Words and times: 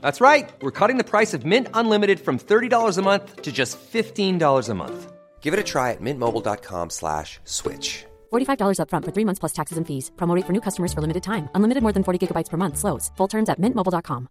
That's 0.00 0.20
right. 0.20 0.48
We're 0.62 0.70
cutting 0.70 0.98
the 0.98 1.10
price 1.10 1.34
of 1.34 1.44
Mint 1.44 1.68
Unlimited 1.74 2.20
from 2.20 2.38
$30 2.38 2.98
a 2.98 3.02
month 3.02 3.42
to 3.42 3.50
just 3.50 3.78
$15 3.92 4.68
a 4.68 4.74
month. 4.74 5.12
Give 5.40 5.54
it 5.54 5.60
a 5.60 5.64
try 5.64 5.90
at 5.90 6.00
mintmobile.com 6.00 6.90
slash 6.90 7.40
switch. 7.44 8.04
$45 8.32 8.78
upfront 8.78 9.04
for 9.04 9.12
three 9.12 9.24
months 9.24 9.40
plus 9.40 9.52
taxes 9.52 9.78
and 9.78 9.86
fees. 9.86 10.10
Promote 10.16 10.46
for 10.46 10.52
new 10.52 10.60
customers 10.60 10.92
for 10.92 11.00
limited 11.00 11.22
time. 11.22 11.48
Unlimited 11.54 11.82
more 11.82 11.92
than 11.92 12.04
40 12.04 12.26
gigabytes 12.26 12.50
per 12.50 12.56
month. 12.56 12.76
Slows. 12.78 13.10
Full 13.16 13.28
terms 13.28 13.48
at 13.48 13.58
mintmobile.com. 13.58 14.28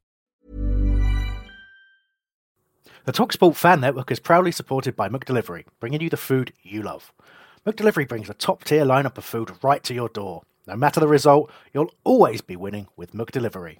The 3.06 3.14
TalkSport 3.14 3.56
Fan 3.56 3.80
Network 3.82 4.12
is 4.12 4.20
proudly 4.20 4.52
supported 4.52 4.96
by 4.96 5.10
McDelivery, 5.10 5.66
bringing 5.80 6.02
you 6.02 6.10
the 6.10 6.18
food 6.18 6.54
you 6.62 6.84
love. 6.84 7.12
McDelivery 7.66 8.08
brings 8.08 8.30
a 8.30 8.34
top-tier 8.34 8.86
lineup 8.86 9.18
of 9.18 9.26
food 9.26 9.52
right 9.64 9.84
to 9.84 9.94
your 9.94 10.10
door. 10.10 10.44
No 10.68 10.76
matter 10.76 11.00
the 11.00 11.08
result, 11.08 11.50
you'll 11.74 11.92
always 12.04 12.42
be 12.42 12.56
winning 12.56 12.88
with 12.98 13.14
McDelivery. 13.14 13.80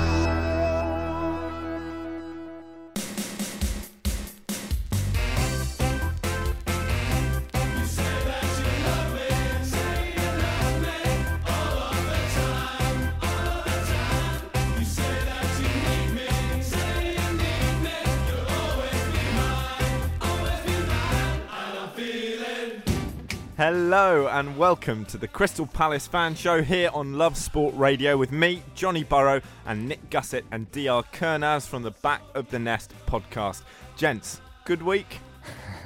Hello 23.61 24.25
and 24.25 24.57
welcome 24.57 25.05
to 25.05 25.19
the 25.19 25.27
Crystal 25.27 25.67
Palace 25.67 26.07
fan 26.07 26.33
show 26.33 26.63
here 26.63 26.89
on 26.95 27.19
Love 27.19 27.37
Sport 27.37 27.75
Radio 27.77 28.17
with 28.17 28.31
me, 28.31 28.63
Johnny 28.73 29.03
Burrow, 29.03 29.39
and 29.67 29.87
Nick 29.87 30.09
Gussett 30.09 30.45
and 30.51 30.65
DR 30.71 31.03
Kernaz 31.13 31.67
from 31.67 31.83
the 31.83 31.91
Back 31.91 32.23
of 32.33 32.49
the 32.49 32.57
Nest 32.57 32.91
podcast. 33.05 33.61
Gents, 33.95 34.41
good 34.65 34.81
week? 34.81 35.19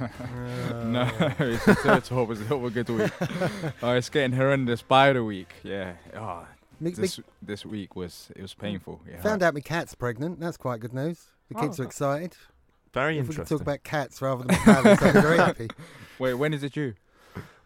no, 0.86 1.06
it's, 1.38 1.68
it's, 1.68 1.84
it's, 1.84 2.08
hope 2.08 2.30
it's 2.30 2.40
a 2.40 2.44
good 2.70 2.88
week. 2.88 3.12
oh, 3.82 3.92
it's 3.92 4.08
getting 4.08 4.32
horrendous 4.34 4.80
by 4.80 5.12
the 5.12 5.22
week. 5.22 5.52
Yeah. 5.62 5.96
Oh, 6.16 6.46
Me- 6.80 6.92
this, 6.92 7.20
this 7.42 7.66
week 7.66 7.94
was 7.94 8.30
it 8.34 8.40
was 8.40 8.54
painful. 8.54 9.02
Yeah. 9.06 9.20
Found 9.20 9.42
out 9.42 9.52
my 9.52 9.60
cat's 9.60 9.94
pregnant. 9.94 10.40
That's 10.40 10.56
quite 10.56 10.80
good 10.80 10.94
news. 10.94 11.26
The 11.50 11.56
kids 11.56 11.78
Oh, 11.78 11.82
are 11.82 11.86
excited. 11.86 12.38
Very 12.94 13.18
if 13.18 13.28
we 13.28 13.34
could 13.34 13.40
interesting. 13.40 13.58
talk 13.58 13.62
about 13.62 13.84
cats 13.84 14.22
rather 14.22 14.44
than 14.44 14.56
parrots, 14.56 15.02
I'd 15.02 15.12
be 15.12 15.20
very 15.20 15.36
happy. 15.50 15.68
Wait, 16.18 16.32
when 16.32 16.54
is 16.54 16.62
it 16.62 16.72
due? 16.72 16.94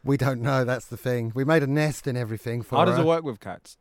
We 0.05 0.16
don't 0.16 0.41
know. 0.41 0.65
That's 0.65 0.87
the 0.87 0.97
thing. 0.97 1.33
We 1.34 1.44
made 1.44 1.62
a 1.62 1.66
nest 1.66 2.06
and 2.06 2.16
everything 2.16 2.62
for 2.62 2.77
How 2.78 2.84
does 2.84 2.97
her. 2.97 3.03
it 3.03 3.06
work 3.06 3.22
with 3.25 3.41
cats? 3.41 3.77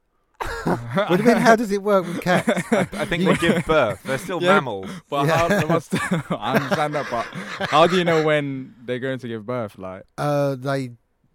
What 0.63 1.07
do 1.09 1.15
you 1.17 1.23
mean? 1.23 1.37
How 1.37 1.55
does 1.55 1.71
it 1.71 1.81
work 1.83 2.05
with 2.05 2.21
cats? 2.21 2.47
I 2.73 3.05
think 3.05 3.23
they 3.25 3.35
give 3.35 3.65
birth. 3.67 4.01
They're 4.03 4.17
still 4.17 4.41
Yeah. 4.41 4.55
mammals. 4.55 4.89
But 5.09 5.27
Yeah. 5.27 5.47
how, 5.49 5.67
must, 5.67 5.93
I 6.31 6.55
understand 6.55 6.95
that, 6.95 7.07
but 7.09 7.25
how 7.69 7.87
do 7.87 7.97
you 7.97 8.03
know 8.03 8.23
when 8.23 8.75
they're 8.83 8.99
going 8.99 9.19
to 9.19 9.27
give 9.27 9.45
birth? 9.45 9.77
Like, 9.77 10.03
Uh, 10.17 10.55
they 10.55 10.91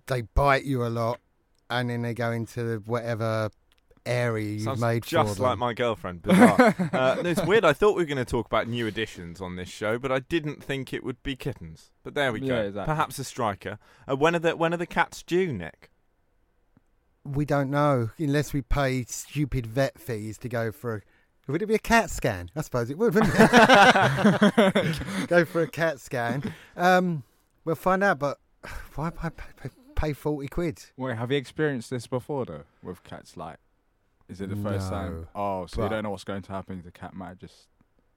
they 0.07 0.23
bite 0.23 0.65
you 0.65 0.85
a 0.85 0.89
lot, 0.89 1.19
and 1.71 1.89
then 1.89 2.03
they 2.03 2.13
go 2.15 2.31
into 2.31 2.83
whatever 2.87 3.51
area 4.07 4.53
you've 4.53 4.63
Sounds 4.63 4.81
made 4.81 5.03
just 5.03 5.31
for 5.31 5.35
them. 5.37 5.45
like 5.45 5.59
my 5.59 5.73
girlfriend. 5.73 6.23
Bizarre. 6.23 6.75
uh, 6.93 7.17
no, 7.23 7.31
it's 7.31 7.45
weird. 7.45 7.65
I 7.65 7.73
thought 7.73 7.97
we 7.97 8.03
were 8.03 8.07
going 8.07 8.19
to 8.19 8.25
talk 8.25 8.47
about 8.47 8.69
new 8.69 8.87
additions 8.87 9.41
on 9.41 9.57
this 9.57 9.69
show, 9.69 9.99
but 9.99 10.13
I 10.13 10.21
didn't 10.21 10.63
think 10.63 10.93
it 10.93 11.03
would 11.05 11.23
be 11.23 11.37
kittens. 11.37 11.91
But 12.03 12.15
there 12.15 12.33
we 12.33 12.41
go. 12.41 12.47
Yeah, 12.47 12.63
exactly. 12.63 12.93
Perhaps 12.93 13.19
a 13.19 13.25
striker. 13.25 13.79
Uh, 14.09 14.17
when 14.17 14.35
are 14.35 14.41
the 14.41 14.57
when 14.57 14.75
are 14.75 14.79
the 14.79 14.87
cats 14.87 15.23
due, 15.23 15.53
Nick? 15.53 15.91
We 17.25 17.45
don't 17.45 17.71
know 17.71 18.11
unless 18.19 18.53
we 18.53 18.63
pay 18.63 19.05
stupid 19.05 19.67
vet 19.67 19.99
fees 19.99 20.39
to 20.39 20.49
go 20.49 20.73
for. 20.73 20.97
a... 20.97 21.01
Would 21.53 21.63
it 21.63 21.67
be 21.67 21.75
a 21.75 21.79
cat 21.79 22.11
scan? 22.11 22.51
I 22.57 22.63
suppose 22.63 22.91
it 22.91 22.99
would, 22.99 23.15
wouldn't 23.15 23.35
it? 23.37 25.01
go 25.29 25.45
for 25.45 25.63
a 25.63 25.69
cat 25.69 26.01
scan. 26.01 26.55
Um, 26.77 27.23
we'll 27.65 27.75
find 27.75 28.03
out, 28.03 28.19
but 28.19 28.39
why 28.95 29.11
pay, 29.11 29.29
pay, 29.57 29.69
pay 29.95 30.13
40 30.13 30.49
quid? 30.49 30.85
wait, 30.97 31.17
have 31.17 31.31
you 31.31 31.39
experienced 31.39 31.91
this 31.91 32.07
before 32.07 32.45
though 32.45 32.65
with 32.83 33.03
cats? 33.05 33.37
Like, 33.37 33.59
is 34.29 34.41
it 34.41 34.49
the 34.51 34.57
first 34.57 34.89
time? 34.89 35.27
Oh, 35.35 35.67
so 35.67 35.77
but- 35.79 35.83
you 35.85 35.89
don't 35.91 36.03
know 36.05 36.11
what's 36.11 36.25
going 36.25 36.43
to 36.43 36.53
happen. 36.53 36.83
The 36.85 36.91
cat 36.93 37.15
might 37.15 37.39
just 37.39 37.69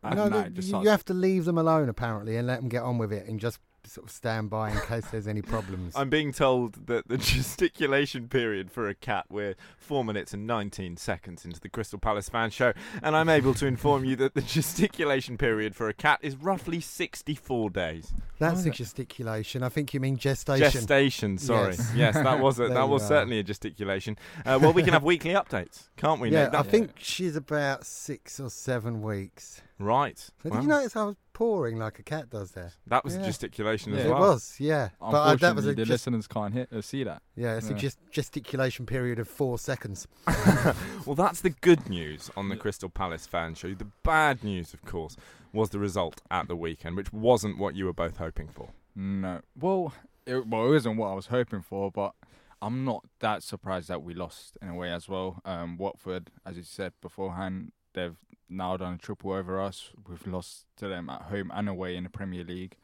No, 0.03 0.28
night 0.29 0.44
the- 0.56 0.62
just 0.62 0.69
you, 0.69 0.81
you 0.84 0.90
have 0.90 1.06
to 1.06 1.13
leave 1.13 1.45
them 1.45 1.57
alone, 1.57 1.90
apparently, 1.90 2.38
and 2.38 2.47
let 2.47 2.59
them 2.62 2.69
get 2.69 2.84
on 2.84 2.97
with 2.97 3.12
it 3.12 3.28
and 3.28 3.40
just 3.40 3.59
sort 3.87 4.07
of 4.07 4.11
stand 4.11 4.49
by 4.49 4.71
in 4.71 4.79
case 4.81 5.05
there's 5.07 5.27
any 5.27 5.41
problems. 5.41 5.93
I'm 5.95 6.09
being 6.09 6.31
told 6.31 6.87
that 6.87 7.07
the 7.07 7.17
gesticulation 7.61 8.27
period 8.27 8.71
for 8.71 8.87
a 8.87 8.93
cat, 8.95 9.25
we're 9.29 9.55
four 9.77 10.03
minutes 10.03 10.33
and 10.33 10.45
19 10.45 10.97
seconds 10.97 11.45
into 11.45 11.59
the 11.59 11.69
Crystal 11.69 11.99
Palace 11.99 12.29
fan 12.29 12.49
show, 12.49 12.73
and 13.01 13.15
I'm 13.15 13.29
able 13.29 13.53
to 13.55 13.65
inform 13.65 14.05
you 14.05 14.15
that 14.17 14.33
the 14.33 14.41
gesticulation 14.41 15.37
period 15.37 15.75
for 15.75 15.87
a 15.89 15.93
cat 15.93 16.19
is 16.21 16.35
roughly 16.35 16.79
64 16.79 17.69
days. 17.71 18.13
That's 18.39 18.65
a 18.65 18.69
gesticulation. 18.69 19.63
I 19.63 19.69
think 19.69 19.93
you 19.93 19.99
mean 19.99 20.17
gestation. 20.17 20.69
Gestation, 20.71 21.37
sorry. 21.37 21.71
Yes. 21.75 21.91
Yes, 21.95 22.15
that 22.15 22.39
was 22.41 22.59
a, 22.59 22.67
that 22.67 22.87
was 22.87 23.03
are. 23.03 23.07
certainly 23.07 23.39
a 23.39 23.43
gesticulation. 23.43 24.17
Uh, 24.45 24.59
well, 24.61 24.73
we 24.73 24.83
can 24.83 24.93
have 24.93 25.03
weekly 25.13 25.31
updates, 25.31 25.87
can't 25.97 26.21
we? 26.21 26.29
yeah, 26.29 26.43
Nick? 26.45 26.53
I 26.53 26.61
That- 26.61 26.71
think 26.71 26.91
she's 26.97 27.35
about 27.35 27.85
six 27.85 28.39
or 28.39 28.49
seven 28.49 29.01
weeks. 29.01 29.61
Right. 29.79 30.17
So 30.17 30.49
did 30.49 30.63
you 30.63 30.67
notice 30.67 30.95
I 30.95 31.03
was 31.03 31.15
pouring 31.33 31.77
like 31.77 31.99
a 31.99 32.03
cat 32.03 32.29
does 32.31 32.51
there? 32.51 32.71
that 32.88 33.03
was 33.05 33.15
Yeah. 33.15 33.25
gesticulation 33.25 33.93
Yeah. 33.93 33.99
as 33.99 34.05
it 34.05 34.09
was, 34.09 34.55
yeah. 34.59 34.89
But 34.99 35.05
I, 35.07 35.35
that 35.35 35.55
was 35.55 35.65
Unfortunately, 35.65 35.71
a 35.71 35.75
the 35.75 35.81
gest- 35.81 35.89
listeners 35.91 36.27
can't 36.27 36.53
hit, 36.53 36.73
uh, 36.73 36.81
see 36.81 37.03
that. 37.03 37.21
yeah, 37.35 37.57
it's 37.57 37.69
a 37.69 37.73
gest- 37.75 37.99
gesticulation 38.11 38.85
period 38.88 39.19
of 39.19 39.27
four 39.27 39.59
seconds. 39.59 40.07
Well, 41.05 41.15
that's 41.15 41.39
the 41.41 41.51
good 41.51 41.89
news 41.89 42.29
on 42.35 42.49
the 42.49 42.57
Crystal 42.57 42.89
Palace 42.89 43.25
fan 43.27 43.55
show. 43.55 43.73
The 43.73 43.88
bad 44.03 44.43
news, 44.43 44.73
of 44.73 44.83
course, 44.83 45.15
was 45.53 45.69
the 45.69 45.79
result 45.79 46.21
at 46.29 46.47
the 46.49 46.55
weekend, 46.55 46.97
which 46.97 47.13
wasn't 47.13 47.57
what 47.57 47.75
you 47.75 47.85
were 47.85 47.94
both 47.94 48.17
hoping 48.17 48.49
for. 48.49 48.71
No. 48.95 49.39
Well, 49.57 49.94
it, 50.25 50.45
well, 50.47 50.73
it 50.73 50.75
isn't 50.77 50.97
what 50.97 51.07
I 51.09 51.13
was 51.13 51.27
hoping 51.27 51.61
for, 51.61 51.89
but 51.91 52.13
I'm 52.61 52.83
not 52.83 53.05
that 53.19 53.41
surprised 53.44 53.88
that 53.88 54.01
we 54.03 54.13
lost 54.13 54.57
in 54.61 54.67
a 54.67 54.75
way 54.75 54.91
as 54.91 55.07
well. 55.07 55.39
Um, 55.45 55.77
Watford, 55.77 56.29
as 56.45 56.57
you 56.57 56.63
said 56.63 56.91
beforehand, 57.01 57.71
they've 57.94 58.18
now 58.49 58.77
done 58.77 58.94
a 58.94 58.97
triple 58.97 59.33
over 59.33 59.61
us. 59.61 59.91
We've 60.07 60.25
lost 60.27 60.65
to 60.77 60.88
them 60.88 61.09
at 61.09 61.23
home 61.23 61.51
and 61.53 61.69
away 61.69 61.95
in 61.95 62.03
the 62.03 62.09
Premier 62.09 62.44
League. 62.44 62.77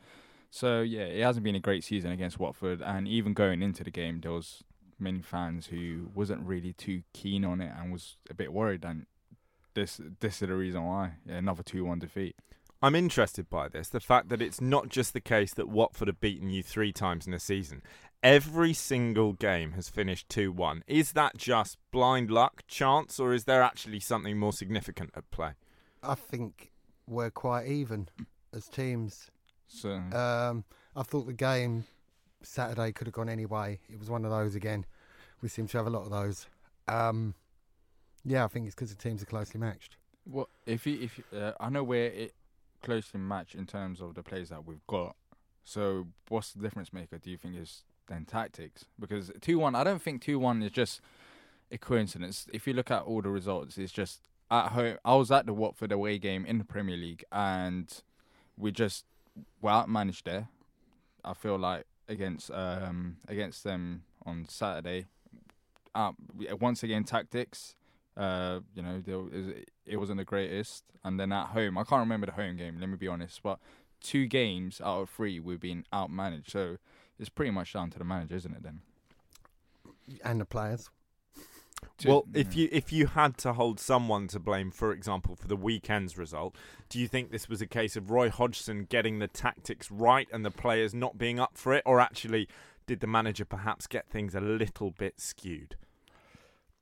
So 0.49 0.81
yeah, 0.81 1.01
it 1.01 1.23
hasn't 1.23 1.43
been 1.43 1.55
a 1.55 1.59
great 1.59 1.83
season 1.83 2.11
against 2.11 2.39
Watford, 2.39 2.81
and 2.81 3.07
even 3.07 3.33
going 3.33 3.61
into 3.61 3.83
the 3.83 3.89
game, 3.91 4.21
there 4.21 4.31
was 4.31 4.63
many 4.99 5.21
fans 5.21 5.67
who 5.67 6.11
wasn't 6.13 6.45
really 6.45 6.73
too 6.73 7.01
keen 7.13 7.43
on 7.43 7.59
it 7.59 7.71
and 7.77 7.91
was 7.91 8.17
a 8.29 8.33
bit 8.33 8.53
worried. 8.53 8.85
And 8.85 9.05
this 9.73 9.99
this 10.19 10.41
is 10.41 10.47
the 10.47 10.55
reason 10.55 10.83
why 10.83 11.13
another 11.27 11.63
two 11.63 11.85
one 11.85 11.99
defeat. 11.99 12.35
I'm 12.81 12.95
interested 12.95 13.49
by 13.49 13.69
this 13.69 13.87
the 13.87 13.99
fact 13.99 14.29
that 14.29 14.41
it's 14.41 14.59
not 14.59 14.89
just 14.89 15.13
the 15.13 15.21
case 15.21 15.53
that 15.53 15.69
Watford 15.69 16.09
have 16.09 16.19
beaten 16.19 16.49
you 16.49 16.61
three 16.61 16.91
times 16.91 17.25
in 17.25 17.33
a 17.33 17.39
season. 17.39 17.81
Every 18.23 18.71
single 18.73 19.33
game 19.33 19.73
has 19.73 19.89
finished 19.89 20.29
2 20.29 20.51
1. 20.53 20.83
Is 20.87 21.11
that 21.11 21.35
just 21.37 21.77
blind 21.91 22.31
luck, 22.31 22.63
chance, 22.67 23.19
or 23.19 23.33
is 23.33 23.43
there 23.43 23.61
actually 23.61 23.99
something 23.99 24.37
more 24.37 24.53
significant 24.53 25.11
at 25.15 25.29
play? 25.29 25.51
I 26.01 26.15
think 26.15 26.71
we're 27.05 27.31
quite 27.31 27.67
even 27.67 28.07
as 28.53 28.67
teams. 28.69 29.29
So 29.67 29.89
Um, 29.91 30.63
I 30.95 31.03
thought 31.03 31.25
the 31.25 31.33
game 31.33 31.83
Saturday 32.41 32.93
could 32.93 33.07
have 33.07 33.13
gone 33.13 33.27
any 33.29 33.45
way. 33.45 33.81
It 33.89 33.99
was 33.99 34.09
one 34.09 34.23
of 34.23 34.31
those 34.31 34.55
again. 34.55 34.85
We 35.41 35.49
seem 35.49 35.67
to 35.67 35.77
have 35.77 35.87
a 35.87 35.89
lot 35.89 36.03
of 36.03 36.09
those. 36.11 36.47
Um, 36.87 37.35
yeah, 38.23 38.45
I 38.45 38.47
think 38.47 38.67
it's 38.67 38.75
because 38.75 38.89
the 38.95 39.01
teams 39.01 39.21
are 39.21 39.25
closely 39.25 39.59
matched. 39.59 39.97
Well, 40.25 40.47
if 40.65 40.87
you 40.87 41.01
if 41.01 41.17
you- 41.17 41.37
uh, 41.37 41.53
I 41.59 41.67
know 41.69 41.83
we're 41.83 42.05
it 42.05 42.35
closely 42.81 43.19
matched 43.19 43.55
in 43.55 43.65
terms 43.65 43.99
of 43.99 44.15
the 44.15 44.23
players 44.23 44.47
that 44.49 44.65
we've 44.65 44.85
got. 44.87 45.17
So 45.65 46.07
what's 46.29 46.53
the 46.53 46.61
difference 46.61 46.93
maker? 46.93 47.17
Do 47.17 47.29
you 47.29 47.37
think 47.37 47.55
is 47.57 47.83
then 48.07 48.25
tactics? 48.25 48.85
Because 48.99 49.31
two 49.41 49.59
one, 49.59 49.75
I 49.75 49.83
don't 49.83 50.01
think 50.01 50.21
two 50.21 50.39
one 50.39 50.61
is 50.61 50.71
just 50.71 51.01
a 51.71 51.77
coincidence. 51.77 52.47
If 52.53 52.67
you 52.67 52.73
look 52.73 52.91
at 52.91 53.03
all 53.03 53.21
the 53.21 53.29
results, 53.29 53.77
it's 53.77 53.91
just 53.91 54.21
at 54.51 54.69
home. 54.69 54.97
I 55.03 55.15
was 55.15 55.31
at 55.31 55.45
the 55.45 55.53
Watford 55.53 55.91
away 55.91 56.17
game 56.17 56.45
in 56.45 56.57
the 56.57 56.63
Premier 56.63 56.97
League, 56.97 57.23
and 57.31 57.91
we 58.57 58.71
just 58.71 59.05
were 59.61 59.71
outmanaged 59.71 60.23
there. 60.23 60.47
I 61.25 61.33
feel 61.33 61.57
like 61.57 61.85
against 62.07 62.51
um 62.51 63.17
against 63.27 63.63
them 63.63 64.03
on 64.25 64.45
Saturday. 64.47 65.05
Out 65.95 66.15
once 66.59 66.83
again 66.83 67.03
tactics. 67.03 67.75
Uh, 68.15 68.59
you 68.75 68.83
know, 68.83 69.01
it 69.85 69.97
wasn't 69.97 70.19
the 70.19 70.25
greatest. 70.25 70.83
And 71.03 71.19
then 71.19 71.31
at 71.31 71.47
home, 71.47 71.77
I 71.77 71.83
can't 71.83 71.99
remember 71.99 72.27
the 72.27 72.33
home 72.33 72.57
game. 72.57 72.79
Let 72.79 72.89
me 72.89 72.95
be 72.95 73.07
honest, 73.07 73.41
but 73.41 73.59
two 74.01 74.27
games 74.27 74.81
out 74.81 75.01
of 75.01 75.09
three 75.09 75.39
we've 75.39 75.59
been 75.59 75.85
outmanaged. 75.91 76.51
So 76.51 76.77
it's 77.23 77.29
pretty 77.29 77.51
much 77.51 77.73
down 77.73 77.89
to 77.91 77.97
the 77.97 78.05
manager, 78.05 78.35
isn't 78.35 78.53
it? 78.53 78.63
Then. 78.63 78.81
And 80.23 80.39
the 80.41 80.45
players. 80.45 80.89
Well, 82.05 82.25
if 82.33 82.55
you 82.55 82.69
if 82.71 82.91
you 82.91 83.07
had 83.07 83.37
to 83.39 83.53
hold 83.53 83.79
someone 83.79 84.27
to 84.29 84.39
blame, 84.39 84.71
for 84.71 84.91
example, 84.91 85.35
for 85.35 85.47
the 85.47 85.55
weekend's 85.55 86.17
result, 86.17 86.55
do 86.89 86.99
you 86.99 87.07
think 87.07 87.31
this 87.31 87.47
was 87.47 87.61
a 87.61 87.67
case 87.67 87.95
of 87.95 88.09
Roy 88.09 88.29
Hodgson 88.29 88.85
getting 88.89 89.19
the 89.19 89.27
tactics 89.27 89.89
right 89.89 90.27
and 90.31 90.45
the 90.45 90.51
players 90.51 90.93
not 90.93 91.17
being 91.17 91.39
up 91.39 91.57
for 91.57 91.73
it, 91.73 91.83
or 91.85 91.99
actually 91.99 92.47
did 92.87 92.99
the 92.99 93.07
manager 93.07 93.45
perhaps 93.45 93.87
get 93.87 94.07
things 94.07 94.35
a 94.35 94.41
little 94.41 94.91
bit 94.91 95.19
skewed? 95.19 95.75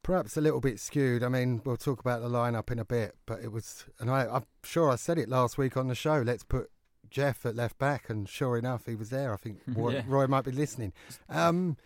Perhaps 0.03 0.37
a 0.37 0.41
little 0.41 0.61
bit 0.61 0.79
skewed. 0.79 1.23
I 1.23 1.29
mean, 1.29 1.61
we'll 1.63 1.77
talk 1.77 1.99
about 1.99 2.21
the 2.21 2.29
lineup 2.29 2.71
in 2.71 2.79
a 2.79 2.85
bit, 2.85 3.15
but 3.27 3.41
it 3.43 3.51
was, 3.51 3.85
and 3.99 4.09
I, 4.09 4.25
I'm 4.25 4.45
sure 4.63 4.89
I 4.89 4.95
said 4.95 5.19
it 5.19 5.29
last 5.29 5.59
week 5.59 5.77
on 5.77 5.87
the 5.87 5.95
show. 5.95 6.23
Let's 6.25 6.43
put 6.43 6.71
Jeff 7.11 7.45
at 7.45 7.55
left 7.55 7.77
back, 7.77 8.09
and 8.09 8.27
sure 8.27 8.57
enough, 8.57 8.85
he 8.87 8.95
was 8.95 9.09
there. 9.11 9.33
I 9.33 9.37
think 9.37 9.59
Roy, 9.67 9.93
Yeah. 9.95 10.03
Roy 10.07 10.25
might 10.27 10.45
be 10.45 10.51
listening. 10.51 10.93
Um, 11.29 11.77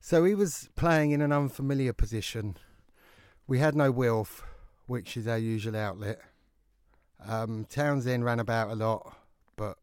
so 0.00 0.24
he 0.24 0.34
was 0.34 0.70
playing 0.76 1.10
in 1.10 1.20
an 1.20 1.32
unfamiliar 1.32 1.92
position. 1.92 2.56
We 3.46 3.58
had 3.58 3.74
no 3.74 3.90
Wilf, 3.90 4.44
which 4.86 5.16
is 5.16 5.26
our 5.26 5.36
usual 5.38 5.76
outlet. 5.76 6.20
Um, 7.26 7.66
Townsend 7.68 8.24
ran 8.24 8.38
about 8.40 8.70
a 8.70 8.74
lot, 8.74 9.16
but 9.56 9.76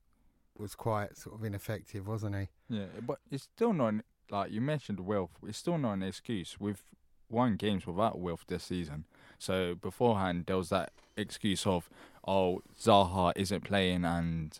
was 0.57 0.74
quite 0.74 1.18
sort 1.18 1.36
of 1.36 1.44
ineffective, 1.44 2.07
wasn't 2.07 2.36
he? 2.36 2.47
Yeah, 2.69 2.86
but 3.06 3.19
it's 3.30 3.44
still 3.44 3.74
not 3.74 3.95
like 4.31 4.51
you 4.51 4.62
mentioned 4.62 5.01
Wilf. 5.01 5.31
It's 5.45 5.57
still 5.57 5.77
not 5.77 5.94
an 5.94 6.03
excuse. 6.03 6.56
We've 6.59 6.81
won 7.30 7.57
games 7.57 7.86
without 7.86 8.19
Wilf 8.19 8.47
this 8.47 8.63
season. 8.63 9.06
So 9.38 9.75
beforehand, 9.75 10.45
there 10.47 10.57
was 10.57 10.69
that 10.69 10.94
excuse 11.18 11.68
of, 11.68 11.89
oh, 12.25 12.62
Zaha 12.80 13.33
isn't 13.36 13.65
playing 13.65 14.06
and 14.06 14.57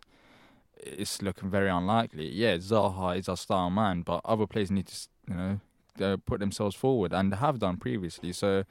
it's 0.78 1.22
looking 1.22 1.50
very 1.50 1.70
unlikely. 1.70 2.30
Yeah, 2.30 2.58
Zaha 2.58 3.18
is 3.18 3.30
our 3.30 3.38
star 3.38 3.70
man, 3.70 4.02
but 4.02 4.22
other 4.26 4.48
players 4.48 4.72
need 4.72 4.88
to, 4.88 5.08
you 5.30 5.36
know, 5.36 5.60
uh, 6.02 6.18
put 6.26 6.40
themselves 6.40 6.76
forward 6.76 7.14
and 7.14 7.34
have 7.34 7.60
done 7.60 7.78
previously. 7.78 8.34
So 8.34 8.64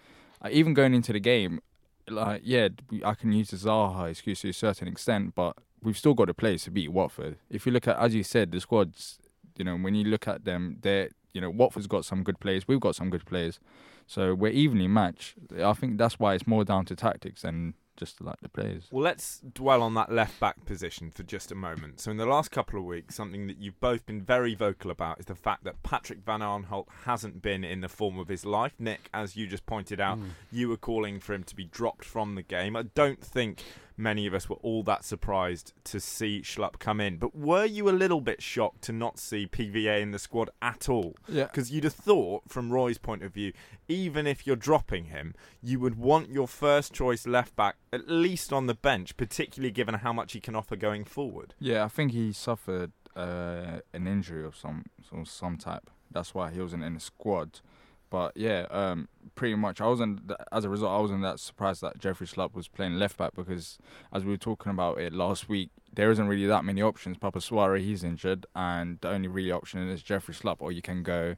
uh, 0.43 0.49
even 0.51 0.75
going 0.75 0.95
into 0.95 1.13
the 1.13 1.21
game, 1.21 1.61
like 2.09 2.43
yeah, 2.45 2.69
I 3.05 3.15
can 3.15 3.33
use 3.33 3.51
the 3.51 3.57
Zaha 3.57 4.11
excuse 4.11 4.43
to 4.43 4.51
a 4.51 4.53
certain 4.53 4.89
extent, 4.89 5.35
but 5.35 5.57
we've 5.83 5.99
still 5.99 6.15
got 6.15 6.29
a 6.29 6.35
place 6.35 6.65
to 6.65 6.71
beat 6.71 6.93
Watford. 6.93 7.37
If 7.51 7.67
you 7.67 7.73
look 7.73 7.89
at, 7.89 7.99
as 7.99 8.15
you 8.15 8.23
said, 8.23 8.53
the 8.53 8.61
squads, 8.61 9.19
you 9.57 9.65
know, 9.65 9.77
when 9.77 9.95
you 9.95 10.05
look 10.05 10.29
at 10.29 10.45
them, 10.45 10.79
they're, 10.83 11.11
you 11.33 11.41
know, 11.41 11.51
Watford's 11.51 11.87
got 11.87 12.05
some 12.05 12.23
good 12.23 12.41
players, 12.41 12.69
we've 12.69 12.81
got 12.81 12.95
some 12.95 13.11
good 13.11 13.25
players, 13.25 13.59
so 14.07 14.35
we're 14.35 14.53
evenly 14.53 14.89
matched. 14.89 15.35
I 15.59 15.73
think 15.73 15.99
that's 15.99 16.19
why 16.19 16.35
it's 16.35 16.47
more 16.47 16.65
down 16.65 16.85
to 16.87 16.97
tactics 16.97 17.43
than 17.43 17.75
just 17.97 18.21
like 18.21 18.41
the 18.41 18.49
players. 18.49 18.89
Well, 18.91 19.05
let's 19.05 19.41
dwell 19.41 19.83
on 19.83 19.95
that 19.95 20.13
left 20.13 20.39
back 20.41 20.65
position 20.65 21.11
for 21.11 21.23
just 21.23 21.53
a 21.53 21.55
moment. 21.55 22.01
So, 22.01 22.11
in 22.11 22.17
the 22.17 22.27
last 22.27 22.51
couple 22.51 22.79
of 22.79 22.85
weeks, 22.85 23.15
something 23.15 23.47
that 23.47 23.59
you've 23.59 23.81
both 23.81 24.07
been 24.07 24.23
very 24.23 24.55
vocal 24.55 24.91
about 24.91 25.21
is 25.21 25.27
the 25.27 25.35
fact 25.35 25.65
that 25.65 25.83
Patrick 25.83 26.21
van 26.25 26.41
Aanholt 26.41 26.87
hasn't 27.05 27.43
been 27.43 27.65
in 27.65 27.81
the 27.81 27.89
form 27.89 28.19
of 28.19 28.29
his 28.29 28.45
life. 28.45 28.75
Nick, 28.79 29.09
as 29.13 29.37
you 29.37 29.47
just 29.47 29.67
pointed 29.67 30.01
out, 30.01 30.19
hmm. 30.19 30.29
you 30.51 30.69
were 30.69 30.77
calling 30.77 31.21
for 31.21 31.35
him 31.35 31.45
to 31.45 31.57
be 31.57 31.65
dropped 31.65 32.05
from 32.05 32.35
the 32.35 32.43
game. 32.43 32.77
I 32.77 32.83
don't 32.83 33.23
think 33.23 33.63
many 33.97 34.27
of 34.27 34.35
us 34.35 34.49
were 34.49 34.57
all 34.57 34.83
that 34.85 35.05
surprised 35.05 35.73
to 35.85 36.01
see 36.01 36.43
Schlupp 36.43 36.79
come 36.79 37.01
in, 37.01 37.17
but 37.17 37.35
were 37.35 37.65
you 37.65 37.89
a 37.89 37.93
little 37.93 38.21
bit 38.21 38.43
shocked 38.43 38.83
to 38.83 38.93
not 38.93 39.19
see 39.19 39.47
PVA 39.47 40.01
in 40.01 40.11
the 40.11 40.19
squad 40.19 40.51
at 40.61 40.89
all? 40.89 41.15
Yeah. 41.29 41.45
Because 41.45 41.71
you'd 41.71 41.85
have 41.85 41.95
thought, 41.95 42.45
from 42.49 42.73
Roy's 42.73 42.99
point 42.99 43.23
of 43.23 43.33
view, 43.33 43.53
even 43.89 44.27
if 44.27 44.47
you're 44.47 44.57
dropping 44.57 45.07
him, 45.07 45.35
you 45.63 45.81
would 45.81 45.97
want 45.97 46.31
your 46.31 46.49
first 46.49 46.93
choice 46.93 47.27
left 47.27 47.55
back 47.57 47.77
at 47.93 48.09
least 48.09 48.53
on 48.53 48.67
the 48.67 48.75
bench, 48.75 49.17
particularly 49.17 49.71
given 49.71 49.95
how 49.97 50.13
much 50.13 50.33
he 50.33 50.41
can 50.41 50.55
offer 50.55 50.77
going 50.77 51.05
forward. 51.05 51.55
Yeah, 51.59 51.85
I 51.85 51.89
think 51.89 52.13
he 52.13 52.33
suffered 52.33 52.93
uh, 53.17 53.81
an 53.93 54.07
injury 54.07 54.45
of 54.45 54.57
some 54.57 54.87
some 55.09 55.25
some 55.25 55.57
type. 55.57 55.91
That's 56.11 56.35
why 56.35 56.51
he 56.51 56.61
wasn't 56.61 56.85
in 56.85 56.95
the 56.95 57.01
squad. 57.01 57.61
But 58.15 58.37
yeah, 58.37 58.67
um, 58.71 59.09
pretty 59.35 59.57
much. 59.57 59.81
I 59.81 59.89
wasn't 59.89 60.31
as 60.53 60.65
a 60.65 60.69
result. 60.69 60.93
I 60.93 61.01
wasn't 61.01 61.23
that 61.23 61.41
surprised 61.41 61.81
that 61.81 61.99
Jeffrey 61.99 62.29
Schlupp 62.29 62.55
was 62.55 62.69
playing 62.69 62.97
left 62.97 63.17
back 63.17 63.33
because, 63.35 63.77
as 64.13 64.25
we 64.25 64.31
were 64.31 64.37
talking 64.37 64.71
about 64.71 65.01
it 65.01 65.13
last 65.13 65.49
week, 65.49 65.71
there 65.93 66.13
isn't 66.13 66.29
really 66.29 66.47
that 66.47 66.65
many 66.65 66.81
options. 66.81 67.19
Papa 67.19 67.41
Souaré 67.41 67.81
he's 67.81 68.05
injured, 68.05 68.47
and 68.55 69.01
the 69.01 69.09
only 69.09 69.27
really 69.27 69.51
option 69.51 69.89
is 69.89 70.01
Jeffrey 70.01 70.33
Schlupp, 70.33 70.59
or 70.61 70.71
you 70.71 70.81
can 70.81 71.03
go 71.03 71.35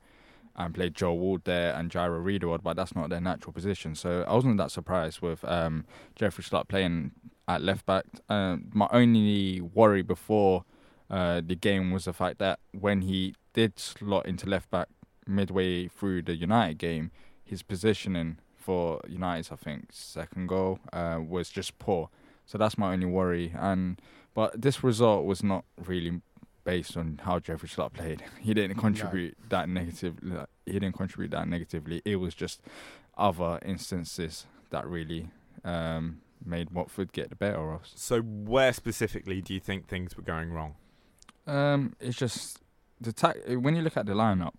and 0.54 0.74
play 0.74 0.90
Joe 0.90 1.14
Ward 1.14 1.44
there 1.44 1.72
and 1.72 1.90
Jairo 1.90 2.22
Riedewald, 2.22 2.62
but 2.62 2.76
that's 2.76 2.94
not 2.94 3.08
their 3.08 3.22
natural 3.22 3.54
position. 3.54 3.94
So 3.94 4.26
I 4.28 4.34
wasn't 4.34 4.58
that 4.58 4.70
surprised 4.70 5.22
with 5.22 5.42
um, 5.46 5.86
Jeffrey 6.14 6.44
Schlupp 6.44 6.68
playing 6.68 7.12
at 7.48 7.62
left 7.62 7.86
back. 7.86 8.04
Um, 8.28 8.66
my 8.74 8.86
only 8.92 9.62
worry 9.62 10.02
before 10.02 10.66
uh, 11.08 11.40
the 11.42 11.56
game 11.56 11.90
was 11.90 12.04
the 12.04 12.12
fact 12.12 12.36
that 12.40 12.58
when 12.72 13.00
he 13.00 13.34
did 13.54 13.78
slot 13.78 14.26
into 14.26 14.46
left 14.46 14.70
back 14.70 14.88
midway 15.26 15.88
through 15.88 16.22
the 16.22 16.36
United 16.36 16.78
game, 16.78 17.10
his 17.44 17.62
positioning 17.62 18.38
for 18.56 19.00
United's, 19.08 19.52
I 19.52 19.56
think, 19.56 19.86
second 19.92 20.48
goal 20.48 20.80
uh, 20.92 21.20
was 21.26 21.48
just 21.50 21.78
poor. 21.78 22.10
So 22.46 22.58
that's 22.58 22.76
my 22.78 22.92
only 22.92 23.06
worry. 23.06 23.52
And 23.56 24.00
but 24.34 24.60
this 24.60 24.82
result 24.84 25.24
was 25.24 25.42
not 25.42 25.64
really 25.84 26.20
based 26.64 26.96
on 26.96 27.20
how 27.22 27.38
Jeffrey 27.38 27.68
Schlupp 27.68 27.94
played. 27.94 28.22
He 28.40 28.52
didn't 28.54 28.76
contribute 28.76 29.36
that 29.48 29.68
negative. 29.68 30.16
He 30.66 30.72
didn't 30.72 30.96
contribute 30.96 31.30
that 31.30 31.48
negatively. 31.48 32.02
It 32.04 32.16
was 32.16 32.34
just 32.34 32.60
other 33.16 33.58
instances 33.64 34.46
that 34.70 34.86
really 34.86 35.30
um, 35.64 36.20
made 36.44 36.70
Watford 36.70 37.12
get 37.12 37.30
the 37.30 37.36
better 37.36 37.72
of 37.72 37.80
us. 37.80 37.92
So, 37.94 38.20
where 38.20 38.72
specifically 38.72 39.40
do 39.40 39.54
you 39.54 39.60
think 39.60 39.86
things 39.86 40.16
were 40.16 40.22
going 40.22 40.52
wrong? 40.52 40.74
Um, 41.46 41.94
it's 42.00 42.16
just 42.16 42.58
the 43.00 43.12
ta- 43.12 43.34
when 43.48 43.76
you 43.76 43.82
look 43.82 43.96
at 43.96 44.06
the 44.06 44.12
lineup, 44.12 44.54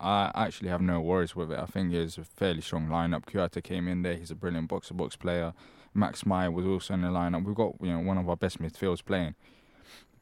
I 0.00 0.30
actually 0.34 0.68
have 0.70 0.80
no 0.80 1.00
worries 1.00 1.36
with 1.36 1.52
it. 1.52 1.58
I 1.58 1.66
think 1.66 1.92
it's 1.92 2.18
a 2.18 2.24
fairly 2.24 2.60
strong 2.60 2.88
lineup. 2.88 3.24
Kouyaté 3.24 3.62
came 3.62 3.88
in 3.88 4.02
there; 4.02 4.14
he's 4.14 4.30
a 4.30 4.34
brilliant 4.34 4.68
box-to-box 4.68 5.16
player. 5.16 5.52
Max 5.94 6.24
Meyer 6.24 6.50
was 6.50 6.66
also 6.66 6.94
in 6.94 7.02
the 7.02 7.08
lineup. 7.08 7.44
We've 7.44 7.54
got 7.54 7.74
you 7.80 7.92
know 7.92 8.00
one 8.00 8.18
of 8.18 8.28
our 8.28 8.36
best 8.36 8.60
midfielders 8.60 9.04
playing. 9.04 9.34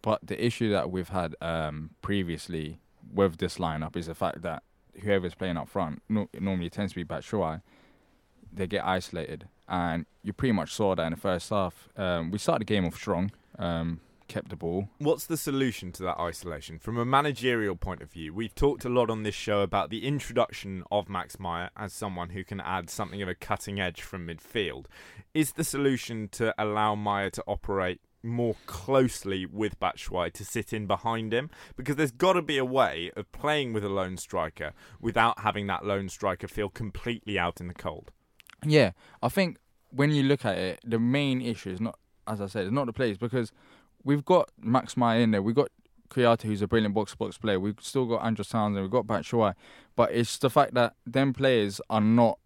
But 0.02 0.26
the 0.26 0.42
issue 0.44 0.70
that 0.70 0.90
we've 0.90 1.10
had 1.10 1.34
um, 1.40 1.90
previously 2.02 2.80
with 3.12 3.38
this 3.38 3.58
lineup 3.58 3.96
is 3.96 4.06
the 4.06 4.14
fact 4.14 4.42
that 4.42 4.62
whoever's 5.02 5.34
playing 5.34 5.56
up 5.56 5.68
front 5.68 6.02
no- 6.08 6.28
normally 6.38 6.70
tends 6.70 6.92
to 6.92 6.96
be 6.96 7.04
Batshuayi. 7.04 7.62
They 8.52 8.66
get 8.66 8.84
isolated, 8.84 9.46
and 9.68 10.06
you 10.22 10.32
pretty 10.32 10.52
much 10.52 10.72
saw 10.72 10.94
that 10.94 11.02
in 11.04 11.12
the 11.12 11.18
first 11.18 11.50
half. 11.50 11.88
Um, 11.96 12.30
we 12.30 12.38
started 12.38 12.62
the 12.62 12.72
game 12.72 12.84
off 12.84 12.96
strong, 12.96 13.30
um, 13.58 14.00
kept 14.30 14.48
the 14.48 14.56
ball, 14.56 14.88
What's 14.98 15.26
the 15.26 15.36
solution 15.36 15.90
to 15.92 16.04
that 16.04 16.18
isolation? 16.18 16.78
From 16.78 16.96
a 16.96 17.04
managerial 17.04 17.74
point 17.74 18.00
of 18.00 18.12
view, 18.12 18.32
we've 18.32 18.54
talked 18.54 18.84
a 18.84 18.88
lot 18.88 19.10
on 19.10 19.24
this 19.24 19.34
show 19.34 19.60
about 19.60 19.90
the 19.90 20.06
introduction 20.06 20.84
of 20.90 21.08
Max 21.08 21.40
Meyer 21.40 21.70
as 21.76 21.92
someone 21.92 22.30
who 22.30 22.44
can 22.44 22.60
add 22.60 22.88
something 22.88 23.20
of 23.20 23.28
a 23.28 23.34
cutting 23.34 23.80
edge 23.80 24.00
from 24.00 24.28
midfield. 24.28 24.86
Is 25.34 25.54
the 25.54 25.64
solution 25.64 26.28
to 26.28 26.54
allow 26.56 26.94
Meyer 26.94 27.28
to 27.30 27.44
operate 27.48 28.00
more 28.22 28.54
closely 28.66 29.46
with 29.46 29.80
Batshuayi 29.80 30.32
to 30.34 30.44
sit 30.44 30.72
in 30.72 30.86
behind 30.86 31.34
him? 31.34 31.50
Because 31.76 31.96
there's 31.96 32.12
got 32.12 32.34
to 32.34 32.42
be 32.42 32.56
a 32.56 32.64
way 32.64 33.10
of 33.16 33.32
playing 33.32 33.72
with 33.72 33.84
a 33.84 33.88
lone 33.88 34.16
striker 34.16 34.72
without 35.00 35.40
having 35.40 35.66
that 35.66 35.84
lone 35.84 36.08
striker 36.08 36.46
feel 36.46 36.68
completely 36.68 37.36
out 37.36 37.60
in 37.60 37.66
the 37.66 37.74
cold. 37.74 38.12
Yeah, 38.64 38.92
I 39.22 39.28
think 39.28 39.58
when 39.90 40.12
you 40.12 40.22
look 40.22 40.44
at 40.44 40.56
it, 40.56 40.80
the 40.84 41.00
main 41.00 41.42
issue 41.42 41.70
is 41.70 41.80
not, 41.80 41.98
as 42.28 42.40
I 42.40 42.46
said, 42.46 42.66
it's 42.66 42.72
not 42.72 42.86
the 42.86 42.92
players 42.92 43.18
because 43.18 43.50
we've 44.04 44.24
got 44.24 44.50
Max 44.60 44.96
Meyer 44.96 45.20
in 45.20 45.30
there, 45.30 45.42
we've 45.42 45.54
got 45.54 45.68
Kouyaté, 46.10 46.42
who's 46.42 46.62
a 46.62 46.66
brilliant 46.66 46.94
box 46.94 47.14
box 47.14 47.38
player, 47.38 47.60
we've 47.60 47.78
still 47.80 48.06
got 48.06 48.22
Andros 48.24 48.48
Townsend, 48.48 48.82
we've 48.82 48.90
got 48.90 49.06
Batshuayi, 49.06 49.54
but 49.96 50.12
it's 50.12 50.38
the 50.38 50.50
fact 50.50 50.74
that 50.74 50.94
them 51.06 51.32
players 51.32 51.80
are 51.88 52.00
not 52.00 52.38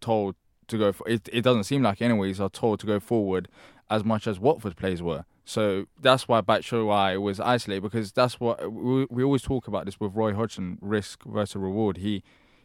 told 0.00 0.36
to 0.68 0.78
go. 0.78 0.92
For, 0.92 1.08
it, 1.08 1.28
it 1.32 1.42
doesn't 1.42 1.64
seem 1.64 1.82
like, 1.82 2.00
anyways, 2.00 2.40
are 2.40 2.48
told 2.48 2.80
to 2.80 2.86
go 2.86 3.00
forward 3.00 3.48
as 3.90 4.04
much 4.04 4.26
as 4.26 4.38
Watford 4.38 4.76
players 4.76 5.02
were. 5.02 5.24
So 5.44 5.86
that's 6.00 6.28
why 6.28 6.40
Batshuayi 6.40 7.20
was 7.20 7.40
isolated 7.40 7.82
because 7.82 8.12
that's 8.12 8.38
what 8.38 8.72
we, 8.72 9.06
we 9.10 9.24
always 9.24 9.42
talk 9.42 9.66
about 9.66 9.86
this 9.86 9.98
with 9.98 10.14
Roy 10.14 10.34
Hodgson 10.34 10.78
risk 10.80 11.24
versus 11.24 11.56
reward. 11.56 11.98
He 11.98 12.22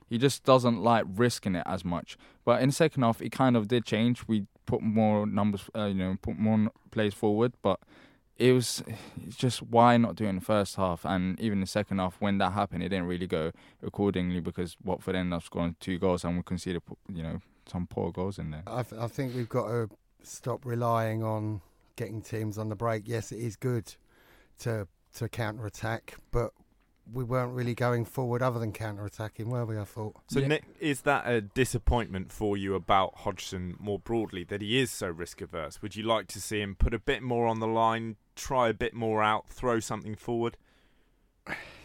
he 0.09 0.17
just 0.17 0.43
doesn't 0.45 0.81
like 0.81 1.05
risking 1.07 1.55
it 1.55 1.63
as 1.65 1.83
much. 1.83 2.17
But 2.45 2.61
in 2.61 2.69
the 2.69 2.73
second 2.73 3.03
half, 3.03 3.21
it 3.21 3.31
kind 3.31 3.57
of 3.57 3.67
did 3.67 3.83
change. 3.83 4.25
We 4.25 4.45
put 4.65 4.81
more 4.81 5.25
numbers, 5.25 5.69
uh, 5.75 5.85
you 5.85 5.95
know, 5.95 6.17
put 6.21 6.37
more 6.39 6.71
plays 6.91 7.13
forward, 7.13 7.53
but 7.61 7.79
it 8.39 8.51
was 8.51 8.83
just 9.29 9.63
why 9.63 9.97
not 9.97 10.15
do 10.15 10.25
it 10.25 10.29
in 10.29 10.35
the 10.35 10.41
first 10.41 10.75
half 10.75 11.05
and 11.05 11.39
even 11.39 11.59
the 11.59 11.67
second 11.67 11.97
half 11.97 12.15
when 12.19 12.37
that 12.37 12.53
happened 12.53 12.83
it 12.83 12.89
didn't 12.89 13.07
really 13.07 13.27
go 13.27 13.51
accordingly 13.81 14.39
because 14.39 14.77
Watford 14.83 15.15
ended 15.15 15.33
up 15.33 15.43
scoring 15.43 15.75
two 15.79 15.97
goals 15.97 16.23
and 16.23 16.37
we 16.37 16.43
conceded 16.43 16.81
you 17.11 17.23
know 17.23 17.39
some 17.67 17.87
poor 17.87 18.11
goals 18.11 18.39
in 18.39 18.51
there. 18.51 18.63
I, 18.67 18.83
th- 18.83 19.01
I 19.01 19.07
think 19.07 19.35
we've 19.35 19.49
got 19.49 19.67
to 19.67 19.89
stop 20.23 20.65
relying 20.65 21.23
on 21.23 21.61
getting 21.95 22.21
teams 22.21 22.57
on 22.57 22.69
the 22.69 22.75
break. 22.75 23.03
Yes, 23.05 23.31
it 23.31 23.39
is 23.39 23.55
good 23.55 23.95
to 24.59 24.87
to 25.15 25.29
counter 25.29 25.65
attack, 25.65 26.15
but 26.31 26.51
we 27.11 27.23
weren't 27.23 27.53
really 27.53 27.73
going 27.73 28.05
forward 28.05 28.41
other 28.41 28.59
than 28.59 28.71
counter 28.73 29.05
attacking, 29.05 29.49
were 29.49 29.65
we? 29.65 29.77
I 29.77 29.83
thought. 29.83 30.15
So, 30.27 30.39
yeah. 30.39 30.47
Nick, 30.47 30.63
is 30.79 31.01
that 31.01 31.27
a 31.27 31.41
disappointment 31.41 32.31
for 32.31 32.57
you 32.57 32.75
about 32.75 33.15
Hodgson 33.19 33.75
more 33.79 33.99
broadly 33.99 34.43
that 34.45 34.61
he 34.61 34.79
is 34.79 34.91
so 34.91 35.07
risk 35.07 35.41
averse? 35.41 35.81
Would 35.81 35.95
you 35.95 36.03
like 36.03 36.27
to 36.29 36.41
see 36.41 36.61
him 36.61 36.75
put 36.75 36.93
a 36.93 36.99
bit 36.99 37.23
more 37.23 37.47
on 37.47 37.59
the 37.59 37.67
line, 37.67 38.17
try 38.37 38.69
a 38.69 38.73
bit 38.73 38.93
more 38.93 39.21
out, 39.23 39.49
throw 39.49 39.79
something 39.79 40.15
forward? 40.15 40.57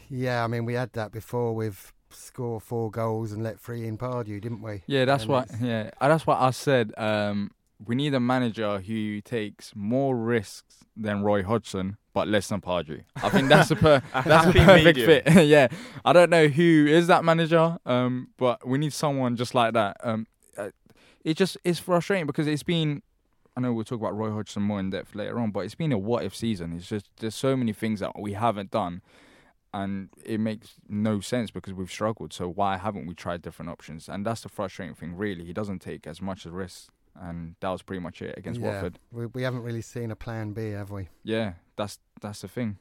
Yeah, 0.08 0.44
I 0.44 0.46
mean, 0.46 0.64
we 0.64 0.74
had 0.74 0.92
that 0.92 1.12
before 1.12 1.54
with 1.54 1.92
score 2.10 2.60
four 2.60 2.90
goals 2.90 3.32
and 3.32 3.42
let 3.42 3.58
three 3.58 3.86
in 3.86 3.96
Pardew, 3.98 4.40
didn't 4.40 4.62
we? 4.62 4.82
Yeah, 4.86 5.04
that's 5.04 5.22
and 5.24 5.32
what. 5.32 5.48
Yeah, 5.60 5.90
that's 6.00 6.26
what 6.26 6.40
I 6.40 6.50
said. 6.50 6.92
Um, 6.96 7.52
we 7.84 7.94
need 7.94 8.14
a 8.14 8.20
manager 8.20 8.78
who 8.80 9.20
takes 9.20 9.72
more 9.74 10.16
risks 10.16 10.84
than 10.96 11.22
Roy 11.22 11.42
Hodgson, 11.42 11.96
but 12.12 12.28
less 12.28 12.48
than 12.48 12.60
Pardew. 12.60 13.02
I 13.16 13.28
think 13.30 13.48
that's 13.48 13.70
a 13.70 13.76
per- 13.76 14.02
that's 14.24 14.48
a 14.48 14.52
perfect 14.52 14.98
fit. 14.98 15.46
yeah, 15.46 15.68
I 16.04 16.12
don't 16.12 16.30
know 16.30 16.48
who 16.48 16.86
is 16.88 17.06
that 17.06 17.24
manager, 17.24 17.78
um, 17.86 18.28
but 18.36 18.66
we 18.66 18.78
need 18.78 18.92
someone 18.92 19.36
just 19.36 19.54
like 19.54 19.74
that. 19.74 19.96
Um, 20.02 20.26
uh, 20.56 20.70
it 21.24 21.36
just 21.36 21.56
is 21.64 21.78
frustrating 21.78 22.26
because 22.26 22.46
it's 22.46 22.62
been. 22.62 23.02
I 23.56 23.60
know 23.60 23.72
we'll 23.72 23.84
talk 23.84 24.00
about 24.00 24.16
Roy 24.16 24.30
Hodgson 24.30 24.62
more 24.62 24.80
in 24.80 24.90
depth 24.90 25.14
later 25.14 25.38
on, 25.38 25.50
but 25.50 25.60
it's 25.60 25.74
been 25.74 25.92
a 25.92 25.98
what 25.98 26.24
if 26.24 26.34
season. 26.34 26.72
It's 26.72 26.88
just 26.88 27.06
there's 27.18 27.34
so 27.34 27.56
many 27.56 27.72
things 27.72 28.00
that 28.00 28.18
we 28.18 28.32
haven't 28.32 28.70
done, 28.70 29.02
and 29.74 30.08
it 30.24 30.40
makes 30.40 30.74
no 30.88 31.20
sense 31.20 31.50
because 31.50 31.74
we've 31.74 31.90
struggled. 31.90 32.32
So 32.32 32.48
why 32.48 32.78
haven't 32.78 33.06
we 33.06 33.14
tried 33.14 33.42
different 33.42 33.70
options? 33.70 34.08
And 34.08 34.24
that's 34.24 34.40
the 34.40 34.48
frustrating 34.48 34.94
thing. 34.94 35.16
Really, 35.16 35.44
he 35.44 35.52
doesn't 35.52 35.80
take 35.80 36.06
as 36.06 36.22
much 36.22 36.46
risk, 36.46 36.90
and 37.14 37.56
that 37.60 37.68
was 37.68 37.82
pretty 37.82 38.00
much 38.00 38.22
it 38.22 38.38
against 38.38 38.60
yeah, 38.60 38.72
Watford. 38.72 38.98
We, 39.10 39.26
we 39.26 39.42
haven't 39.42 39.62
really 39.62 39.82
seen 39.82 40.10
a 40.10 40.16
plan 40.16 40.52
B, 40.52 40.70
have 40.70 40.90
we? 40.90 41.08
Yeah, 41.22 41.54
that's 41.76 41.98
that's 42.20 42.40
the 42.40 42.48
thing. 42.48 42.78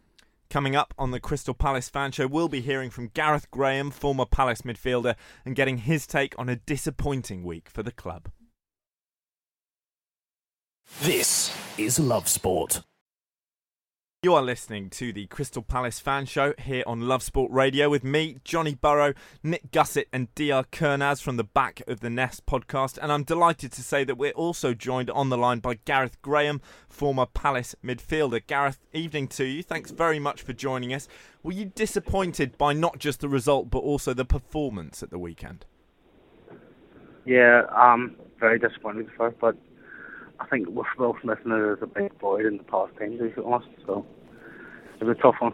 Coming 0.49 0.75
up 0.75 0.93
on 0.97 1.11
the 1.11 1.19
Crystal 1.21 1.53
Palace 1.53 1.87
fan 1.89 2.11
show, 2.11 2.27
we'll 2.27 2.49
be 2.49 2.59
hearing 2.59 2.89
from 2.89 3.07
Gareth 3.13 3.49
Graham, 3.51 3.89
former 3.89 4.25
Palace 4.25 4.63
midfielder, 4.63 5.15
and 5.45 5.55
getting 5.55 5.77
his 5.77 6.05
take 6.05 6.37
on 6.37 6.49
a 6.49 6.57
disappointing 6.57 7.43
week 7.43 7.69
for 7.69 7.83
the 7.83 7.91
club. 7.91 8.29
This 11.01 11.55
is 11.77 11.99
Love 11.99 12.27
Sport. 12.27 12.81
You 14.23 14.35
are 14.35 14.43
listening 14.43 14.91
to 14.91 15.11
the 15.11 15.25
Crystal 15.25 15.63
Palace 15.63 15.99
fan 15.99 16.27
show 16.27 16.53
here 16.59 16.83
on 16.85 17.07
Love 17.07 17.23
Sport 17.23 17.51
Radio 17.51 17.89
with 17.89 18.03
me, 18.03 18.37
Johnny 18.43 18.75
Burrow, 18.75 19.15
Nick 19.41 19.71
Gussett, 19.71 20.07
and 20.13 20.31
Dr. 20.35 20.67
Kernaz 20.71 21.19
from 21.19 21.37
the 21.37 21.43
Back 21.43 21.81
of 21.87 22.01
the 22.01 22.09
Nest 22.11 22.45
podcast. 22.45 22.99
And 23.01 23.11
I'm 23.11 23.23
delighted 23.23 23.71
to 23.71 23.81
say 23.81 24.03
that 24.03 24.19
we're 24.19 24.31
also 24.33 24.75
joined 24.75 25.09
on 25.09 25.29
the 25.29 25.39
line 25.39 25.57
by 25.57 25.79
Gareth 25.85 26.21
Graham, 26.21 26.61
former 26.87 27.25
Palace 27.25 27.75
midfielder. 27.83 28.45
Gareth, 28.45 28.85
evening 28.93 29.27
to 29.29 29.43
you. 29.43 29.63
Thanks 29.63 29.89
very 29.89 30.19
much 30.19 30.43
for 30.43 30.53
joining 30.53 30.93
us. 30.93 31.07
Were 31.41 31.53
you 31.53 31.65
disappointed 31.65 32.59
by 32.59 32.73
not 32.73 32.99
just 32.99 33.21
the 33.21 33.27
result 33.27 33.71
but 33.71 33.79
also 33.79 34.13
the 34.13 34.23
performance 34.23 35.01
at 35.01 35.09
the 35.09 35.17
weekend? 35.17 35.65
Yeah, 37.25 37.63
um, 37.75 38.15
very 38.39 38.59
disappointed 38.59 39.09
for, 39.17 39.31
but 39.31 39.55
I 40.41 40.45
think 40.47 40.67
Will 40.69 41.15
Smith 41.21 41.37
now 41.45 41.73
as 41.73 41.77
a 41.81 41.87
big 41.87 42.17
boy 42.17 42.45
in 42.47 42.57
the 42.57 42.63
past 42.63 42.97
team, 42.97 43.17
to 43.19 43.29
be 43.29 43.41
honest. 43.45 43.69
So 43.85 44.05
it 44.99 45.03
was 45.03 45.15
a 45.17 45.21
tough 45.21 45.35
one, 45.39 45.53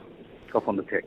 tough 0.52 0.66
one 0.66 0.78
to 0.78 0.84
take. 0.84 1.06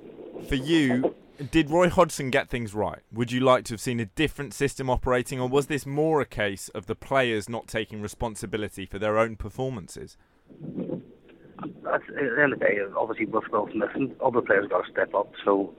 For 0.49 0.55
you, 0.55 1.15
did 1.51 1.71
Roy 1.71 1.89
Hodgson 1.89 2.31
get 2.31 2.49
things 2.49 2.75
right? 2.75 3.01
Would 3.13 3.33
you 3.33 3.41
like 3.41 3.65
to 3.65 3.75
have 3.75 3.81
seen 3.81 3.99
a 3.99 4.05
different 4.05 4.53
system 4.53 4.91
operating, 4.91 5.41
or 5.41 5.49
was 5.49 5.67
this 5.67 5.87
more 5.87 6.21
a 6.21 6.27
case 6.27 6.69
of 6.71 6.87
the 6.87 6.95
players 6.95 7.49
not 7.49 7.69
taking 7.69 8.03
responsibility 8.03 8.85
for 8.85 8.99
their 8.99 9.19
own 9.19 9.37
performances? 9.37 10.19
At 10.53 12.03
the 12.07 12.43
end 12.43 12.53
of 12.53 12.59
the 12.59 12.65
day, 12.67 12.79
obviously 12.97 13.27
with 13.27 13.45
Will 13.51 13.69
Smith, 13.73 13.91
and 13.95 14.15
other 14.21 14.43
players 14.43 14.69
got 14.69 14.85
to 14.85 14.93
step 14.93 15.15
up. 15.15 15.33
So 15.45 15.75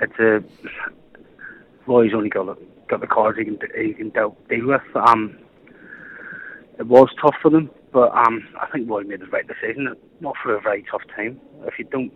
it's 0.00 0.18
a 0.18 0.44
Roy's 1.86 2.12
only 2.14 2.28
got 2.28 2.58
got 2.88 3.00
the 3.00 3.06
cards 3.06 3.38
he 3.38 3.44
can 3.44 3.58
he 3.74 3.94
can 3.94 4.10
deal, 4.10 4.36
deal 4.48 4.66
with. 4.66 4.82
Um, 4.94 5.38
it 6.82 6.88
was 6.88 7.08
tough 7.20 7.36
for 7.40 7.48
them, 7.48 7.70
but 7.92 8.10
um, 8.10 8.44
I 8.60 8.66
think 8.66 8.90
Roy 8.90 9.04
made 9.04 9.20
the 9.20 9.26
right 9.26 9.46
decision. 9.46 9.94
Not 10.18 10.34
for 10.42 10.56
a 10.56 10.60
very 10.60 10.84
tough 10.90 11.02
time. 11.14 11.40
If 11.64 11.78
you 11.78 11.84
don't 11.84 12.12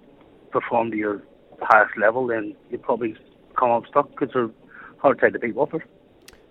perform 0.50 0.90
to 0.90 0.96
your 0.96 1.22
highest 1.62 1.96
level, 1.96 2.26
then 2.26 2.56
you 2.68 2.78
probably 2.78 3.16
come 3.56 3.70
up 3.70 3.84
stuck 3.86 4.10
because 4.10 4.30
they're 4.34 4.50
hard 4.98 5.20
to 5.20 5.38
beat 5.38 5.54
Watford. 5.54 5.84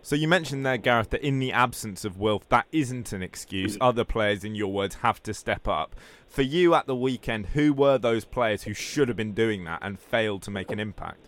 So 0.01 0.15
you 0.15 0.29
mentioned 0.29 0.65
there, 0.65 0.77
Gareth, 0.77 1.09
that 1.09 1.27
in 1.27 1.39
the 1.39 1.51
absence 1.51 2.05
of 2.05 2.17
Wilf, 2.17 2.47
that 2.47 2.67
isn't 2.71 3.11
an 3.11 3.21
excuse. 3.21 3.77
Other 3.81 4.05
players, 4.05 4.45
in 4.45 4.55
your 4.55 4.71
words, 4.71 4.95
have 4.95 5.21
to 5.23 5.33
step 5.33 5.67
up. 5.67 5.93
For 6.25 6.41
you 6.41 6.73
at 6.73 6.87
the 6.87 6.95
weekend, 6.95 7.47
who 7.47 7.73
were 7.73 7.97
those 7.97 8.23
players 8.23 8.63
who 8.63 8.73
should 8.73 9.09
have 9.09 9.17
been 9.17 9.33
doing 9.33 9.65
that 9.65 9.79
and 9.81 9.99
failed 9.99 10.41
to 10.43 10.51
make 10.51 10.71
an 10.71 10.79
impact? 10.79 11.27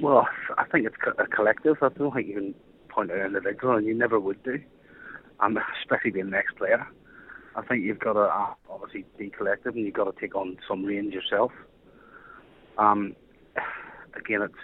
Well, 0.00 0.26
I 0.58 0.64
think 0.64 0.86
it's 0.86 0.96
a 1.16 1.26
collective. 1.28 1.76
I 1.80 1.90
don't 1.90 2.12
think 2.12 2.26
you 2.26 2.34
can 2.34 2.54
point 2.94 3.10
out 3.10 3.26
individual, 3.26 3.76
and 3.76 3.86
you 3.86 3.94
never 3.94 4.18
would 4.20 4.42
do, 4.42 4.60
um, 5.40 5.58
especially 5.80 6.10
being 6.10 6.26
the 6.26 6.30
next 6.32 6.56
player. 6.56 6.86
I 7.56 7.62
think 7.62 7.84
you've 7.84 8.00
got 8.00 8.14
to 8.14 8.20
uh, 8.20 8.54
obviously 8.68 9.04
be 9.18 9.30
collective, 9.30 9.74
and 9.74 9.84
you've 9.84 9.94
got 9.94 10.12
to 10.12 10.20
take 10.20 10.34
on 10.34 10.56
some 10.68 10.84
range 10.84 11.14
yourself. 11.14 11.52
Um, 12.78 13.14
again, 14.16 14.42
it's 14.42 14.54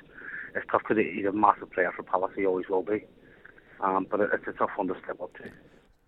it's 0.54 0.66
tough 0.70 0.82
because 0.86 1.04
he's 1.14 1.26
a 1.26 1.32
massive 1.32 1.70
player 1.70 1.92
for 1.94 2.02
Palace. 2.02 2.32
He 2.36 2.46
always 2.46 2.68
will 2.68 2.82
be, 2.82 3.04
um, 3.80 4.06
but 4.10 4.20
it's 4.20 4.46
a 4.48 4.52
tough 4.52 4.70
one 4.76 4.88
to 4.88 4.94
step 5.04 5.20
up 5.20 5.32
to. 5.36 5.50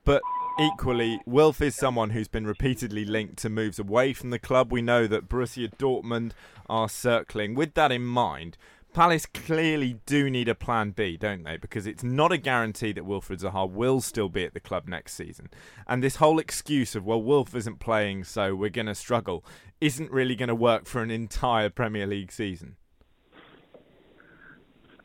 But 0.04 0.22
equally, 0.58 1.20
Wilf 1.26 1.60
is 1.60 1.76
someone 1.76 2.10
who's 2.10 2.26
been 2.26 2.46
repeatedly 2.46 3.04
linked 3.04 3.38
to 3.38 3.48
moves 3.48 3.78
away 3.78 4.12
from 4.12 4.30
the 4.30 4.38
club. 4.38 4.72
We 4.72 4.82
know 4.82 5.06
that 5.06 5.28
Borussia 5.28 5.70
Dortmund 5.76 6.32
are 6.68 6.88
circling. 6.88 7.54
With 7.54 7.74
that 7.74 7.92
in 7.92 8.04
mind, 8.04 8.56
Palace 8.92 9.24
clearly 9.24 10.00
do 10.04 10.28
need 10.28 10.48
a 10.50 10.54
plan 10.54 10.90
B, 10.90 11.16
don't 11.16 11.44
they? 11.44 11.56
Because 11.56 11.86
it's 11.86 12.04
not 12.04 12.30
a 12.30 12.36
guarantee 12.36 12.92
that 12.92 13.06
Wilfred 13.06 13.40
Zaha 13.40 13.68
will 13.70 14.02
still 14.02 14.28
be 14.28 14.44
at 14.44 14.52
the 14.52 14.60
club 14.60 14.86
next 14.86 15.14
season. 15.14 15.48
And 15.86 16.02
this 16.02 16.16
whole 16.16 16.38
excuse 16.38 16.94
of, 16.94 17.06
well, 17.06 17.22
Wolf 17.22 17.54
isn't 17.56 17.80
playing, 17.80 18.24
so 18.24 18.54
we're 18.54 18.68
going 18.68 18.86
to 18.86 18.94
struggle, 18.94 19.44
isn't 19.80 20.10
really 20.10 20.36
going 20.36 20.50
to 20.50 20.54
work 20.54 20.84
for 20.84 21.00
an 21.02 21.10
entire 21.10 21.70
Premier 21.70 22.06
League 22.06 22.30
season. 22.30 22.76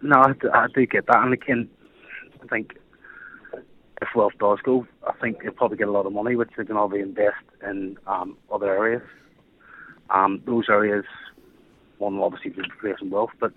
No, 0.01 0.19
I 0.19 0.33
do, 0.33 0.49
I 0.53 0.67
do 0.75 0.85
get 0.85 1.07
that. 1.07 1.23
And 1.23 1.33
again, 1.33 1.69
I 2.43 2.47
think 2.47 2.73
if 4.01 4.09
Wilf 4.15 4.33
does 4.37 4.59
go, 4.63 4.85
I 5.07 5.13
think 5.13 5.41
he'll 5.41 5.53
probably 5.53 5.77
get 5.77 5.87
a 5.87 5.91
lot 5.91 6.05
of 6.05 6.11
money, 6.11 6.35
which 6.35 6.51
they 6.57 6.65
can 6.65 6.75
all 6.75 6.93
invest 6.93 7.37
in 7.65 7.97
um, 8.05 8.37
other 8.51 8.67
areas. 8.67 9.01
Um, 10.09 10.41
those 10.45 10.65
areas, 10.69 11.05
one 11.99 12.17
will 12.17 12.25
obviously 12.25 12.51
be 12.51 12.61
replacing 12.61 13.11
Wilf, 13.11 13.31
but 13.39 13.53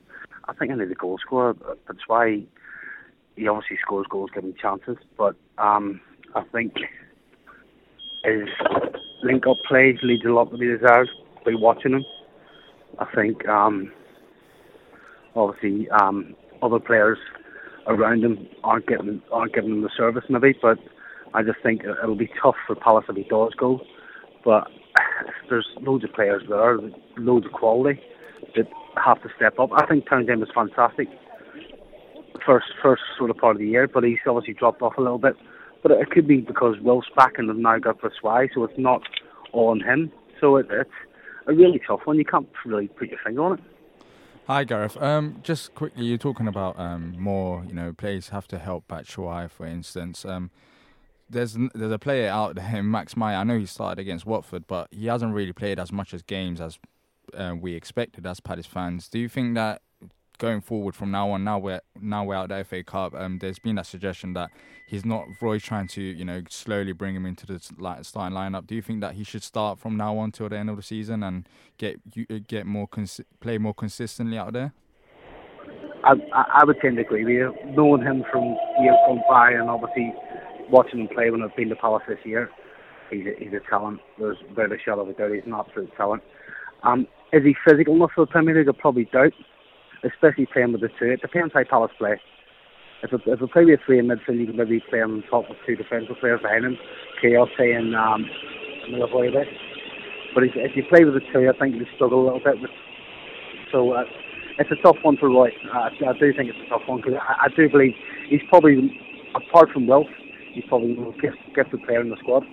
I 0.49 0.55
think 0.55 0.73
I 0.73 0.75
need 0.75 0.91
a 0.91 0.95
goal 0.95 1.19
scorer. 1.19 1.55
That's 1.87 2.07
why 2.07 2.43
he 3.37 3.49
obviously 3.49 3.79
scores 3.81 4.07
goals, 4.09 4.31
giving 4.35 4.55
chances. 4.61 4.97
But 5.17 5.37
um, 5.59 6.01
I 6.35 6.43
think 6.53 6.75
his 8.25 8.49
link-up 9.23 9.57
plays 9.69 9.97
leads 10.03 10.25
a 10.25 10.29
lot 10.29 10.51
to 10.51 10.59
be 10.59 10.67
desired 10.67 11.09
by 11.45 11.53
watching 11.55 11.93
him. 11.93 12.05
I 12.99 13.07
think 13.15 13.47
um, 13.49 13.93
obviously 15.35 15.89
um, 15.91 16.35
other 16.63 16.79
players 16.79 17.19
around 17.87 18.25
him 18.25 18.47
aren't 18.63 18.87
getting 18.87 19.23
aren't 19.33 19.55
giving 19.55 19.71
him 19.71 19.83
the 19.83 19.91
service 19.97 20.25
maybe, 20.29 20.55
but 20.61 20.79
I 21.33 21.43
just 21.43 21.63
think 21.63 21.83
it'll 21.85 22.17
be 22.17 22.31
tough 22.43 22.57
for 22.67 22.75
Palace 22.75 23.07
if 23.09 23.17
he 23.17 23.23
does 23.25 23.55
go. 23.55 23.81
But 24.45 24.69
there's 25.49 25.69
loads 25.81 26.05
of 26.05 26.13
players 26.13 26.43
there, 26.49 26.79
loads 27.17 27.47
of 27.47 27.53
quality 27.53 28.01
that 28.57 28.67
have 29.03 29.23
to 29.23 29.29
step 29.37 29.59
up. 29.59 29.71
I 29.73 29.87
think 29.87 30.09
Townsend 30.09 30.41
was 30.41 30.51
fantastic 30.55 31.09
first 32.45 32.67
first 32.83 33.03
sort 33.19 33.31
of 33.31 33.37
part 33.37 33.57
of 33.57 33.61
the 33.61 33.69
year, 33.69 33.89
but 33.89 34.05
he's 34.05 34.19
obviously 34.27 34.55
dropped 34.55 34.83
off 34.83 34.97
a 34.99 35.01
little 35.01 35.19
bit. 35.19 35.37
But 35.83 35.93
it 35.93 36.11
could 36.11 36.29
be 36.29 36.39
because 36.39 36.77
Will's 36.81 37.07
back 37.17 37.39
and 37.39 37.49
they've 37.49 37.57
now 37.57 37.79
got 37.79 38.01
Batshuayi, 38.01 38.51
so 38.55 38.65
it's 38.65 38.79
not 38.79 39.03
all 39.53 39.69
on 39.69 39.81
him. 39.81 40.13
So 40.41 40.57
it, 40.57 40.67
it's 40.71 40.91
a 41.47 41.55
really 41.55 41.81
tough 41.87 42.01
one. 42.05 42.19
You 42.19 42.25
can't 42.25 42.49
really 42.65 42.89
put 42.89 43.09
your 43.09 43.19
finger 43.25 43.43
on 43.43 43.59
it. 43.59 43.65
Hi 44.47 44.65
Gareth. 44.65 45.01
Um, 45.01 45.41
just 45.43 45.75
quickly, 45.75 46.07
you're 46.07 46.19
talking 46.19 46.49
about 46.49 46.79
um, 46.79 47.15
more, 47.19 47.65
you 47.67 47.75
know, 47.75 47.93
players 47.93 48.31
have 48.31 48.49
to 48.49 48.59
help 48.59 48.89
Batshuayi, 48.89 49.51
for 49.51 49.67
instance. 49.67 50.25
Um, 50.25 50.51
there's 51.29 51.57
there's 51.75 51.93
a 51.93 51.99
player 51.99 52.29
out 52.29 52.57
there, 52.57 52.83
Max 52.83 53.17
Meyer. 53.17 53.37
I 53.37 53.45
know 53.45 53.59
he 53.59 53.67
started 53.67 54.01
against 54.01 54.27
Watford, 54.27 54.67
but 54.67 54.89
he 54.91 55.07
hasn't 55.07 55.35
really 55.35 55.53
played 55.53 55.79
as 55.79 55.93
much 55.93 56.13
as 56.13 56.23
games 56.23 56.61
as 56.61 56.79
uh, 57.35 57.55
we 57.61 57.75
expected 57.75 58.27
as 58.27 58.41
Palace 58.41 58.67
fans. 58.67 59.09
Do 59.09 59.19
you 59.19 59.29
think 59.29 59.55
that 59.55 59.83
going 60.39 60.61
forward 60.61 60.97
from 60.97 61.11
now 61.11 61.31
on, 61.31 61.45
now 61.45 61.59
we're 61.59 61.81
now 62.01 62.25
we're 62.25 62.35
out 62.35 62.51
of 62.51 62.59
the 62.59 62.65
FA 62.65 62.83
Cup. 62.83 63.15
Um, 63.15 63.39
there's 63.39 63.59
been 63.59 63.77
that 63.77 63.87
suggestion 63.87 64.33
that 64.33 64.51
he's 64.89 65.05
not 65.05 65.27
Roy 65.41 65.59
trying 65.59 65.87
to 65.89 66.03
you 66.03 66.25
know 66.25 66.43
slowly 66.49 66.93
bring 66.93 67.15
him 67.15 67.27
into 67.27 67.47
the 67.47 67.61
starting 67.61 68.37
lineup. 68.37 68.67
Do 68.67 68.75
you 68.75 68.83
think 68.83 69.01
that 69.03 69.15
he 69.15 69.23
should 69.23 69.45
start 69.45 69.79
from 69.79 69.97
now 69.97 70.19
on 70.19 70.33
till 70.33 70.49
the 70.49 70.59
end 70.59 70.71
of 70.71 70.77
the 70.77 70.83
season 70.83 71.23
and 71.23 71.49
get 71.79 72.01
uh, 72.31 72.39
get 72.49 72.67
more 72.67 72.89
consi- 72.89 73.25
play 73.41 73.59
more 73.59 73.75
consistently 73.75 74.39
out 74.39 74.53
there? 74.53 74.73
I, 76.03 76.15
I, 76.33 76.65
would 76.65 76.81
tend 76.81 76.97
to 76.97 77.03
agree 77.03 77.25
with 77.25 77.35
you. 77.35 77.55
Knowing 77.77 78.03
him 78.03 78.25
from 78.33 78.57
years 78.81 78.97
gone 79.07 79.23
by 79.29 79.51
and 79.51 79.69
obviously 79.69 80.15
watching 80.71 81.01
him 81.01 81.09
play 81.09 81.31
when 81.31 81.43
I've 81.43 81.55
been 81.57 81.69
to 81.69 81.77
Palace 81.77 82.03
this 82.09 82.19
year, 82.25 82.51
he's 83.11 83.27
a, 83.27 83.45
he's 83.45 83.53
a 83.53 83.61
talent. 83.69 84.01
There's 84.19 84.39
without 84.49 84.73
a 84.73 84.79
shadow 84.83 85.03
of 85.03 85.09
a 85.09 85.13
doubt 85.13 85.33
he's 85.33 85.45
an 85.45 85.53
absolute 85.53 85.95
talent. 85.97 86.23
Um, 86.83 87.07
is 87.33 87.45
he 87.45 87.55
physical 87.67 87.95
enough 87.95 88.11
for 88.15 88.25
the 88.25 88.31
Premier 88.31 88.59
League? 88.59 88.69
I 88.69 88.73
probably 88.73 89.05
doubt, 89.13 89.33
especially 90.05 90.47
playing 90.47 90.73
with 90.73 90.81
the 90.81 90.89
two. 90.99 91.07
It 91.07 91.23
depends 91.23 91.55
how 91.55 91.65
Palace 91.65 91.93
play. 91.99 92.21
If 93.03 93.13
we, 93.13 93.33
if 93.33 93.41
we 93.41 93.47
play 93.47 93.65
with 93.65 93.81
three 93.87 93.99
in 93.99 94.09
midfield, 94.09 94.41
you 94.41 94.47
can 94.47 94.57
maybe 94.57 94.83
play 94.91 95.01
on 95.01 95.23
top 95.31 95.49
with 95.49 95.59
two 95.67 95.77
defensive 95.77 96.17
players 96.21 96.41
behind 96.43 96.65
him, 96.65 96.77
Kouyaté 97.23 97.77
and 97.77 97.97
um, 97.97 98.27
Milivojevic. 98.91 99.47
But 100.35 100.45
if, 100.45 100.53
if 100.55 100.77
you 100.77 100.85
play 100.89 101.05
with 101.05 101.15
the 101.15 101.25
two, 101.33 101.49
I 101.49 101.59
think 101.59 101.75
you 101.75 101.87
struggle 101.95 102.23
a 102.23 102.25
little 102.25 102.41
bit. 102.45 102.61
With, 102.61 102.71
so 103.73 103.93
uh, 103.93 104.05
it's 104.59 104.71
a 104.71 104.83
tough 104.83 104.97
one 105.03 105.17
for 105.17 105.31
Roy. 105.31 105.51
I, 105.73 105.89
I 105.89 106.13
do 106.19 106.33
think 106.35 106.51
it's 106.51 106.59
a 106.67 106.69
tough 106.69 106.83
one 106.87 107.01
because 107.01 107.15
I, 107.17 107.47
I 107.47 107.49
do 107.57 107.69
believe 107.71 107.95
he's 108.29 108.43
probably, 108.49 108.93
apart 109.35 109.71
from 109.73 109.87
Wilf, 109.87 110.07
he's 110.53 110.65
probably 110.69 110.95
the 110.95 111.01
most 111.01 111.21
gift- 111.21 111.39
gifted 111.55 111.83
player 111.85 112.01
in 112.01 112.11
the 112.11 112.17
squad. 112.21 112.45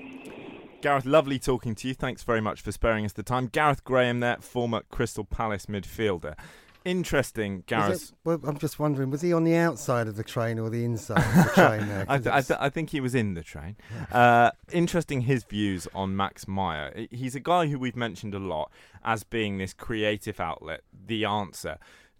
Gareth, 0.81 1.05
lovely 1.05 1.39
talking 1.39 1.75
to 1.75 1.87
you. 1.87 1.93
Thanks 1.93 2.23
very 2.23 2.41
much 2.41 2.61
for 2.61 2.71
sparing 2.71 3.03
us 3.05 3.13
the 3.13 3.23
time. 3.23 3.47
Gareth 3.47 3.83
Graham, 3.83 4.19
there, 4.19 4.37
former 4.37 4.83
Crystal 4.91 5.25
Palace 5.25 5.65
midfielder. 5.65 6.35
Interesting, 6.85 7.63
Gareth. 7.67 8.13
well, 8.23 8.39
I'm 8.45 8.57
just 8.57 8.79
wondering, 8.79 9.09
was 9.09 9.21
he 9.21 9.33
on 9.33 9.43
the 9.43 9.55
outside 9.55 10.07
of 10.07 10.15
the 10.15 10.23
train 10.23 10.57
or 10.57 10.69
the 10.69 10.85
inside 10.85 11.17
of 11.17 11.33
the 11.45 11.51
train 11.53 11.87
there? 11.89 12.05
I, 12.09 12.17
th- 12.17 12.33
I, 12.33 12.41
th- 12.41 12.59
I 12.61 12.69
think 12.69 12.91
he 12.91 13.01
was 13.01 13.13
in 13.13 13.33
the 13.33 13.43
train. 13.43 13.75
Uh, 14.11 14.51
interesting 14.71 15.21
his 15.21 15.43
views 15.43 15.87
on 15.93 16.15
Max 16.15 16.47
Meyer. 16.47 17.07
He's 17.11 17.35
a 17.35 17.39
guy 17.41 17.67
who 17.67 17.77
we've 17.77 17.95
mentioned 17.95 18.33
a 18.33 18.39
lot 18.39 18.71
as 19.03 19.23
being 19.23 19.57
this 19.57 19.73
creative 19.73 20.39
outlet, 20.39 20.81
the 21.07 21.25
answer. 21.25 21.77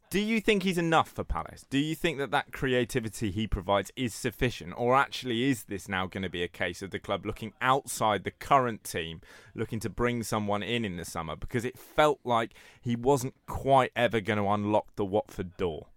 Do 0.10 0.22
you 0.22 0.40
think 0.40 0.64
he's 0.64 0.78
enough 0.78 1.10
for 1.10 1.26
Palace? 1.26 1.66
Do 1.70 1.78
you 1.78 1.94
think 1.94 2.18
that 2.18 2.32
that 2.32 2.54
creativity 2.54 3.30
he 3.30 3.46
provides 3.46 3.92
is 3.98 4.14
sufficient? 4.14 4.74
Or 4.78 4.96
actually, 4.96 5.44
is 5.50 5.66
this 5.66 5.90
now 5.90 6.08
going 6.08 6.24
to 6.24 6.30
be 6.30 6.44
a 6.44 6.48
case 6.48 6.82
of 6.82 6.92
the 6.92 7.00
club 7.00 7.26
looking 7.26 7.52
outside 7.60 8.24
the 8.24 8.32
current 8.32 8.86
team, 8.86 9.20
looking 9.54 9.82
to 9.82 9.90
bring 9.90 10.24
someone 10.24 10.64
in 10.64 10.86
in 10.86 10.96
the 10.96 11.04
summer? 11.04 11.36
Because 11.36 11.66
it 11.66 11.78
felt 11.78 12.20
like 12.24 12.54
he 12.80 12.96
wasn't 12.96 13.34
quite 13.48 13.92
ever 13.98 14.22
going 14.22 14.40
to 14.40 14.48
unlock 14.48 14.96
the 14.96 15.04
Watford 15.04 15.58
door. 15.58 15.88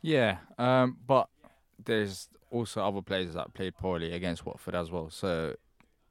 Yeah, 0.00 0.38
um, 0.56 0.96
but 1.06 1.28
there's 1.84 2.30
also 2.50 2.82
other 2.82 3.02
players 3.02 3.34
that 3.34 3.52
played 3.52 3.76
poorly 3.76 4.12
against 4.12 4.46
Watford 4.46 4.74
as 4.74 4.90
well. 4.90 5.10
So 5.10 5.56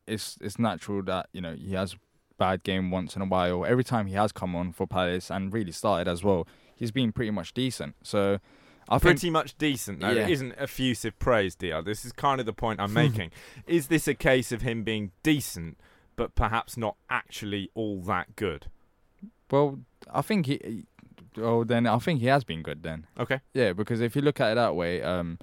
it's 0.05 0.37
it's 0.39 0.59
natural 0.59 1.01
that 1.03 1.29
you 1.33 1.41
know 1.41 1.55
he 1.55 1.73
has 1.73 1.95
bad 2.37 2.63
game 2.63 2.91
once 2.91 3.15
in 3.15 3.23
a 3.23 3.25
while. 3.25 3.65
Every 3.65 3.83
time 3.83 4.05
he 4.05 4.13
has 4.13 4.31
come 4.31 4.55
on 4.55 4.71
for 4.71 4.85
Palace 4.85 5.31
and 5.31 5.51
really 5.51 5.71
started 5.71 6.07
as 6.07 6.23
well, 6.23 6.47
he's 6.79 6.91
been 6.91 7.11
pretty 7.11 7.31
much 7.31 7.53
decent. 7.53 7.95
So 8.01 8.39
I 8.87 8.97
Pretty 8.97 9.19
think 9.19 9.33
much 9.33 9.55
decent, 9.59 9.99
though. 9.99 10.09
Yeah. 10.09 10.23
It 10.23 10.31
isn't 10.31 10.53
effusive 10.57 11.19
praise, 11.19 11.53
DR. 11.53 11.83
This 11.83 12.05
is 12.05 12.11
kind 12.11 12.39
of 12.39 12.47
the 12.47 12.53
point 12.53 12.79
I'm 12.79 12.93
making. 13.05 13.29
is 13.67 13.87
this 13.87 14.07
a 14.07 14.15
case 14.15 14.51
of 14.51 14.63
him 14.63 14.83
being 14.83 15.11
decent, 15.21 15.77
but 16.15 16.33
perhaps 16.33 16.75
not 16.75 16.95
actually 17.09 17.69
all 17.75 18.01
that 18.01 18.35
good? 18.35 18.65
well, 19.51 19.79
I 20.11 20.21
think 20.21 20.45
he. 20.47 20.85
Oh, 21.37 21.63
then 21.63 21.85
I 21.85 21.99
think 21.99 22.19
he 22.21 22.25
has 22.27 22.43
been 22.43 22.63
good 22.63 22.81
then. 22.81 23.05
Okay. 23.19 23.41
Yeah, 23.53 23.73
because 23.73 24.01
if 24.01 24.15
you 24.15 24.21
look 24.23 24.39
at 24.41 24.53
it 24.53 24.55
that 24.55 24.75
way, 24.75 25.01
um, 25.03 25.37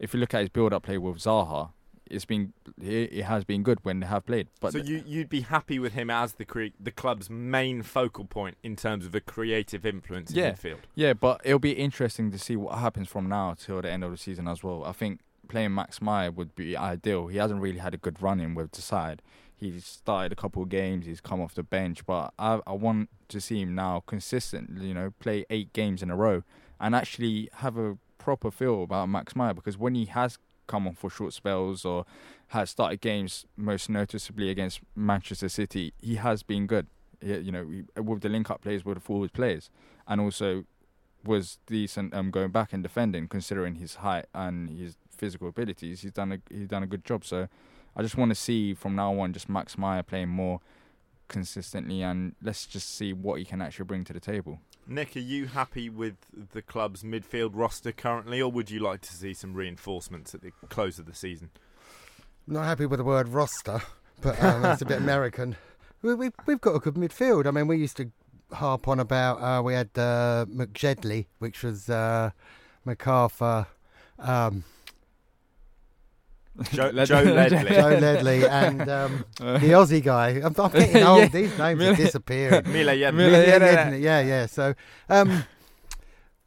if 0.00 0.12
you 0.12 0.18
look 0.20 0.34
at 0.34 0.40
his 0.40 0.48
build-up 0.48 0.82
play 0.82 0.98
with 0.98 1.18
Zaha, 1.18 1.70
it's 2.10 2.24
been 2.24 2.52
it, 2.80 3.12
it 3.12 3.22
has 3.24 3.44
been 3.44 3.62
good 3.62 3.78
when 3.82 4.00
they 4.00 4.06
have 4.06 4.26
played. 4.26 4.48
But 4.60 4.72
so 4.72 4.78
you 4.78 5.02
you'd 5.06 5.28
be 5.28 5.42
happy 5.42 5.78
with 5.78 5.92
him 5.94 6.10
as 6.10 6.34
the 6.34 6.44
cre- 6.44 6.74
the 6.78 6.90
club's 6.90 7.28
main 7.30 7.82
focal 7.82 8.24
point 8.24 8.56
in 8.62 8.76
terms 8.76 9.06
of 9.06 9.14
a 9.14 9.20
creative 9.20 9.84
influence 9.86 10.30
in 10.30 10.36
Yeah. 10.38 10.52
midfield. 10.52 10.78
Yeah, 10.94 11.12
but 11.14 11.40
it'll 11.44 11.58
be 11.58 11.72
interesting 11.72 12.30
to 12.32 12.38
see 12.38 12.56
what 12.56 12.78
happens 12.78 13.08
from 13.08 13.28
now 13.28 13.54
till 13.58 13.80
the 13.82 13.90
end 13.90 14.04
of 14.04 14.10
the 14.10 14.16
season 14.16 14.48
as 14.48 14.62
well. 14.62 14.84
I 14.84 14.92
think 14.92 15.20
playing 15.48 15.74
Max 15.74 16.02
Meyer 16.02 16.30
would 16.30 16.54
be 16.54 16.76
ideal. 16.76 17.28
He 17.28 17.38
hasn't 17.38 17.60
really 17.60 17.78
had 17.78 17.94
a 17.94 17.98
good 17.98 18.20
run 18.22 18.38
in 18.40 18.54
with 18.54 18.72
the 18.72 18.82
side. 18.82 19.22
He's 19.56 19.84
started 19.86 20.30
a 20.30 20.36
couple 20.36 20.62
of 20.62 20.68
games, 20.68 21.06
he's 21.06 21.20
come 21.20 21.40
off 21.40 21.54
the 21.54 21.62
bench, 21.64 22.06
but 22.06 22.32
I, 22.38 22.60
I 22.66 22.72
want 22.74 23.08
to 23.28 23.40
see 23.40 23.60
him 23.62 23.74
now 23.74 24.04
consistently, 24.06 24.86
you 24.86 24.94
know, 24.94 25.12
play 25.18 25.44
eight 25.50 25.72
games 25.72 26.02
in 26.02 26.10
a 26.10 26.16
row 26.16 26.42
and 26.78 26.94
actually 26.94 27.48
have 27.54 27.76
a 27.76 27.98
proper 28.18 28.50
feel 28.52 28.82
about 28.84 29.08
Max 29.08 29.34
Meyer 29.34 29.54
because 29.54 29.76
when 29.76 29.94
he 29.96 30.04
has 30.04 30.38
come 30.68 30.86
on 30.86 30.94
for 30.94 31.10
short 31.10 31.32
spells 31.32 31.84
or 31.84 32.04
has 32.48 32.70
started 32.70 33.00
games, 33.00 33.44
most 33.56 33.90
noticeably 33.90 34.50
against 34.50 34.80
Manchester 34.94 35.48
City, 35.48 35.92
he 36.00 36.14
has 36.14 36.44
been 36.44 36.68
good. 36.68 36.86
You 37.20 37.50
know, 37.50 37.66
with 38.00 38.20
the 38.20 38.28
link-up 38.28 38.60
plays 38.62 38.84
with 38.84 38.98
the 38.98 39.00
forward 39.00 39.32
players, 39.32 39.70
and 40.06 40.20
also 40.20 40.64
was 41.24 41.58
decent 41.66 42.14
um, 42.14 42.30
going 42.30 42.52
back 42.52 42.72
and 42.72 42.80
defending, 42.80 43.26
considering 43.26 43.74
his 43.74 43.96
height 43.96 44.26
and 44.32 44.70
his 44.70 44.96
physical 45.10 45.48
abilities. 45.48 46.02
He's 46.02 46.12
done 46.12 46.30
a 46.30 46.38
he's 46.48 46.68
done 46.68 46.84
a 46.84 46.86
good 46.86 47.04
job. 47.04 47.24
So 47.24 47.48
I 47.96 48.02
just 48.02 48.16
want 48.16 48.30
to 48.30 48.36
see 48.36 48.72
from 48.72 48.94
now 48.94 49.18
on 49.18 49.32
just 49.32 49.48
Max 49.48 49.76
Meyer 49.76 50.04
playing 50.04 50.28
more 50.28 50.60
consistently, 51.26 52.02
and 52.02 52.36
let's 52.40 52.66
just 52.66 52.94
see 52.94 53.12
what 53.12 53.40
he 53.40 53.44
can 53.44 53.60
actually 53.60 53.86
bring 53.86 54.04
to 54.04 54.12
the 54.12 54.20
table. 54.20 54.60
Nick, 54.90 55.16
are 55.16 55.20
you 55.20 55.46
happy 55.46 55.90
with 55.90 56.16
the 56.52 56.62
club's 56.62 57.02
midfield 57.02 57.50
roster 57.52 57.92
currently, 57.92 58.40
or 58.40 58.50
would 58.50 58.70
you 58.70 58.80
like 58.80 59.02
to 59.02 59.12
see 59.12 59.34
some 59.34 59.52
reinforcements 59.52 60.34
at 60.34 60.40
the 60.40 60.50
close 60.70 60.98
of 60.98 61.04
the 61.04 61.14
season? 61.14 61.50
Not 62.46 62.64
happy 62.64 62.86
with 62.86 62.98
the 62.98 63.04
word 63.04 63.28
roster, 63.28 63.82
but 64.22 64.42
um, 64.42 64.64
it's 64.64 64.80
a 64.80 64.86
bit 64.86 64.96
American. 65.02 65.56
We, 66.00 66.14
we, 66.14 66.30
we've 66.46 66.60
got 66.62 66.74
a 66.74 66.78
good 66.78 66.94
midfield. 66.94 67.46
I 67.46 67.50
mean, 67.50 67.66
we 67.66 67.76
used 67.76 67.98
to 67.98 68.10
harp 68.52 68.88
on 68.88 68.98
about 68.98 69.42
uh, 69.42 69.62
we 69.62 69.74
had 69.74 69.90
uh, 69.94 70.46
McJedley, 70.48 71.26
which 71.38 71.62
was 71.62 71.90
uh, 71.90 72.30
McArthur, 72.86 73.66
um, 74.18 74.64
Joe, 76.72 76.90
Led- 76.94 77.08
Joe 77.08 77.22
Ledley. 77.22 77.74
Joe 77.74 77.88
Ledley, 78.00 78.46
and 78.48 78.88
um, 78.88 79.24
the 79.38 79.70
Aussie 79.72 80.02
guy. 80.02 80.40
I'm, 80.44 80.54
I'm 80.58 80.70
getting 80.72 81.02
old. 81.04 81.20
Yeah. 81.20 81.28
These 81.28 81.58
names 81.58 81.78
Mil- 81.78 81.92
are 81.92 81.96
disappearing. 81.96 82.64
Mile 82.66 82.86
Jedinak. 82.86 83.14
Mile 83.14 83.30
Yeah, 83.30 83.58
Jedinak. 83.58 83.90
yeah, 83.92 83.96
yeah, 83.96 84.20
yeah. 84.20 84.46
So 84.46 84.74
um, 85.08 85.44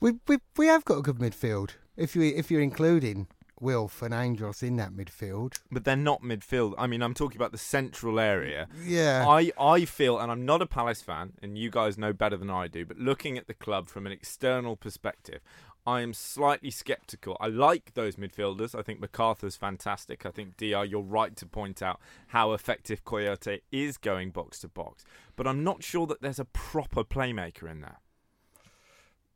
we 0.01 0.13
we 0.27 0.37
we 0.57 0.67
have 0.67 0.83
got 0.85 0.97
a 0.97 1.01
good 1.01 1.17
midfield. 1.17 1.71
If 1.97 2.15
you 2.15 2.23
if 2.23 2.49
you're 2.49 2.61
including 2.61 3.27
Wilf 3.59 4.01
and 4.01 4.11
Angels 4.11 4.63
in 4.63 4.77
that 4.77 4.91
midfield, 4.91 5.53
But 5.71 5.83
they're 5.83 5.95
not 5.95 6.23
midfield. 6.23 6.73
I 6.79 6.87
mean, 6.87 7.03
I'm 7.03 7.13
talking 7.13 7.37
about 7.37 7.51
the 7.51 7.59
central 7.59 8.19
area. 8.19 8.67
yeah. 8.83 9.23
I, 9.27 9.51
I 9.59 9.85
feel, 9.85 10.17
and 10.17 10.31
I'm 10.31 10.45
not 10.47 10.63
a 10.63 10.65
Palace 10.65 11.03
fan, 11.03 11.33
and 11.43 11.59
you 11.59 11.69
guys 11.69 11.95
know 11.95 12.11
better 12.11 12.37
than 12.37 12.49
I 12.49 12.67
do, 12.67 12.85
but 12.87 12.97
looking 12.97 13.37
at 13.37 13.45
the 13.45 13.53
club 13.53 13.87
from 13.87 14.07
an 14.07 14.11
external 14.11 14.75
perspective, 14.75 15.41
I 15.85 16.01
am 16.01 16.13
slightly 16.13 16.69
sceptical. 16.69 17.35
I 17.39 17.47
like 17.47 17.93
those 17.95 18.15
midfielders. 18.15 18.77
I 18.77 18.83
think 18.83 19.01
McArthur's 19.01 19.55
fantastic. 19.55 20.25
I 20.25 20.29
think 20.29 20.55
DR, 20.57 20.85
you're 20.87 21.01
right 21.01 21.35
to 21.37 21.45
point 21.47 21.81
out 21.81 21.99
how 22.27 22.53
effective 22.53 23.03
Kouyaté 23.03 23.61
is 23.71 23.97
going 23.97 24.29
box 24.29 24.59
to 24.59 24.67
box. 24.67 25.03
But 25.35 25.47
I'm 25.47 25.63
not 25.63 25.83
sure 25.83 26.05
that 26.07 26.21
there's 26.21 26.37
a 26.39 26.45
proper 26.45 27.03
playmaker 27.03 27.69
in 27.69 27.81
there. 27.81 27.97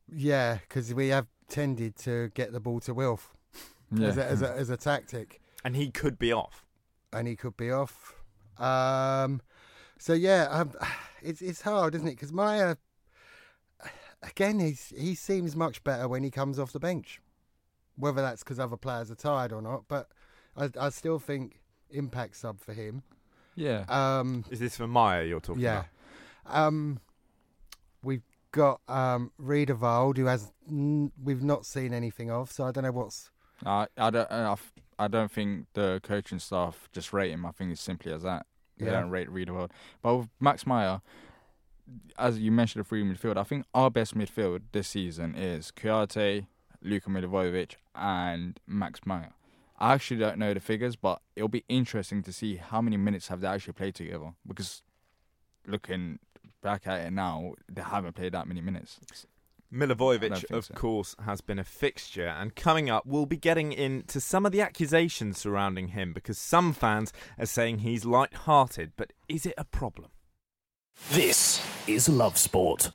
Yeah, 0.08 0.60
because 0.68 0.94
we 0.94 1.08
have 1.10 1.28
tended 1.50 1.96
to 1.98 2.30
get 2.36 2.52
the 2.52 2.60
ball 2.60 2.80
to 2.82 2.94
Wilf 2.94 3.36
Yeah. 3.92 4.10
as, 4.10 4.18
a, 4.18 4.26
as, 4.26 4.42
a, 4.42 4.52
as 4.52 4.70
a 4.70 4.78
tactic, 4.78 5.42
And 5.64 5.76
he 5.76 5.90
could 5.90 6.20
be 6.20 6.32
off. 6.32 6.66
and 7.12 7.28
he 7.28 7.36
could 7.36 7.58
be 7.58 7.72
off. 7.72 8.14
Um, 8.60 9.42
so 9.98 10.14
yeah, 10.14 10.48
um, 10.52 10.72
it's 11.24 11.42
it's 11.42 11.62
hard, 11.64 11.96
isn't 11.96 12.08
it? 12.08 12.12
Because 12.12 12.32
Meyer, 12.32 12.78
again, 14.28 14.60
he's 14.60 14.94
he 14.98 15.16
seems 15.16 15.56
much 15.56 15.84
better 15.84 16.08
when 16.08 16.24
he 16.24 16.32
comes 16.32 16.60
off 16.60 16.72
the 16.72 16.80
bench. 16.80 17.22
Whether 17.98 18.22
that's 18.22 18.44
because 18.44 18.60
other 18.60 18.76
players 18.78 19.10
are 19.10 19.16
tired 19.16 19.54
or 19.54 19.62
not, 19.62 19.84
but 19.88 20.10
I, 20.58 20.70
I 20.80 20.90
still 20.90 21.18
think 21.20 21.62
impact 21.90 22.36
sub 22.36 22.60
for 22.60 22.74
him. 22.74 23.04
yeah. 23.56 23.86
Um, 23.88 24.44
Is 24.50 24.60
this 24.60 24.76
for 24.76 24.86
Meyer 24.88 25.24
you're 25.24 25.40
talking 25.40 25.64
about. 25.64 25.86
yeah. 26.46 26.52
about? 26.52 26.68
Um, 26.68 27.00
we've 28.04 28.24
got 28.52 28.82
um, 28.90 29.32
Riedewald, 29.38 30.18
who 30.18 30.26
has 30.26 30.52
n- 30.70 31.12
we've 31.24 31.42
not 31.44 31.66
seen 31.66 31.94
anything 31.94 32.30
of, 32.30 32.52
so 32.52 32.66
I 32.66 32.72
don't 32.72 32.84
know 32.84 32.92
what's. 32.92 33.30
I 33.66 33.88
I 33.98 34.10
don't 34.10 34.30
I, 34.30 34.52
f- 34.52 34.74
I 35.00 35.08
don't 35.08 35.32
think 35.32 35.68
the 35.74 36.02
coaching 36.04 36.40
staff 36.40 36.90
just 36.92 37.14
rate 37.14 37.32
him. 37.32 37.46
I 37.46 37.52
think 37.52 37.72
it's 37.72 37.82
simply 37.82 38.12
as 38.12 38.24
that. 38.24 38.46
They 38.78 38.88
Yeah. 38.88 39.00
don't 39.00 39.10
rate 39.10 39.30
Riedewald. 39.32 39.72
But 40.02 40.16
with 40.18 40.28
Max 40.42 40.68
Meyer, 40.68 41.02
as 42.18 42.40
you 42.40 42.52
mentioned, 42.52 42.84
the 42.84 42.88
free 42.88 43.04
midfield. 43.04 43.38
I 43.38 43.44
think 43.44 43.66
our 43.74 43.90
best 43.90 44.18
midfield 44.18 44.62
this 44.72 44.88
season 44.88 45.36
is 45.36 45.72
Kouyaté, 45.76 46.48
Luka 46.82 47.10
Milivojevic, 47.10 47.76
and 47.94 48.60
Max 48.68 49.02
Meyer. 49.06 49.32
I 49.78 49.94
actually 49.94 50.20
don't 50.20 50.38
know 50.38 50.54
the 50.54 50.60
figures, 50.60 50.96
but 50.96 51.22
it'll 51.36 51.50
be 51.50 51.66
interesting 51.68 52.24
to 52.24 52.32
see 52.32 52.56
how 52.56 52.82
many 52.82 52.98
minutes 52.98 53.28
have 53.28 53.42
they 53.42 53.48
actually 53.48 53.74
played 53.74 53.96
together. 53.96 54.34
Because 54.48 54.82
looking 55.68 56.20
back 56.62 56.88
at 56.88 57.08
it 57.08 57.12
now, 57.12 57.54
they 57.70 57.82
haven't 57.82 58.16
played 58.16 58.32
that 58.34 58.48
many 58.48 58.62
minutes. 58.62 59.00
Milivojevic, 59.74 60.50
of 60.52 60.66
so. 60.66 60.74
course, 60.74 61.16
has 61.26 61.42
been 61.42 61.60
a 61.60 61.64
fixture, 61.64 62.28
and 62.28 62.56
coming 62.56 62.90
up, 62.90 63.06
we'll 63.06 63.26
be 63.26 63.36
getting 63.36 63.74
into 63.74 64.22
some 64.22 64.46
of 64.46 64.52
the 64.52 64.62
accusations 64.62 65.38
surrounding 65.38 65.90
him 65.90 66.14
because 66.14 66.38
some 66.38 66.72
fans 66.72 67.12
are 67.38 67.46
saying 67.46 67.80
he's 67.80 68.06
light-hearted, 68.06 68.94
but 68.96 69.12
is 69.28 69.46
it 69.46 69.56
a 69.58 69.66
problem? 69.66 70.12
This 71.12 71.62
is 71.88 72.10
Love 72.10 72.38
Sport. 72.38 72.92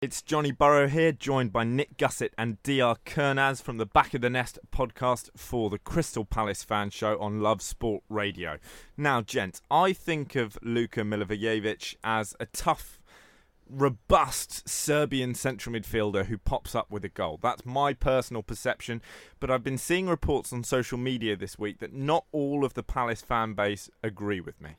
It's 0.00 0.22
Johnny 0.22 0.52
Burrow 0.52 0.86
here, 0.88 1.10
joined 1.10 1.52
by 1.52 1.64
Nick 1.64 1.96
Gussett 1.96 2.32
and 2.38 2.62
DR 2.62 2.96
Kernaz 3.04 3.60
from 3.60 3.78
the 3.78 3.86
Back 3.86 4.14
of 4.14 4.20
the 4.20 4.30
Nest 4.30 4.58
podcast 4.70 5.30
for 5.36 5.68
the 5.68 5.78
Crystal 5.78 6.24
Palace 6.24 6.62
fan 6.62 6.90
show 6.90 7.18
on 7.18 7.40
Love 7.40 7.60
Sport 7.60 8.04
Radio. 8.08 8.58
Now, 8.96 9.20
gents, 9.20 9.62
I 9.70 9.92
think 9.92 10.36
of 10.36 10.56
Luka 10.62 11.00
Milivojevic 11.00 11.96
as 12.04 12.36
a 12.38 12.46
tough, 12.46 13.00
robust 13.68 14.68
Serbian 14.68 15.34
central 15.34 15.74
midfielder 15.74 16.26
who 16.26 16.38
pops 16.38 16.74
up 16.74 16.90
with 16.90 17.04
a 17.04 17.08
goal. 17.08 17.38
That's 17.42 17.66
my 17.66 17.94
personal 17.94 18.42
perception, 18.42 19.02
but 19.40 19.50
I've 19.50 19.64
been 19.64 19.78
seeing 19.78 20.06
reports 20.08 20.52
on 20.52 20.62
social 20.62 20.98
media 20.98 21.36
this 21.36 21.58
week 21.58 21.80
that 21.80 21.92
not 21.92 22.26
all 22.32 22.64
of 22.64 22.74
the 22.74 22.82
Palace 22.82 23.22
fan 23.22 23.54
base 23.54 23.90
agree 24.02 24.40
with 24.40 24.60
me. 24.60 24.76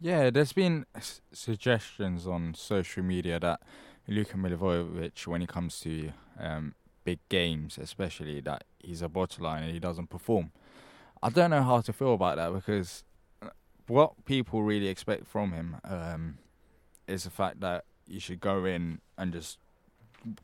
Yeah, 0.00 0.30
there's 0.30 0.52
been 0.52 0.86
s- 0.94 1.20
suggestions 1.32 2.26
on 2.26 2.54
social 2.54 3.02
media 3.02 3.38
that 3.40 3.60
Luka 4.08 4.36
Milivojevic, 4.36 5.26
when 5.26 5.42
it 5.42 5.48
comes 5.48 5.78
to 5.80 6.12
um, 6.38 6.74
big 7.04 7.18
games, 7.28 7.76
especially, 7.76 8.40
that 8.40 8.64
he's 8.78 9.02
a 9.02 9.08
bottler 9.08 9.60
and 9.60 9.70
he 9.70 9.78
doesn't 9.78 10.08
perform. 10.08 10.52
I 11.22 11.28
don't 11.28 11.50
know 11.50 11.62
how 11.62 11.82
to 11.82 11.92
feel 11.92 12.14
about 12.14 12.36
that 12.36 12.52
because 12.52 13.04
uh, 13.42 13.48
what 13.88 14.24
people 14.24 14.62
really 14.62 14.88
expect 14.88 15.26
from 15.26 15.52
him 15.52 15.76
um, 15.84 16.38
is 17.06 17.24
the 17.24 17.30
fact 17.30 17.60
that 17.60 17.84
you 18.06 18.20
should 18.20 18.40
go 18.40 18.64
in 18.64 19.00
and 19.18 19.32
just 19.32 19.58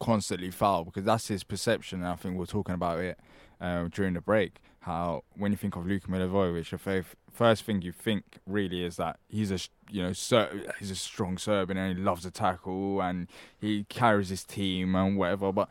constantly 0.01 0.51
foul 0.51 0.85
because 0.85 1.05
that's 1.05 1.29
his 1.29 1.45
perception. 1.45 2.01
And 2.01 2.09
I 2.09 2.16
think 2.16 2.35
we 2.35 2.40
we're 2.40 2.47
talking 2.47 2.75
about 2.75 3.01
it 3.01 3.19
uh, 3.61 3.88
during 3.90 4.14
the 4.14 4.21
break. 4.21 4.61
How 4.81 5.25
when 5.35 5.51
you 5.51 5.57
think 5.57 5.77
of 5.77 5.87
Luka 5.87 6.09
Milivojevic, 6.09 6.71
the 6.71 6.79
fir- 6.79 7.05
first 7.37 7.64
thing 7.64 7.83
you 7.83 7.92
think 7.92 8.25
really 8.46 8.85
is 8.85 8.96
that 8.96 9.18
he's 9.29 9.51
a 9.51 9.59
you 9.90 10.03
know 10.03 10.12
Ser- 10.12 10.72
he's 10.79 10.90
a 10.90 10.96
strong 10.96 11.38
Serbian 11.38 11.79
and 11.79 11.96
he 11.96 12.03
loves 12.03 12.22
to 12.22 12.31
tackle 12.31 13.01
and 13.01 13.29
he 13.61 13.85
carries 13.88 14.31
his 14.31 14.44
team 14.44 14.94
and 14.94 15.16
whatever. 15.16 15.53
But 15.53 15.68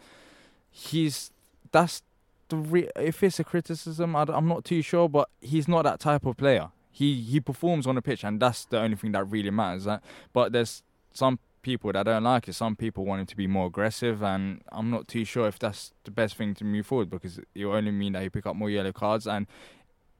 he's 0.69 1.31
that's 1.71 2.03
the 2.49 2.57
re- 2.57 2.89
if 2.95 3.23
it's 3.23 3.39
a 3.39 3.43
criticism, 3.43 4.15
I, 4.15 4.25
am 4.29 4.47
not 4.47 4.63
too 4.63 4.81
sure. 4.81 5.09
But 5.09 5.29
he's 5.41 5.67
not 5.67 5.83
that 5.83 5.99
type 5.99 6.25
of 6.25 6.37
player. 6.37 6.69
He 6.91 7.21
he 7.21 7.39
performs 7.39 7.87
on 7.87 7.95
the 7.95 8.01
pitch, 8.01 8.23
and 8.23 8.39
that's 8.39 8.65
the 8.65 8.79
only 8.79 8.95
thing 8.95 9.11
that 9.13 9.25
really 9.25 9.49
matters. 9.49 9.85
That, 9.85 10.03
but 10.33 10.51
there's 10.51 10.83
some 11.11 11.39
people 11.61 11.91
that 11.91 12.03
don't 12.03 12.23
like 12.23 12.47
it. 12.47 12.53
Some 12.53 12.75
people 12.75 13.05
want 13.05 13.21
him 13.21 13.25
to 13.25 13.35
be 13.35 13.47
more 13.47 13.67
aggressive, 13.67 14.21
and 14.23 14.61
I'm 14.71 14.91
not 14.91 15.07
too 15.07 15.25
sure 15.25 15.47
if 15.47 15.57
that's 15.57 15.93
the 16.03 16.11
best 16.11 16.35
thing 16.35 16.53
to 16.55 16.63
move 16.63 16.85
forward 16.85 17.09
because 17.09 17.39
it 17.39 17.65
will 17.65 17.73
only 17.73 17.91
mean 17.91 18.13
that 18.13 18.21
he 18.21 18.29
pick 18.29 18.45
up 18.45 18.55
more 18.55 18.69
yellow 18.69 18.93
cards. 18.93 19.25
And 19.25 19.47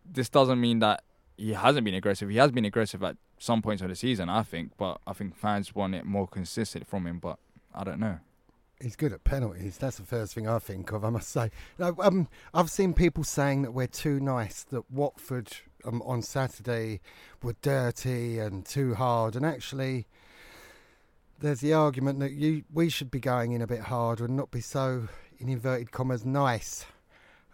this 0.04 0.28
doesn't 0.28 0.60
mean 0.60 0.80
that 0.80 1.04
he 1.38 1.54
hasn't 1.54 1.86
been 1.86 1.96
aggressive. 1.96 2.30
He 2.30 2.38
has 2.38 2.52
been 2.52 2.66
aggressive 2.66 3.04
at 3.04 3.18
some 3.38 3.62
points 3.62 3.82
of 3.82 3.90
the 3.90 3.96
season, 3.96 4.30
I 4.30 4.44
think. 4.44 4.72
But 4.78 5.00
I 5.06 5.14
think 5.14 5.36
fans 5.36 5.76
want 5.76 5.96
it 5.96 6.06
more 6.06 6.28
consistent 6.28 6.88
from 6.88 7.06
him. 7.06 7.20
But 7.20 7.38
I 7.74 7.84
don't 7.84 8.00
know. 8.00 8.20
He's 8.82 8.96
good 8.96 9.14
at 9.14 9.24
penalties. 9.24 9.78
That's 9.78 9.98
the 9.98 10.04
first 10.04 10.34
thing 10.34 10.48
I 10.48 10.60
think 10.60 10.92
of. 10.92 11.06
I 11.06 11.10
must 11.10 11.30
say. 11.30 11.52
No, 11.80 11.96
um, 12.00 12.28
I've 12.54 12.70
seen 12.70 12.94
people 12.94 13.24
saying 13.24 13.62
that 13.64 13.72
we're 13.72 13.88
too 13.88 14.20
nice. 14.20 14.64
That 14.64 14.90
Watford 14.92 15.52
um, 15.86 16.02
on 16.04 16.22
Saturday 16.22 17.00
were 17.42 17.56
dirty 17.62 18.40
and 18.40 18.66
too 18.66 18.96
hard, 18.96 19.36
and 19.36 19.46
actually, 19.46 20.08
there's 21.40 21.62
the 21.62 21.74
argument 21.74 22.20
that 22.20 22.32
you 22.32 22.64
we 22.74 22.90
should 22.90 23.12
be 23.12 23.20
going 23.20 23.54
in 23.54 23.62
a 23.62 23.68
bit 23.68 23.82
harder 23.82 24.26
and 24.26 24.36
not 24.36 24.52
be 24.52 24.62
so, 24.62 25.08
in 25.38 25.48
inverted 25.48 25.92
commas, 25.92 26.26
nice. 26.26 26.86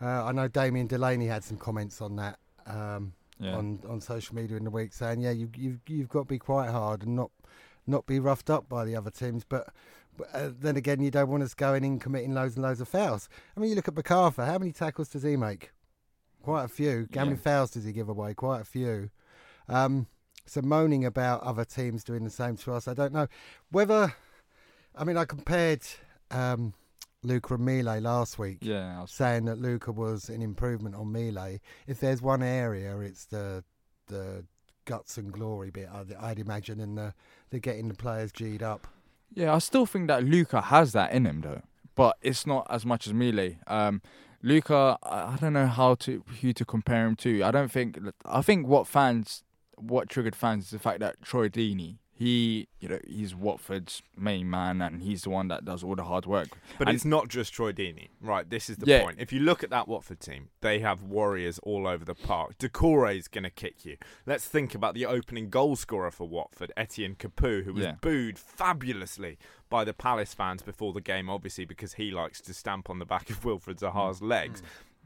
Uh, 0.02 0.26
I 0.26 0.32
know 0.32 0.48
Damien 0.48 0.88
Delaney 0.88 1.28
had 1.28 1.44
some 1.44 1.58
comments 1.58 2.02
on 2.02 2.16
that 2.16 2.40
um, 2.66 3.14
Yeah. 3.42 3.56
on 3.58 3.80
on 3.90 4.00
social 4.02 4.36
media 4.36 4.56
in 4.58 4.64
the 4.64 4.70
week, 4.70 4.94
saying, 4.94 5.22
"Yeah, 5.22 5.32
you 5.32 5.50
you 5.56 5.80
you've 5.88 6.10
got 6.10 6.20
to 6.22 6.26
be 6.26 6.40
quite 6.40 6.70
hard 6.70 7.04
and 7.04 7.16
not 7.16 7.32
not 7.88 8.06
be 8.06 8.20
roughed 8.20 8.50
up 8.50 8.70
by 8.70 8.86
the 8.86 8.96
other 8.96 9.10
teams." 9.10 9.44
But, 9.44 9.74
but 10.18 10.28
uh, 10.34 10.52
then 10.60 10.78
again, 10.78 11.02
you 11.02 11.10
don't 11.12 11.30
want 11.30 11.44
us 11.44 11.54
going 11.54 11.84
in 11.84 12.00
committing 12.00 12.34
loads 12.34 12.56
and 12.56 12.64
loads 12.64 12.82
of 12.82 12.88
fouls. 12.88 13.28
I 13.56 13.60
mean, 13.60 13.70
you 13.72 13.76
look 13.76 13.88
at 13.88 13.96
Bacarfa. 13.96 14.46
How 14.46 14.58
many 14.60 14.72
tackles 14.72 15.10
does 15.10 15.24
he 15.24 15.36
make? 15.36 15.72
Quite 16.44 16.66
a 16.66 16.68
few. 16.68 17.08
How 17.16 17.24
many 17.26 17.36
Yeah. 17.38 17.42
fouls 17.44 17.72
does 17.72 17.84
he 17.86 17.92
give 17.92 18.10
away? 18.10 18.34
Quite 18.34 18.62
a 18.62 18.66
few. 18.66 19.10
Um, 19.68 20.08
so 20.46 20.62
moaning 20.62 21.06
about 21.06 21.42
other 21.44 21.64
teams 21.66 22.04
doing 22.04 22.24
the 22.24 22.30
same 22.30 22.58
to 22.58 22.74
us, 22.74 22.88
I 22.88 22.94
don't 22.94 23.14
know 23.14 23.28
whether. 23.70 24.14
I 24.96 25.04
mean, 25.04 25.18
I 25.18 25.26
compared 25.26 25.84
um, 26.32 26.74
Luka 27.24 27.54
and 27.56 27.66
Mile 27.66 28.00
last 28.00 28.40
week 28.40 28.58
Yeah, 28.62 29.02
was 29.02 29.12
saying 29.12 29.46
that 29.46 29.60
Luka 29.60 29.92
was 29.92 30.30
an 30.30 30.42
improvement 30.42 30.96
on 30.96 31.12
Mile. 31.12 31.60
If 31.88 32.00
there's 32.00 32.22
one 32.22 32.42
area, 32.44 32.98
it's 33.00 33.26
the 33.26 33.64
the 34.08 34.46
guts 34.86 35.18
and 35.18 35.32
glory 35.32 35.70
bit. 35.70 35.88
I'd, 35.94 36.14
I'd 36.20 36.40
imagine, 36.40 36.80
and 36.80 36.98
the 36.98 37.14
the 37.50 37.60
getting 37.60 37.88
the 37.88 37.94
players 37.94 38.32
g'd 38.32 38.64
up. 38.64 38.88
Yeah, 39.34 39.54
I 39.54 39.60
still 39.60 39.86
think 39.86 40.08
that 40.08 40.24
Luka 40.24 40.62
has 40.62 40.92
that 40.94 41.14
in 41.14 41.26
him 41.26 41.42
though, 41.42 41.62
but 41.96 42.18
it's 42.22 42.46
not 42.48 42.68
as 42.70 42.86
much 42.86 43.08
as 43.08 43.14
Mile. 43.14 43.52
Um, 43.68 44.02
Luka, 44.42 44.98
I 45.04 45.34
I 45.34 45.38
don't 45.40 45.54
know 45.54 45.68
how 45.68 45.96
to 45.96 46.24
who 46.42 46.54
to 46.54 46.66
compare 46.66 47.06
him 47.06 47.16
to. 47.18 47.44
I 47.44 47.52
don't 47.52 47.72
think. 47.72 48.00
I 48.26 48.42
think 48.42 48.68
what 48.68 48.88
fans, 48.88 49.44
what 49.78 50.10
triggered 50.10 50.36
fans 50.36 50.66
is 50.66 50.72
the 50.72 50.80
fact 50.80 51.00
that 51.02 51.22
Troy 51.22 51.48
Deeney, 51.48 51.98
he, 52.22 52.68
you 52.80 52.88
know, 52.88 53.00
he's 53.08 53.34
Watford's 53.34 54.04
main 54.16 54.48
man 54.48 54.80
and 54.80 55.02
he's 55.02 55.24
the 55.24 55.32
one 55.32 55.48
that 55.48 55.66
does 55.66 55.84
all 55.84 55.96
the 55.96 56.04
hard 56.04 56.28
work. 56.28 56.50
But 56.78 56.88
And- 56.88 56.96
it's 56.96 57.04
not 57.04 57.30
just 57.30 57.52
Troy 57.52 57.72
Deeney, 57.72 58.10
right? 58.22 58.48
This 58.48 58.70
is 58.70 58.78
the 58.78 58.86
Yeah. 58.86 59.04
point. 59.04 59.20
If 59.20 59.34
you 59.34 59.40
look 59.40 59.64
at 59.64 59.72
that 59.72 59.88
Watford 59.88 60.20
team, 60.20 60.50
they 60.62 60.80
have 60.80 61.02
warriors 61.02 61.58
all 61.64 61.88
over 61.88 62.06
the 62.06 62.14
park. 62.14 62.60
Doucouré 62.60 63.18
is 63.18 63.28
going 63.28 63.44
to 63.46 63.50
kick 63.50 63.86
you. 63.86 63.98
Let's 64.28 64.46
think 64.46 64.76
about 64.76 64.94
the 64.94 65.06
opening 65.08 65.50
goal 65.50 65.76
scorer 65.76 66.12
for 66.12 66.28
Watford, 66.28 66.72
Etienne 66.78 67.16
Capoue, 67.16 67.64
who 67.64 67.74
was 67.74 67.86
Yeah. 67.86 67.96
booed 68.02 68.38
fabulously 68.38 69.40
by 69.70 69.84
the 69.84 69.94
Palace 69.94 70.34
fans 70.36 70.62
before 70.62 70.94
the 70.94 71.02
game, 71.02 71.28
obviously 71.30 71.66
because 71.66 71.94
he 71.94 72.12
likes 72.12 72.40
to 72.42 72.54
stamp 72.54 72.88
on 72.90 73.00
the 73.00 73.06
back 73.06 73.30
of 73.32 73.44
Wilfred 73.44 73.80
Zaha's 73.80 74.20
Mm. 74.20 74.28
legs. 74.28 74.62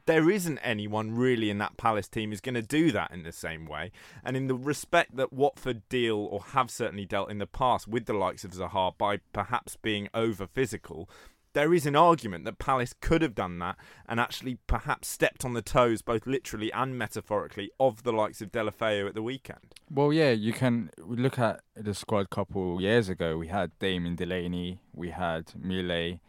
There 0.05 0.29
isn't 0.29 0.59
anyone 0.59 1.15
really 1.15 1.49
in 1.49 1.57
that 1.57 1.77
Palace 1.77 2.07
team 2.07 2.29
who's 2.29 2.41
going 2.41 2.55
to 2.55 2.61
do 2.61 2.91
that 2.91 3.11
in 3.11 3.23
the 3.23 3.31
same 3.31 3.65
way. 3.65 3.91
And 4.23 4.37
in 4.37 4.47
the 4.47 4.55
respect 4.55 5.15
that 5.15 5.33
Watford 5.33 5.87
deal 5.89 6.17
or 6.17 6.41
have 6.41 6.69
certainly 6.69 7.05
dealt 7.05 7.31
in 7.31 7.39
the 7.39 7.47
past 7.47 7.87
with 7.87 8.05
the 8.05 8.13
likes 8.13 8.43
of 8.43 8.51
Zaha 8.51 8.95
by 8.97 9.17
perhaps 9.33 9.77
being 9.77 10.07
over 10.13 10.45
physical, 10.45 11.09
there 11.53 11.73
is 11.73 11.85
an 11.85 11.95
argument 11.95 12.43
that 12.43 12.59
Palace 12.59 12.93
could 12.99 13.21
have 13.21 13.33
done 13.33 13.59
that 13.59 13.77
and 14.07 14.19
actually 14.19 14.57
perhaps 14.67 15.07
stepped 15.07 15.45
on 15.45 15.53
the 15.53 15.61
toes, 15.61 16.01
both 16.01 16.27
literally 16.27 16.71
and 16.73 16.97
metaphorically, 16.97 17.71
of 17.79 18.03
the 18.03 18.11
likes 18.11 18.41
of 18.41 18.51
Deulofeu 18.51 19.07
at 19.07 19.15
the 19.15 19.23
weekend. 19.23 19.73
Well, 19.89 20.11
yeah, 20.11 20.31
you 20.31 20.51
can 20.51 20.91
look 20.97 21.39
at 21.39 21.61
the 21.73 21.93
squad 21.93 22.25
a 22.25 22.27
couple 22.27 22.81
years 22.81 23.07
ago. 23.07 23.37
We 23.37 23.47
had 23.47 23.71
Damien 23.79 24.17
Delaney, 24.17 24.81
we 24.93 25.11
had 25.11 25.53
Mile, 25.57 26.19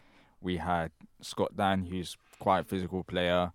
we 0.41 0.59
had 0.59 0.93
Scott 1.21 1.57
Dann, 1.57 1.87
who's 1.87 2.17
quite 2.39 2.61
a 2.61 2.65
physical 2.65 3.03
player. 3.03 3.53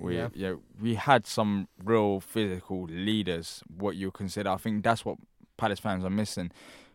We 0.00 0.16
Yeah. 0.16 0.28
yeah. 0.34 0.54
we 0.80 0.94
had 0.94 1.26
some 1.26 1.68
real 1.84 2.20
physical 2.20 2.84
leaders. 2.84 3.62
What 3.68 3.96
you 3.96 4.10
consider, 4.10 4.50
I 4.50 4.56
think 4.56 4.82
that's 4.82 5.04
what 5.04 5.18
Palace 5.56 5.78
fans 5.80 6.04
are 6.04 6.10
missing. 6.10 6.50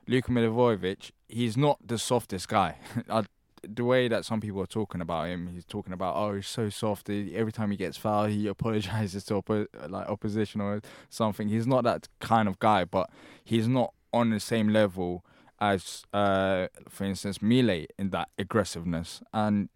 Luka 0.08 0.32
Milivojevic, 0.32 1.12
he's 1.28 1.56
not 1.58 1.78
the 1.86 1.98
softest 1.98 2.48
guy. 2.48 2.78
The 3.68 3.84
way 3.84 4.08
that 4.08 4.26
some 4.26 4.42
people 4.42 4.62
are 4.62 4.68
talking 4.68 5.02
about 5.02 5.28
him, 5.28 5.48
he's 5.48 5.66
talking 5.66 5.92
about, 5.92 6.16
oh, 6.16 6.36
he's 6.36 6.46
so 6.46 6.70
soft. 6.70 7.10
Every 7.10 7.52
time 7.52 7.72
he 7.72 7.78
gets 7.78 7.98
fouled, 7.98 8.30
he 8.30 8.46
apologizes 8.56 9.24
to 9.26 9.42
oppo- 9.42 9.66
like 9.90 10.08
opposition 10.08 10.62
or 10.62 10.82
something. 11.10 11.48
He's 11.48 11.66
not 11.66 11.84
that 11.84 12.08
kind 12.20 12.48
of 12.48 12.60
guy, 12.60 12.86
but 12.86 13.10
he's 13.44 13.68
not 13.68 13.92
on 14.14 14.30
the 14.30 14.40
same 14.40 14.70
level 14.70 15.26
as, 15.60 16.04
uh, 16.14 16.68
for 16.88 17.06
instance, 17.06 17.42
Mile 17.42 17.88
in 17.98 18.12
that 18.12 18.30
aggressiveness. 18.38 19.24
And 19.34 19.70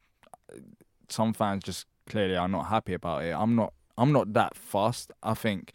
some 1.07 1.33
fans 1.33 1.63
just 1.63 1.87
clearly 2.09 2.35
are 2.35 2.47
not 2.47 2.67
happy 2.67 2.93
about 2.93 3.23
it. 3.23 3.31
I'm 3.31 3.55
not. 3.55 3.73
I'm 3.97 4.11
not 4.11 4.33
that 4.33 4.55
fast. 4.55 5.11
I 5.21 5.33
think 5.33 5.73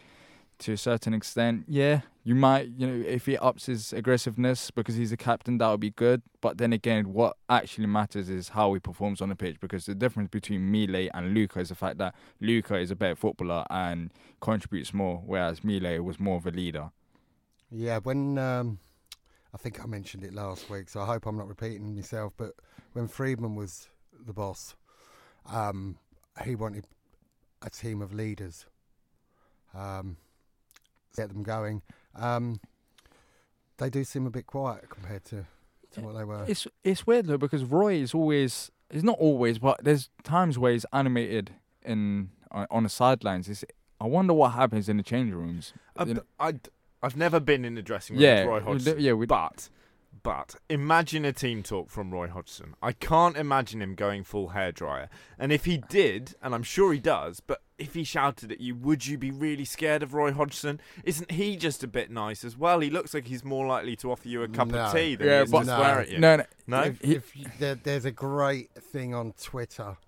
to 0.61 0.73
a 0.73 0.77
certain 0.77 1.13
extent, 1.13 1.65
yeah, 1.69 2.01
you 2.23 2.35
might, 2.35 2.69
you 2.79 2.87
know, 2.87 3.05
if 3.07 3.27
he 3.27 3.37
ups 3.37 3.67
his 3.67 3.93
aggressiveness 3.93 4.71
because 4.71 4.95
he's 4.95 5.13
a 5.13 5.17
captain, 5.17 5.59
that 5.59 5.69
would 5.69 5.81
be 5.81 5.91
good. 5.91 6.23
But 6.41 6.57
then 6.57 6.73
again, 6.73 7.13
what 7.13 7.37
actually 7.51 7.87
matters 7.87 8.31
is 8.31 8.51
how 8.51 8.73
he 8.73 8.81
performs 8.81 9.21
on 9.21 9.29
the 9.29 9.37
pitch 9.37 9.61
because 9.61 9.85
the 9.85 9.95
difference 9.95 10.31
between 10.31 10.71
Mile 10.73 11.11
and 11.13 11.35
Luka 11.35 11.61
is 11.61 11.69
the 11.69 11.75
fact 11.75 11.99
that 11.99 12.15
Luka 12.41 12.77
is 12.77 12.91
a 12.91 12.97
better 12.97 13.17
footballer 13.17 13.65
and 13.69 14.11
contributes 14.41 14.95
more, 14.95 15.23
whereas 15.27 15.63
Mile 15.63 16.03
was 16.03 16.19
more 16.19 16.37
of 16.37 16.47
a 16.47 16.51
leader. 16.51 16.91
Yeah, 17.71 17.99
when 17.99 18.39
um, 18.39 18.79
I 19.53 19.59
think 19.59 19.83
I 19.83 19.87
mentioned 19.87 20.25
it 20.25 20.33
last 20.33 20.71
week, 20.71 20.89
so 20.89 21.01
I 21.01 21.07
hope 21.07 21.27
I'm 21.27 21.37
not 21.37 21.49
repeating 21.49 21.95
myself. 21.95 22.33
But 22.37 22.55
when 22.93 23.07
Freedman 23.07 23.55
was 23.55 23.89
the 24.27 24.33
boss, 24.33 24.77
um, 25.47 25.99
he 26.45 26.55
wanted 26.55 26.87
a 27.63 27.71
team 27.71 28.03
of 28.03 28.13
leaders, 28.13 28.67
um, 29.75 30.17
get 31.17 31.29
them 31.29 31.43
going. 31.43 31.83
Um, 32.15 32.61
they 33.79 33.91
do 33.91 34.05
seem 34.05 34.27
a 34.27 34.31
bit 34.31 34.47
quiet 34.47 34.89
compared 34.89 35.25
to 35.27 35.47
to 35.93 36.01
what 36.01 36.17
they 36.17 36.25
were. 36.25 36.45
It's 36.49 36.67
it's 36.83 37.07
weird 37.07 37.27
though 37.27 37.39
because 37.39 37.65
Roy 37.65 37.95
is 37.95 38.15
always 38.15 38.71
it's 38.91 39.05
not 39.05 39.19
always, 39.19 39.59
but 39.59 39.83
there's 39.85 40.11
times 40.23 40.59
where 40.59 40.73
he's 40.73 40.87
animated 40.93 41.53
in 41.85 42.31
on 42.51 42.67
on 42.71 42.83
the 42.83 42.89
sidelines. 42.89 43.49
It's, 43.49 43.65
I 44.01 44.07
wonder 44.07 44.35
what 44.35 44.51
happens 44.53 44.89
in 44.89 44.97
the 44.97 45.03
changing 45.03 45.37
rooms. 45.37 45.73
Uh, 45.97 46.05
You 46.07 46.15
know- 46.15 46.23
I, 46.39 46.55
I've 47.03 47.17
never 47.17 47.39
been 47.41 47.65
in 47.65 47.75
the 47.75 47.83
dressing 47.83 48.17
room 48.17 48.23
Yeah, 48.25 48.41
with 48.41 48.49
Roy 48.49 48.59
we 48.59 48.65
Hodgson. 48.65 49.01
yeah, 49.01 49.13
we- 49.13 49.27
but 49.27 49.69
but 50.25 50.57
imagine 50.69 51.25
a 51.25 51.33
team 51.33 51.63
talk 51.63 51.89
from 51.91 52.11
Roy 52.11 52.27
Hodgson. 52.29 52.75
I 52.83 52.91
can't 52.93 53.37
imagine 53.37 53.81
him 53.81 53.95
going 53.95 54.25
full 54.25 54.49
hairdryer. 54.49 55.09
And 55.39 55.53
if 55.53 55.67
he 55.67 55.77
did, 55.77 56.35
and 56.43 56.53
I'm 56.55 56.63
sure 56.65 56.93
he 56.93 56.99
does, 56.99 57.39
but 57.39 57.63
if 57.79 57.95
he 57.95 58.03
shouted 58.05 58.51
at 58.51 58.61
you, 58.61 58.75
would 58.75 59.07
you 59.07 59.19
be 59.19 59.31
really 59.31 59.65
scared 59.67 60.03
of 60.03 60.15
Roy 60.15 60.33
Hodgson? 60.33 60.81
Isn't 61.05 61.31
he 61.31 61.57
just 61.57 61.85
a 61.85 61.87
bit 61.87 62.11
nice 62.11 62.43
as 62.43 62.57
well? 62.57 62.81
He 62.81 62.89
looks 62.91 63.13
like 63.15 63.27
he's 63.27 63.45
more 63.45 63.67
likely 63.67 63.95
to 63.97 64.11
offer 64.11 64.27
you 64.27 64.43
a 64.43 64.49
cup 64.49 64.69
No. 64.69 64.79
of 64.79 64.93
tea 64.95 65.15
than 65.15 65.27
Yeah, 65.29 65.39
he 65.39 65.45
is 65.45 65.51
but- 65.51 65.59
to 65.61 65.65
swear 65.67 66.01
at 66.01 66.11
you. 66.11 66.19
No, 66.19 66.37
no, 66.37 66.45
No? 66.67 66.81
If, 66.83 67.05
if 67.05 67.37
you- 67.37 67.47
there, 67.59 67.75
there's 67.77 68.07
a 68.07 68.11
great 68.11 68.73
thing 68.75 69.15
on 69.15 69.33
Twitter 69.41 69.99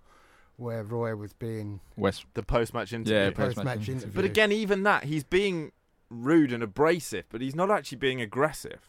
where 0.57 0.83
Roy 0.83 1.15
was 1.15 1.35
being 1.35 1.81
West. 1.97 2.25
The 2.33 2.43
post-match 2.43 2.95
interview. 2.95 3.15
Yeah, 3.15 3.31
post-match 3.33 3.67
post-match 3.67 3.89
interview. 3.91 4.13
But 4.15 4.25
again, 4.25 4.51
even 4.51 4.83
that, 4.85 5.05
he's 5.05 5.25
being 5.25 5.73
rude 6.09 6.53
and 6.55 6.63
abrasive, 6.63 7.27
but 7.29 7.43
he's 7.43 7.55
not 7.55 7.71
actually 7.71 7.99
being 7.99 8.23
aggressive. 8.23 8.89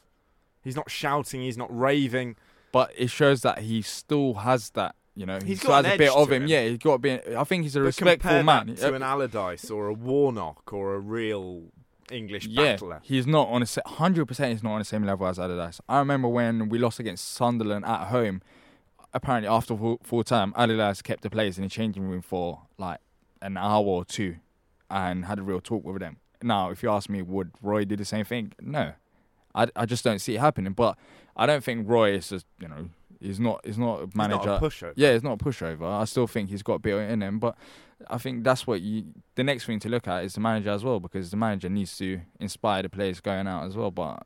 He's 0.68 0.76
not 0.76 0.92
shouting, 0.92 1.42
he's 1.42 1.58
not 1.58 1.76
raving. 1.76 2.36
But 2.72 2.92
it 2.98 3.10
shows 3.10 3.42
that 3.42 3.60
he 3.60 3.82
still 3.82 4.36
has 4.36 4.70
that. 4.72 4.96
You 5.16 5.26
know, 5.26 5.40
he 5.42 5.48
He's 5.48 5.60
still 5.60 5.70
got 5.70 5.86
has 5.86 5.96
a 5.96 5.98
bit 5.98 6.12
of 6.12 6.32
him. 6.32 6.44
him. 6.44 6.48
Yeah, 6.50 6.68
he's 6.68 6.78
got 6.78 6.94
a 6.94 6.98
bit. 7.00 7.28
I 7.36 7.44
think 7.44 7.64
he's 7.64 7.76
a 7.76 7.80
But 7.80 7.86
respectful 7.86 8.44
man. 8.44 8.76
to 8.76 8.94
an 8.94 9.02
Allardyce 9.02 9.72
or 9.72 9.88
a 9.88 9.94
Warnock 9.94 10.72
or 10.72 10.94
a 10.94 11.00
real 11.00 11.64
English 12.12 12.46
yeah, 12.46 12.74
battler. 12.74 13.00
he's 13.04 13.26
not 13.26 13.48
on 13.48 13.64
a 13.64 13.90
hundred 13.90 14.28
percent. 14.28 14.52
He's 14.52 14.62
not 14.62 14.74
on 14.74 14.80
the 14.80 14.86
same 14.86 15.04
level 15.04 15.26
as 15.26 15.40
Allardyce. 15.40 15.82
I 15.90 15.98
remember 16.00 16.28
when 16.28 16.70
we 16.70 16.78
lost 16.78 17.00
against 17.00 17.34
Sunderland 17.34 17.84
at 17.86 18.08
home. 18.10 18.42
Apparently, 19.14 19.48
after 19.50 19.76
full, 19.76 20.00
full 20.04 20.24
time, 20.24 20.54
Allardyce 20.56 21.02
kept 21.02 21.24
the 21.24 21.30
players 21.30 21.58
in 21.58 21.64
the 21.64 21.70
changing 21.70 22.04
room 22.04 22.22
for 22.22 22.62
like 22.78 23.00
an 23.42 23.58
hour 23.58 23.84
or 23.84 24.06
two, 24.06 24.36
and 24.92 25.26
had 25.26 25.40
a 25.40 25.42
real 25.42 25.62
talk 25.62 25.84
with 25.84 26.00
them. 26.00 26.18
Now, 26.44 26.70
if 26.70 26.84
you 26.84 26.92
ask 26.92 27.10
me, 27.10 27.24
would 27.24 27.52
Roy 27.64 27.86
do 27.86 27.96
the 27.96 28.06
same 28.06 28.26
thing? 28.26 28.54
No, 28.62 28.94
I, 29.58 29.68
I 29.76 29.86
just 29.86 30.04
don't 30.04 30.20
see 30.20 30.36
it 30.36 30.40
happening. 30.40 30.74
But 30.74 30.98
I 31.36 31.46
don't 31.46 31.64
think 31.64 31.90
Roy 31.90 32.12
is 32.14 32.30
just 32.30 32.46
you 32.60 32.68
know 32.68 32.90
he's 33.20 33.40
not 33.40 33.66
he's 33.66 33.78
not 33.78 34.00
a 34.00 34.02
not 34.02 34.14
a 34.14 34.18
manager. 34.18 34.60
pushover. 34.62 34.94
Yeah, 34.96 35.14
he's 35.14 35.24
not 35.24 35.42
a 35.42 35.44
pushover. 35.44 36.02
I 36.02 36.06
still 36.06 36.28
think 36.28 36.50
he's 36.50 36.64
got 36.64 36.76
a 36.76 36.80
bit 36.80 36.96
in 37.10 37.22
him, 37.22 37.40
but 37.40 37.56
I 38.10 38.18
think 38.18 38.44
that's 38.44 38.68
what 38.68 38.82
you. 38.82 39.06
The 39.36 39.44
next 39.44 39.66
thing 39.66 39.80
to 39.80 39.90
look 39.90 40.08
at 40.08 40.24
is 40.24 40.34
the 40.36 40.40
manager 40.40 40.70
as 40.70 40.84
well, 40.84 41.00
because 41.00 41.32
the 41.32 41.38
manager 41.38 41.70
needs 41.70 41.98
to 41.98 42.22
inspire 42.40 42.84
the 42.84 42.90
players 42.90 43.20
going 43.20 43.48
out 43.48 43.66
as 43.66 43.76
well. 43.76 43.92
But 43.92 44.24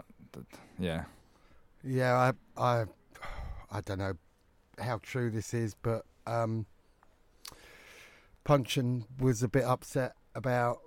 yeah, 0.77 1.05
Yeah, 1.83 2.33
I, 2.57 2.61
I, 2.61 2.85
I 3.71 3.81
don't 3.81 3.99
know 3.99 4.13
how 4.79 4.99
true 5.01 5.29
this 5.29 5.53
is, 5.53 5.73
but 5.73 6.05
um, 6.27 6.65
Puncheon 8.43 9.05
was 9.19 9.43
a 9.43 9.47
bit 9.47 9.63
upset 9.63 10.15
about 10.35 10.79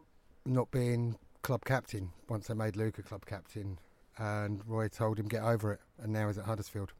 not 0.44 0.70
being 0.70 1.16
club 1.42 1.64
captain 1.64 2.10
once 2.28 2.48
they 2.48 2.54
made 2.54 2.76
Luca 2.76 3.02
club 3.02 3.24
captain, 3.26 3.78
and 4.18 4.62
Roy 4.66 4.88
told 4.88 5.18
him 5.18 5.26
get 5.26 5.42
over 5.42 5.72
it, 5.72 5.80
and 6.02 6.12
now 6.12 6.26
he's 6.28 6.38
at 6.38 6.44
Huddersfield. 6.44 6.92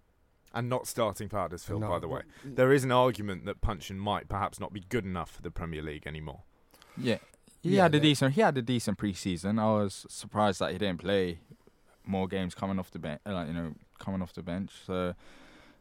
And 0.52 0.68
not 0.68 0.86
starting 0.86 1.28
for 1.28 1.38
Huddersfield, 1.38 1.80
No. 1.80 1.88
by 1.88 1.98
the 1.98 2.06
way. 2.08 2.22
Mm, 2.46 2.52
mm. 2.52 2.56
There 2.56 2.72
is 2.72 2.84
an 2.84 2.92
argument 2.92 3.44
that 3.46 3.60
Puncheon 3.60 3.98
might 3.98 4.28
perhaps 4.28 4.60
not 4.60 4.72
be 4.72 4.80
good 4.88 5.04
enough 5.04 5.30
for 5.32 5.42
the 5.42 5.50
Premier 5.50 5.82
League 5.82 6.06
anymore. 6.06 6.42
yeah, 6.96 7.18
he 7.60 7.76
Yeah, 7.76 7.82
had 7.82 7.94
a 7.94 7.98
that- 7.98 8.02
decent. 8.02 8.34
He 8.34 8.40
had 8.40 8.56
a 8.56 8.62
decent 8.62 8.98
preseason. 8.98 9.58
I 9.60 9.82
was 9.82 10.06
surprised 10.08 10.60
that 10.60 10.70
he 10.72 10.78
didn't 10.78 11.00
play 11.00 11.40
more 12.06 12.28
games 12.28 12.54
coming 12.54 12.78
off 12.78 12.90
the 12.92 12.98
bench. 13.00 13.20
Uh, 13.26 13.32
like 13.34 13.48
you 13.48 13.54
know, 13.54 13.74
coming 13.98 14.22
off 14.22 14.32
the 14.32 14.42
bench. 14.42 14.70
So 14.86 15.14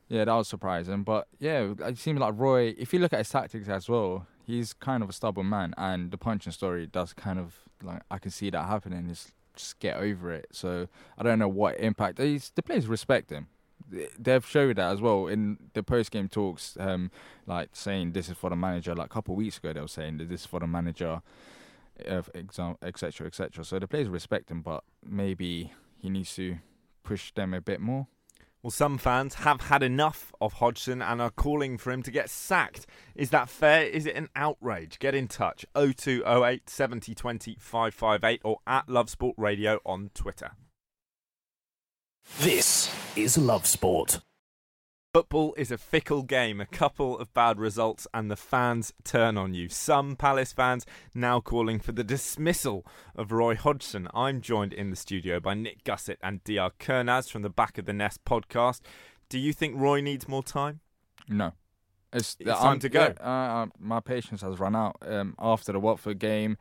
yeah, 0.07 0.25
that 0.25 0.33
was 0.33 0.47
surprising. 0.47 1.03
But 1.03 1.27
yeah, 1.39 1.73
it 1.79 1.97
seems 1.99 2.19
like 2.19 2.33
Roy. 2.35 2.73
If 2.77 2.93
you 2.93 2.99
look 2.99 3.13
at 3.13 3.19
his 3.19 3.29
tactics 3.29 3.67
as 3.69 3.87
well, 3.89 4.25
he's 4.43 4.73
kind 4.73 5.03
of 5.03 5.09
a 5.09 5.13
stubborn 5.13 5.49
man, 5.49 5.73
and 5.77 6.09
the 6.09 6.17
Puncheon 6.17 6.51
story 6.51 6.87
does 6.87 7.13
kind 7.13 7.37
of 7.37 7.59
like 7.83 8.01
I 8.09 8.17
can 8.17 8.31
see 8.31 8.49
that 8.49 8.65
happening. 8.67 9.07
Is 9.09 9.31
just 9.55 9.79
get 9.79 9.97
over 9.97 10.31
it. 10.31 10.47
So 10.51 10.87
I 11.17 11.23
don't 11.23 11.39
know 11.39 11.47
what 11.47 11.79
impact 11.79 12.19
he's, 12.19 12.51
the 12.55 12.63
players 12.63 12.87
respect 12.87 13.29
him. 13.31 13.47
They- 13.89 14.09
They've 14.17 14.45
showed 14.45 14.77
that 14.77 14.91
as 14.91 15.01
well 15.01 15.27
in 15.27 15.57
the 15.73 15.83
post 15.83 16.11
game 16.11 16.27
talks, 16.29 16.77
um, 16.79 17.11
like 17.45 17.69
saying 17.73 18.13
this 18.13 18.29
is 18.29 18.37
for 18.37 18.49
the 18.49 18.55
manager. 18.55 18.95
Like 18.95 19.07
a 19.07 19.13
couple 19.13 19.33
of 19.33 19.37
weeks 19.37 19.57
ago, 19.57 19.73
they 19.73 19.81
were 19.81 19.87
saying 19.87 20.17
that 20.17 20.29
this 20.29 20.41
is 20.41 20.47
for 20.47 20.59
the 20.59 20.67
manager, 20.67 21.21
etc., 22.07 23.27
etc. 23.27 23.63
So 23.65 23.79
the 23.79 23.87
players 23.87 24.07
respect 24.07 24.49
him, 24.51 24.61
but 24.61 24.83
maybe 25.05 25.71
he 25.97 26.09
needs 26.09 26.33
to 26.35 26.57
push 27.03 27.31
them 27.33 27.53
a 27.53 27.61
bit 27.61 27.79
more. 27.81 28.07
Well, 28.63 28.71
some 28.71 28.97
fans 28.97 29.33
have 29.35 29.59
had 29.59 29.83
enough 29.83 30.31
of 30.39 30.53
Hodgson 30.53 31.01
and 31.01 31.21
are 31.21 31.29
calling 31.29 31.77
for 31.77 31.91
him 31.91 32.01
to 32.03 32.11
get 32.11 32.29
sacked. 32.29 32.87
Is 33.13 33.29
that 33.31 33.49
fair? 33.49 33.83
Is 33.83 34.05
it 34.05 34.15
an 34.15 34.29
outrage? 34.37 34.99
Get 34.99 35.13
in 35.13 35.27
touch 35.27 35.65
0208 35.75 36.69
70 36.69 37.13
20 37.13 37.57
558 37.59 38.41
or 38.45 38.59
at 38.65 38.87
Love 38.87 39.09
Sport 39.09 39.35
Radio 39.37 39.79
on 39.85 40.11
Twitter. 40.13 40.51
This 42.39 42.89
is 43.17 43.37
Love 43.37 43.67
Sport. 43.67 44.21
Football 45.13 45.53
is 45.57 45.69
a 45.69 45.77
fickle 45.77 46.23
game. 46.23 46.59
A 46.59 46.65
couple 46.65 47.19
of 47.19 47.31
bad 47.35 47.59
results 47.59 48.07
and 48.15 48.31
the 48.31 48.35
fans 48.35 48.91
turn 49.03 49.37
on 49.37 49.53
you. 49.53 49.69
Some 49.69 50.15
Palace 50.15 50.53
fans 50.53 50.87
now 51.13 51.39
calling 51.39 51.77
for 51.77 51.91
the 51.91 52.03
dismissal 52.03 52.83
of 53.15 53.31
Roy 53.31 53.55
Hodgson. 53.55 54.07
I'm 54.11 54.41
joined 54.41 54.73
in 54.73 54.89
the 54.89 54.95
studio 54.95 55.39
by 55.39 55.53
Nick 55.53 55.83
Gussett 55.83 56.17
and 56.23 56.43
Dr. 56.43 56.73
Kernaz 56.79 57.29
from 57.29 57.43
the 57.43 57.51
Back 57.51 57.77
of 57.77 57.85
the 57.85 57.93
Nest 57.93 58.25
podcast. 58.25 58.81
Do 59.29 59.37
you 59.37 59.53
think 59.53 59.75
Roy 59.77 60.01
needs 60.01 60.27
more 60.27 60.41
time? 60.41 60.79
No. 61.29 61.51
It's, 62.11 62.35
It's 62.39 62.49
time 62.49 62.79
to 62.79 62.89
go. 62.89 63.13
yeah, 63.15 63.23
uh, 63.23 63.63
uh, 63.63 63.65
my 63.77 63.99
patience 63.99 64.41
has 64.41 64.59
run 64.59 64.75
out 64.75 64.97
um, 65.05 65.35
after 65.37 65.71
the 65.73 65.79
Watford 65.79 66.17
game. 66.17 66.57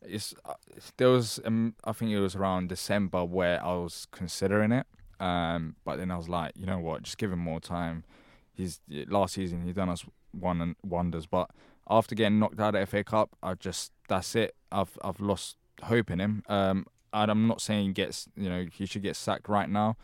It's, 0.00 0.32
uh, 0.46 0.54
there 0.96 1.08
was 1.08 1.38
um, 1.44 1.74
I 1.84 1.92
think 1.92 2.12
it 2.12 2.20
was 2.20 2.34
around 2.34 2.70
December 2.70 3.26
where 3.26 3.62
I 3.62 3.74
was 3.74 4.06
considering 4.10 4.72
it, 4.72 4.86
um, 5.20 5.76
but 5.84 5.96
then 5.98 6.10
I 6.10 6.16
was 6.16 6.28
like, 6.28 6.52
you 6.56 6.66
know 6.66 6.78
what, 6.78 7.02
just 7.02 7.18
give 7.18 7.30
him 7.30 7.38
more 7.38 7.60
time. 7.60 8.04
He's 8.52 8.80
last 8.88 9.34
season 9.34 9.62
he 9.62 9.72
done 9.72 9.88
us 9.88 10.04
one 10.32 10.60
and 10.60 10.76
wonders, 10.82 11.26
but 11.26 11.50
after 11.88 12.14
getting 12.14 12.38
knocked 12.38 12.58
out 12.58 12.74
of 12.74 12.88
FA 12.88 13.04
Cup, 13.04 13.36
I 13.42 13.54
just 13.54 13.92
that's 14.08 14.34
it. 14.34 14.54
I've 14.72 14.98
I've 15.04 15.20
lost 15.20 15.56
hope 15.82 16.10
in 16.10 16.20
him. 16.20 16.42
Um, 16.48 16.86
and 17.12 17.30
I'm 17.30 17.46
not 17.46 17.60
saying 17.60 17.86
he 17.86 17.92
gets 17.92 18.28
you 18.36 18.48
know 18.48 18.66
he 18.72 18.86
should 18.86 19.02
get 19.02 19.16
sacked 19.16 19.48
right 19.48 19.68
now, 19.68 19.96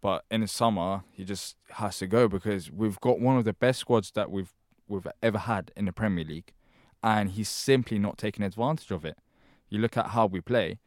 but 0.00 0.24
in 0.30 0.40
the 0.40 0.48
summer 0.48 1.02
he 1.10 1.24
just 1.24 1.56
has 1.70 1.98
to 1.98 2.06
go 2.06 2.28
because 2.28 2.70
we've 2.70 3.00
got 3.00 3.20
one 3.20 3.36
of 3.36 3.44
the 3.44 3.52
best 3.52 3.80
squads 3.80 4.10
that 4.12 4.30
we've 4.30 4.52
we've 4.88 5.06
ever 5.22 5.38
had 5.38 5.70
in 5.76 5.84
the 5.84 5.92
Premier 5.92 6.24
League, 6.24 6.52
and 7.02 7.30
he's 7.30 7.50
simply 7.50 7.98
not 7.98 8.16
taking 8.16 8.44
advantage 8.44 8.90
of 8.90 9.04
it. 9.04 9.18
You 9.68 9.80
look 9.80 9.96
at 9.96 10.08
how 10.08 10.26
we 10.26 10.40
play; 10.40 10.78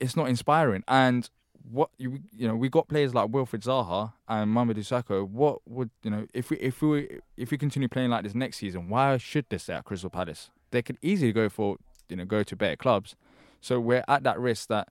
it's 0.00 0.16
not 0.16 0.28
inspiring. 0.28 0.82
And 0.88 1.30
what 1.70 1.90
you 1.98 2.20
you 2.36 2.48
know 2.48 2.56
we 2.56 2.68
got 2.68 2.88
players 2.88 3.14
like 3.14 3.30
Wilfred 3.30 3.62
Zaha 3.62 4.12
and 4.28 4.54
Mamadou 4.54 4.78
Sakho. 4.78 5.28
What 5.28 5.60
would 5.66 5.90
you 6.02 6.10
know 6.10 6.26
if 6.32 6.50
we 6.50 6.56
if 6.58 6.80
we 6.82 7.20
if 7.36 7.50
we 7.50 7.58
continue 7.58 7.88
playing 7.88 8.10
like 8.10 8.24
this 8.24 8.34
next 8.34 8.58
season? 8.58 8.88
Why 8.88 9.16
should 9.16 9.46
they 9.48 9.58
stay 9.58 9.74
at 9.74 9.84
Crystal 9.84 10.10
Palace? 10.10 10.50
They 10.70 10.82
could 10.82 10.98
easily 11.02 11.32
go 11.32 11.48
for 11.48 11.76
you 12.08 12.16
know 12.16 12.24
go 12.24 12.42
to 12.42 12.56
better 12.56 12.76
clubs. 12.76 13.16
So 13.60 13.80
we're 13.80 14.04
at 14.08 14.22
that 14.22 14.38
risk 14.38 14.68
that 14.68 14.88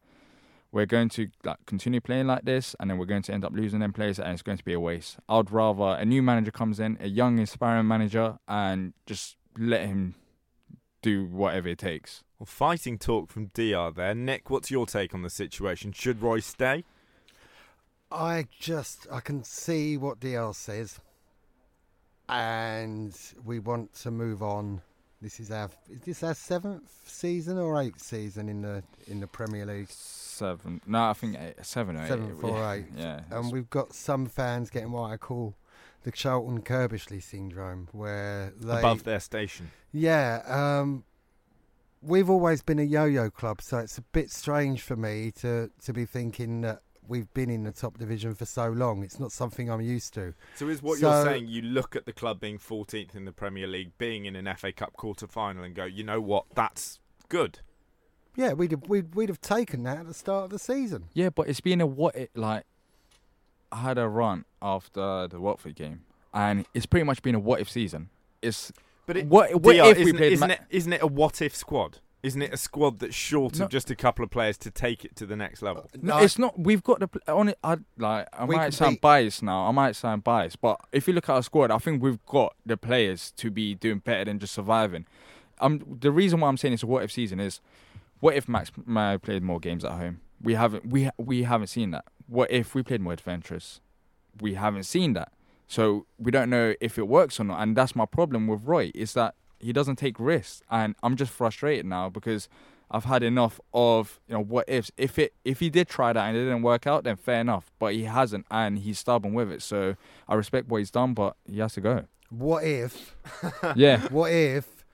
we're 0.71 0.85
going 0.85 1.09
to 1.09 1.29
like 1.43 1.57
continue 1.65 2.01
playing 2.01 2.27
like 2.27 2.45
this, 2.45 2.75
and 2.79 2.89
then 2.89 2.97
we're 2.97 3.05
going 3.05 3.23
to 3.23 3.33
end 3.33 3.45
up 3.45 3.53
losing 3.53 3.79
them 3.79 3.93
players, 3.93 4.19
and 4.19 4.29
it's 4.33 4.41
going 4.41 4.57
to 4.57 4.65
be 4.65 4.73
a 4.73 4.79
waste. 4.79 5.17
I'd 5.29 5.51
rather 5.51 5.97
a 5.99 6.05
new 6.05 6.21
manager 6.21 6.51
comes 6.51 6.79
in, 6.79 6.97
a 6.99 7.07
young, 7.07 7.39
inspiring 7.39 7.87
manager, 7.87 8.37
and 8.47 8.93
just 9.05 9.37
let 9.57 9.87
him 9.87 10.15
do 11.07 11.25
whatever 11.25 11.69
it 11.69 11.77
takes. 11.77 12.23
Well, 12.37 12.45
fighting 12.45 12.97
talk 12.97 13.29
from 13.29 13.47
DR 13.53 13.91
there. 13.95 14.13
Nick, 14.13 14.49
what's 14.49 14.69
your 14.69 14.85
take 14.85 15.13
on 15.13 15.21
the 15.21 15.29
situation? 15.29 15.93
Should 15.93 16.21
Roy 16.21 16.39
stay? 16.39 16.83
I 18.11 18.47
just 18.59 19.07
I 19.09 19.21
can 19.21 19.43
see 19.43 19.95
what 19.95 20.19
DL 20.19 20.53
says, 20.53 20.99
and 22.27 23.17
we 23.45 23.59
want 23.59 23.93
to 24.01 24.11
move 24.11 24.43
on. 24.43 24.81
This 25.21 25.39
is 25.39 25.49
our 25.49 25.69
is 25.89 26.01
this 26.01 26.23
our 26.23 26.35
seventh 26.35 26.91
season 27.05 27.57
or 27.57 27.81
eighth 27.81 28.01
season 28.01 28.49
in 28.49 28.61
the 28.61 28.83
in 29.07 29.21
the 29.21 29.27
Premier 29.27 29.65
League? 29.65 29.89
Seven, 29.89 30.81
no, 30.85 31.05
I 31.05 31.13
think 31.13 31.37
eight, 31.39 31.65
seven 31.65 31.95
or 31.95 32.03
eight. 32.03 32.09
Seventh 32.09 32.43
or 32.43 32.57
yeah, 32.57 32.71
eighth. 32.73 32.91
Yeah, 32.97 33.21
And 33.31 33.51
we've 33.51 33.69
got 33.69 33.93
some 33.93 34.25
fans 34.25 34.69
getting 34.69 34.91
what 34.91 35.09
I 35.09 35.17
call 35.17 35.55
the 36.03 36.11
Charlton 36.11 36.61
Curbishley 36.61 37.21
syndrome, 37.21 37.89
where 37.91 38.53
they 38.61 38.79
Above 38.79 39.03
their 39.03 39.19
station. 39.19 39.71
Yeah, 39.97 40.41
um, 40.45 41.03
we've 42.01 42.29
always 42.29 42.61
been 42.61 42.79
a 42.79 42.83
yo-yo 42.83 43.29
club, 43.29 43.61
so 43.61 43.79
it's 43.79 43.97
a 43.97 44.01
bit 44.01 44.31
strange 44.31 44.81
for 44.81 44.95
me 44.95 45.31
to 45.41 45.71
to 45.85 45.93
be 45.93 46.05
thinking 46.05 46.61
that 46.61 46.81
we've 47.07 47.33
been 47.33 47.49
in 47.49 47.63
the 47.63 47.71
top 47.71 47.97
division 47.97 48.35
for 48.35 48.45
so 48.45 48.67
long. 48.67 49.01
It's 49.03 49.19
not 49.19 49.31
something 49.31 49.69
I'm 49.71 49.81
used 49.81 50.13
to. 50.15 50.33
So 50.55 50.67
is 50.67 50.81
what 50.83 50.99
So- 50.99 51.09
you're 51.09 51.25
saying, 51.25 51.47
you 51.47 51.61
look 51.61 51.95
at 51.95 52.05
the 52.05 52.11
club 52.13 52.39
being 52.41 52.57
14th 52.59 53.15
in 53.15 53.23
the 53.25 53.31
Premier 53.31 53.65
League, 53.65 53.97
being 53.97 54.25
in 54.25 54.35
an 54.35 54.45
FA 54.45 54.71
Cup 54.73 54.93
quarter 54.93 55.25
final, 55.25 55.63
and 55.63 55.73
go, 55.73 55.85
you 55.85 56.03
know 56.03 56.19
what, 56.21 56.45
that's 56.53 56.99
good. 57.29 57.59
Yeah, 58.35 58.53
we'd 58.53 58.71
have, 58.71 58.87
we'd 58.87 59.15
we'd 59.15 59.29
have 59.29 59.41
taken 59.41 59.81
that 59.83 59.97
at 59.97 60.05
the 60.05 60.13
start 60.13 60.43
of 60.45 60.49
the 60.51 60.59
season. 60.59 61.05
Yeah, 61.13 61.29
but 61.29 61.47
it's 61.49 61.61
been 61.61 61.81
a 61.81 61.87
what 61.87 62.15
it 62.15 62.29
like. 62.35 62.65
I 63.71 63.77
had 63.81 63.97
a 63.97 64.07
run 64.07 64.45
after 64.61 65.27
the 65.27 65.39
Watford 65.39 65.75
game, 65.75 66.03
and 66.33 66.65
it's 66.75 66.85
pretty 66.85 67.03
much 67.03 67.21
been 67.23 67.33
a 67.35 67.39
what 67.39 67.59
if 67.61 67.69
season. 67.69 68.09
It's 68.43 68.71
But 69.07 69.17
it, 69.17 69.25
what, 69.25 69.51
what 69.61 69.75
DR, 69.75 69.89
if 69.91 69.97
we 69.97 70.03
isn't, 70.03 70.17
played? 70.17 70.33
isn't 70.33 70.47
Ma- 70.47 70.53
it, 70.53 70.61
isn't 70.69 70.93
it 70.93 71.01
a 71.01 71.07
what 71.07 71.41
if 71.41 71.55
squad? 71.55 71.99
Isn't 72.23 72.41
it 72.41 72.53
a 72.53 72.57
squad 72.57 72.99
that's 72.99 73.15
short 73.15 73.57
No. 73.57 73.65
of 73.65 73.71
just 73.71 73.89
a 73.89 73.95
couple 73.95 74.23
of 74.25 74.29
players 74.31 74.57
to 74.59 74.69
take 74.71 75.05
it 75.05 75.15
to 75.15 75.25
the 75.25 75.35
next 75.35 75.61
level? 75.61 75.89
No, 76.01 76.17
it's 76.17 76.37
not. 76.37 76.59
We've 76.59 76.83
got 76.83 76.99
the 76.99 77.07
pl- 77.07 77.21
on 77.27 77.49
it. 77.49 77.57
I 77.63 77.77
like. 77.97 78.27
I 78.33 78.43
We 78.45 78.55
might 78.55 78.73
sound 78.73 78.95
beat- 78.95 79.01
biased 79.01 79.41
now. 79.43 79.65
I 79.67 79.71
might 79.71 79.95
sound 79.95 80.23
biased, 80.23 80.59
but 80.59 80.79
if 80.91 81.07
you 81.07 81.13
look 81.13 81.29
at 81.29 81.33
our 81.33 81.43
squad, 81.43 81.71
I 81.71 81.77
think 81.77 82.03
we've 82.03 82.23
got 82.25 82.53
the 82.65 82.75
players 82.75 83.31
to 83.37 83.49
be 83.49 83.75
doing 83.75 83.99
better 83.99 84.25
than 84.25 84.39
just 84.39 84.53
surviving. 84.53 85.05
Um, 85.59 85.97
the 86.01 86.11
reason 86.11 86.39
why 86.41 86.49
I'm 86.49 86.57
saying 86.57 86.73
it's 86.73 86.83
a 86.83 86.87
what 86.87 87.03
if 87.03 87.11
season 87.11 87.39
is, 87.39 87.61
what 88.19 88.35
if 88.35 88.49
Max 88.49 88.71
Meyer 88.85 89.17
played 89.19 89.41
more 89.43 89.59
games 89.59 89.85
at 89.85 89.93
home? 89.93 90.19
We 90.41 90.55
haven't. 90.55 90.87
We 90.87 91.09
we 91.17 91.43
haven't 91.43 91.67
seen 91.67 91.91
that. 91.91 92.05
What 92.27 92.51
if 92.51 92.75
we 92.75 92.83
played 92.83 92.99
more 93.01 93.13
adventurous? 93.13 93.79
We 94.41 94.55
haven't 94.55 94.83
seen 94.83 95.13
that. 95.13 95.31
So 95.67 96.05
we 96.17 96.31
don't 96.31 96.49
know 96.49 96.73
if 96.79 96.97
it 96.97 97.07
works 97.07 97.39
or 97.39 97.43
not. 97.43 97.61
And 97.61 97.75
that's 97.75 97.95
my 97.95 98.05
problem 98.05 98.47
with 98.47 98.63
Roy 98.63 98.91
is 98.95 99.13
that 99.13 99.35
he 99.59 99.73
doesn't 99.73 99.97
take 99.97 100.19
risks, 100.19 100.61
and 100.69 100.95
I'm 101.01 101.15
just 101.15 101.31
frustrated 101.31 101.85
now 101.85 102.09
because 102.09 102.47
I've 102.89 103.05
had 103.05 103.23
enough 103.23 103.59
of 103.73 104.19
you 104.27 104.35
know 104.35 104.43
what 104.43 104.69
ifs. 104.69 104.91
If 104.97 105.19
it 105.19 105.33
if 105.43 105.59
he 105.59 105.69
did 105.69 105.87
try 105.89 106.13
that 106.13 106.23
and 106.23 106.37
it 106.37 106.43
didn't 106.43 106.61
work 106.61 106.87
out, 106.87 107.03
then 107.03 107.15
fair 107.15 107.41
enough. 107.41 107.71
But 107.79 107.93
he 107.93 108.03
hasn't, 108.03 108.45
and 108.49 108.79
he's 108.79 108.99
stubborn 108.99 109.33
with 109.33 109.51
it. 109.51 109.61
So 109.61 109.95
I 110.27 110.35
respect 110.35 110.69
what 110.69 110.77
he's 110.77 110.91
done, 110.91 111.13
but 111.13 111.35
he 111.45 111.59
has 111.59 111.73
to 111.73 111.81
go. 111.81 112.05
What 112.29 112.63
if? 112.63 113.15
Yeah. 113.75 114.01
What 114.09 114.31
if 114.31 114.85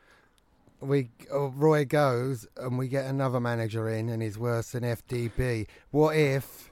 we 0.79 1.09
uh, 1.31 1.49
Roy 1.49 1.85
goes 1.85 2.47
and 2.57 2.77
we 2.77 2.87
get 2.87 3.05
another 3.05 3.39
manager 3.39 3.87
in 3.89 4.09
and 4.09 4.21
he's 4.21 4.37
worse 4.37 4.71
than 4.71 4.83
FDB? 4.83 5.67
What 5.91 6.15
if? 6.15 6.71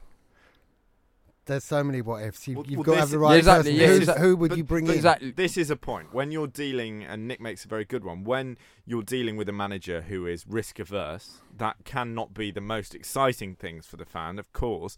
There's 1.51 1.65
so 1.65 1.83
many 1.83 2.01
what 2.01 2.23
ifs. 2.23 2.47
You, 2.47 2.63
you've 2.65 2.77
well, 2.77 2.83
got 2.83 2.93
to 2.93 2.99
have 3.01 3.09
the 3.09 3.19
right 3.19 3.33
Yeah, 3.33 3.39
exactly, 3.39 3.71
person. 3.73 3.89
yeah, 3.89 3.95
exactly. 3.97 4.27
Who 4.27 4.35
would 4.37 4.49
But- 4.49 4.57
you 4.57 4.63
bring 4.63 4.87
in? 4.87 4.93
exactly. 4.93 5.31
This 5.31 5.57
is 5.57 5.69
a 5.69 5.75
point. 5.75 6.13
When 6.13 6.31
you're 6.31 6.47
dealing, 6.47 7.03
and 7.03 7.27
Nick 7.27 7.41
makes 7.41 7.65
a 7.65 7.67
very 7.67 7.83
good 7.83 8.05
one, 8.05 8.23
when 8.23 8.57
you're 8.85 9.03
dealing 9.03 9.35
with 9.35 9.49
a 9.49 9.53
manager 9.53 10.01
who 10.01 10.25
is 10.25 10.47
risk 10.47 10.79
averse, 10.79 11.41
that 11.57 11.83
cannot 11.83 12.33
be 12.33 12.51
the 12.51 12.61
most 12.61 12.95
exciting 12.95 13.55
things 13.55 13.85
for 13.85 13.97
the 13.97 14.05
fan, 14.05 14.39
of 14.39 14.51
course. 14.53 14.95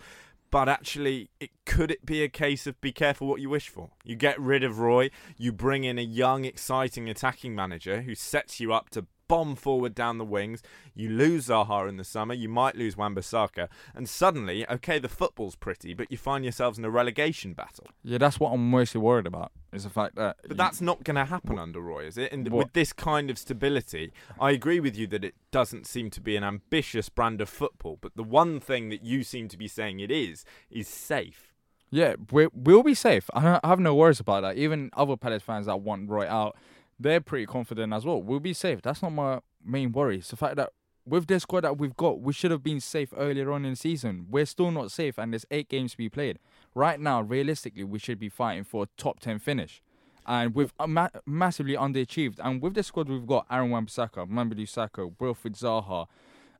But 0.51 0.69
actually, 0.69 1.31
it 1.39 1.49
could 1.65 1.89
it 1.89 2.05
be 2.05 2.21
a 2.21 2.29
case 2.29 2.67
of 2.67 2.79
be 2.79 2.91
careful 2.91 3.25
what 3.27 3.41
you 3.41 3.49
wish 3.49 3.69
for? 3.69 3.89
You 4.03 4.15
get 4.15 4.39
rid 4.39 4.63
of 4.63 4.77
Roy, 4.77 5.09
you 5.35 5.51
bring 5.51 5.83
in 5.83 5.97
a 5.97 6.03
young, 6.03 6.45
exciting 6.45 7.09
attacking 7.09 7.55
manager 7.55 8.03
who 8.03 8.13
sets 8.13 8.59
you 8.59 8.71
up 8.71 8.91
to 8.91 9.07
bomb 9.27 9.55
forward 9.55 9.95
down 9.95 10.17
the 10.17 10.25
wings. 10.25 10.61
You 10.95 11.09
lose 11.09 11.47
Zaha 11.47 11.87
in 11.89 11.97
the 11.97 12.03
summer, 12.03 12.33
you 12.33 12.49
might 12.49 12.75
lose 12.75 12.95
Wan-Bissaka, 12.97 13.67
and 13.95 14.07
suddenly, 14.07 14.67
okay, 14.69 14.99
the 14.99 15.09
football's 15.09 15.55
pretty, 15.55 15.93
but 15.93 16.11
you 16.11 16.17
find 16.17 16.43
yourselves 16.45 16.77
in 16.77 16.85
a 16.85 16.89
relegation 16.89 17.53
battle. 17.53 17.87
Yeah, 18.03 18.17
that's 18.17 18.39
what 18.39 18.51
I'm 18.53 18.69
mostly 18.69 19.01
worried 19.01 19.27
about. 19.27 19.51
Is 19.71 19.83
the 19.85 19.89
fact 19.89 20.15
that. 20.15 20.37
But 20.47 20.57
that's 20.57 20.81
not 20.81 21.03
going 21.03 21.15
to 21.15 21.25
happen 21.25 21.57
under 21.57 21.79
Roy, 21.79 22.05
is 22.05 22.17
it? 22.17 22.31
And 22.31 22.47
What- 22.49 22.65
with 22.65 22.73
this 22.73 22.93
kind 22.93 23.29
of 23.29 23.37
stability, 23.39 24.11
I 24.39 24.51
agree 24.51 24.79
with 24.79 24.95
you 24.95 25.07
that 25.07 25.23
it 25.25 25.35
doesn't 25.51 25.87
seem 25.87 26.09
to 26.11 26.21
be 26.21 26.35
an 26.35 26.43
ambitious 26.43 27.09
brand 27.09 27.41
of 27.41 27.49
football. 27.49 27.97
But 27.99 28.15
the 28.15 28.23
one 28.23 28.59
thing 28.59 28.89
that 28.89 29.03
you 29.03 29.23
seem 29.23 29.47
to 29.49 29.57
be 29.57 29.67
saying 29.67 29.99
it 29.99 30.11
is 30.11 30.45
is 30.69 30.87
safe. 30.87 31.53
Yeah, 31.89 32.15
we 32.31 32.47
we'll 32.53 32.81
be 32.81 32.95
safe. 32.95 33.29
I 33.35 33.59
I 33.63 33.67
have 33.67 33.79
no 33.79 33.93
worries 33.93 34.19
about 34.19 34.41
that. 34.41 34.57
Even 34.57 34.89
other 34.93 35.15
Palace 35.15 35.43
fans 35.43 35.67
that 35.67 35.81
want 35.81 36.09
Roy 36.09 36.27
out, 36.27 36.55
they're 37.03 37.21
pretty 37.21 37.45
confident 37.45 37.93
as 37.93 38.05
well. 38.05 38.21
We'll 38.21 38.39
be 38.39 38.53
safe. 38.53 38.81
That's 38.81 39.01
not 39.01 39.11
my 39.11 39.39
main 39.63 39.91
worry. 39.91 40.17
It's 40.17 40.29
the 40.29 40.35
fact 40.35 40.55
that 40.55 40.71
with 41.05 41.27
the 41.27 41.39
squad 41.39 41.61
that 41.61 41.77
we've 41.77 41.95
got, 41.95 42.21
we 42.21 42.33
should 42.33 42.51
have 42.51 42.63
been 42.63 42.79
safe 42.79 43.13
earlier 43.15 43.51
on 43.51 43.65
in 43.65 43.71
the 43.71 43.75
season. 43.75 44.27
We're 44.29 44.45
still 44.45 44.71
not 44.71 44.91
safe, 44.91 45.17
and 45.17 45.33
there's 45.33 45.45
eight 45.51 45.69
games 45.69 45.91
to 45.91 45.97
be 45.97 46.09
played. 46.09 46.39
Right 46.73 46.99
now, 46.99 47.21
realistically, 47.21 47.83
we 47.83 47.99
should 47.99 48.19
be 48.19 48.29
fighting 48.29 48.63
for 48.63 48.83
a 48.83 48.87
top 48.97 49.19
10 49.19 49.39
finish. 49.39 49.81
And 50.25 50.55
we've 50.55 50.73
uh, 50.79 50.87
ma- 50.87 51.09
massively 51.25 51.75
underachieved. 51.75 52.39
And 52.41 52.61
with 52.61 52.75
the 52.75 52.83
squad 52.83 53.09
we've 53.09 53.27
got, 53.27 53.45
Aaron 53.51 53.69
Wan-Bissaka, 53.71 54.29
Mamadou 54.29 54.61
Sakho, 54.61 55.13
Wilfried 55.17 55.59
Zaha, 55.59 56.07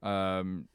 um, 0.06 0.68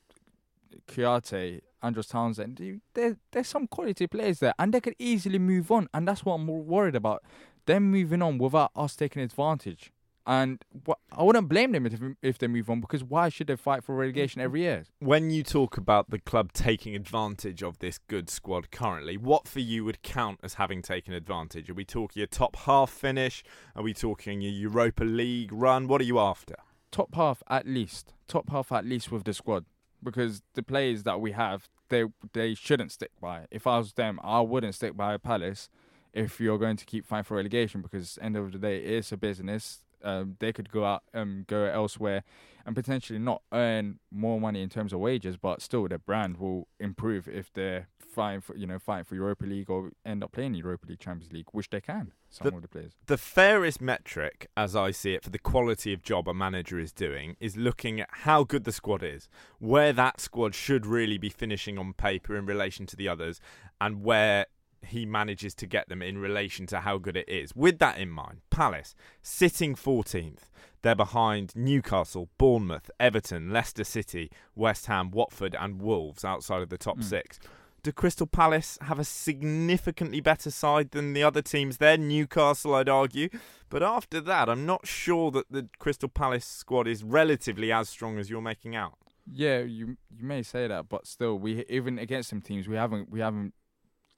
Kouyaté, 0.87 1.61
Andros 1.83 2.09
Townsend, 2.09 2.81
there, 2.95 3.17
there's 3.31 3.49
some 3.49 3.67
quality 3.67 4.07
players 4.07 4.41
there, 4.41 4.55
and 4.59 4.73
they 4.73 4.81
could 4.81 4.97
easily 4.99 5.39
move 5.39 5.71
on, 5.71 5.89
and 5.93 6.09
that's 6.09 6.25
what 6.25 6.35
I'm 6.35 6.47
worried 6.47 6.97
about. 6.97 7.23
Them 7.69 7.91
moving 7.91 8.23
on 8.23 8.39
without 8.39 8.71
us 8.75 8.97
taking 8.97 9.21
advantage, 9.21 9.93
and 10.27 10.65
what, 10.87 10.97
I 11.13 11.23
wouldn't 11.23 11.51
blame 11.51 11.73
them 11.73 11.85
if 11.85 12.01
if 12.23 12.39
they 12.39 12.47
move 12.47 12.71
on 12.71 12.81
because 12.81 13.05
why 13.05 13.29
should 13.29 13.47
they 13.47 13.57
fight 13.57 13.85
for 13.85 13.95
relegation 13.95 14.41
every 14.41 14.63
year? 14.63 14.85
When 15.01 15.29
you 15.29 15.43
talk 15.43 15.77
about 15.77 16.09
the 16.09 16.19
club 16.19 16.55
taking 16.55 16.97
advantage 16.97 17.63
of 17.63 17.79
this 17.79 17.99
good 17.99 18.31
squad 18.31 18.71
currently, 18.71 19.19
what 19.19 19.47
for 19.47 19.61
you 19.61 19.85
would 19.85 20.01
count 20.03 20.41
as 20.43 20.55
having 20.55 20.81
taken 20.81 21.13
advantage? 21.13 21.69
Are 21.69 21.75
we 21.75 21.85
talking 21.85 22.23
a 22.23 22.27
top 22.27 22.57
half 22.57 22.89
finish? 22.89 23.45
Are 23.77 23.83
we 23.83 23.93
talking 23.93 24.43
a 24.45 24.49
Europa 24.49 25.05
League 25.05 25.53
run? 25.53 25.89
What 25.89 26.01
are 26.01 26.05
you 26.05 26.19
after? 26.19 26.57
Top 26.91 27.15
half 27.17 27.43
at 27.51 27.67
least, 27.67 28.15
top 28.27 28.49
half 28.49 28.73
at 28.73 28.87
least 28.87 29.13
with 29.13 29.25
the 29.25 29.35
squad, 29.35 29.67
because 30.03 30.41
the 30.55 30.63
players 30.63 31.03
that 31.03 31.21
we 31.21 31.33
have, 31.33 31.69
they 31.91 32.05
they 32.33 32.55
shouldn't 32.55 32.93
stick 32.93 33.13
by. 33.21 33.45
If 33.51 33.67
I 33.67 33.77
was 33.77 33.93
them, 33.93 34.21
I 34.25 34.41
wouldn't 34.41 34.75
stick 34.75 34.97
by 34.97 35.19
Palace. 35.19 35.69
If 36.13 36.41
you're 36.41 36.59
going 36.59 36.77
to 36.77 36.85
keep 36.85 37.07
fighting 37.07 37.25
for 37.25 37.37
relegation, 37.37 37.83
because 37.83 38.19
end 38.21 38.37
of 38.37 38.53
the 38.53 38.59
day, 38.59 38.79
it's 38.79 39.13
a 39.13 39.17
business. 39.17 39.81
Um, 40.03 40.37
they 40.39 40.53
could 40.53 40.71
go 40.71 40.85
out 40.85 41.03
and 41.13 41.45
go 41.49 41.65
elsewhere 41.65 42.23
and 42.65 42.77
potentially 42.77 43.19
not 43.19 43.43
earn 43.53 43.99
more 44.13 44.41
money 44.41 44.63
in 44.63 44.69
terms 44.69 44.93
of 44.93 45.01
wages, 45.01 45.37
but 45.37 45.61
still 45.61 45.89
their 45.89 45.99
brand 45.99 46.37
will 46.37 46.69
improve 46.79 47.27
if 47.27 47.53
they're 47.53 47.89
fighting 47.99 48.41
for 48.41 48.57
you 48.57 48.67
know 48.67 48.79
fighting 48.79 49.05
for 49.05 49.15
Europa 49.17 49.45
League 49.45 49.69
or 49.69 49.91
end 50.07 50.23
up 50.23 50.31
playing 50.33 50.55
Europa 50.55 50.87
League, 50.89 51.01
Champions 51.01 51.33
League, 51.33 51.47
which 51.53 51.71
they 51.71 51.81
can. 51.81 52.13
Some 52.31 52.51
The- 52.51 52.57
of 52.57 52.63
the 52.63 52.69
players. 52.69 52.93
The 53.07 53.19
fairest 53.19 53.81
metric, 53.81 54.49
as 54.57 54.77
I 54.77 54.93
see 54.93 55.15
it, 55.15 55.25
for 55.25 55.31
the 55.31 55.39
quality 55.39 55.93
of 55.93 56.03
job 56.03 56.29
a 56.29 56.35
manager 56.35 56.79
is 56.79 56.93
doing 56.93 57.37
is 57.41 57.57
looking 57.57 58.01
at 58.01 58.09
how 58.11 58.45
good 58.45 58.63
the 58.65 58.73
squad 58.73 59.03
is, 59.03 59.29
where 59.59 59.93
that 59.95 60.21
squad 60.21 60.55
should 60.55 60.87
really 60.87 61.19
be 61.19 61.29
finishing 61.29 61.77
on 61.77 61.93
paper 61.93 62.37
in 62.37 62.47
relation 62.47 62.87
to 62.87 62.95
the 62.97 63.09
others, 63.09 63.41
and 63.81 64.05
where 64.05 64.47
he 64.87 65.05
manages 65.07 65.55
to 65.57 65.67
get 65.67 65.89
them 65.89 66.03
in 66.03 66.19
relation 66.19 66.67
to 66.69 66.81
how 66.81 66.99
good 66.99 67.17
it 67.17 67.29
is. 67.29 67.55
With 67.55 67.79
that 67.79 67.99
in 67.99 68.11
mind, 68.11 68.41
Palace 68.51 68.95
sitting 69.23 69.75
14th. 69.75 70.51
They're 70.83 70.95
behind 70.95 71.55
Newcastle, 71.57 72.29
Bournemouth, 72.39 72.91
Everton, 73.01 73.53
Leicester 73.53 73.85
City, 73.85 74.31
West 74.55 74.87
Ham, 74.87 75.11
Watford, 75.11 75.57
and 75.59 75.81
Wolves 75.83 76.25
outside 76.25 76.63
of 76.63 76.69
the 76.69 76.79
top 76.79 76.99
Mm. 76.99 77.05
six. 77.05 77.39
Do 77.83 77.93
Crystal 77.93 78.27
Palace 78.27 78.77
have 78.83 78.99
a 78.99 79.05
significantly 79.05 80.21
better 80.21 80.51
side 80.51 80.91
than 80.91 81.13
the 81.13 81.23
other 81.23 81.43
teams 81.43 81.79
there? 81.79 81.97
Newcastle, 81.97 82.75
I'd 82.75 82.89
argue. 82.89 83.29
But 83.69 83.83
after 83.83 84.21
that, 84.21 84.49
I'm 84.49 84.67
not 84.67 84.87
sure 84.87 85.31
that 85.31 85.47
the 85.51 85.69
Crystal 85.79 86.09
Palace 86.09 86.45
squad 86.45 86.87
is 86.87 87.03
relatively 87.05 87.73
as 87.73 87.89
strong 87.89 88.19
as 88.19 88.31
you're 88.31 88.41
making 88.43 88.75
out. 88.77 88.95
Yeah, 89.31 89.61
you 89.61 89.97
you 90.11 90.25
may 90.25 90.43
say 90.43 90.67
that, 90.69 90.89
but 90.89 91.07
still, 91.07 91.39
we 91.39 91.65
even 91.69 91.99
against 91.99 92.31
some 92.31 92.41
teams, 92.41 92.67
we 92.67 92.77
haven't 92.77 93.11
we 93.11 93.21
haven't 93.21 93.53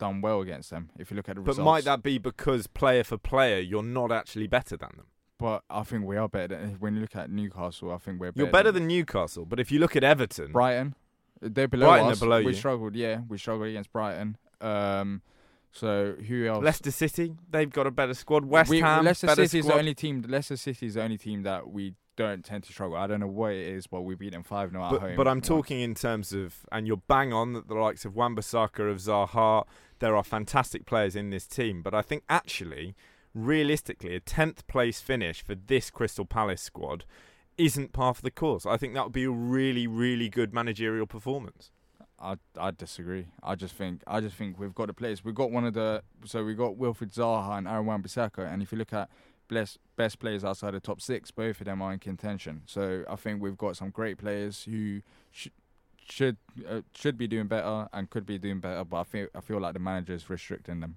done 0.01 0.21
well 0.21 0.41
against 0.41 0.71
them. 0.71 0.91
If 0.99 1.11
you 1.11 1.17
look 1.17 1.29
at 1.29 1.37
the 1.37 1.43
But 1.43 1.49
results, 1.49 1.59
but 1.59 1.65
might 1.65 1.85
that 1.85 2.03
be 2.03 2.19
because 2.19 2.67
player 2.67 3.05
for 3.05 3.17
player, 3.17 3.61
you're 3.61 3.85
not 3.85 4.11
actually 4.11 4.49
better 4.49 4.77
than 4.77 4.91
them? 4.97 5.07
But 5.39 5.63
I 5.71 5.85
think 5.85 6.05
we 6.05 6.17
are 6.17 6.29
better. 6.29 6.57
Than, 6.57 6.77
when 6.81 6.97
you 6.97 7.03
look 7.03 7.15
at 7.15 7.31
Newcastle, 7.31 7.93
I 7.93 7.99
think 7.99 8.21
we're 8.21 8.33
better. 8.33 8.45
You're 8.45 8.53
better 8.53 8.73
than 8.73 8.89
Newcastle, 8.89 9.47
but 9.47 9.61
if 9.61 9.71
you 9.71 9.79
look 9.79 9.95
at 9.95 10.03
Everton, 10.03 10.53
Brighton. 10.53 10.97
They're 11.41 11.69
below 11.69 11.87
Brighton 11.87 12.09
are 12.09 12.13
us. 12.13 12.21
below 12.21 12.43
we 12.43 12.53
you. 12.53 12.57
struggled. 12.59 12.95
Yeah, 12.95 13.21
we 13.29 13.39
struggled 13.39 13.69
against 13.69 13.93
Brighton. 13.93 14.37
Um, 14.61 15.23
so 15.73 16.17
who 16.29 16.47
else? 16.47 16.63
Leicester 16.63 16.91
City, 16.91 17.33
they've 17.51 17.71
got 17.71 17.87
a 17.87 17.91
better 17.91 18.13
squad. 18.13 18.45
West 18.45 18.69
we, 18.69 18.81
Ham, 18.81 19.05
Leicester 19.05 19.29
City 19.29 19.61
is 19.61 19.67
the 19.67 19.75
only 19.75 19.95
team. 19.95 20.23
Leicester 20.29 20.57
City 20.57 20.87
is 20.87 20.95
the 20.95 21.03
only 21.03 21.17
team 21.17 21.43
that 21.45 21.71
we 21.71 21.95
don't 22.17 22.45
tend 22.45 22.65
to 22.65 22.73
struggle. 22.73 22.97
I 22.97 23.07
don't 23.07 23.21
know 23.21 23.27
what 23.27 23.53
it 23.53 23.67
is, 23.67 23.87
but 23.87 24.03
we 24.03 24.15
beat 24.15 24.33
them 24.33 24.43
five 24.43 24.71
0 24.71 24.85
at 24.85 24.91
but, 24.91 25.01
home. 25.01 25.17
but 25.17 25.27
I'm 25.27 25.41
talking 25.41 25.81
in 25.81 25.95
terms 25.95 26.33
of, 26.33 26.67
and 26.71 26.87
you're 26.87 26.99
bang 27.09 27.33
on 27.33 27.55
that 27.55 27.69
the 27.69 27.75
likes 27.75 28.05
of 28.05 28.15
Wan-Bissaka, 28.15 28.91
of 28.91 28.99
Zaha, 28.99 29.65
there 30.01 30.17
are 30.17 30.25
fantastic 30.25 30.85
players 30.85 31.15
in 31.15 31.31
this 31.31 31.47
team. 31.47 31.83
But 31.83 31.95
I 31.95 32.03
think 32.03 32.25
actually, 32.29 32.95
realistically, 33.35 34.15
a 34.15 34.21
10th 34.21 34.67
place 34.67 35.01
finish 35.01 35.43
for 35.43 35.55
this 35.55 35.91
Crystal 35.91 36.25
Palace 36.25 36.63
squad 36.63 37.05
isn't 37.57 37.93
part 37.93 38.17
of 38.17 38.23
the 38.23 38.31
course. 38.31 38.67
I 38.67 38.77
think 38.77 38.95
that 38.95 39.05
would 39.05 39.13
be 39.13 39.25
a 39.25 39.31
really, 39.31 39.87
really 39.87 40.29
good 40.29 40.53
managerial 40.53 41.07
performance. 41.07 41.71
I 42.19 42.37
I 42.59 42.71
disagree. 42.71 43.29
I 43.43 43.55
just 43.55 43.75
think 43.75 44.03
I 44.07 44.21
just 44.21 44.37
think 44.37 44.59
we've 44.59 44.75
got 44.75 44.89
the 44.89 44.95
players. 44.95 45.25
We've 45.25 45.35
got 45.35 45.51
one 45.51 45.65
of 45.65 45.75
the 45.75 46.03
so 46.27 46.45
we've 46.45 46.57
got 46.57 46.73
Wilfried 46.75 47.15
Zaha 47.15 47.57
and 47.57 47.67
Aaron 47.67 47.87
Wan-Bissaka, 47.87 48.53
and 48.53 48.63
if 48.63 48.73
you 48.73 48.79
look 48.79 48.93
at 48.93 49.09
best 49.49 49.79
best 49.97 50.19
players 50.19 50.45
outside 50.45 50.73
the 50.73 50.81
top 50.81 51.01
six, 51.01 51.31
both 51.31 51.61
of 51.61 51.65
them 51.65 51.81
are 51.81 51.93
in 51.93 51.99
contention. 51.99 52.63
So 52.67 53.05
I 53.09 53.17
think 53.17 53.43
we've 53.43 53.57
got 53.57 53.77
some 53.77 53.91
great 53.91 54.19
players 54.19 54.65
who 54.65 55.01
sh- 55.31 55.49
should 56.09 56.37
uh, 56.69 56.81
should 56.95 57.17
be 57.17 57.27
doing 57.27 57.47
better 57.47 57.89
and 57.93 58.11
could 58.11 58.27
be 58.27 58.39
doing 58.39 58.61
better. 58.61 58.85
But 58.85 59.01
I 59.01 59.05
feel 59.05 59.27
I 59.35 59.41
feel 59.41 59.61
like 59.61 59.75
the 59.75 59.81
manager 59.81 60.15
is 60.15 60.29
restricting 60.29 60.81
them. 60.81 60.97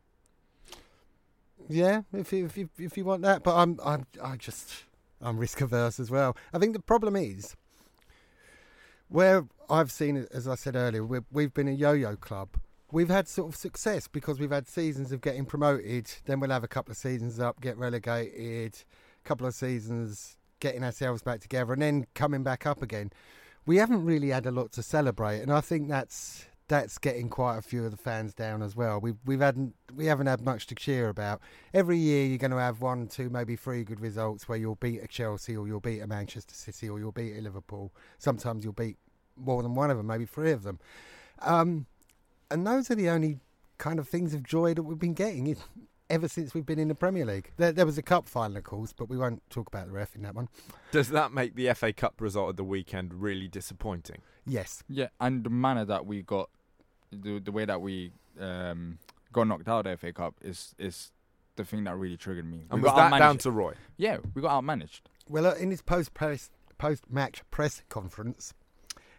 Yeah, 1.70 2.02
if 2.12 2.34
you, 2.34 2.46
if 2.46 2.58
you, 2.58 2.70
if 2.78 2.98
you 2.98 3.06
want 3.06 3.22
that, 3.22 3.44
but 3.44 3.56
I'm 3.56 3.80
I'm 3.86 4.06
I 4.22 4.36
just 4.36 4.84
I'm 5.22 5.38
risk 5.38 5.62
averse 5.62 6.00
as 6.00 6.12
well. 6.12 6.36
I 6.54 6.60
think 6.60 6.74
the 6.74 6.82
problem 6.82 7.16
is 7.16 7.56
where 9.08 9.46
I've 9.70 9.92
seen 9.92 10.18
it, 10.18 10.30
as 10.34 10.48
I 10.48 10.56
said 10.56 10.76
earlier, 10.76 11.06
we've, 11.06 11.24
we've 11.32 11.54
been 11.54 11.68
a 11.68 11.72
yo-yo 11.72 12.16
club. 12.16 12.50
we've 12.94 13.10
had 13.10 13.28
sort 13.28 13.50
of 13.50 13.56
success 13.56 14.08
because 14.08 14.40
we've 14.40 14.52
had 14.52 14.68
seasons 14.68 15.12
of 15.12 15.20
getting 15.20 15.46
promoted. 15.46 16.10
Then 16.26 16.40
we'll 16.40 16.52
have 16.52 16.64
a 16.64 16.68
couple 16.68 16.92
of 16.92 16.98
seasons 16.98 17.40
up, 17.40 17.60
get 17.60 17.78
relegated, 17.78 18.76
a 19.24 19.28
couple 19.28 19.48
of 19.48 19.56
seasons 19.56 20.38
getting 20.60 20.84
ourselves 20.84 21.22
back 21.24 21.42
together, 21.42 21.74
and 21.74 21.82
then 21.82 22.06
coming 22.14 22.44
back 22.44 22.66
up 22.66 22.82
again. 22.82 23.12
We 23.66 23.78
haven't 23.78 24.04
really 24.04 24.30
had 24.30 24.46
a 24.46 24.52
lot 24.52 24.72
to 24.74 24.84
celebrate, 24.84 25.42
and 25.42 25.52
I 25.52 25.62
think 25.62 25.88
that's 25.88 26.46
that's 26.68 26.98
getting 26.98 27.30
quite 27.30 27.58
a 27.58 27.62
few 27.62 27.84
of 27.86 27.92
the 27.92 27.98
fans 27.98 28.34
down 28.34 28.62
as 28.62 28.76
well. 28.76 29.00
We've 29.00 29.18
we've 29.26 29.42
had 29.42 29.74
we 29.96 30.06
haven't 30.06 30.28
had 30.28 30.42
much 30.42 30.68
to 30.68 30.76
cheer 30.76 31.10
about. 31.10 31.42
Every 31.74 31.98
year 31.98 32.26
you're 32.26 32.38
going 32.38 32.52
to 32.52 32.58
have 32.58 32.82
one, 32.82 33.08
two, 33.08 33.30
maybe 33.30 33.56
three 33.56 33.84
good 33.84 34.00
results 34.00 34.48
where 34.48 34.58
you'll 34.58 34.76
beat 34.76 35.04
a 35.04 35.08
Chelsea 35.08 35.56
or 35.56 35.68
you'll 35.68 35.80
beat 35.80 36.00
a 36.00 36.08
Manchester 36.08 36.56
City 36.56 36.90
or 36.90 37.00
you'll 37.00 37.12
beat 37.12 37.38
a 37.38 37.42
Liverpool. 37.42 37.94
Sometimes 38.18 38.64
you'll 38.64 38.74
beat 38.74 38.98
more 39.38 39.62
than 39.62 39.76
one 39.76 39.92
of 39.92 39.98
them, 39.98 40.08
maybe 40.08 40.26
three 40.26 40.52
of 40.52 40.64
them. 40.64 40.80
Um, 41.40 41.86
and 42.50 42.66
those 42.66 42.90
are 42.92 42.96
the 42.96 43.10
only 43.10 43.40
kind 43.78 44.00
of 44.00 44.08
things 44.08 44.34
of 44.34 44.44
joy 44.44 44.74
that 44.74 44.84
we've 44.84 45.00
been 45.00 45.14
getting 45.14 45.56
ever 46.14 46.28
since 46.28 46.54
we've 46.54 46.66
been 46.66 46.78
in 46.78 46.88
the 46.88 46.96
Premier 46.96 47.26
League. 47.26 47.52
There, 47.58 47.72
there 47.72 47.88
was 47.88 47.98
a 47.98 48.04
cup 48.04 48.30
final, 48.30 48.58
of 48.58 48.64
course, 48.64 48.94
but 48.94 49.10
we 49.10 49.18
won't 49.18 49.42
talk 49.50 49.68
about 49.68 49.88
the 49.88 49.94
ref 49.94 50.16
in 50.16 50.22
that 50.22 50.36
one. 50.36 50.48
Does 50.92 51.10
that 51.10 51.34
make 51.34 51.56
the 51.56 51.74
FA 51.74 51.92
Cup 51.92 52.22
result 52.22 52.52
of 52.52 52.56
the 52.56 52.64
weekend 52.64 53.16
really 53.16 53.48
disappointing? 53.48 54.22
Yes. 54.46 54.84
Yeah, 54.88 55.08
and 55.20 55.44
the 55.44 55.50
manner 55.50 55.86
that 55.86 56.06
we 56.06 56.22
got, 56.22 56.50
the 57.12 57.40
the 57.40 57.52
way 57.52 57.66
that 57.66 57.82
we 57.82 58.12
um, 58.40 59.00
got 59.32 59.48
knocked 59.48 59.68
out 59.68 59.88
of 59.88 59.92
the 59.92 59.98
FA 59.98 60.14
Cup 60.14 60.36
is 60.42 60.76
is 60.78 61.12
the 61.56 61.66
thing 61.66 61.84
that 61.86 61.96
really 61.98 62.18
triggered 62.18 62.50
me. 62.50 62.66
And 62.70 62.82
We 62.82 62.84
was 62.84 62.92
got 62.92 63.10
that 63.10 63.18
down 63.20 63.38
to 63.40 63.52
Roy? 63.52 63.74
Yeah, 63.98 64.18
we 64.36 64.42
got 64.42 64.64
outmanaged. 64.64 65.02
Well, 65.28 65.48
uh, 65.48 65.56
in 65.56 65.72
his 65.72 65.82
post 65.82 66.14
press 66.14 66.52
post 66.78 67.10
match 67.10 67.42
press 67.50 67.82
conference, 67.90 68.54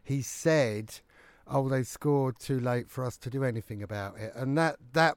he 0.05 0.23
said, 0.23 1.01
"Oh, 1.49 1.69
they 1.69 1.83
scored 1.83 2.39
too 2.39 2.61
late 2.61 2.89
for 2.89 3.05
us 3.05 3.17
to 3.19 3.31
do 3.31 3.43
anything 3.43 3.83
about 3.83 4.17
it," 4.19 4.33
and 4.37 4.57
that 4.59 4.77
that 4.93 5.17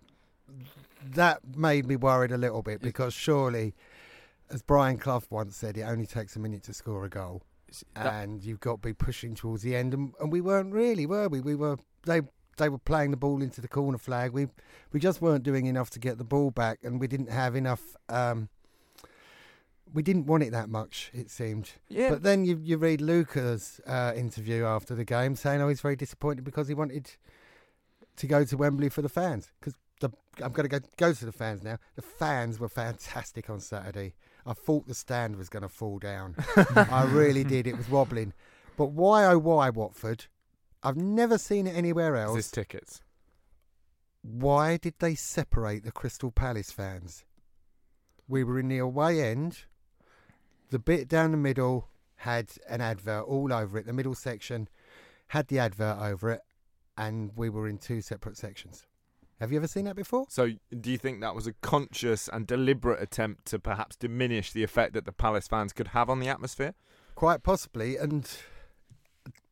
that 1.06 1.40
made 1.56 1.86
me 1.88 1.96
worried 1.96 2.32
a 2.32 2.38
little 2.38 2.62
bit 2.62 2.82
because 2.82 3.14
surely, 3.14 3.74
as 4.50 4.62
Brian 4.62 4.98
Clough 4.98 5.24
once 5.30 5.56
said, 5.56 5.78
it 5.78 5.84
only 5.84 6.06
takes 6.06 6.36
a 6.36 6.40
minute 6.40 6.64
to 6.64 6.74
score 6.74 7.04
a 7.06 7.10
goal, 7.10 7.44
that- 7.96 8.24
and 8.24 8.44
you've 8.44 8.60
got 8.60 8.82
to 8.82 8.88
be 8.88 8.94
pushing 8.94 9.36
towards 9.36 9.62
the 9.64 9.76
end, 9.76 9.94
and, 9.94 10.14
and 10.20 10.32
we 10.32 10.42
weren't 10.42 10.74
really, 10.74 11.06
were 11.06 11.28
we? 11.30 11.40
We 11.42 11.56
were 11.56 11.78
they. 12.06 12.22
They 12.58 12.70
were 12.70 12.80
playing 12.80 13.12
the 13.12 13.18
ball 13.18 13.44
into 13.44 13.62
the 13.62 13.68
corner 13.68 14.00
flag. 14.00 14.32
We 14.32 14.48
we 14.92 15.00
just 15.00 15.22
weren't 15.22 15.44
doing 15.44 15.68
enough 15.68 15.92
to 15.92 16.00
get 16.00 16.18
the 16.18 16.24
ball 16.24 16.50
back, 16.50 16.80
and 16.84 17.00
we 17.00 17.06
didn't 17.08 17.30
have 17.30 17.56
enough. 17.56 17.96
Um, 18.10 18.50
we 19.94 20.02
didn't 20.02 20.26
want 20.26 20.42
it 20.42 20.52
that 20.54 20.68
much, 20.68 21.12
it 21.14 21.30
seemed. 21.30 21.74
Yeah. 21.88 22.10
But 22.10 22.24
then 22.24 22.46
you 22.46 22.60
you 22.64 22.78
read 22.78 23.00
Luka's 23.00 23.80
uh, 23.86 24.14
interview 24.16 24.66
after 24.66 24.96
the 24.96 25.06
game 25.06 25.36
saying, 25.36 25.62
"Oh, 25.62 25.70
he's 25.70 25.82
very 25.82 25.96
disappointed 25.96 26.44
because 26.44 26.68
he 26.68 26.74
wanted 26.74 27.12
to 28.16 28.26
go 28.26 28.44
to 28.44 28.58
Wembley 28.58 28.90
for 28.90 29.04
the 29.04 29.10
fans." 29.10 29.52
Because 29.60 29.76
I'm 30.04 30.52
going 30.52 30.70
to 30.70 30.80
go 30.80 30.86
go 30.98 31.14
to 31.14 31.26
the 31.26 31.32
fans 31.32 31.64
now. 31.64 31.78
The 31.96 32.02
fans 32.02 32.60
were 32.60 32.70
fantastic 32.70 33.50
on 33.50 33.60
Saturday. 33.60 34.14
I 34.46 34.54
thought 34.54 34.88
the 34.88 34.94
stand 34.94 35.36
was 35.36 35.50
going 35.50 35.64
to 35.64 35.70
fall 35.70 36.00
down. 36.00 36.36
I 36.76 37.06
really 37.06 37.44
did. 37.44 37.68
It 37.68 37.78
was 37.78 37.90
wobbling. 37.90 38.34
But 38.78 38.92
why 38.92 39.26
oh 39.26 39.40
why 39.40 39.70
Watford? 39.70 40.26
I've 40.84 40.98
never 40.98 41.38
seen 41.38 41.66
it 41.68 41.76
anywhere 41.76 42.16
else. 42.16 42.36
this 42.36 42.52
tickets? 42.52 43.02
Why 44.22 44.78
did 44.78 44.96
they 45.00 45.16
separate 45.16 45.84
the 45.84 45.92
Crystal 45.92 46.32
Palace 46.32 46.72
fans? 46.72 47.26
We 48.28 48.44
were 48.44 48.60
in 48.60 48.68
the 48.68 48.78
away 48.78 49.22
end. 49.22 49.66
The 50.70 50.80
bit 50.80 51.08
down 51.08 51.32
the 51.32 51.38
middle 51.38 51.88
had 52.18 52.52
an 52.70 52.82
advert 52.82 53.26
all 53.26 53.54
over 53.54 53.78
it. 53.78 53.86
The 53.86 53.94
middle 53.94 54.16
section 54.16 54.68
had 55.30 55.48
the 55.48 55.60
advert 55.60 55.98
over 56.00 56.32
it, 56.32 56.42
and 56.98 57.32
we 57.36 57.50
were 57.50 57.68
in 57.68 57.78
two 57.78 58.02
separate 58.02 58.38
sections. 58.38 58.86
Have 59.40 59.52
you 59.52 59.58
ever 59.58 59.68
seen 59.68 59.86
that 59.86 59.96
before? 59.96 60.26
So, 60.30 60.54
do 60.80 60.92
you 60.92 60.98
think 60.98 61.22
that 61.22 61.36
was 61.36 61.46
a 61.46 61.54
conscious 61.54 62.28
and 62.28 62.48
deliberate 62.48 63.02
attempt 63.02 63.46
to 63.46 63.60
perhaps 63.60 63.96
diminish 63.96 64.52
the 64.52 64.64
effect 64.64 64.94
that 64.94 65.06
the 65.06 65.12
Palace 65.12 65.48
fans 65.48 65.74
could 65.74 65.90
have 65.90 66.10
on 66.10 66.20
the 66.20 66.28
atmosphere? 66.28 66.74
Quite 67.14 67.44
possibly. 67.44 67.98
And 67.98 68.28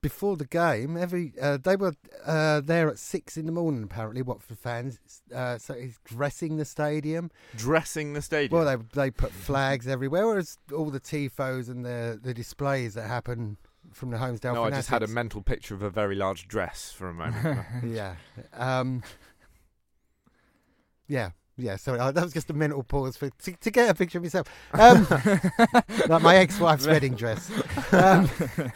before 0.01 0.37
the 0.37 0.45
game, 0.45 0.97
every 0.97 1.33
uh, 1.41 1.57
they 1.57 1.75
were 1.75 1.93
uh, 2.25 2.61
there 2.61 2.89
at 2.89 2.99
six 2.99 3.37
in 3.37 3.45
the 3.45 3.51
morning. 3.51 3.83
Apparently, 3.83 4.21
Watford 4.21 4.57
fans. 4.57 4.99
Uh, 5.33 5.57
so 5.57 5.73
he's 5.73 5.99
dressing 6.03 6.57
the 6.57 6.65
stadium. 6.65 7.29
Dressing 7.55 8.13
the 8.13 8.21
stadium. 8.21 8.59
Well, 8.59 8.77
they 8.77 8.83
they 8.93 9.11
put 9.11 9.31
flags 9.31 9.87
everywhere, 9.87 10.25
whereas 10.27 10.57
all 10.75 10.89
the 10.89 10.99
tifos 10.99 11.69
and 11.69 11.85
the 11.85 12.19
the 12.21 12.33
displays 12.33 12.95
that 12.95 13.07
happen 13.07 13.57
from 13.93 14.11
the 14.11 14.17
Holmesdale. 14.17 14.53
no, 14.53 14.63
I 14.63 14.71
just 14.71 14.89
had 14.89 15.03
a 15.03 15.07
mental 15.07 15.41
picture 15.41 15.73
of 15.73 15.81
a 15.81 15.89
very 15.89 16.15
large 16.15 16.47
dress 16.47 16.91
for 16.91 17.07
a 17.07 17.13
moment. 17.13 17.65
yeah. 17.83 18.15
Um, 18.53 19.03
yeah. 21.07 21.31
Yeah, 21.57 21.77
sorry, 21.77 21.99
uh, 21.99 22.11
that 22.11 22.21
was 22.21 22.33
just 22.33 22.49
a 22.49 22.53
mental 22.53 22.83
pause 22.83 23.15
for 23.15 23.29
to, 23.29 23.51
to 23.53 23.71
get 23.71 23.89
a 23.89 23.93
picture 23.93 24.17
of 24.17 24.23
myself. 24.25 24.47
um, 24.73 25.07
like 26.09 26.21
my 26.21 26.35
ex-wife's 26.35 26.85
wedding 26.85 27.15
dress. 27.15 27.49
Um, 27.93 28.29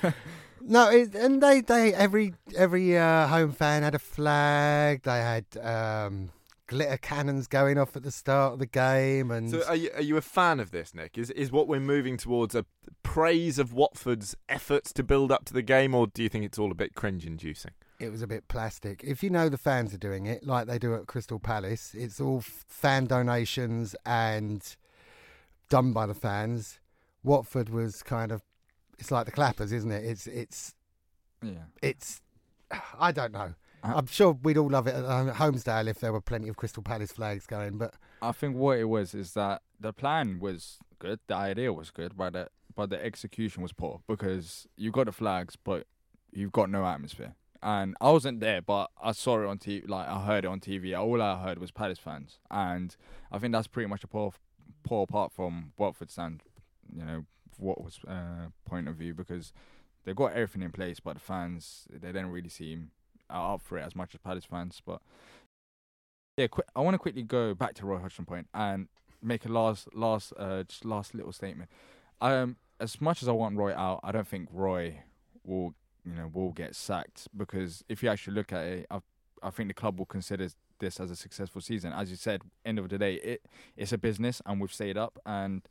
no, 0.61 0.89
it, 0.89 1.13
and 1.13 1.43
they, 1.43 1.59
they 1.59 1.93
every 1.93 2.35
every 2.55 2.97
uh, 2.97 3.27
home 3.27 3.51
fan 3.51 3.83
had 3.83 3.95
a 3.95 3.99
flag. 3.99 5.03
They 5.03 5.19
had 5.19 5.45
um, 5.61 6.29
glitter 6.67 6.95
cannons 6.97 7.47
going 7.47 7.77
off 7.77 7.97
at 7.97 8.03
the 8.03 8.11
start 8.11 8.53
of 8.53 8.59
the 8.59 8.65
game, 8.65 9.29
and 9.29 9.49
so, 9.49 9.61
are 9.67 9.75
you, 9.75 9.89
are 9.95 10.01
you 10.01 10.15
a 10.15 10.21
fan 10.21 10.61
of 10.61 10.71
this, 10.71 10.95
Nick? 10.95 11.17
Is 11.17 11.31
is 11.31 11.51
what 11.51 11.67
we're 11.67 11.81
moving 11.81 12.15
towards 12.15 12.55
a 12.55 12.65
praise 13.03 13.59
of 13.59 13.73
Watford's 13.73 14.37
efforts 14.47 14.93
to 14.93 15.03
build 15.03 15.33
up 15.33 15.43
to 15.45 15.53
the 15.53 15.61
game, 15.61 15.93
or 15.93 16.07
do 16.07 16.23
you 16.23 16.29
think 16.29 16.45
it's 16.45 16.57
all 16.57 16.71
a 16.71 16.75
bit 16.75 16.95
cringe-inducing? 16.95 17.71
It 17.99 18.09
was 18.11 18.21
a 18.21 18.27
bit 18.27 18.47
plastic. 18.47 19.03
If 19.03 19.21
you 19.23 19.29
know 19.29 19.49
the 19.49 19.57
fans 19.57 19.93
are 19.93 19.97
doing 19.97 20.25
it, 20.25 20.45
like 20.45 20.67
they 20.67 20.79
do 20.79 20.95
at 20.95 21.07
Crystal 21.07 21.39
Palace, 21.39 21.93
it's 21.93 22.21
all 22.21 22.41
fan 22.41 23.05
donations 23.05 23.95
and 24.05 24.63
done 25.69 25.91
by 25.91 26.05
the 26.05 26.13
fans. 26.13 26.79
Watford 27.23 27.69
was 27.69 28.01
kind 28.01 28.31
of, 28.31 28.41
it's 28.97 29.11
like 29.11 29.25
the 29.25 29.31
clappers, 29.31 29.73
isn't 29.73 29.91
it? 29.91 30.05
It's 30.05 30.27
it's 30.27 30.73
Yeah. 31.41 31.65
it's, 31.81 32.21
I 32.99 33.11
don't 33.11 33.33
know. 33.33 33.53
Uh, 33.83 33.93
I'm 33.95 34.07
sure 34.07 34.31
we'd 34.43 34.57
all 34.57 34.69
love 34.69 34.87
it 34.87 34.95
at 34.95 35.03
Holmesdale 35.35 35.87
if 35.87 35.99
there 35.99 36.11
were 36.11 36.21
plenty 36.21 36.49
of 36.49 36.57
Crystal 36.57 36.83
Palace 36.83 37.11
flags 37.11 37.45
going, 37.45 37.77
but 37.77 37.93
I 38.21 38.31
think 38.31 38.55
what 38.55 38.77
it 38.77 38.85
was 38.85 39.13
is 39.13 39.33
that 39.33 39.61
the 39.79 39.93
plan 39.93 40.39
was 40.39 40.77
good, 40.99 41.19
the 41.27 41.35
idea 41.35 41.71
was 41.71 41.91
good, 41.91 42.15
but 42.17 42.33
the 42.33 42.49
but 42.75 42.89
the 42.89 43.03
execution 43.03 43.61
was 43.61 43.73
poor 43.73 44.01
because 44.07 44.67
you 44.77 44.91
got 44.91 45.05
the 45.07 45.11
flags, 45.11 45.57
but 45.57 45.85
you've 46.31 46.51
got 46.51 46.69
no 46.69 46.85
atmosphere. 46.85 47.35
And 47.61 47.95
I 47.99 48.11
wasn't 48.11 48.39
there, 48.39 48.61
but 48.61 48.89
I 49.01 49.11
saw 49.11 49.41
it 49.41 49.45
on 49.45 49.57
TV. 49.57 49.87
Like 49.87 50.07
I 50.07 50.23
heard 50.25 50.45
it 50.45 50.47
on 50.47 50.59
TV. 50.59 50.97
All 50.97 51.21
I 51.21 51.41
heard 51.41 51.59
was 51.59 51.71
Palace 51.71 51.99
fans, 51.99 52.39
and 52.49 52.95
I 53.31 53.39
think 53.39 53.51
that's 53.51 53.67
pretty 53.67 53.87
much 53.87 54.03
a 54.03 54.07
poor, 54.07 54.31
poor 54.83 55.05
part 55.05 55.31
from 55.33 55.73
Watford 55.77 56.09
stand. 56.09 56.41
You 56.95 57.05
know, 57.05 57.25
what 57.57 57.83
was 57.83 57.99
uh, 58.07 58.47
point 58.65 58.87
of 58.87 58.95
view 58.95 59.13
because 59.13 59.51
they 60.05 60.13
got 60.13 60.31
everything 60.33 60.61
in 60.61 60.71
place, 60.71 60.99
but 60.99 61.15
the 61.15 61.19
fans 61.19 61.87
they 61.91 62.07
didn't 62.07 62.31
really 62.31 62.49
seem 62.49 62.91
up 63.29 63.61
for 63.61 63.77
it 63.77 63.83
as 63.83 63.95
much 63.95 64.15
as 64.15 64.21
Palace 64.21 64.45
fans. 64.45 64.81
But 64.85 65.01
yeah, 66.37 66.47
qu- 66.47 66.63
I 66.75 66.81
want 66.81 66.93
to 66.93 66.99
quickly 66.99 67.23
go 67.23 67.53
back 67.53 67.73
to 67.75 67.85
Roy 67.85 67.99
Hodgson 67.99 68.25
point 68.25 68.47
and 68.53 68.87
make 69.21 69.45
a 69.45 69.49
last, 69.49 69.93
last, 69.93 70.33
uh, 70.37 70.63
just 70.63 70.85
last 70.85 71.13
little 71.13 71.31
statement. 71.31 71.69
Um, 72.21 72.57
as 72.79 73.01
much 73.01 73.21
as 73.21 73.27
I 73.27 73.33
want 73.33 73.57
Roy 73.57 73.73
out, 73.75 73.99
I 74.03 74.11
don't 74.11 74.27
think 74.27 74.47
Roy 74.51 75.03
will, 75.43 75.73
you 76.05 76.13
know, 76.13 76.29
will 76.33 76.51
get 76.51 76.75
sacked 76.75 77.27
because 77.35 77.83
if 77.89 78.03
you 78.03 78.09
actually 78.09 78.33
look 78.33 78.51
at 78.53 78.65
it, 78.65 78.87
I, 78.89 78.99
I 79.43 79.49
think 79.49 79.69
the 79.69 79.73
club 79.73 79.99
will 79.99 80.05
consider 80.05 80.49
this 80.79 80.99
as 80.99 81.11
a 81.11 81.15
successful 81.15 81.61
season. 81.61 81.93
As 81.93 82.09
you 82.09 82.15
said, 82.15 82.41
end 82.65 82.79
of 82.79 82.89
the 82.89 82.97
day, 82.97 83.15
it 83.15 83.45
it's 83.75 83.91
a 83.91 83.97
business 83.97 84.41
and 84.45 84.59
we've 84.59 84.73
stayed 84.73 84.97
up, 84.97 85.19
and 85.25 85.61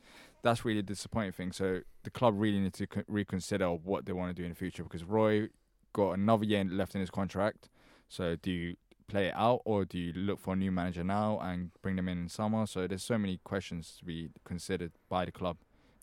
that's 0.43 0.65
really 0.65 0.81
the 0.81 0.87
disappointing 0.87 1.33
thing. 1.33 1.53
So 1.53 1.81
the 2.05 2.11
club 2.11 2.35
really 2.37 2.61
need 2.61 2.75
to 2.75 2.87
co- 2.87 3.03
reconsider 3.09 3.71
what 3.71 4.07
they 4.07 4.13
want 4.13 4.35
to 4.35 4.41
do 4.41 4.45
in 4.45 4.51
the 4.51 4.57
future 4.57 4.83
because 4.83 5.05
Roy 5.05 5.49
got 5.93 6.13
another 6.13 6.45
year 6.45 6.65
left 6.65 6.95
in 6.95 7.01
his 7.01 7.11
contract. 7.11 7.71
So 8.09 8.37
do 8.37 8.51
you 8.51 8.77
play 9.09 9.27
it 9.29 9.35
out 9.35 9.63
or 9.65 9.85
do 9.85 9.99
you 9.99 10.13
look 10.13 10.39
for 10.39 10.53
a 10.53 10.57
new 10.57 10.71
manager 10.71 11.03
now 11.03 11.39
and 11.41 11.71
bring 11.83 11.97
them 11.97 12.09
in 12.09 12.19
in 12.19 12.29
summer? 12.29 12.67
So 12.67 12.87
there's 12.87 13.03
so 13.03 13.19
many 13.19 13.41
questions 13.43 13.97
to 13.99 14.05
be 14.05 14.29
considered 14.45 14.93
by 15.09 15.25
the 15.25 15.33
club 15.33 15.57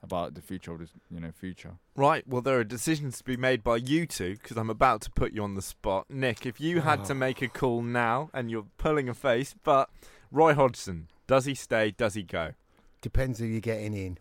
about 0.06 0.34
the 0.36 0.42
future 0.42 0.72
of 0.74 0.80
this, 0.80 0.90
you 1.12 1.20
know, 1.20 1.32
future. 1.32 1.74
Right. 1.96 2.28
Well, 2.28 2.42
there 2.42 2.58
are 2.60 2.64
decisions 2.64 3.18
to 3.18 3.24
be 3.24 3.36
made 3.38 3.64
by 3.64 3.78
you 3.78 4.06
two 4.06 4.36
because 4.36 4.58
I'm 4.58 4.70
about 4.70 5.02
to 5.02 5.12
put 5.12 5.34
you 5.34 5.44
on 5.44 5.56
the 5.56 5.62
spot, 5.62 6.06
Nick. 6.10 6.46
If 6.46 6.60
you 6.62 6.82
had 6.82 7.04
to 7.06 7.14
Oh. 7.14 7.16
make 7.18 7.42
a 7.42 7.48
call 7.48 7.82
now, 7.82 8.30
and 8.34 8.50
you're 8.50 8.68
pulling 8.78 9.10
a 9.10 9.14
face, 9.14 9.54
but 9.64 9.90
Roy 10.32 10.54
Hodgson, 10.54 11.08
does 11.28 11.46
he 11.46 11.56
stay? 11.56 11.92
Does 11.92 12.14
he 12.14 12.24
go? 12.24 12.54
depends 13.02 13.38
who 13.38 13.46
you're 13.46 13.62
getting 13.62 13.94
in. 13.94 14.18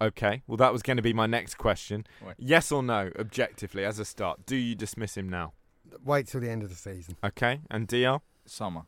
Okay. 0.00 0.42
Well, 0.46 0.56
that 0.56 0.72
was 0.72 0.82
going 0.82 0.96
to 0.96 1.02
be 1.02 1.12
my 1.12 1.26
next 1.26 1.56
question. 1.58 2.06
Right. 2.24 2.34
Yes 2.38 2.72
or 2.72 2.82
no, 2.82 3.10
objectively, 3.18 3.84
as 3.84 3.98
a 3.98 4.04
start, 4.06 4.46
do 4.46 4.56
you 4.56 4.74
dismiss 4.74 5.14
him 5.16 5.28
now? 5.28 5.52
Wait 6.02 6.26
till 6.26 6.40
the 6.40 6.48
end 6.50 6.62
of 6.62 6.70
the 6.70 6.74
season. 6.74 7.16
Okay. 7.22 7.60
And 7.70 7.86
DL? 7.86 8.22
Summer. 8.46 8.82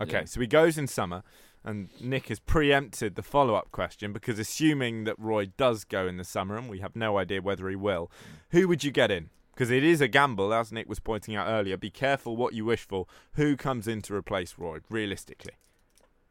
Okay, 0.00 0.12
Yeah. 0.20 0.24
so 0.26 0.40
he 0.40 0.46
goes 0.46 0.76
in 0.78 0.86
summer, 0.86 1.22
and 1.64 1.88
Nick 2.00 2.28
has 2.28 2.38
preempted 2.38 3.14
the 3.14 3.22
follow 3.22 3.54
up 3.54 3.70
question 3.70 4.12
because 4.12 4.38
assuming 4.38 5.04
that 5.04 5.18
Roy 5.18 5.46
does 5.56 5.84
go 5.84 6.06
in 6.06 6.16
the 6.16 6.24
summer, 6.24 6.56
and 6.56 6.68
we 6.68 6.80
have 6.80 6.96
no 6.96 7.18
idea 7.18 7.42
whether 7.42 7.68
he 7.68 7.76
will, 7.76 8.10
who 8.50 8.66
would 8.68 8.82
you 8.84 8.90
get 8.90 9.10
in? 9.10 9.30
Because 9.52 9.70
it 9.70 9.84
is 9.84 10.00
a 10.00 10.08
gamble, 10.08 10.54
as 10.54 10.72
Nick 10.72 10.88
was 10.88 11.00
pointing 11.00 11.36
out 11.36 11.48
earlier. 11.48 11.76
Be 11.76 11.90
careful 11.90 12.34
what 12.34 12.54
you 12.54 12.64
wish 12.64 12.86
for. 12.86 13.06
Who 13.32 13.56
comes 13.56 13.86
in 13.86 14.00
to 14.02 14.14
replace 14.14 14.54
Roy, 14.56 14.78
realistically? 14.88 15.52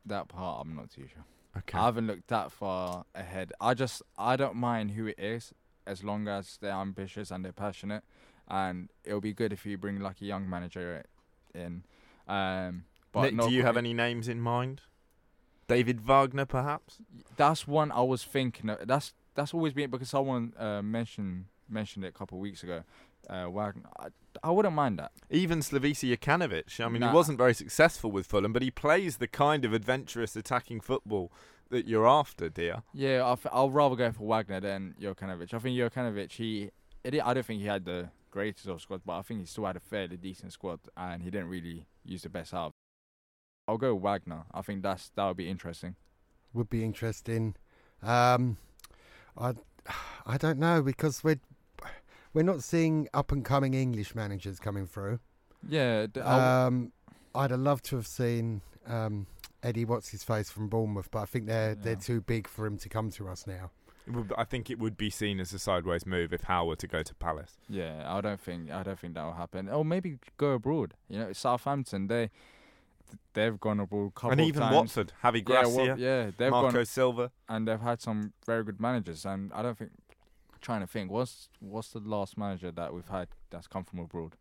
That 0.05 0.29
part, 0.29 0.65
I'm 0.65 0.75
not 0.75 0.89
too 0.89 1.05
sure. 1.13 1.25
Okay. 1.57 1.77
I 1.77 1.85
haven't 1.85 2.07
looked 2.07 2.27
that 2.29 2.51
far 2.51 3.05
ahead. 3.13 3.53
I 3.61 3.75
just, 3.75 4.01
I 4.17 4.35
don't 4.35 4.55
mind 4.55 4.91
who 4.91 5.05
it 5.05 5.19
is, 5.19 5.53
as 5.85 6.03
long 6.03 6.27
as 6.27 6.57
they're 6.59 6.71
ambitious 6.71 7.29
and 7.29 7.45
they're 7.45 7.51
passionate. 7.51 8.03
And 8.47 8.89
it'll 9.03 9.21
be 9.21 9.33
good 9.33 9.53
if 9.53 9.63
you 9.63 9.77
bring 9.77 9.99
like 9.99 10.21
a 10.21 10.25
young 10.25 10.49
manager 10.49 11.03
in. 11.53 11.83
Um, 12.27 12.85
but 13.11 13.33
Nick, 13.33 13.47
do 13.47 13.53
you 13.53 13.63
have 13.63 13.77
any 13.77 13.93
names 13.93 14.27
in 14.27 14.39
mind? 14.39 14.81
David 15.69 16.01
Wagner, 16.01 16.45
perhaps? 16.45 16.97
That's 17.37 17.65
one 17.67 17.91
I 17.91 18.01
was 18.01 18.23
thinking. 18.23 18.69
Of. 18.69 18.85
That's 18.87 19.13
that's 19.35 19.53
always 19.53 19.73
been 19.73 19.89
because 19.89 20.09
someone 20.09 20.53
uh, 20.57 20.81
mentioned 20.81 21.45
mentioned 21.69 22.03
it 22.03 22.09
a 22.09 22.11
couple 22.11 22.37
of 22.37 22.41
weeks 22.41 22.63
ago. 22.63 22.83
Uh, 23.29 23.45
Wagner, 23.49 23.83
I, 23.99 24.07
I 24.43 24.49
wouldn't 24.51 24.73
mind 24.73 24.97
that. 24.99 25.11
Even 25.29 25.59
Slavisa 25.59 26.17
Jokanovic. 26.17 26.83
I 26.83 26.89
mean, 26.89 27.01
Nah. 27.01 27.09
he 27.09 27.15
wasn't 27.15 27.37
very 27.37 27.53
successful 27.53 28.11
with 28.11 28.25
Fulham, 28.25 28.51
but 28.53 28.61
he 28.63 28.71
plays 28.71 29.17
the 29.17 29.27
kind 29.27 29.63
of 29.65 29.73
adventurous 29.73 30.35
attacking 30.35 30.81
football 30.81 31.31
that 31.69 31.87
you're 31.87 32.07
after, 32.07 32.49
dear. 32.49 32.81
Yeah, 32.93 33.23
I 33.23 33.33
f- 33.33 33.45
I'll 33.51 33.69
rather 33.69 33.95
go 33.95 34.11
for 34.11 34.23
Wagner 34.25 34.59
than 34.59 34.95
Jokanovic. 34.99 35.53
I 35.53 35.59
think 35.59 35.77
Jokanovic, 35.77 36.31
he, 36.31 36.71
it, 37.03 37.21
I 37.23 37.33
don't 37.35 37.45
think 37.45 37.61
he 37.61 37.67
had 37.67 37.85
the 37.85 38.09
greatest 38.31 38.67
of 38.67 38.81
squads, 38.81 39.03
but 39.05 39.17
I 39.19 39.21
think 39.21 39.41
he 39.41 39.45
still 39.45 39.65
had 39.65 39.75
a 39.75 39.79
fairly 39.81 40.17
decent 40.17 40.51
squad, 40.53 40.79
and 40.97 41.21
he 41.21 41.29
didn't 41.29 41.49
really 41.49 41.85
use 42.03 42.23
the 42.23 42.29
best 42.29 42.53
out. 42.53 42.73
Of 43.69 43.81
it. 43.83 43.85
I'll 43.85 43.93
go 43.93 43.95
Wagner. 43.95 44.43
I 44.53 44.61
think 44.61 44.83
that's 44.83 45.09
that 45.15 45.25
would 45.27 45.37
be 45.37 45.49
interesting. 45.49 45.95
Would 46.53 46.69
be 46.69 46.83
interesting. 46.83 47.55
Um, 48.03 48.57
I, 49.37 49.53
I 50.25 50.37
don't 50.37 50.59
know 50.59 50.81
because 50.81 51.23
we're 51.23 51.39
we're 52.33 52.43
not 52.43 52.63
seeing 52.63 53.07
up 53.13 53.31
and 53.31 53.43
coming 53.43 53.73
English 53.73 54.13
managers 54.15 54.59
coming 54.59 54.85
through. 54.85 55.19
Yeah, 55.67 56.07
d- 56.07 56.21
I'll- 56.21 56.67
Um, 56.67 56.91
I'd 57.35 57.51
have 57.51 57.59
loved 57.59 57.85
to 57.85 57.95
have 57.95 58.07
seen 58.07 58.61
um, 58.87 59.27
Eddie 59.61 59.85
what's 59.85 60.09
his 60.09 60.23
face 60.23 60.49
from 60.49 60.67
Bournemouth, 60.67 61.09
but 61.11 61.19
I 61.19 61.25
think 61.25 61.45
they're 61.47 61.75
they're 61.75 61.95
too 61.95 62.21
big 62.21 62.47
for 62.47 62.65
him 62.65 62.77
to 62.79 62.89
come 62.89 63.11
to 63.11 63.27
us 63.27 63.45
now. 63.47 63.71
Would- 64.07 64.33
I 64.37 64.43
think 64.43 64.71
it 64.71 64.79
would 64.79 64.97
be 64.97 65.09
seen 65.11 65.39
as 65.39 65.53
a 65.53 65.59
sideways 65.59 66.05
move 66.07 66.33
if 66.33 66.43
Howe 66.43 66.65
were 66.65 66.75
to 66.77 66.87
go 66.87 67.03
to 67.03 67.13
Palace. 67.15 67.57
Yeah, 67.69 68.03
I 68.11 68.21
don't 68.21 68.39
think 68.39 68.71
I 68.71 68.81
don't 68.83 68.97
think 68.99 69.13
that 69.13 69.23
will 69.23 69.33
happen. 69.33 69.69
Or 69.69 69.85
maybe 69.85 70.17
go 70.37 70.51
abroad. 70.53 70.95
You 71.09 71.19
know, 71.19 71.33
Southampton 71.33 72.07
they 72.07 72.31
they've 73.33 73.59
gone 73.59 73.79
abroad 73.79 74.07
a 74.07 74.11
couple 74.11 74.31
and 74.31 74.41
even 74.41 74.61
times. 74.61 74.75
Watford, 74.75 75.13
Javi 75.23 75.35
Yeah, 75.37 75.41
Gracia, 75.41 75.69
well, 75.69 75.99
yeah, 75.99 76.31
they've 76.37 76.51
Marco 76.51 76.71
gone 76.71 76.85
Silva. 76.85 77.31
and 77.47 77.67
they've 77.67 77.79
had 77.79 78.01
some 78.01 78.33
very 78.45 78.63
good 78.63 78.79
managers. 78.79 79.25
And 79.25 79.51
I 79.53 79.61
don't 79.61 79.77
think 79.77 79.91
trying 80.61 80.81
to 80.81 80.87
think 80.87 81.09
what's 81.11 81.49
what's 81.59 81.89
the 81.89 81.99
last 81.99 82.37
manager 82.37 82.71
that 82.71 82.93
we've 82.93 83.07
had 83.07 83.29
that's 83.49 83.67
come 83.67 83.83
from 83.83 83.99
abroad. 83.99 84.33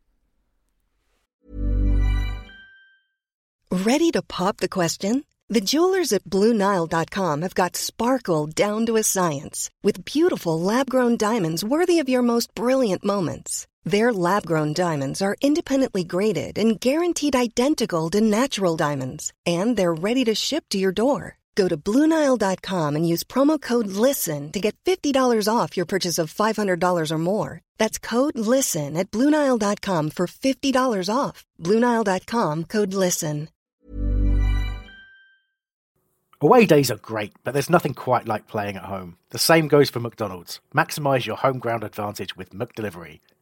Ready 3.70 4.10
to 4.12 4.22
pop 4.22 4.58
the 4.58 4.68
question? 4.68 5.24
The 5.50 5.60
jewelers 5.60 6.12
at 6.12 6.24
BlueNile.com 6.24 7.42
have 7.42 7.54
got 7.54 7.76
sparkle 7.76 8.46
down 8.46 8.84
to 8.86 8.96
a 8.96 9.02
science 9.02 9.70
with 9.82 10.04
beautiful 10.04 10.60
lab 10.60 10.90
grown 10.90 11.16
diamonds 11.16 11.64
worthy 11.64 11.98
of 12.00 12.08
your 12.08 12.22
most 12.22 12.54
brilliant 12.54 13.04
moments. 13.04 13.66
Their 13.88 14.12
lab 14.12 14.44
grown 14.44 14.74
diamonds 14.74 15.22
are 15.22 15.38
independently 15.40 16.04
graded 16.04 16.58
and 16.58 16.78
guaranteed 16.78 17.34
identical 17.34 18.10
to 18.10 18.20
natural 18.20 18.76
diamonds, 18.76 19.32
and 19.46 19.76
they're 19.76 19.94
ready 19.94 20.24
to 20.26 20.34
ship 20.34 20.64
to 20.70 20.78
your 20.78 20.92
door. 20.92 21.38
Go 21.54 21.68
to 21.68 21.78
BlueNile.com 21.78 22.96
and 22.96 23.08
use 23.08 23.24
promo 23.24 23.58
code 23.58 23.86
LISTEN 23.88 24.52
to 24.52 24.60
get 24.60 24.76
$50 24.84 25.48
off 25.48 25.76
your 25.76 25.86
purchase 25.86 26.18
of 26.18 26.32
$500 26.32 27.10
or 27.10 27.18
more. 27.18 27.60
That's 27.78 27.98
code 27.98 28.38
LISTEN 28.38 28.94
at 28.96 29.10
BlueNile.com 29.10 30.10
for 30.10 30.26
$50 30.26 31.08
off. 31.10 31.46
BlueNile.com 31.58 32.64
code 32.64 32.92
LISTEN. 32.92 33.48
Away 36.42 36.66
days 36.66 36.90
are 36.90 36.96
great, 36.96 37.32
but 37.42 37.54
there's 37.54 37.70
nothing 37.70 37.94
quite 37.94 38.28
like 38.28 38.46
playing 38.46 38.76
at 38.76 38.84
home. 38.84 39.16
The 39.30 39.38
same 39.38 39.66
goes 39.66 39.88
for 39.88 40.00
McDonald's. 40.00 40.60
Maximise 40.74 41.24
your 41.24 41.36
home 41.36 41.58
ground 41.58 41.84
advantage 41.84 42.36
with 42.36 42.50
McDelivery. 42.50 43.20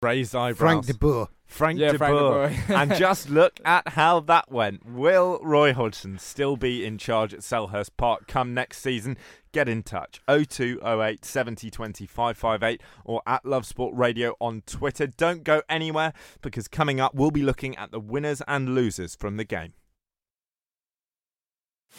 Raised 0.00 0.34
eyebrows. 0.36 0.58
Frank 0.58 0.86
de 0.86 0.94
Boer. 0.94 1.28
Frank 1.46 1.78
Yeah, 1.80 1.92
de 1.92 1.98
Frank 1.98 2.14
de 2.14 2.18
Boer. 2.20 2.48
Boer. 2.50 2.56
and 2.76 2.94
just 2.94 3.30
look 3.30 3.58
at 3.64 3.88
how 3.88 4.20
that 4.20 4.50
went. 4.50 4.86
Will 4.86 5.40
Roy 5.42 5.72
Hodgson 5.72 6.18
still 6.18 6.56
be 6.56 6.84
in 6.84 6.98
charge 6.98 7.34
at 7.34 7.40
Selhurst 7.40 7.90
Park 7.96 8.28
come 8.28 8.54
next 8.54 8.80
season? 8.80 9.16
Get 9.50 9.68
in 9.68 9.82
touch 9.82 10.20
0208 10.28 11.24
70 11.24 11.70
20 11.70 12.06
558 12.06 12.80
or 13.04 13.22
at 13.26 13.44
Love 13.44 13.66
Sport 13.66 13.92
Radio 13.96 14.36
on 14.40 14.62
Twitter. 14.66 15.06
Don't 15.08 15.42
go 15.42 15.62
anywhere 15.68 16.12
because 16.42 16.68
coming 16.68 17.00
up 17.00 17.14
we'll 17.14 17.30
be 17.32 17.42
looking 17.42 17.76
at 17.76 17.90
the 17.90 18.00
winners 18.00 18.40
and 18.46 18.74
losers 18.74 19.16
from 19.16 19.36
the 19.36 19.44
game. 19.44 19.72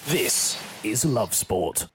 This 0.07 0.61
is 0.83 1.03
Love 1.03 1.33
Sport. 1.33 1.89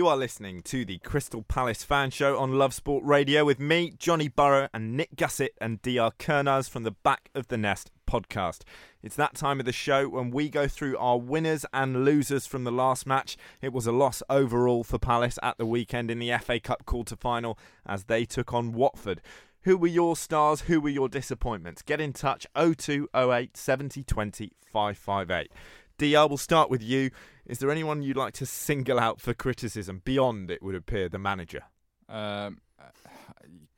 You 0.00 0.08
are 0.08 0.16
listening 0.16 0.62
to 0.62 0.86
the 0.86 0.96
Crystal 0.96 1.42
Palace 1.42 1.84
Fan 1.84 2.10
Show 2.10 2.38
on 2.38 2.56
Love 2.56 2.72
Sport 2.72 3.04
Radio 3.04 3.44
with 3.44 3.60
me, 3.60 3.92
Johnny 3.98 4.28
Burrow, 4.28 4.66
and 4.72 4.96
Nick 4.96 5.14
Gussett 5.14 5.52
and 5.60 5.82
DR 5.82 6.12
Kernaz 6.18 6.70
from 6.70 6.84
the 6.84 6.90
Back 6.90 7.28
of 7.34 7.48
the 7.48 7.58
Nest 7.58 7.90
podcast. 8.08 8.62
It's 9.02 9.16
that 9.16 9.34
time 9.34 9.60
of 9.60 9.66
the 9.66 9.72
show 9.74 10.08
when 10.08 10.30
we 10.30 10.48
go 10.48 10.66
through 10.66 10.96
our 10.96 11.18
winners 11.18 11.66
and 11.74 12.02
losers 12.02 12.46
from 12.46 12.64
the 12.64 12.72
last 12.72 13.06
match. 13.06 13.36
It 13.60 13.74
was 13.74 13.86
a 13.86 13.92
loss 13.92 14.22
overall 14.30 14.84
for 14.84 14.98
Palace 14.98 15.38
at 15.42 15.58
the 15.58 15.66
weekend 15.66 16.10
in 16.10 16.18
the 16.18 16.32
FA 16.38 16.58
Cup 16.60 16.86
quarter 16.86 17.14
final 17.14 17.58
as 17.84 18.04
they 18.04 18.24
took 18.24 18.54
on 18.54 18.72
Watford. 18.72 19.20
Who 19.64 19.76
were 19.76 19.86
your 19.86 20.16
stars? 20.16 20.62
Who 20.62 20.80
were 20.80 20.88
your 20.88 21.10
disappointments? 21.10 21.82
Get 21.82 22.00
in 22.00 22.14
touch 22.14 22.46
0208 22.56 23.54
70 23.54 24.04
20 24.04 24.52
558. 24.72 25.52
DR, 26.00 26.26
we'll 26.26 26.38
start 26.38 26.70
with 26.70 26.82
you. 26.82 27.10
Is 27.44 27.58
there 27.58 27.70
anyone 27.70 28.02
you'd 28.02 28.16
like 28.16 28.32
to 28.34 28.46
single 28.46 28.98
out 28.98 29.20
for 29.20 29.34
criticism 29.34 30.00
beyond, 30.02 30.50
it 30.50 30.62
would 30.62 30.74
appear, 30.74 31.10
the 31.10 31.18
manager? 31.18 31.64
Um, 32.08 32.58
uh, 32.78 32.84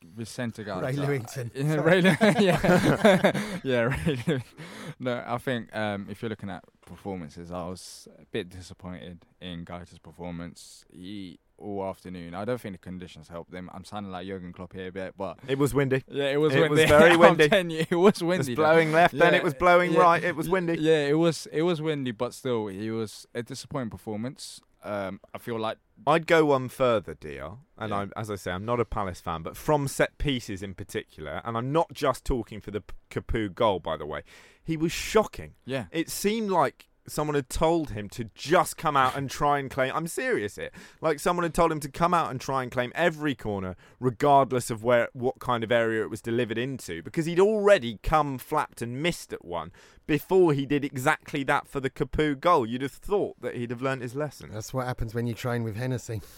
Vicente 0.05 0.63
Guaita. 0.63 0.83
Ray 0.83 0.95
Lewington. 0.95 1.51
Yeah, 1.55 1.75
Ray 1.81 2.01
yeah, 2.45 3.33
yeah, 3.65 3.81
Ray 3.81 4.23
Lew- 4.27 4.41
No, 5.01 5.25
I 5.27 5.39
think 5.39 5.75
um, 5.75 6.07
if 6.09 6.23
you're 6.23 6.29
looking 6.29 6.51
at 6.51 6.63
performances, 6.87 7.51
I 7.51 7.67
was 7.67 8.07
a 8.21 8.25
bit 8.27 8.49
disappointed 8.51 9.25
in 9.41 9.65
Guaita's 9.65 9.99
performance. 9.99 10.85
He 10.93 11.41
all 11.63 11.85
afternoon. 11.89 12.35
I 12.35 12.45
don't 12.45 12.61
think 12.61 12.75
the 12.75 12.79
conditions 12.79 13.29
helped 13.29 13.51
them. 13.53 13.71
I'm 13.73 13.85
sounding 13.85 14.13
like 14.13 14.27
Jurgen 14.27 14.53
Klopp 14.53 14.73
here 14.73 14.89
a 14.89 14.93
bit, 14.93 15.15
but 15.17 15.39
It 15.49 15.59
was 15.59 15.73
windy. 15.75 16.03
yeah, 16.09 16.25
it 16.31 16.37
was 16.41 16.55
It 16.55 16.61
was 16.69 16.71
windy. 16.71 16.87
very 16.89 17.11
I'm 17.13 17.19
windy. 17.21 17.75
you, 17.75 17.87
it 17.91 17.95
was 17.97 18.23
windy. 18.23 18.35
It 18.35 18.39
was 18.39 18.47
though. 18.49 18.55
blowing 18.55 18.93
left, 18.93 19.17
then 19.17 19.35
it 19.35 19.43
was 19.43 19.55
blowing 19.55 19.93
yeah, 19.93 20.01
right. 20.01 20.23
It 20.25 20.37
was 20.37 20.49
windy. 20.49 20.77
Yeah, 20.79 21.07
it 21.07 21.19
was. 21.19 21.47
It 21.53 21.63
was 21.63 21.81
windy, 21.81 22.11
but 22.11 22.35
still, 22.35 22.69
it 22.69 22.91
was 22.91 23.27
a 23.35 23.43
disappointing 23.43 23.91
performance. 23.91 24.61
Um, 24.85 25.21
I 25.33 25.39
feel 25.39 25.61
like 25.61 25.79
I'd 26.09 26.27
go 26.27 26.45
one 26.47 26.69
further, 26.69 27.15
DR, 27.15 27.59
and 27.79 27.91
Yeah. 27.91 27.97
I'm, 27.99 28.13
as 28.17 28.33
I 28.33 28.35
say, 28.35 28.51
I'm 28.51 28.65
not 28.65 28.81
a 28.81 28.85
Palace 28.85 29.21
fan, 29.21 29.43
but 29.43 29.57
from 29.57 29.87
set 29.87 30.19
pieces 30.19 30.61
in 30.61 30.75
particular, 30.75 31.41
and 31.45 31.57
I'm 31.57 31.71
not 31.71 31.93
just 31.93 32.25
talking 32.25 32.61
for 32.61 32.73
the 32.73 32.83
Capoue 33.09 33.55
goal, 33.55 33.79
by 33.79 33.97
the 33.97 34.07
way, 34.07 34.23
he 34.65 34.77
was 34.77 34.91
shocking. 34.91 35.55
Yeah. 35.65 35.85
It 35.93 36.11
seemed 36.11 36.51
like 36.51 36.89
someone 37.07 37.35
had 37.35 37.49
told 37.49 37.91
him 37.91 38.09
to 38.11 38.25
just 38.35 38.77
come 38.77 38.97
out 38.97 39.17
and 39.17 39.31
try 39.31 39.59
and 39.59 39.71
claim. 39.71 39.93
I'm 39.95 40.07
serious 40.07 40.57
here. 40.57 40.71
Like 41.01 41.19
someone 41.21 41.43
had 41.45 41.55
told 41.55 41.73
him 41.73 41.81
to 41.81 41.91
come 41.91 42.15
out 42.15 42.31
and 42.31 42.41
try 42.41 42.63
and 42.63 42.71
claim 42.71 42.93
every 42.95 43.35
corner, 43.35 43.77
regardless 44.01 44.71
of 44.71 44.83
where 44.85 45.09
what 45.13 45.39
kind 45.39 45.65
of 45.65 45.73
area 45.73 46.03
it 46.03 46.11
was 46.11 46.21
delivered 46.21 46.59
into, 46.59 47.03
because 47.03 47.27
he'd 47.27 47.41
already 47.41 47.99
come 48.03 48.39
flapped 48.39 48.83
and 48.83 49.03
missed 49.03 49.33
at 49.33 49.45
one 49.45 49.73
before 50.07 50.53
he 50.53 50.67
did 50.67 50.85
exactly 50.85 51.45
that 51.45 51.69
for 51.69 51.81
the 51.81 51.89
Capoue 51.91 52.39
goal. 52.39 52.67
You'd 52.67 52.83
have 52.83 52.93
thought 52.93 53.41
that 53.41 53.55
he'd 53.55 53.71
have 53.71 53.83
learnt 53.83 54.03
his 54.03 54.15
lesson. 54.15 54.51
That's 54.53 54.75
what 54.75 54.87
happens 54.87 55.15
when 55.15 55.27
you 55.27 55.35
train 55.35 55.63
with 55.63 55.77
Hennessy. 55.77 56.21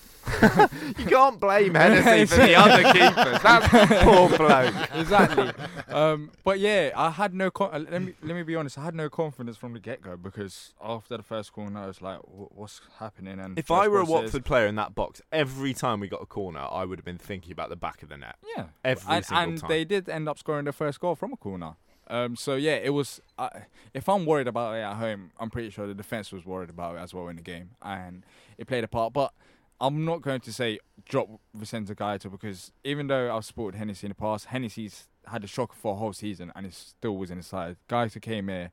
You 0.99 1.07
can't 1.07 1.39
blame 1.39 1.75
Hennessy 1.75 2.25
for 2.27 2.41
the 2.41 2.55
other 2.57 2.83
keepers. 2.93 3.43
That's 3.43 4.03
poor 4.05 4.29
bloke. 4.37 4.75
exactly. 4.95 5.53
Um, 5.89 6.31
but 6.45 6.61
yeah, 6.61 6.93
I 6.97 7.11
had 7.11 7.35
no. 7.35 7.51
Con- 7.51 7.71
uh, 7.73 7.85
let 7.91 8.01
me 8.03 8.15
let 8.23 8.35
me 8.35 8.43
be 8.43 8.57
honest. 8.57 8.79
I 8.79 8.85
had 8.85 8.95
no 8.95 9.11
confidence 9.11 9.57
from 9.57 9.73
the 9.75 9.81
get 9.81 10.01
go 10.03 10.17
because 10.17 10.54
after 10.83 11.17
the 11.17 11.23
first 11.23 11.53
corner, 11.53 11.81
I 11.81 11.87
was 11.87 12.01
like, 12.03 12.19
"What's 12.25 12.81
happening?" 12.99 13.39
And 13.39 13.59
If 13.59 13.71
I 13.71 13.89
were 13.89 14.01
a 14.01 14.05
Watford 14.05 14.45
player 14.45 14.67
in 14.67 14.75
that 14.77 14.95
box, 14.95 15.21
every 15.33 15.75
time 15.75 16.01
we 16.01 16.09
got 16.09 16.23
a 16.23 16.27
corner, 16.27 16.61
I 16.71 16.85
would 16.85 16.99
have 16.99 17.05
been 17.05 17.19
thinking 17.19 17.53
about 17.53 17.69
the 17.71 17.77
back 17.77 18.03
of 18.03 18.09
the 18.09 18.17
net. 18.17 18.37
yeah, 18.57 18.67
Every 18.85 19.17
and, 19.17 19.25
single 19.25 19.43
and 19.45 19.59
time. 19.61 19.69
they 19.69 19.85
did 19.85 20.09
end 20.09 20.29
up 20.29 20.39
scoring 20.39 20.65
the 20.65 20.73
first 20.73 21.01
goal 21.01 21.15
from 21.15 21.33
a 21.33 21.37
corner. 21.37 21.75
Um, 22.09 22.37
so 22.37 22.55
yeah, 22.55 22.75
it 22.77 22.91
was. 22.91 23.21
Uh, 23.39 23.49
if 23.95 24.09
I'm 24.09 24.27
worried 24.27 24.49
about 24.49 24.75
it 24.75 24.81
at 24.81 24.97
home, 24.97 25.31
I'm 25.39 25.51
pretty 25.51 25.71
sure 25.71 25.87
the 25.87 25.95
defense 25.95 26.33
was 26.33 26.45
worried 26.45 26.71
about 26.71 26.97
it 26.97 26.99
as 27.01 27.15
well 27.15 27.29
in 27.29 27.37
the 27.37 27.43
game, 27.43 27.71
and 27.83 28.25
it 28.59 28.67
played 28.67 28.85
a 28.85 28.89
part. 28.89 29.13
But 29.13 29.33
I'm 29.81 30.05
not 30.05 30.23
going 30.23 30.41
to 30.41 30.53
say 30.53 30.79
drop 31.09 31.29
Vicente 31.55 31.95
Guaita 31.95 32.31
because 32.31 32.73
even 32.85 33.07
though 33.09 33.35
I've 33.35 33.45
supported 33.45 33.77
Hennessy 33.77 34.07
in 34.07 34.11
the 34.11 34.15
past, 34.15 34.47
Hennessy's 34.47 35.09
had 35.27 35.43
a 35.45 35.47
shock 35.47 35.75
for 35.75 35.93
a 35.93 35.97
whole 35.97 36.13
season 36.13 36.53
and 36.55 36.67
it 36.67 36.75
still 36.75 37.17
was 37.17 37.31
in 37.31 37.39
the 37.39 37.43
side. 37.45 37.77
Guaita 37.89 38.21
came 38.21 38.49
here 38.49 38.71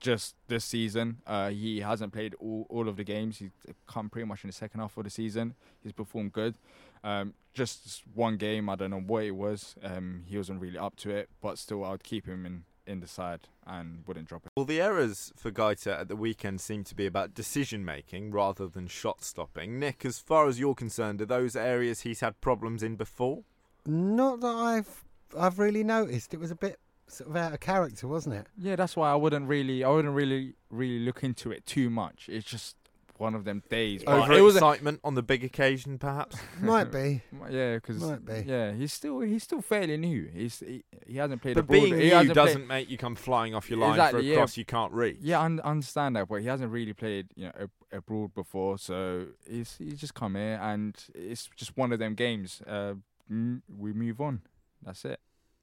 just 0.00 0.34
this 0.48 0.64
season. 0.64 1.18
Uh, 1.26 1.50
he 1.50 1.80
hasn't 1.80 2.12
played 2.12 2.34
all, 2.40 2.66
all 2.68 2.88
of 2.88 2.96
the 2.96 3.04
games. 3.04 3.38
He's 3.38 3.50
come 3.86 4.08
pretty 4.08 4.26
much 4.26 4.42
in 4.42 4.48
the 4.48 4.54
second 4.54 4.80
half 4.80 4.96
of 4.96 5.04
the 5.04 5.10
season. 5.10 5.54
He's 5.82 5.92
performed 5.92 6.32
good. 6.32 6.56
Um, 7.04 7.34
just 7.54 8.02
one 8.14 8.36
game, 8.36 8.68
I 8.68 8.76
don't 8.76 8.90
know 8.90 9.00
what 9.00 9.24
it 9.24 9.32
was. 9.32 9.76
Um, 9.82 10.24
he 10.26 10.36
wasn't 10.36 10.60
really 10.60 10.78
up 10.78 10.96
to 10.96 11.10
it, 11.10 11.28
but 11.40 11.58
still, 11.58 11.84
I 11.84 11.90
would 11.90 12.04
keep 12.04 12.26
him 12.26 12.46
in, 12.46 12.64
in 12.86 13.00
the 13.00 13.06
side 13.06 13.48
and 13.66 14.02
wouldn't 14.06 14.28
drop 14.28 14.46
it. 14.46 14.52
Well, 14.56 14.66
the 14.66 14.80
errors 14.80 15.32
for 15.36 15.50
Guaita 15.50 16.00
at 16.00 16.08
the 16.08 16.16
weekend 16.16 16.60
seem 16.60 16.84
to 16.84 16.94
be 16.94 17.06
about 17.06 17.34
decision 17.34 17.84
making 17.84 18.30
rather 18.30 18.66
than 18.66 18.86
shot 18.86 19.22
stopping. 19.22 19.78
Nick, 19.78 20.04
as 20.04 20.18
far 20.18 20.48
as 20.48 20.58
you're 20.58 20.74
concerned, 20.74 21.20
are 21.20 21.26
those 21.26 21.56
areas 21.56 22.00
he's 22.00 22.20
had 22.20 22.40
problems 22.40 22.82
in 22.82 22.96
before? 22.96 23.44
Not 23.86 24.40
that 24.40 24.54
I've 24.54 25.04
I've 25.38 25.58
really 25.58 25.84
noticed. 25.84 26.34
It 26.34 26.40
was 26.40 26.50
a 26.50 26.56
bit 26.56 26.78
sort 27.12 27.30
of 27.30 27.36
out 27.36 27.52
of 27.52 27.60
character, 27.60 28.06
wasn't 28.08 28.34
it? 28.36 28.46
Yeah, 28.58 28.76
that's 28.76 28.96
why 28.96 29.10
I 29.10 29.14
wouldn't 29.14 29.48
really, 29.48 29.84
I 29.84 29.88
wouldn't 29.90 30.14
really, 30.14 30.54
really 30.70 31.00
look 31.04 31.22
into 31.22 31.50
it 31.50 31.66
too 31.66 31.90
much. 31.90 32.28
It's 32.28 32.46
just 32.46 32.76
one 33.18 33.34
of 33.34 33.44
them 33.44 33.62
days. 33.68 34.02
But 34.02 34.22
Over 34.22 34.32
it 34.32 34.40
was 34.40 34.54
a- 34.54 34.58
excitement 34.58 35.00
on 35.04 35.14
the 35.14 35.22
big 35.22 35.44
occasion, 35.44 35.98
perhaps. 35.98 36.36
Might 36.60 36.90
be. 36.90 37.20
Yeah, 37.50 37.74
because 37.74 38.00
Might 38.02 38.24
be. 38.24 38.44
yeah, 38.46 38.72
he's 38.72 38.94
still 38.94 39.20
he's 39.20 39.42
still 39.42 39.60
fairly 39.60 39.98
new. 39.98 40.30
He's 40.32 40.60
he, 40.60 40.84
he 41.06 41.18
hasn't 41.18 41.42
played. 41.42 41.54
But 41.56 41.64
abroad. 41.64 41.80
being 41.82 41.94
he 41.98 42.04
new 42.08 42.14
hasn't 42.14 42.34
doesn't 42.34 42.56
played- 42.66 42.68
make 42.68 42.90
you 42.90 42.96
come 42.96 43.14
flying 43.16 43.54
off 43.54 43.68
your 43.68 43.78
line 43.78 43.90
Exactly, 43.90 44.20
for 44.20 44.24
a 44.26 44.28
yeah. 44.30 44.36
cross 44.36 44.56
you 44.56 44.64
can't 44.64 44.92
reach. 44.94 45.18
Yeah, 45.20 45.40
I 45.40 45.44
un- 45.44 45.60
understand 45.60 46.16
that, 46.16 46.28
but 46.28 46.36
he 46.36 46.46
hasn't 46.46 46.72
really 46.72 46.94
played 46.94 47.28
you 47.36 47.46
know 47.46 47.66
abroad 47.92 48.32
before, 48.34 48.78
so 48.78 49.26
he's 49.46 49.76
he's 49.78 50.00
just 50.00 50.14
come 50.14 50.34
here, 50.36 50.58
and 50.62 50.96
it's 51.14 51.50
just 51.56 51.76
one 51.76 51.92
of 51.92 51.98
them 51.98 52.14
games. 52.14 52.62
Uh, 52.66 52.94
we 53.28 53.92
move 53.92 54.20
on. 54.22 54.40
That's 54.82 55.04
it. 55.04 55.20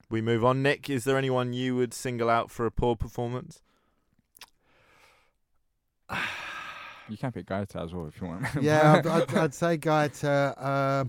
We 0.10 0.22
move 0.22 0.46
on. 0.46 0.64
Nick, 0.64 0.90
is 0.90 1.04
there 1.04 1.18
anyone 1.18 1.54
you 1.54 1.76
would 1.76 1.94
single 1.94 2.30
out 2.30 2.50
for 2.50 2.66
a 2.66 2.72
poor 2.72 2.96
performance? 2.96 3.62
You 7.10 7.16
can 7.16 7.32
pick 7.32 7.46
Guaita 7.46 7.82
as 7.86 7.94
well 7.94 8.08
if 8.08 8.20
you 8.20 8.28
want. 8.28 8.46
Yeah, 8.62 8.96
I'd, 8.96 9.08
I'd, 9.08 9.34
I'd 9.34 9.54
say 9.54 9.78
Guaita. 9.78 10.54
Uh, 10.58 11.06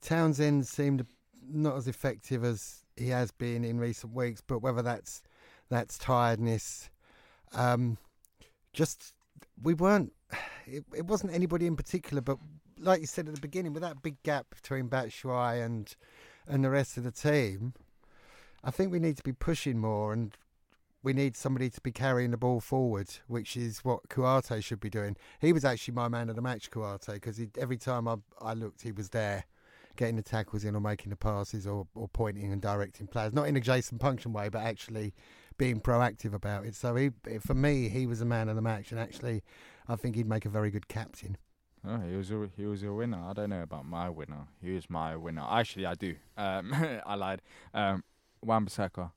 Townsend 0.00 0.66
seemed 0.66 1.04
not 1.46 1.76
as 1.76 1.86
effective 1.86 2.44
as 2.44 2.84
he 2.96 3.08
has 3.08 3.30
been 3.30 3.62
in 3.62 3.78
recent 3.78 4.14
weeks, 4.14 4.40
but 4.40 4.60
whether 4.60 4.80
that's 4.80 5.22
that's 5.68 5.98
tiredness, 5.98 6.88
um, 7.52 7.98
just 8.72 9.12
we 9.62 9.74
weren't. 9.74 10.12
It, 10.66 10.84
it 10.96 11.04
wasn't 11.06 11.34
anybody 11.34 11.66
in 11.66 11.76
particular, 11.76 12.22
but 12.22 12.38
like 12.78 13.00
you 13.00 13.06
said 13.06 13.28
at 13.28 13.34
the 13.34 13.40
beginning, 13.40 13.74
with 13.74 13.82
that 13.82 14.02
big 14.02 14.22
gap 14.22 14.46
between 14.54 14.88
Batshuayi 14.88 15.62
and 15.62 15.94
and 16.46 16.64
the 16.64 16.70
rest 16.70 16.96
of 16.96 17.04
the 17.04 17.10
team, 17.10 17.74
I 18.64 18.70
think 18.70 18.90
we 18.90 18.98
need 18.98 19.18
to 19.18 19.22
be 19.22 19.32
pushing 19.32 19.78
more 19.78 20.12
and 20.12 20.36
we 21.02 21.12
need 21.12 21.36
somebody 21.36 21.68
to 21.68 21.80
be 21.82 21.92
carrying 21.92 22.30
the 22.30 22.38
ball 22.38 22.60
forward, 22.60 23.10
which 23.28 23.58
is 23.58 23.80
what 23.84 24.08
Kouyaté 24.08 24.64
should 24.64 24.80
be 24.80 24.88
doing. 24.88 25.16
He 25.38 25.52
was 25.52 25.64
actually 25.64 25.92
my 25.92 26.08
man 26.08 26.30
of 26.30 26.36
the 26.36 26.40
match, 26.40 26.70
Kouyaté, 26.70 27.14
because 27.14 27.38
every 27.58 27.76
time 27.76 28.08
I, 28.08 28.16
I 28.40 28.54
looked, 28.54 28.80
he 28.80 28.90
was 28.90 29.10
there, 29.10 29.44
getting 29.96 30.16
the 30.16 30.22
tackles 30.22 30.64
in 30.64 30.74
or 30.74 30.80
making 30.80 31.10
the 31.10 31.16
passes 31.16 31.66
or, 31.66 31.86
or 31.94 32.08
pointing 32.08 32.50
and 32.50 32.62
directing 32.62 33.06
players. 33.06 33.34
Not 33.34 33.48
in 33.48 33.56
a 33.56 33.60
Jason 33.60 33.98
Puncheon 33.98 34.32
way, 34.32 34.48
but 34.48 34.62
actually 34.62 35.12
being 35.58 35.78
proactive 35.78 36.32
about 36.32 36.64
it. 36.64 36.74
So 36.74 36.96
he, 36.96 37.10
for 37.40 37.54
me, 37.54 37.90
he 37.90 38.06
was 38.06 38.22
a 38.22 38.24
man 38.24 38.48
of 38.48 38.56
the 38.56 38.62
match, 38.62 38.90
and 38.90 38.98
actually, 38.98 39.42
I 39.86 39.96
think 39.96 40.16
he'd 40.16 40.26
make 40.26 40.46
a 40.46 40.50
very 40.50 40.70
good 40.70 40.88
captain. 40.88 41.36
Oh, 41.86 41.98
he 41.98 42.16
was 42.16 42.30
a 42.30 42.48
he 42.56 42.64
was 42.64 42.82
a 42.82 42.90
winner. 42.90 43.22
I 43.22 43.34
don't 43.34 43.50
know 43.50 43.62
about 43.62 43.84
my 43.84 44.08
winner. 44.08 44.46
He 44.62 44.72
was 44.72 44.88
my 44.88 45.16
winner. 45.16 45.44
Actually, 45.46 45.84
I 45.84 45.94
do. 45.94 46.14
Um, 46.34 46.74
I 47.06 47.14
lied. 47.14 47.42
Um, 47.74 48.02
Wan-Bissaka, 48.46 49.10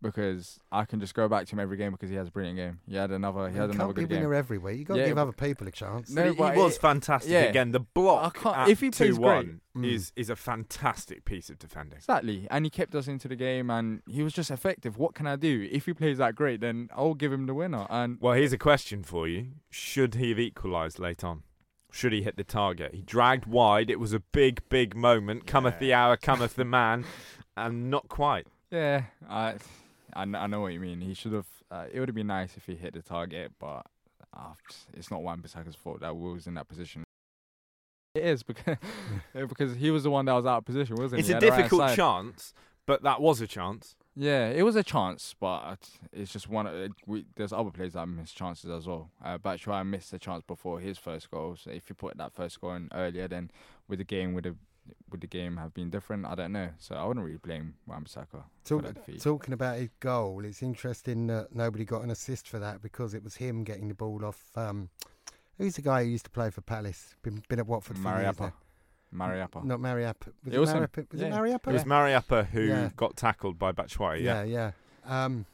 because 0.00 0.60
I 0.70 0.84
can 0.84 1.00
just 1.00 1.14
go 1.14 1.28
back 1.28 1.46
to 1.46 1.52
him 1.56 1.60
every 1.60 1.76
game 1.76 1.90
because 1.92 2.08
he 2.10 2.16
has 2.16 2.28
a 2.28 2.30
brilliant 2.30 2.56
game. 2.56 2.78
He 2.88 2.94
had 2.94 3.10
another. 3.10 3.48
He 3.48 3.54
You 3.56 3.60
had 3.62 3.70
another 3.70 3.92
can't 3.92 3.96
be 3.96 4.02
good 4.02 4.10
winner 4.22 4.34
every 4.34 4.58
week. 4.58 4.78
you 4.78 4.84
got 4.84 4.94
to 4.94 5.00
Yeah, 5.00 5.08
give 5.08 5.18
other 5.18 5.32
people 5.32 5.66
a 5.66 5.70
chance. 5.72 6.10
No, 6.10 6.30
he 6.30 6.36
but 6.36 6.54
was 6.54 6.76
it- 6.76 6.80
fantastic 6.80 7.32
yeah. 7.32 7.40
again. 7.42 7.72
The 7.72 7.80
I 7.80 7.84
block 7.94 8.36
can't- 8.36 8.56
at 8.56 8.68
if 8.68 8.80
he 8.80 8.90
plays 8.90 9.14
two 9.16 9.16
great- 9.16 9.24
one 9.24 9.60
Mm. 9.76 9.84
is 9.92 10.12
is 10.16 10.30
a 10.30 10.36
fantastic 10.36 11.24
piece 11.24 11.50
of 11.50 11.58
defending. 11.58 11.98
Exactly, 11.98 12.46
and 12.50 12.64
he 12.64 12.70
kept 12.70 12.94
us 12.94 13.08
into 13.08 13.26
the 13.28 13.36
game, 13.36 13.70
and 13.70 14.02
he 14.08 14.22
was 14.22 14.32
just 14.32 14.50
effective. 14.50 14.96
What 14.98 15.14
can 15.14 15.26
I 15.26 15.36
do? 15.36 15.68
If 15.70 15.86
he 15.86 15.92
plays 15.94 16.18
that 16.18 16.34
great, 16.36 16.60
then 16.60 16.88
I'll 16.94 17.14
give 17.14 17.32
him 17.32 17.46
the 17.46 17.54
winner. 17.54 17.86
And 17.90 18.18
Well, 18.20 18.34
here's 18.34 18.52
a 18.52 18.58
question 18.58 19.02
for 19.02 19.26
you: 19.28 19.48
Should 19.70 20.14
he 20.14 20.28
have 20.30 20.38
equalised 20.38 20.98
late 21.00 21.24
on? 21.24 21.42
Should 21.90 22.12
he 22.12 22.22
hit 22.22 22.36
the 22.36 22.44
target? 22.44 22.92
He 22.94 23.00
dragged 23.02 23.46
wide. 23.46 23.88
It 23.90 23.98
was 23.98 24.12
a 24.12 24.20
big, 24.20 24.60
big 24.68 24.94
moment. 24.94 25.46
Cometh 25.46 25.78
the 25.78 25.94
hour, 25.94 26.16
cometh 26.18 26.54
the 26.54 26.64
man, 26.66 27.04
and 27.56 27.88
not 27.90 28.08
quite. 28.08 28.46
Yeah, 28.70 29.02
I, 29.28 29.54
I, 30.14 30.22
I 30.22 30.46
know 30.46 30.60
what 30.60 30.72
you 30.72 30.80
mean. 30.80 31.00
He 31.00 31.14
should 31.14 31.32
have. 31.32 31.46
Uh, 31.70 31.84
it 31.92 32.00
would 32.00 32.08
have 32.08 32.16
been 32.16 32.28
nice 32.28 32.56
if 32.56 32.66
he 32.66 32.74
hit 32.74 32.94
the 32.94 33.02
target, 33.02 33.52
but 33.58 33.86
uh, 34.34 34.52
it's 34.96 35.10
not 35.10 35.22
Wan-Bissaka's 35.22 35.76
fault 35.76 36.00
that 36.00 36.16
we 36.16 36.32
was 36.32 36.46
in 36.46 36.54
that 36.54 36.68
position. 36.68 37.04
It 38.14 38.24
is 38.24 38.42
because 38.42 38.76
because 39.34 39.76
he 39.76 39.90
was 39.90 40.02
the 40.02 40.10
one 40.10 40.24
that 40.26 40.32
was 40.32 40.46
out 40.46 40.58
of 40.58 40.64
position, 40.64 40.96
wasn't 40.96 41.18
it? 41.18 41.20
It's 41.20 41.28
he? 41.28 41.34
a 41.34 41.36
At 41.36 41.40
the 41.40 41.50
right 41.50 41.56
difficult 41.56 41.94
chance, 41.94 42.54
but 42.86 43.02
that 43.02 43.20
was 43.20 43.40
a 43.40 43.46
chance. 43.46 43.96
Yeah, 44.16 44.48
it 44.48 44.62
was 44.62 44.74
a 44.74 44.82
chance, 44.82 45.36
but 45.38 45.88
it's 46.12 46.32
just 46.32 46.48
one. 46.48 46.66
Of, 46.66 46.90
we, 47.06 47.24
there's 47.36 47.52
other 47.52 47.70
players 47.70 47.92
that 47.92 48.06
missed 48.06 48.36
chances 48.36 48.68
as 48.68 48.86
well. 48.86 49.10
Uh, 49.24 49.38
Batshuayi 49.38 49.86
missed 49.86 50.12
a 50.12 50.18
chance 50.18 50.42
before 50.44 50.80
his 50.80 50.98
first 50.98 51.30
goal. 51.30 51.56
So 51.56 51.70
if 51.70 51.88
you 51.88 51.94
put 51.94 52.16
that 52.16 52.32
first 52.32 52.60
goal 52.60 52.72
in 52.72 52.88
earlier, 52.92 53.28
then 53.28 53.50
with 53.86 54.00
the 54.00 54.04
game 54.04 54.34
would 54.34 54.44
have 54.44 54.56
would 55.10 55.20
the 55.20 55.26
game 55.26 55.56
have 55.56 55.72
been 55.74 55.90
different? 55.90 56.26
I 56.26 56.34
don't 56.34 56.52
know. 56.52 56.70
So 56.78 56.94
I 56.94 57.04
wouldn't 57.04 57.24
really 57.24 57.38
blame 57.38 57.74
Wan-Bissaka 57.86 58.26
for 58.30 58.44
Talk, 58.64 58.94
defeat. 58.94 59.20
talking 59.22 59.54
about 59.54 59.78
his 59.78 59.88
goal, 60.00 60.44
it's 60.44 60.62
interesting 60.62 61.26
that 61.28 61.54
nobody 61.54 61.84
got 61.84 62.02
an 62.02 62.10
assist 62.10 62.48
for 62.48 62.58
that 62.58 62.82
because 62.82 63.14
it 63.14 63.22
was 63.24 63.36
him 63.36 63.64
getting 63.64 63.88
the 63.88 63.94
ball 63.94 64.24
off. 64.24 64.42
Um, 64.56 64.90
who's 65.56 65.76
the 65.76 65.82
guy 65.82 66.04
who 66.04 66.10
used 66.10 66.24
to 66.24 66.30
play 66.30 66.50
for 66.50 66.60
Palace? 66.60 67.14
Been, 67.22 67.42
been 67.48 67.58
at 67.58 67.66
Watford 67.66 67.98
for 67.98 68.08
years. 68.20 68.36
Mariappa. 68.36 68.52
Mariappa. 69.14 69.64
Not 69.64 69.80
Mariappa. 69.80 70.26
Was 70.44 70.52
It 70.52 70.54
it, 70.54 70.58
was. 70.60 70.70
Mariappa? 70.70 71.10
Was 71.12 71.20
Yeah. 71.20 71.26
it 71.28 71.32
Mariappa? 71.32 71.68
It 71.68 71.72
was 71.72 71.84
Mariappa 71.84 72.46
who 72.48 72.60
Yeah. 72.62 72.90
got 72.96 73.16
tackled 73.16 73.58
by 73.58 73.72
Batshuayi. 73.72 74.22
Yeah. 74.22 74.42
yeah, 74.42 74.70
yeah. 75.06 75.24
Um, 75.24 75.46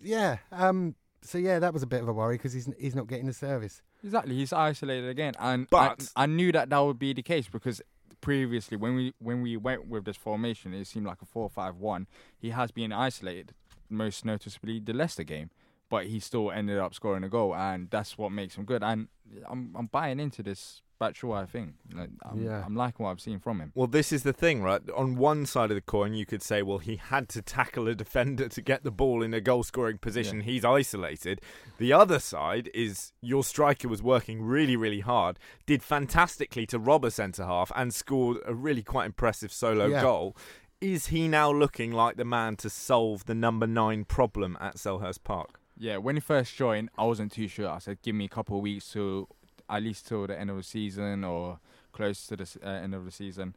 yeah. 0.00 0.38
Um, 0.50 0.94
so 1.22 1.38
yeah, 1.38 1.58
that 1.58 1.72
was 1.72 1.82
a 1.82 1.86
bit 1.86 2.02
of 2.02 2.08
a 2.08 2.12
worry 2.12 2.36
because 2.36 2.52
he's 2.52 2.68
he's 2.78 2.94
not 2.94 3.06
getting 3.06 3.26
the 3.26 3.32
service. 3.32 3.82
Exactly, 4.04 4.34
he's 4.34 4.52
isolated 4.52 5.08
again, 5.08 5.34
and 5.38 5.70
But- 5.70 6.10
I, 6.16 6.24
I 6.24 6.26
knew 6.26 6.50
that 6.52 6.70
that 6.70 6.78
would 6.80 6.98
be 6.98 7.12
the 7.12 7.22
case 7.22 7.46
because 7.48 7.80
previously, 8.22 8.78
when 8.78 8.94
we 8.94 9.12
when 9.18 9.42
we 9.42 9.58
went 9.58 9.86
with 9.86 10.06
this 10.06 10.16
formation, 10.16 10.72
it 10.72 10.86
seemed 10.86 11.04
like 11.04 11.20
a 11.20 11.26
four-five-one. 11.26 12.06
He 12.38 12.48
has 12.50 12.70
been 12.70 12.90
isolated, 12.90 13.52
most 13.90 14.24
noticeably 14.24 14.80
the 14.80 14.94
Leicester 14.94 15.24
game, 15.24 15.50
but 15.92 16.06
he 16.06 16.18
still 16.20 16.50
ended 16.50 16.78
up 16.78 16.94
scoring 16.94 17.22
a 17.22 17.28
goal, 17.28 17.54
and 17.54 17.90
that's 17.90 18.16
what 18.16 18.32
makes 18.32 18.54
him 18.56 18.64
good. 18.64 18.82
And 18.82 19.08
I'm 19.48 19.72
I'm 19.78 19.86
buying 19.86 20.18
into 20.18 20.42
this 20.42 20.80
Batshuayi 21.00 21.48
thing. 21.48 21.74
Like, 21.92 22.10
I'm, 22.24 22.42
Yeah. 22.42 22.62
I'm 22.64 22.74
liking 22.76 23.04
what 23.04 23.10
I've 23.10 23.20
seen 23.20 23.40
from 23.40 23.60
him. 23.60 23.72
Well, 23.74 23.88
this 23.88 24.10
is 24.12 24.22
the 24.22 24.32
thing, 24.32 24.62
right? 24.62 24.80
On 24.96 25.16
one 25.16 25.44
side 25.46 25.70
of 25.70 25.74
the 25.74 25.80
coin, 25.82 26.14
you 26.14 26.24
could 26.24 26.42
say, 26.42 26.62
well, 26.62 26.78
he 26.78 26.96
had 26.96 27.28
to 27.30 27.42
tackle 27.42 27.88
a 27.88 27.94
defender 27.94 28.48
to 28.48 28.62
get 28.62 28.84
the 28.84 28.90
ball 28.92 29.22
in 29.22 29.34
a 29.34 29.40
goal 29.40 29.64
scoring 29.64 29.98
position. 29.98 30.38
Yeah. 30.38 30.44
He's 30.44 30.64
isolated. 30.64 31.40
The 31.78 31.92
other 31.92 32.20
side 32.20 32.70
is 32.72 33.12
your 33.20 33.42
striker 33.44 33.88
was 33.88 34.00
working 34.02 34.42
really, 34.42 34.76
really 34.76 35.00
hard, 35.00 35.38
did 35.66 35.82
fantastically 35.82 36.66
to 36.66 36.78
rob 36.78 37.04
a 37.04 37.10
centre 37.10 37.44
half, 37.46 37.70
and 37.74 37.92
scored 37.92 38.38
a 38.46 38.54
really 38.54 38.82
quite 38.84 39.06
impressive 39.06 39.52
solo 39.52 39.86
Yeah. 39.88 40.02
goal. 40.02 40.36
Is 40.80 41.08
he 41.08 41.26
now 41.28 41.50
looking 41.52 41.90
like 41.92 42.16
the 42.16 42.24
man 42.24 42.56
to 42.56 42.70
solve 42.70 43.24
the 43.26 43.34
number 43.34 43.66
nine 43.66 44.04
problem 44.04 44.56
at 44.60 44.76
Selhurst 44.76 45.22
Park? 45.24 45.58
Yeah, 45.82 45.96
when 45.96 46.14
he 46.14 46.20
first 46.20 46.54
joined, 46.54 46.90
I 46.96 47.04
wasn't 47.04 47.32
too 47.32 47.48
sure. 47.48 47.68
I 47.68 47.80
said, 47.80 48.00
give 48.02 48.14
me 48.14 48.26
a 48.26 48.28
couple 48.28 48.56
of 48.56 48.62
weeks 48.62 48.92
to 48.92 49.26
at 49.68 49.82
least 49.82 50.06
till 50.06 50.28
the 50.28 50.38
end 50.38 50.48
of 50.48 50.56
the 50.56 50.62
season 50.62 51.24
or 51.24 51.58
close 51.90 52.24
to 52.28 52.36
the 52.36 52.48
uh, 52.64 52.68
end 52.68 52.94
of 52.94 53.04
the 53.04 53.10
season. 53.10 53.56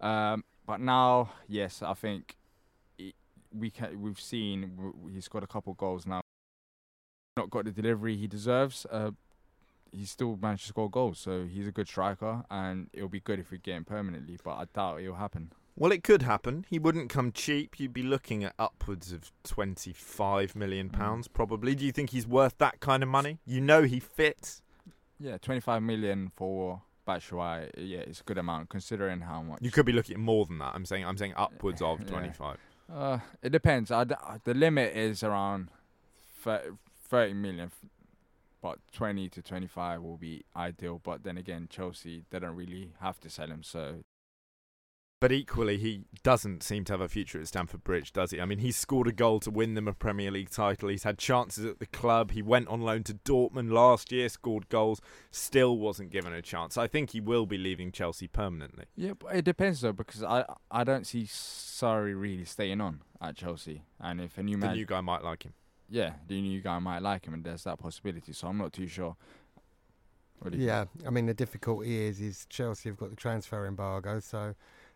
Um, 0.00 0.42
but 0.66 0.80
now, 0.80 1.30
yes, 1.46 1.80
I 1.80 1.94
think 1.94 2.34
he, 2.98 3.14
we 3.56 3.70
can, 3.70 4.02
we've 4.02 4.18
seen 4.18 4.92
he's 5.12 5.28
got 5.28 5.44
a 5.44 5.46
couple 5.46 5.70
of 5.70 5.78
goals 5.78 6.06
now. 6.06 6.22
Not 7.36 7.50
got 7.50 7.66
the 7.66 7.70
delivery 7.70 8.16
he 8.16 8.26
deserves. 8.26 8.84
Uh, 8.90 9.12
he 9.92 10.06
still 10.06 10.36
managed 10.42 10.62
to 10.62 10.68
score 10.70 10.90
goals, 10.90 11.20
so 11.20 11.44
he's 11.44 11.68
a 11.68 11.72
good 11.72 11.86
striker, 11.86 12.42
and 12.50 12.90
it'll 12.92 13.08
be 13.08 13.20
good 13.20 13.38
if 13.38 13.52
we 13.52 13.58
get 13.58 13.76
him 13.76 13.84
permanently. 13.84 14.38
But 14.42 14.56
I 14.56 14.64
doubt 14.74 15.02
it'll 15.02 15.14
happen. 15.14 15.52
Well, 15.76 15.90
it 15.90 16.04
could 16.04 16.22
happen. 16.22 16.64
He 16.70 16.78
wouldn't 16.78 17.10
come 17.10 17.32
cheap. 17.32 17.80
You'd 17.80 17.92
be 17.92 18.02
looking 18.04 18.44
at 18.44 18.54
upwards 18.58 19.12
of 19.12 19.32
twenty-five 19.42 20.54
million 20.54 20.88
pounds, 20.88 21.26
probably. 21.26 21.74
Do 21.74 21.84
you 21.84 21.90
think 21.92 22.10
he's 22.10 22.26
worth 22.26 22.58
that 22.58 22.78
kind 22.80 23.02
of 23.02 23.08
money? 23.08 23.38
You 23.44 23.60
know 23.60 23.82
he 23.82 23.98
fits. 23.98 24.62
Yeah, 25.18 25.38
25 25.38 25.82
million 25.82 26.28
for 26.34 26.82
Batshuayi. 27.06 27.70
Yeah, 27.76 28.00
it's 28.00 28.20
a 28.20 28.24
good 28.24 28.36
amount 28.38 28.68
considering 28.68 29.20
how 29.22 29.42
much. 29.42 29.60
You 29.62 29.70
could 29.70 29.86
be 29.86 29.92
looking 29.92 30.14
at 30.14 30.20
more 30.20 30.44
than 30.44 30.58
that. 30.58 30.72
I'm 30.74 30.84
saying. 30.84 31.04
I'm 31.04 31.16
saying 31.16 31.34
upwards 31.36 31.82
of 31.82 32.00
Yeah. 32.00 32.06
twenty-five. 32.06 32.58
Uh, 32.92 33.18
it 33.42 33.50
depends. 33.50 33.90
I 33.90 34.04
the 34.04 34.54
limit 34.54 34.94
is 34.96 35.22
around 35.24 35.70
thir- 36.42 36.76
30 37.08 37.34
million. 37.34 37.70
but 38.60 38.78
20 38.92 39.28
to 39.28 39.42
25 39.42 40.00
will 40.02 40.16
be 40.16 40.42
ideal. 40.56 40.98
But 41.02 41.22
then 41.24 41.36
again, 41.36 41.66
Chelsea 41.70 42.24
they 42.30 42.38
don't 42.38 42.56
really 42.56 42.92
have 43.00 43.18
to 43.20 43.28
sell 43.28 43.48
him, 43.48 43.62
so 43.62 44.04
But 45.20 45.32
equally, 45.32 45.78
he 45.78 46.02
doesn't 46.22 46.62
seem 46.62 46.84
to 46.84 46.92
have 46.92 47.00
a 47.00 47.08
future 47.08 47.40
at 47.40 47.48
Stamford 47.48 47.82
Bridge, 47.82 48.12
does 48.12 48.30
he? 48.30 48.40
I 48.40 48.44
mean, 48.44 48.58
he's 48.58 48.76
scored 48.76 49.06
a 49.08 49.12
goal 49.12 49.40
to 49.40 49.50
win 49.50 49.72
them 49.74 49.88
a 49.88 49.94
Premier 49.94 50.30
League 50.30 50.50
title. 50.50 50.90
He's 50.90 51.04
had 51.04 51.16
chances 51.16 51.64
at 51.64 51.78
the 51.78 51.86
club. 51.86 52.32
He 52.32 52.42
went 52.42 52.68
on 52.68 52.82
loan 52.82 53.04
to 53.04 53.14
Dortmund 53.14 53.70
last 53.72 54.12
year, 54.12 54.28
scored 54.28 54.68
goals, 54.68 55.00
still 55.30 55.78
wasn't 55.78 56.10
given 56.10 56.34
a 56.34 56.42
chance. 56.42 56.76
I 56.76 56.88
think 56.88 57.10
he 57.10 57.20
will 57.22 57.46
be 57.46 57.56
leaving 57.56 57.90
Chelsea 57.90 58.28
permanently. 58.28 58.84
Yeah, 58.96 59.12
but 59.18 59.34
it 59.34 59.44
depends 59.46 59.80
though 59.80 59.92
because 59.92 60.22
I 60.22 60.44
I 60.70 60.84
don't 60.84 61.06
see 61.06 61.22
Sarri 61.22 62.20
really 62.20 62.44
staying 62.44 62.82
on 62.82 63.00
at 63.22 63.36
Chelsea, 63.36 63.84
and 64.00 64.20
if 64.20 64.36
a 64.36 64.42
new 64.42 64.58
man, 64.58 64.70
The 64.70 64.76
new 64.76 64.86
guy 64.86 65.00
might 65.00 65.24
like 65.24 65.44
him. 65.44 65.54
yeah, 65.88 66.14
the 66.28 66.38
new 66.42 66.60
guy 66.60 66.78
might 66.80 67.00
like 67.00 67.26
him, 67.26 67.32
and 67.32 67.44
there's 67.44 67.64
that 67.64 67.78
possibility. 67.78 68.34
So 68.34 68.48
I'm 68.48 68.58
not 68.58 68.74
too 68.74 68.88
sure. 68.88 69.16
What 70.40 70.52
do 70.52 70.58
Yeah, 70.58 70.84
I 71.06 71.10
mean 71.10 71.24
the 71.24 71.32
difficulty 71.34 72.02
is 72.04 72.20
is 72.20 72.46
Chelsea 72.50 72.90
have 72.90 72.98
got 72.98 73.08
the 73.08 73.16
transfer 73.16 73.64
embargo, 73.66 74.20
so 74.20 74.54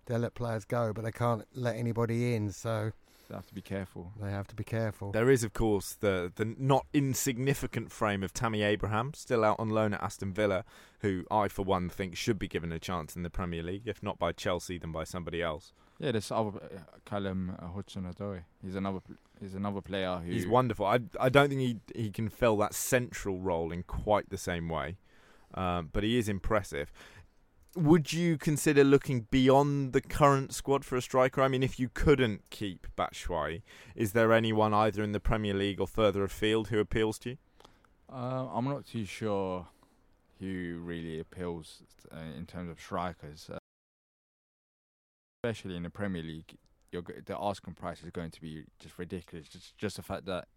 they'll 0.09 0.19
let 0.19 0.35
players 0.35 0.65
go, 0.65 0.93
but 0.93 1.05
they 1.05 1.13
can't 1.13 1.45
let 1.55 1.77
anybody 1.77 2.35
in, 2.35 2.51
so 2.51 2.91
They 3.29 3.35
have 3.37 3.47
to 3.47 3.55
be 3.55 3.63
careful. 3.63 4.13
they 4.21 4.31
have 4.31 4.49
to 4.49 4.55
be 4.57 4.65
careful. 4.65 5.13
There 5.13 5.31
is, 5.31 5.45
of 5.45 5.53
course, 5.53 5.93
the 5.95 6.33
the 6.35 6.45
not 6.59 6.87
insignificant 6.93 7.93
frame 7.93 8.23
of 8.23 8.33
Tammy 8.33 8.63
Abraham, 8.63 9.13
still 9.15 9.45
out 9.45 9.61
on 9.61 9.69
loan 9.71 9.95
at 9.95 10.03
Aston 10.03 10.33
Villa, 10.33 10.65
who 11.01 11.25
I, 11.31 11.49
for 11.49 11.63
one, 11.63 11.89
think 11.89 12.17
should 12.17 12.39
be 12.39 12.49
given 12.49 12.73
a 12.73 12.79
chance 12.79 13.15
in 13.17 13.23
the 13.23 13.31
Premier 13.31 13.63
League, 13.63 13.87
if 13.87 14.03
not 14.03 14.19
by 14.19 14.33
Chelsea, 14.33 14.79
then 14.79 14.93
by 14.93 15.05
somebody 15.05 15.43
else. 15.43 15.73
Yeah, 16.01 16.13
there's 16.13 16.31
other 16.31 16.51
uh, 16.63 16.79
Callum 17.05 17.57
uh, 17.61 17.67
Hudson-Odoi. 17.75 18.45
He's 18.63 18.77
another 18.77 19.01
pl- 19.01 19.17
he's 19.41 19.55
another 19.55 19.81
player 19.81 20.21
who 20.25 20.31
He's 20.33 20.47
wonderful. 20.47 20.87
I 20.87 21.01
I 21.21 21.29
don't 21.29 21.49
think 21.49 21.61
he 21.61 21.81
he 22.03 22.11
can 22.11 22.29
fill 22.29 22.57
that 22.59 22.73
central 22.73 23.41
role 23.41 23.73
in 23.73 23.83
quite 23.83 24.31
the 24.31 24.39
same 24.39 24.69
way, 24.69 24.97
um, 25.55 25.91
but 25.93 26.03
he 26.05 26.17
is 26.17 26.29
impressive. 26.29 26.93
Would 27.77 28.13
you 28.13 28.39
consider 28.39 28.83
looking 28.83 29.27
beyond 29.31 29.93
the 29.93 30.01
current 30.01 30.53
squad 30.55 30.85
for 30.85 30.97
a 30.97 31.03
striker? 31.03 31.43
I 31.43 31.49
mean, 31.49 31.63
if 31.63 31.79
you 31.79 31.89
couldn't 31.89 32.43
keep 32.51 32.87
Batshuayi, 32.97 33.63
is 33.95 34.13
there 34.13 34.33
anyone 34.33 34.75
either 34.75 35.03
in 35.03 35.13
the 35.13 35.21
Premier 35.21 35.55
League 35.55 35.81
or 35.81 35.87
further 35.87 36.25
afield 36.25 36.69
who 36.69 36.79
appeals 36.79 37.19
to 37.21 37.31
you? 37.31 37.37
Uh, 38.11 38.49
I'm 38.53 38.65
not 38.65 38.87
too 38.87 39.05
sure 39.05 39.69
who 40.41 40.81
really 40.83 41.21
appeals 41.21 41.83
uh, 42.11 42.37
in 42.37 42.47
terms 42.47 42.71
of 42.71 42.81
strikers, 42.81 43.51
uh, 43.53 43.59
especially 45.45 45.77
in 45.77 45.83
the 45.83 45.91
Premier 45.91 46.23
League. 46.23 46.57
You're, 46.91 47.03
go- 47.03 47.15
the 47.25 47.37
asking 47.39 47.75
price 47.75 48.03
is 48.03 48.11
going 48.11 48.31
to 48.31 48.41
be 48.41 48.65
just 48.79 48.99
ridiculous. 48.99 49.47
Just 49.47 49.77
just 49.77 49.97
the 49.97 50.03
fact 50.03 50.25
that 50.25 50.49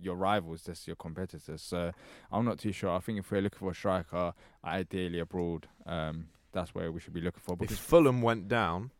your 0.00 0.16
rivals, 0.16 0.62
just 0.62 0.86
your 0.86 0.96
competitors. 0.96 1.62
So 1.62 1.92
I'm 2.32 2.44
not 2.44 2.58
too 2.58 2.72
sure. 2.72 2.90
I 2.90 2.98
think 2.98 3.18
if 3.18 3.30
we're 3.30 3.42
looking 3.42 3.58
for 3.58 3.70
a 3.70 3.74
striker, 3.74 4.34
ideally 4.64 5.20
abroad, 5.20 5.68
um, 5.86 6.26
that's 6.52 6.74
where 6.74 6.90
we 6.92 7.00
should 7.00 7.12
be 7.14 7.20
looking 7.20 7.40
for. 7.40 7.52
If 7.54 7.58
Because 7.60 7.78
Fulham 7.78 8.22
went 8.22 8.48
down, 8.48 8.90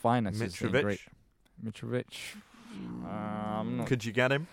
finances 0.00 0.42
ain't 0.42 0.52
Mitrovic, 0.72 0.82
great. 0.82 1.00
Mitrovic, 1.64 2.34
uh, 3.04 3.08
I'm 3.08 3.76
not 3.78 3.86
could 3.86 4.04
you 4.04 4.12
get 4.12 4.32
him? 4.32 4.46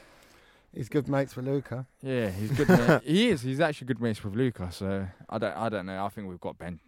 He's 0.73 0.89
good 0.89 1.07
mates 1.07 1.35
with 1.35 1.45
Luka. 1.47 1.87
Yeah, 2.01 2.29
he's 2.29 2.51
good. 2.51 2.69
mate. 2.69 3.01
he 3.05 3.29
is. 3.29 3.41
He's 3.41 3.59
actually 3.59 3.87
good 3.87 4.01
mates 4.01 4.23
with 4.23 4.35
Luka. 4.35 4.71
So 4.71 5.07
I 5.29 5.37
don't. 5.37 5.55
I 5.55 5.69
don't 5.69 5.85
know. 5.85 6.03
I 6.05 6.09
think 6.09 6.27
we've 6.27 6.39
got 6.41 6.57
Ben, 6.59 6.79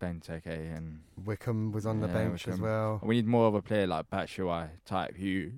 Benteke, 0.00 0.46
and 0.76 1.00
Wickham 1.24 1.72
was 1.72 1.84
on 1.86 2.00
the 2.00 2.06
Yeah, 2.06 2.12
bench 2.14 2.48
as 2.48 2.60
well. 2.60 3.00
we 3.02 3.16
need 3.16 3.26
more 3.26 3.48
of 3.48 3.54
a 3.54 3.60
player 3.62 3.86
like 3.86 4.08
Batshuayi 4.10 4.68
type 4.86 5.16
who 5.16 5.50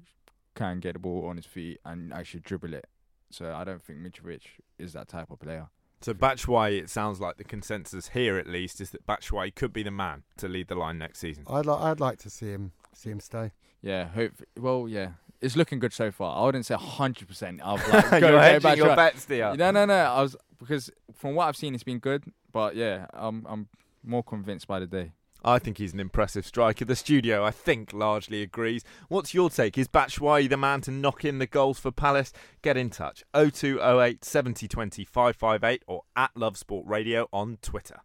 can 0.55 0.81
get 0.81 0.95
the 0.95 0.99
ball 0.99 1.27
on 1.27 1.37
his 1.37 1.47
feet 1.47 1.79
and 1.85 2.13
actually 2.13 2.41
dribble 2.41 2.75
it. 2.75 2.87
So 3.31 3.53
I 3.55 3.63
don't 3.65 3.83
think 3.83 3.99
Mitrovic 4.01 4.41
is 4.79 4.93
that 4.95 5.07
type 5.09 5.31
of 5.31 5.39
player. 5.39 5.69
So 6.01 6.15
Batshuayi, 6.15 6.79
it 6.81 6.91
sounds 6.91 7.21
like 7.21 7.39
the 7.39 7.45
consensus 7.45 8.09
here 8.09 8.39
at 8.39 8.47
least 8.47 8.81
is 8.81 8.91
that 8.91 9.07
Batshuayi 9.07 9.55
could 9.55 9.73
be 9.73 9.83
the 9.83 9.91
man 9.91 10.23
to 10.37 10.49
lead 10.49 10.69
the 10.69 10.77
line 10.77 10.99
next 10.99 11.19
season. 11.19 11.45
I'd 11.49 11.67
like 11.67 11.81
I'd 11.81 12.01
like 12.01 12.19
to 12.21 12.31
see 12.31 12.47
him 12.51 12.73
see 12.95 13.11
him 13.11 13.21
stay. 13.21 13.53
Yeah. 13.83 14.09
Hope. 14.09 14.33
Well, 14.57 14.87
yeah. 14.89 15.13
It's 15.41 15.57
looking 15.57 15.79
good 15.79 15.93
so 15.93 16.11
far. 16.11 16.41
I 16.41 16.45
wouldn't 16.47 16.67
say 16.67 16.75
hundred 16.75 17.29
percent. 17.29 17.61
I've 17.65 17.87
like, 17.93 18.11
go 18.11 18.19
You're 18.19 18.41
get 18.41 18.63
hedging 18.63 18.85
your 18.85 18.97
bets, 18.97 19.25
dear. 19.25 19.55
No, 19.57 19.71
no, 19.71 19.85
no. 19.85 19.95
I 19.95 20.23
was 20.23 20.37
because 20.59 20.91
from 21.15 21.35
what 21.35 21.47
I've 21.47 21.57
seen, 21.57 21.75
it's 21.75 21.85
been 21.85 21.99
good. 21.99 22.25
But 22.53 22.75
yeah, 22.77 23.07
I'm 23.13 23.47
I'm 23.49 23.69
more 24.05 24.23
convinced 24.23 24.67
by 24.67 24.81
the 24.81 24.87
day. 24.87 25.13
I 25.45 25.59
think 25.59 25.79
he's 25.79 25.93
an 25.93 26.01
impressive 26.01 26.47
striker. 26.47 26.85
The 26.85 26.97
studio, 26.97 27.45
I 27.45 27.51
think, 27.51 27.93
largely 27.93 28.43
agrees. 28.43 28.85
What's 29.09 29.35
your 29.35 29.51
take? 29.51 29.79
Is 29.79 29.89
Batshuayi 29.89 30.49
the 30.49 30.57
man 30.57 30.81
to 30.83 30.91
knock 30.91 31.25
in 31.25 31.39
the 31.39 31.47
goals 31.47 31.79
for 31.79 31.91
Palace? 31.91 32.33
Get 32.63 32.77
in 32.77 32.91
touch. 32.91 33.23
0208 33.35 34.25
70 34.25 34.69
20 34.69 35.05
558 35.05 35.83
or 35.87 36.03
at 36.17 36.31
Love 36.37 36.57
Sport 36.57 36.87
Radio 36.87 37.29
on 37.33 37.59
Twitter. 37.63 38.01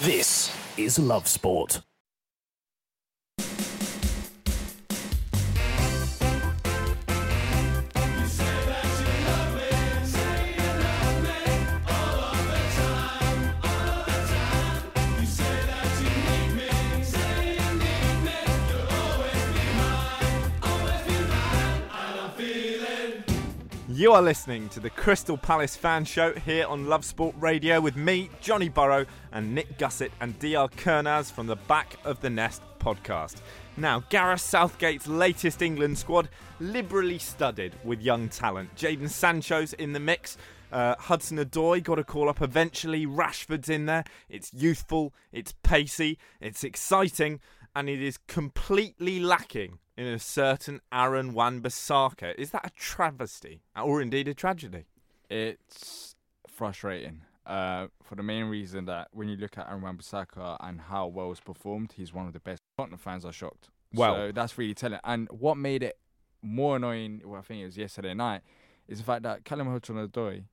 This 0.00 0.54
is 0.76 0.98
Love 0.98 1.26
Sport. 1.26 1.82
You 24.00 24.12
are 24.12 24.22
listening 24.22 24.70
to 24.70 24.80
the 24.80 24.88
Crystal 24.88 25.36
Palace 25.36 25.76
Fan 25.76 26.06
Show 26.06 26.32
here 26.32 26.66
on 26.66 26.88
Love 26.88 27.04
Sport 27.04 27.36
Radio 27.38 27.82
with 27.82 27.96
me, 27.96 28.30
Johnny 28.40 28.70
Burrow, 28.70 29.04
and 29.30 29.54
Nick 29.54 29.76
Gussett 29.76 30.10
and 30.22 30.38
DR 30.38 30.70
Kernaz 30.70 31.30
from 31.30 31.46
the 31.46 31.56
Back 31.56 31.96
of 32.02 32.18
the 32.22 32.30
Nest 32.30 32.62
podcast. 32.78 33.42
Now, 33.76 34.02
Gareth 34.08 34.40
Southgate's 34.40 35.06
latest 35.06 35.60
England 35.60 35.98
squad, 35.98 36.30
liberally 36.60 37.18
studded 37.18 37.74
with 37.84 38.00
young 38.00 38.30
talent. 38.30 38.74
Jadon 38.74 39.10
Sancho's 39.10 39.74
in 39.74 39.92
the 39.92 40.00
mix. 40.00 40.38
Uh, 40.72 40.94
Hudson-Odoi 40.98 41.82
got 41.82 41.98
a 41.98 42.04
call 42.04 42.30
up 42.30 42.40
eventually. 42.40 43.04
Rashford's 43.04 43.68
in 43.68 43.84
there. 43.84 44.04
It's 44.30 44.50
youthful, 44.54 45.12
it's 45.30 45.52
pacey, 45.62 46.18
it's 46.40 46.64
exciting, 46.64 47.38
and 47.76 47.90
it 47.90 48.00
is 48.00 48.16
completely 48.16 49.20
lacking 49.20 49.78
in 50.00 50.06
a 50.06 50.18
certain 50.18 50.80
Aaron 50.90 51.34
Wan-Bissaka. 51.34 52.34
Is 52.36 52.52
that 52.52 52.64
a 52.64 52.70
travesty 52.70 53.60
or 53.76 54.00
indeed 54.00 54.28
a 54.28 54.32
tragedy? 54.34 54.86
It's 55.28 56.16
frustrating 56.48 57.20
uh, 57.44 57.88
for 58.02 58.14
the 58.14 58.22
main 58.22 58.46
reason 58.46 58.86
that 58.86 59.08
when 59.12 59.28
you 59.28 59.36
look 59.36 59.58
at 59.58 59.68
Aaron 59.68 59.82
Wan-Bissaka 59.82 60.56
and 60.60 60.80
how 60.80 61.06
well 61.06 61.28
he's 61.28 61.40
performed, 61.40 61.92
he's 61.96 62.14
one 62.14 62.26
of 62.26 62.32
the 62.32 62.40
best. 62.40 62.62
Tottenham 62.78 62.98
fans 62.98 63.26
are 63.26 63.32
shocked. 63.32 63.68
Well- 63.92 64.14
so 64.14 64.32
that's 64.32 64.56
really 64.56 64.72
telling. 64.72 65.00
And 65.04 65.28
what 65.30 65.58
made 65.58 65.82
it 65.82 65.98
more 66.40 66.76
annoying, 66.76 67.20
well, 67.22 67.40
I 67.40 67.42
think 67.42 67.60
it 67.60 67.66
was 67.66 67.76
yesterday 67.76 68.14
night, 68.14 68.40
is 68.88 69.00
the 69.00 69.04
fact 69.04 69.22
that 69.24 69.44
Callum 69.44 69.66
Hudson-Odoi, 69.66 70.44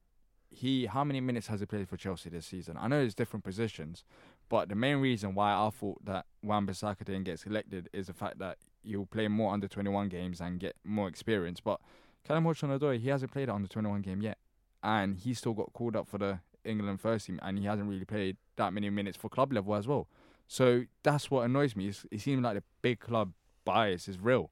he 0.50 0.88
how 0.88 1.06
many 1.06 1.22
minutes 1.22 1.48
has 1.48 1.62
he 1.62 1.66
played 1.66 1.88
for 1.88 1.96
Chelsea 1.96 2.30
this 2.30 2.46
season? 2.46 2.76
I 2.78 2.90
know 2.90 3.00
it's 3.00 3.16
different 3.16 3.46
positions, 3.46 4.04
but 4.50 4.68
the 4.68 4.76
main 4.76 4.98
reason 4.98 5.36
why 5.36 5.54
I 5.54 5.70
thought 5.70 6.04
that 6.04 6.26
Wan-Bissaka 6.44 7.06
didn't 7.06 7.24
get 7.24 7.40
selected 7.40 7.88
is 7.94 8.08
the 8.08 8.14
fact 8.14 8.40
that 8.40 8.58
he'll 8.84 9.06
play 9.06 9.28
more 9.28 9.54
under 9.54 9.68
21 9.68 10.10
games 10.10 10.42
and 10.42 10.60
get 10.60 10.76
more 10.84 11.08
experience. 11.08 11.60
But 11.60 11.80
Callum 12.26 12.46
Hudson-Odoi, 12.46 13.00
he 13.00 13.10
hasn't 13.10 13.32
played 13.32 13.50
an 13.50 13.56
under 13.56 13.68
21 13.68 14.02
game 14.02 14.22
yet, 14.22 14.38
and 14.84 15.18
he 15.18 15.34
still 15.34 15.54
got 15.54 15.74
called 15.74 15.96
up 15.96 16.08
for 16.08 16.18
the 16.18 16.40
England 16.64 17.02
first 17.02 17.28
team, 17.28 17.40
and 17.42 17.58
he 17.58 17.66
hasn't 17.66 17.90
really 17.90 18.06
played 18.06 18.38
that 18.58 18.74
many 18.74 18.90
minutes 18.90 19.18
for 19.18 19.30
club 19.30 19.54
level 19.54 19.76
as 19.76 19.88
well. 19.88 20.08
So 20.48 20.86
that's 21.04 21.30
what 21.30 21.44
annoys 21.46 21.76
me. 21.76 21.88
It's, 21.88 22.06
it 22.12 22.22
seems 22.22 22.44
like 22.44 22.56
the 22.56 22.64
big 22.82 23.00
club 23.00 23.34
bias 23.66 24.08
is 24.08 24.20
real, 24.20 24.52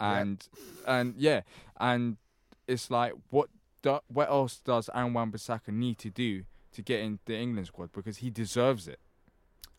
and 0.00 0.46
and 0.86 1.14
yeah, 1.16 1.42
and 1.78 2.16
it's 2.66 2.90
like 2.90 3.12
what 3.30 3.48
do, 3.82 3.98
what 4.08 4.28
else 4.28 4.58
does 4.58 4.88
Aaron 4.94 5.12
Wan-Bissaka 5.12 5.68
need 5.68 5.98
to 5.98 6.10
do 6.10 6.44
to 6.72 6.82
get 6.82 7.00
in 7.00 7.18
the 7.24 7.36
England 7.36 7.66
squad 7.66 7.92
because 7.92 8.18
he 8.18 8.30
deserves 8.30 8.88
it. 8.88 9.00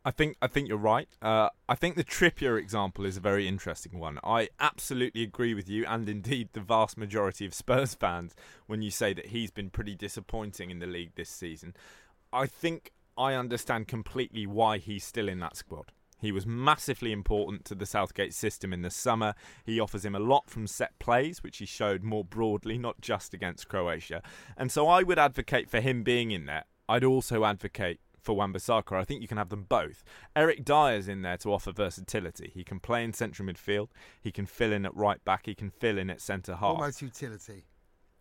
I 0.09 0.11
think 0.11 0.37
I 0.41 0.47
think 0.47 0.67
you're 0.67 0.79
right. 0.79 1.07
Uh, 1.21 1.49
I 1.67 1.75
think 1.75 1.95
the 1.95 2.03
Trippier 2.03 2.57
example 2.57 3.05
is 3.05 3.15
a 3.15 3.19
very 3.19 3.47
interesting 3.47 3.99
one. 3.99 4.17
I 4.23 4.49
absolutely 4.59 5.21
agree 5.21 5.53
with 5.53 5.69
you, 5.69 5.85
and 5.85 6.09
indeed 6.09 6.49
the 6.53 6.61
vast 6.61 6.97
majority 6.97 7.45
of 7.45 7.53
Spurs 7.53 7.93
fans, 7.93 8.33
when 8.65 8.81
you 8.81 8.89
say 8.89 9.13
that 9.13 9.27
he's 9.27 9.51
been 9.51 9.69
pretty 9.69 9.93
disappointing 9.93 10.71
in 10.71 10.79
the 10.79 10.87
league 10.87 11.11
this 11.13 11.29
season. 11.29 11.75
I 12.33 12.47
think 12.47 12.91
I 13.19 13.35
understand 13.35 13.87
completely 13.87 14.47
why 14.47 14.79
he's 14.79 15.03
still 15.03 15.29
in 15.29 15.41
that 15.41 15.55
squad. 15.55 15.91
He 16.17 16.31
was 16.31 16.47
massively 16.47 17.11
important 17.11 17.63
to 17.65 17.75
the 17.75 17.85
Southgate 17.85 18.33
system 18.33 18.73
in 18.73 18.81
the 18.81 18.89
summer. 18.89 19.35
He 19.63 19.79
offers 19.79 20.03
him 20.03 20.15
a 20.15 20.19
lot 20.19 20.49
from 20.49 20.65
set 20.65 20.97
plays, 20.97 21.43
which 21.43 21.59
he 21.59 21.67
showed 21.67 22.01
more 22.01 22.25
broadly, 22.25 22.79
not 22.79 22.99
just 22.99 23.35
against 23.35 23.69
Croatia. 23.69 24.23
And 24.57 24.71
so 24.71 24.87
I 24.87 25.03
would 25.03 25.19
advocate 25.19 25.69
for 25.69 25.81
him 25.81 26.01
being 26.01 26.31
in 26.31 26.47
there. 26.47 26.65
I'd 26.89 27.03
also 27.03 27.45
advocate 27.45 27.99
for 28.21 28.35
Wan-Bissaka. 28.35 28.93
I 28.95 29.03
think 29.03 29.21
you 29.21 29.27
can 29.27 29.37
have 29.37 29.49
them 29.49 29.63
both. 29.67 30.03
Eric 30.35 30.63
Dier's 30.65 31.07
in 31.07 31.21
there 31.21 31.37
to 31.37 31.53
offer 31.53 31.71
versatility. 31.71 32.51
He 32.53 32.63
can 32.63 32.79
play 32.79 33.03
in 33.03 33.13
central 33.13 33.47
midfield. 33.47 33.87
He 34.21 34.31
can 34.31 34.45
fill 34.45 34.71
in 34.73 34.85
at 34.85 34.95
right 34.95 35.23
back. 35.25 35.45
He 35.45 35.55
can 35.55 35.69
fill 35.69 35.97
in 35.97 36.09
at 36.09 36.21
centre 36.21 36.55
half. 36.55 36.75
Almost 36.75 37.01
utility. 37.01 37.65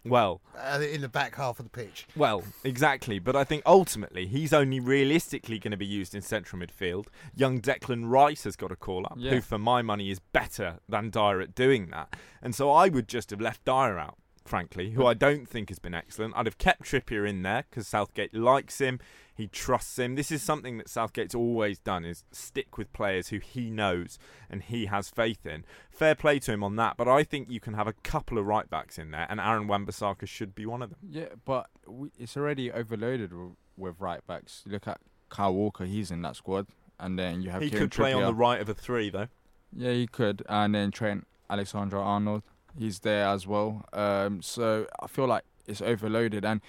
Well, 0.04 0.40
uh, 0.56 0.80
in 0.80 1.00
the 1.00 1.08
back 1.08 1.34
half 1.34 1.58
of 1.58 1.64
the 1.66 1.70
pitch. 1.70 2.06
Well, 2.16 2.44
exactly. 2.64 3.18
But 3.18 3.34
I 3.36 3.44
think 3.44 3.62
ultimately 3.66 4.26
he's 4.26 4.52
only 4.52 4.80
realistically 4.80 5.58
going 5.58 5.72
to 5.72 5.76
be 5.76 5.84
used 5.86 6.14
in 6.14 6.22
central 6.22 6.62
midfield. 6.62 7.06
Young 7.34 7.60
Declan 7.60 8.08
Rice 8.08 8.44
has 8.44 8.56
got 8.56 8.70
a 8.72 8.76
call 8.76 9.04
up, 9.06 9.16
Yeah. 9.18 9.32
who 9.32 9.40
for 9.40 9.58
my 9.58 9.82
money 9.82 10.10
is 10.10 10.20
better 10.20 10.78
than 10.88 11.10
Dier 11.10 11.40
at 11.40 11.54
doing 11.54 11.88
that. 11.90 12.14
And 12.40 12.54
so 12.54 12.70
I 12.70 12.88
would 12.88 13.08
just 13.08 13.30
have 13.30 13.40
left 13.40 13.64
Dier 13.64 13.98
out, 13.98 14.16
frankly, 14.46 14.90
who 14.92 15.04
I 15.04 15.14
don't 15.14 15.48
think 15.48 15.68
has 15.68 15.80
been 15.80 15.94
excellent. 15.94 16.34
I'd 16.36 16.46
have 16.46 16.58
kept 16.58 16.84
Trippier 16.84 17.28
in 17.28 17.42
there 17.42 17.64
because 17.68 17.88
Southgate 17.88 18.32
likes 18.32 18.78
him. 18.80 19.00
He 19.38 19.46
trusts 19.46 19.96
him. 20.00 20.16
This 20.16 20.32
is 20.32 20.42
something 20.42 20.78
that 20.78 20.88
Southgate's 20.88 21.32
always 21.32 21.78
done: 21.78 22.04
is 22.04 22.24
stick 22.32 22.76
with 22.76 22.92
players 22.92 23.28
who 23.28 23.38
he 23.38 23.70
knows 23.70 24.18
and 24.50 24.64
he 24.64 24.86
has 24.86 25.10
faith 25.10 25.46
in. 25.46 25.64
Fair 25.92 26.16
play 26.16 26.40
to 26.40 26.52
him 26.52 26.64
on 26.64 26.74
that. 26.74 26.96
But 26.96 27.06
I 27.06 27.22
think 27.22 27.48
you 27.48 27.60
can 27.60 27.74
have 27.74 27.86
a 27.86 27.92
couple 27.92 28.36
of 28.36 28.46
right 28.46 28.68
backs 28.68 28.98
in 28.98 29.12
there, 29.12 29.28
and 29.30 29.38
Aaron 29.38 29.68
Wan-Bissaka 29.68 30.26
should 30.26 30.56
be 30.56 30.66
one 30.66 30.82
of 30.82 30.90
them. 30.90 30.98
Yeah, 31.08 31.28
but 31.44 31.68
we, 31.86 32.10
it's 32.18 32.36
already 32.36 32.72
overloaded 32.72 33.32
with, 33.32 33.52
with 33.76 34.00
right 34.00 34.26
backs. 34.26 34.64
Look 34.66 34.88
at 34.88 34.98
Kyle 35.28 35.54
Walker; 35.54 35.84
he's 35.84 36.10
in 36.10 36.20
that 36.22 36.34
squad, 36.34 36.66
and 36.98 37.16
then 37.16 37.40
you 37.40 37.50
have 37.50 37.62
He 37.62 37.70
Kieran 37.70 37.84
could 37.84 37.96
play 37.96 38.12
on 38.12 38.24
the 38.24 38.34
right 38.34 38.60
of 38.60 38.68
a 38.68 38.74
three, 38.74 39.08
though. 39.08 39.28
Yeah, 39.72 39.92
he 39.92 40.08
could, 40.08 40.42
and 40.48 40.74
then 40.74 40.90
Trent 40.90 41.28
Alexander 41.48 41.98
Arnold, 41.98 42.42
he's 42.76 42.98
there 43.00 43.28
as 43.28 43.46
well. 43.46 43.84
Um, 43.92 44.42
so 44.42 44.88
I 45.00 45.06
feel 45.06 45.28
like 45.28 45.44
it's 45.68 45.80
overloaded, 45.80 46.44
and 46.44 46.60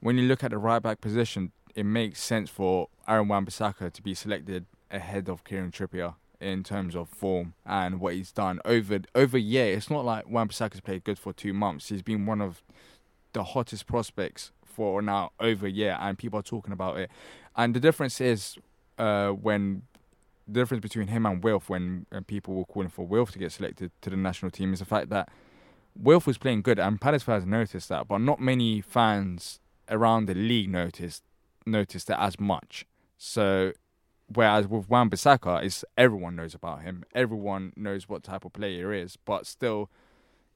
when 0.00 0.18
you 0.18 0.28
look 0.28 0.44
at 0.44 0.50
the 0.50 0.58
right 0.58 0.82
back 0.82 1.00
position, 1.00 1.52
it 1.74 1.84
makes 1.84 2.22
sense 2.22 2.50
for 2.50 2.88
Aaron 3.06 3.28
Wan-Bissaka 3.28 3.92
to 3.92 4.02
be 4.02 4.14
selected 4.14 4.66
ahead 4.90 5.28
of 5.28 5.44
Kieran 5.44 5.70
Trippier 5.70 6.14
in 6.40 6.64
terms 6.64 6.96
of 6.96 7.08
form 7.08 7.54
and 7.66 8.00
what 8.00 8.14
he's 8.14 8.32
done 8.32 8.60
over 8.64 9.00
over 9.14 9.36
a 9.36 9.40
year. 9.40 9.74
It's 9.74 9.90
not 9.90 10.04
like 10.04 10.28
Wan-Bissaka's 10.28 10.80
played 10.80 11.04
good 11.04 11.18
for 11.18 11.32
two 11.32 11.52
months. 11.52 11.88
He's 11.88 12.02
been 12.02 12.26
one 12.26 12.40
of 12.40 12.62
the 13.32 13.44
hottest 13.44 13.86
prospects 13.86 14.52
for 14.64 15.02
now 15.02 15.32
over 15.38 15.66
a 15.66 15.70
year, 15.70 15.96
and 16.00 16.18
people 16.18 16.38
are 16.38 16.42
talking 16.42 16.72
about 16.72 16.98
it. 16.98 17.10
And 17.56 17.74
the 17.74 17.80
difference 17.80 18.20
is 18.20 18.56
uh, 18.98 19.30
when 19.30 19.82
the 20.46 20.60
difference 20.60 20.82
between 20.82 21.08
him 21.08 21.26
and 21.26 21.42
Wilf, 21.44 21.68
when 21.68 22.06
uh, 22.12 22.20
people 22.26 22.54
were 22.54 22.64
calling 22.64 22.88
for 22.88 23.06
Wilf 23.06 23.30
to 23.32 23.38
get 23.38 23.52
selected 23.52 23.90
to 24.00 24.10
the 24.10 24.16
national 24.16 24.50
team, 24.50 24.72
is 24.72 24.78
the 24.78 24.84
fact 24.84 25.10
that 25.10 25.28
Wilf 25.94 26.26
was 26.26 26.38
playing 26.38 26.62
good, 26.62 26.78
and 26.78 27.00
Palace 27.00 27.22
fans 27.22 27.44
noticed 27.44 27.88
that, 27.88 28.08
but 28.08 28.18
not 28.18 28.40
many 28.40 28.80
fans 28.80 29.60
around 29.88 30.26
the 30.26 30.34
league 30.34 30.70
noticed 30.70 31.22
noticed 31.66 32.10
it 32.10 32.16
as 32.18 32.38
much. 32.38 32.86
So, 33.16 33.72
whereas 34.32 34.66
with 34.68 34.88
Wan 34.88 35.10
Bissaka, 35.10 35.62
is 35.64 35.84
everyone 35.96 36.36
knows 36.36 36.54
about 36.54 36.82
him, 36.82 37.04
everyone 37.14 37.72
knows 37.76 38.08
what 38.08 38.22
type 38.22 38.44
of 38.44 38.52
player 38.52 38.92
he 38.92 39.00
is, 39.00 39.16
but 39.16 39.46
still, 39.46 39.90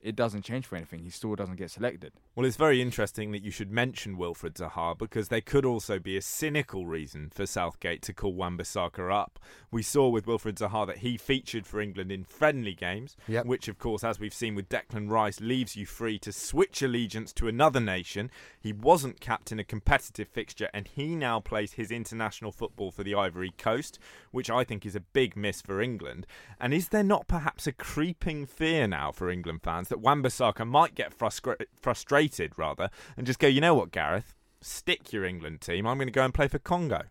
it 0.04 0.14
doesn't 0.14 0.42
change 0.42 0.66
for 0.66 0.76
anything. 0.76 1.00
He 1.02 1.10
still 1.10 1.34
doesn't 1.34 1.56
get 1.56 1.70
selected. 1.70 2.12
Well, 2.36 2.44
it's 2.46 2.56
very 2.56 2.82
interesting 2.82 3.32
that 3.32 3.42
you 3.42 3.50
should 3.50 3.72
mention 3.72 4.16
Wilfried 4.18 4.54
Zaha 4.54 4.96
because 4.96 5.28
there 5.28 5.40
could 5.40 5.64
also 5.64 5.98
be 5.98 6.16
a 6.16 6.22
cynical 6.22 6.86
reason 6.86 7.30
for 7.34 7.46
Southgate 7.46 8.02
to 8.02 8.12
call 8.12 8.34
Wan-Bissaka 8.34 9.10
up. 9.12 9.38
We 9.70 9.82
saw 9.82 10.08
with 10.08 10.26
Wilfried 10.26 10.56
Zaha 10.58 10.86
that 10.86 10.98
he 10.98 11.16
featured 11.16 11.66
for 11.66 11.80
England 11.80 12.12
in 12.12 12.22
friendly 12.24 12.74
games, 12.74 13.16
Yep. 13.28 13.46
which, 13.46 13.66
of 13.66 13.78
course, 13.78 14.04
as 14.04 14.20
we've 14.20 14.34
seen 14.34 14.54
with 14.54 14.68
Declan 14.68 15.08
Rice, 15.10 15.40
leaves 15.40 15.74
you 15.74 15.86
free 15.86 16.18
to 16.18 16.32
switch 16.32 16.82
allegiance 16.82 17.32
to 17.32 17.48
another 17.48 17.80
nation. 17.80 18.30
He 18.60 18.72
wasn't 18.74 19.20
capped 19.20 19.50
in 19.52 19.58
a 19.58 19.64
competitive 19.64 20.28
fixture, 20.28 20.68
and 20.74 20.86
he 20.86 21.16
now 21.16 21.40
plays 21.40 21.72
his 21.72 21.90
international 21.90 22.52
football 22.52 22.90
for 22.90 23.02
the 23.04 23.14
Ivory 23.14 23.54
Coast, 23.56 23.98
which 24.32 24.50
I 24.50 24.64
think 24.64 24.84
is 24.84 24.94
a 24.94 25.00
big 25.00 25.34
miss 25.34 25.62
for 25.62 25.80
England. 25.80 26.26
And 26.60 26.74
is 26.74 26.88
there 26.90 27.02
not 27.02 27.26
perhaps 27.26 27.66
a 27.66 27.72
creeping 27.72 28.44
fear 28.44 28.86
now 28.86 29.10
for 29.10 29.30
England 29.30 29.62
fans 29.62 29.88
that 29.94 30.00
Wan-Bissaka 30.00 30.66
might 30.66 30.96
get 30.96 31.16
frustra- 31.16 31.64
frustrated, 31.80 32.58
rather, 32.58 32.90
and 33.16 33.26
just 33.26 33.38
go, 33.38 33.46
you 33.46 33.60
know 33.60 33.74
what, 33.74 33.92
Gareth, 33.92 34.34
stick 34.60 35.12
your 35.12 35.24
England 35.24 35.60
team. 35.60 35.86
I'm 35.86 35.98
going 35.98 36.08
to 36.08 36.12
go 36.12 36.24
and 36.24 36.34
play 36.34 36.48
for 36.48 36.58
Congo. 36.58 37.02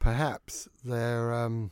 Perhaps 0.00 0.68
they're. 0.84 1.32
Um, 1.32 1.70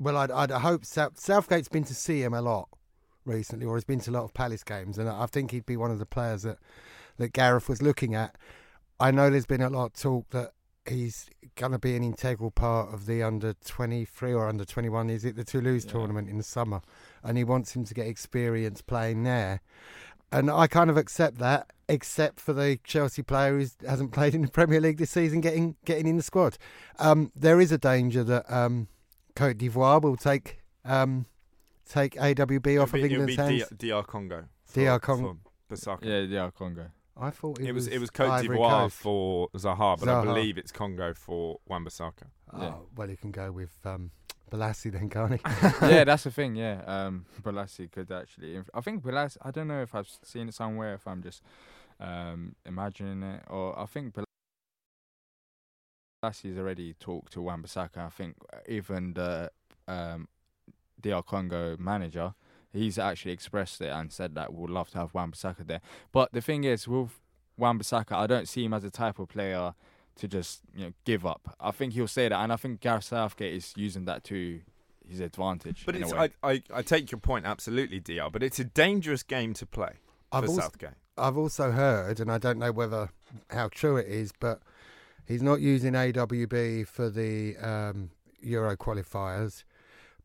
well, 0.00 0.16
I'd, 0.16 0.32
I'd 0.32 0.50
hope 0.50 0.84
South, 0.84 1.20
Southgate's 1.20 1.68
been 1.68 1.84
to 1.84 1.94
see 1.94 2.22
him 2.22 2.34
a 2.34 2.42
lot 2.42 2.68
recently, 3.24 3.66
or 3.66 3.76
has 3.76 3.84
been 3.84 4.00
to 4.00 4.10
a 4.10 4.12
lot 4.12 4.24
of 4.24 4.34
Palace 4.34 4.64
games, 4.64 4.98
and 4.98 5.08
I 5.08 5.26
think 5.26 5.52
he'd 5.52 5.66
be 5.66 5.76
one 5.76 5.92
of 5.92 6.00
the 6.00 6.06
players 6.06 6.42
that 6.42 6.58
that 7.18 7.32
Gareth 7.32 7.68
was 7.68 7.80
looking 7.80 8.14
at. 8.14 8.36
I 8.98 9.12
know 9.12 9.30
there's 9.30 9.46
been 9.46 9.60
a 9.60 9.70
lot 9.70 9.86
of 9.86 9.92
talk 9.94 10.30
that 10.30 10.52
he's 10.88 11.28
going 11.54 11.72
to 11.72 11.78
be 11.78 11.94
an 11.94 12.02
integral 12.02 12.50
part 12.50 12.92
of 12.92 13.06
the 13.06 13.22
under 13.22 13.54
23 13.54 14.32
or 14.32 14.48
under 14.48 14.64
21. 14.64 15.10
Is 15.10 15.24
it 15.24 15.36
the 15.36 15.44
Toulouse 15.44 15.84
tournament 15.84 16.28
in 16.28 16.38
the 16.38 16.44
summer? 16.44 16.80
And 17.22 17.36
he 17.38 17.44
wants 17.44 17.74
him 17.74 17.84
to 17.84 17.94
get 17.94 18.06
experience 18.06 18.82
playing 18.82 19.22
there. 19.24 19.60
And 20.30 20.50
I 20.50 20.66
kind 20.66 20.90
of 20.90 20.96
accept 20.96 21.38
that, 21.38 21.72
except 21.88 22.38
for 22.38 22.52
the 22.52 22.78
Chelsea 22.84 23.22
player 23.22 23.58
who 23.58 23.66
hasn't 23.86 24.12
played 24.18 24.34
in 24.34 24.42
the 24.42 24.48
Premier 24.48 24.80
League 24.80 24.98
this 24.98 25.10
season 25.10 25.40
getting 25.40 25.76
getting 25.84 26.06
in 26.06 26.16
the 26.16 26.22
squad. 26.22 26.58
Um, 26.98 27.32
there 27.34 27.60
is 27.60 27.72
a 27.72 27.78
danger 27.78 28.22
that 28.24 28.50
um, 28.52 28.88
Cote 29.34 29.56
d'Ivoire 29.58 30.02
will 30.02 30.16
take 30.16 30.58
um, 30.84 31.24
take 31.88 32.14
AWB 32.14 32.58
off 32.58 32.68
It'll 32.68 32.82
of 32.84 32.92
be, 32.92 32.98
it'll 33.00 33.04
England's 33.28 33.36
be 33.36 33.42
hands. 33.42 33.68
D- 33.78 33.88
DR 33.90 34.02
Congo. 34.06 34.44
DR 34.74 34.98
Congo. 35.00 35.38
for 35.74 35.98
Yeah, 36.02 36.18
yeah, 36.20 36.50
Congo. 36.56 36.88
I 37.20 37.30
thought 37.30 37.58
it, 37.58 37.66
It 37.66 37.72
was 37.72 37.86
was 37.86 37.94
it 37.94 37.98
was 37.98 38.10
Cote 38.10 38.42
d'Ivoire 38.42 38.82
Coast. 38.82 38.96
for 38.96 39.48
Zaha, 39.56 39.98
but 39.98 40.08
I 40.08 40.24
believe 40.24 40.58
it's 40.58 40.70
Congo 40.72 41.14
for 41.14 41.58
Wan-Bissaka. 41.66 42.24
Oh, 42.52 42.62
Yeah. 42.62 42.74
well, 42.96 43.08
he 43.08 43.16
can 43.16 43.30
go 43.32 43.50
with 43.50 43.76
um, 43.84 44.10
Bolasie 44.50 44.92
then, 44.92 45.08
can't 45.08 45.32
he? 45.32 45.40
yeah, 45.88 46.04
that's 46.04 46.24
the 46.24 46.30
thing. 46.30 46.56
Yeah, 46.56 46.82
um, 46.86 47.26
Bolasie 47.42 47.90
could 47.90 48.10
actually. 48.10 48.60
I 48.74 48.80
think 48.80 49.02
Bolasie. 49.02 49.38
I 49.42 49.50
don't 49.50 49.68
know 49.68 49.82
if 49.82 49.94
I've 49.94 50.08
seen 50.22 50.48
it 50.48 50.54
somewhere. 50.54 50.94
If 50.94 51.06
I'm 51.06 51.22
just 51.22 51.42
um, 52.00 52.54
imagining 52.66 53.22
it, 53.22 53.42
or 53.48 53.78
I 53.78 53.86
think 53.86 54.14
Bolasie's 56.24 56.58
already 56.58 56.94
talked 56.94 57.32
to 57.34 57.42
Wan-Bissaka. 57.42 57.98
I 57.98 58.08
think 58.08 58.36
even 58.68 59.14
the 59.14 59.50
um, 59.86 60.28
DR 61.00 61.22
Congo 61.22 61.76
manager, 61.78 62.34
he's 62.72 62.98
actually 62.98 63.32
expressed 63.32 63.80
it 63.80 63.90
and 63.90 64.12
said 64.12 64.34
that 64.34 64.52
we'd 64.52 64.70
love 64.70 64.90
to 64.90 64.98
have 64.98 65.14
Wan-Bissaka 65.14 65.66
there. 65.66 65.80
But 66.12 66.32
the 66.32 66.40
thing 66.40 66.64
is, 66.64 66.88
with 66.88 67.20
Wan-Bissaka, 67.56 68.12
I 68.12 68.26
don't 68.26 68.48
see 68.48 68.64
him 68.64 68.74
as 68.74 68.82
the 68.82 68.90
type 68.90 69.18
of 69.18 69.28
player 69.28 69.74
to 70.18 70.28
just 70.28 70.60
you 70.76 70.84
know 70.86 70.92
give 71.04 71.24
up. 71.26 71.56
I 71.60 71.70
think 71.70 71.94
he'll 71.94 72.08
say 72.08 72.28
that, 72.28 72.38
and 72.38 72.52
I 72.52 72.56
think 72.56 72.80
Gareth 72.80 73.04
Southgate 73.04 73.54
is 73.54 73.72
using 73.76 74.04
that 74.04 74.24
to 74.24 74.60
his 75.08 75.20
advantage. 75.20 75.84
But 75.86 75.96
it's. 75.96 76.12
I, 76.12 76.30
I 76.42 76.62
I 76.72 76.82
take 76.82 77.10
your 77.10 77.18
point 77.20 77.46
absolutely, 77.46 78.00
DR. 78.00 78.30
But 78.30 78.42
it's 78.42 78.58
a 78.58 78.64
dangerous 78.64 79.22
game 79.22 79.54
to 79.54 79.66
play 79.66 79.94
I've 80.32 80.44
for 80.44 80.50
also- 80.50 80.62
Southgate. 80.62 80.90
I've 81.16 81.36
also 81.36 81.72
heard, 81.72 82.20
and 82.20 82.30
I 82.30 82.38
don't 82.38 82.58
know 82.60 82.70
whether 82.70 83.08
how 83.50 83.68
true 83.68 83.96
it 83.96 84.06
is, 84.06 84.30
but 84.38 84.60
he's 85.26 85.42
not 85.42 85.60
using 85.60 85.94
AWB 85.94 86.86
for 86.86 87.10
the 87.10 87.56
um, 87.56 88.10
Euro 88.40 88.76
qualifiers, 88.76 89.64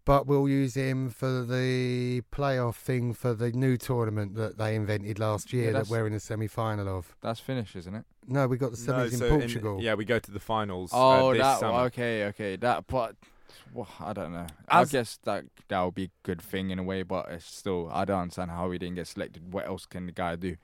but 0.06 0.28
we'll 0.28 0.48
use 0.48 0.76
him 0.76 1.10
for 1.10 1.42
the 1.44 2.22
playoff 2.32 2.76
thing 2.76 3.12
for 3.16 3.34
the 3.34 3.52
new 3.54 3.76
tournament 3.76 4.36
that 4.36 4.60
they 4.60 4.76
invented 4.76 5.18
last 5.18 5.52
Yeah, 5.52 5.62
year 5.64 5.74
that 5.74 5.88
we're 5.88 6.06
in 6.06 6.14
the 6.14 6.20
semi 6.20 6.46
final 6.48 6.88
of. 6.88 7.16
That's 7.22 7.40
finished, 7.40 7.76
isn't 7.76 7.96
it? 7.96 8.06
No, 8.28 8.48
we 8.48 8.58
got 8.58 8.72
the 8.72 8.92
No, 8.92 9.08
so 9.10 9.26
in 9.26 9.40
Portugal. 9.40 9.80
yeah, 9.82 9.94
we 9.96 10.06
go 10.06 10.20
to 10.20 10.32
the 10.32 10.40
finals. 10.40 10.92
Oh, 10.94 11.30
uh, 11.30 11.34
this 11.34 11.42
that 11.42 11.60
summer. 11.60 11.80
okay, 11.86 12.26
okay. 12.26 12.56
That, 12.56 12.88
but 12.88 13.16
well, 13.74 13.88
I 14.00 14.14
don't 14.14 14.34
know. 14.34 14.48
I 14.68 14.86
guess 14.86 15.20
that 15.24 15.46
that 15.68 15.82
would 15.82 15.96
be 15.96 16.06
a 16.06 16.12
good 16.24 16.42
thing 16.42 16.70
in 16.70 16.80
a 16.80 16.84
way, 16.84 17.04
but 17.04 17.30
it's 17.30 17.46
still 17.46 17.90
I 17.92 18.06
don't 18.06 18.22
understand 18.22 18.52
how 18.52 18.70
he 18.72 18.78
didn't 18.78 18.96
get 18.96 19.08
selected. 19.08 19.54
What 19.54 19.68
else 19.68 19.86
can 19.86 20.06
the 20.06 20.12
guy 20.12 20.36
do? 20.36 20.58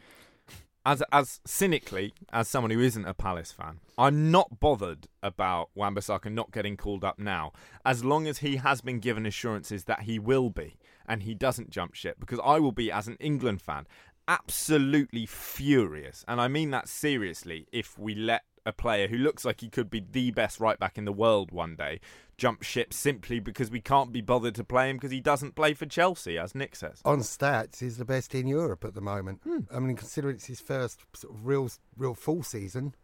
as 0.85 1.03
as 1.11 1.39
cynically 1.45 2.13
as 2.31 2.47
someone 2.47 2.71
who 2.71 2.79
isn't 2.79 3.05
a 3.05 3.13
Palace 3.13 3.51
fan, 3.51 3.79
I'm 3.97 4.31
not 4.31 4.59
bothered 4.59 5.07
about 5.21 5.69
Wan-Bissaka 5.75 6.31
not 6.31 6.51
getting 6.51 6.77
called 6.77 7.03
up 7.03 7.19
now, 7.19 7.51
as 7.85 8.03
long 8.03 8.27
as 8.27 8.39
he 8.39 8.55
has 8.57 8.81
been 8.81 8.99
given 8.99 9.25
assurances 9.25 9.83
that 9.85 10.01
he 10.01 10.17
will 10.19 10.49
be 10.49 10.77
and 11.07 11.23
he 11.23 11.33
doesn't 11.33 11.69
jump 11.69 11.95
ship. 11.95 12.17
Because 12.19 12.39
I 12.43 12.59
will 12.59 12.71
be, 12.71 12.91
as 12.91 13.07
an 13.07 13.17
England 13.19 13.61
fan, 13.61 13.87
absolutely 14.29 15.25
furious, 15.25 16.23
and 16.27 16.39
I 16.39 16.47
mean 16.47 16.71
that 16.71 16.87
seriously. 16.87 17.67
If 17.73 17.99
we 17.99 18.15
let 18.15 18.43
a 18.65 18.71
player 18.71 19.07
who 19.07 19.17
looks 19.17 19.43
like 19.43 19.61
he 19.61 19.69
could 19.69 19.89
be 19.89 19.99
the 19.99 20.31
best 20.31 20.59
right 20.59 20.79
back 20.79 20.97
in 20.97 21.05
the 21.05 21.13
world 21.13 21.51
one 21.51 21.75
day 21.75 21.99
jump 22.39 22.63
ship 22.63 22.93
simply 22.93 23.39
because 23.39 23.69
we 23.69 23.81
can't 23.81 24.11
be 24.11 24.21
bothered 24.21 24.55
to 24.55 24.63
play 24.63 24.89
him 24.89 24.95
because 24.95 25.11
he 25.11 25.19
doesn't 25.19 25.55
play 25.55 25.73
for 25.73 25.85
Chelsea, 25.85 26.37
as 26.37 26.55
Nick 26.55 26.75
says. 26.75 27.01
On 27.05 27.19
stats, 27.19 27.79
he's 27.79 27.97
the 27.97 28.05
best 28.05 28.33
in 28.33 28.47
Europe 28.47 28.85
at 28.85 28.95
the 28.95 29.01
moment. 29.01 29.41
Hmm. 29.43 29.59
I 29.71 29.79
mean, 29.79 29.95
considering 29.95 30.35
it's 30.35 30.45
his 30.45 30.61
first 30.61 31.01
sort 31.13 31.35
of 31.35 31.45
real, 31.45 31.69
real 31.97 32.15
full 32.15 32.41
season, 32.41 32.95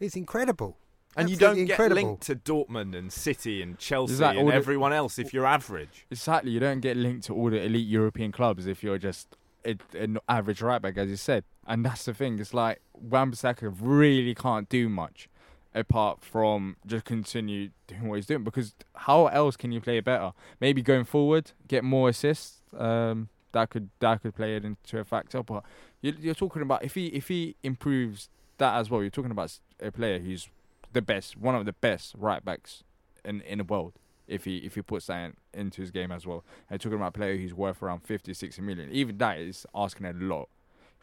it's 0.00 0.16
incredible. 0.16 0.78
And 1.16 1.30
you 1.30 1.36
don't 1.36 1.56
get 1.56 1.70
incredible. 1.70 2.02
linked 2.02 2.22
to 2.24 2.36
Dortmund 2.36 2.96
and 2.96 3.12
City 3.12 3.62
and 3.62 3.78
Chelsea 3.78 4.14
Is 4.14 4.18
that 4.18 4.36
and 4.36 4.48
the- 4.48 4.54
everyone 4.54 4.92
else 4.92 5.18
if 5.18 5.32
you're 5.32 5.46
average. 5.46 6.06
Exactly, 6.10 6.50
you 6.50 6.60
don't 6.60 6.80
get 6.80 6.96
linked 6.96 7.26
to 7.26 7.34
all 7.34 7.50
the 7.50 7.62
elite 7.62 7.86
European 7.86 8.32
clubs 8.32 8.66
if 8.66 8.82
you're 8.82 8.98
just 8.98 9.34
a, 9.34 9.36
an 9.94 10.18
average 10.28 10.62
right 10.62 10.80
back, 10.80 10.96
as 10.96 11.08
you 11.08 11.16
said. 11.16 11.44
And 11.66 11.84
that's 11.84 12.04
the 12.04 12.14
thing. 12.14 12.38
It's 12.38 12.54
like 12.54 12.80
Wan-Bissaka 12.94 13.74
really 13.80 14.34
can't 14.34 14.68
do 14.68 14.88
much 14.88 15.28
apart 15.74 16.22
from 16.22 16.76
just 16.86 17.04
continue 17.04 17.70
doing 17.86 18.08
what 18.08 18.16
he's 18.16 18.26
doing. 18.26 18.44
Because 18.44 18.74
how 18.94 19.26
else 19.26 19.56
can 19.56 19.72
you 19.72 19.80
play 19.80 20.00
better? 20.00 20.32
Maybe 20.60 20.82
going 20.82 21.04
forward, 21.04 21.52
get 21.66 21.84
more 21.84 22.08
assists. 22.08 22.62
Um, 22.76 23.28
that 23.52 23.70
could 23.70 23.88
that 24.00 24.22
could 24.22 24.34
play 24.34 24.56
it 24.56 24.64
into 24.64 24.98
a 24.98 25.04
factor. 25.04 25.42
But 25.42 25.64
you're, 26.00 26.14
you're 26.14 26.34
talking 26.34 26.62
about 26.62 26.84
if 26.84 26.94
he 26.94 27.06
if 27.08 27.28
he 27.28 27.56
improves 27.62 28.28
that 28.58 28.76
as 28.76 28.90
well. 28.90 29.00
You're 29.02 29.10
talking 29.10 29.30
about 29.30 29.58
a 29.80 29.90
player 29.90 30.18
who's 30.18 30.48
the 30.92 31.02
best, 31.02 31.36
one 31.36 31.54
of 31.54 31.64
the 31.64 31.72
best 31.72 32.14
right 32.16 32.44
backs 32.44 32.84
in 33.24 33.40
in 33.42 33.58
the 33.58 33.64
world. 33.64 33.94
If 34.28 34.44
he 34.44 34.58
if 34.58 34.74
he 34.74 34.82
puts 34.82 35.06
that 35.06 35.24
in, 35.24 35.36
into 35.54 35.80
his 35.80 35.90
game 35.90 36.12
as 36.12 36.26
well, 36.26 36.44
and 36.70 36.80
talking 36.80 36.96
about 36.96 37.08
a 37.08 37.18
player 37.18 37.36
who's 37.36 37.54
worth 37.54 37.82
around 37.82 38.00
50, 38.00 38.34
60 38.34 38.62
million. 38.62 38.90
Even 38.92 39.18
that 39.18 39.38
is 39.38 39.66
asking 39.74 40.06
a 40.06 40.12
lot. 40.12 40.48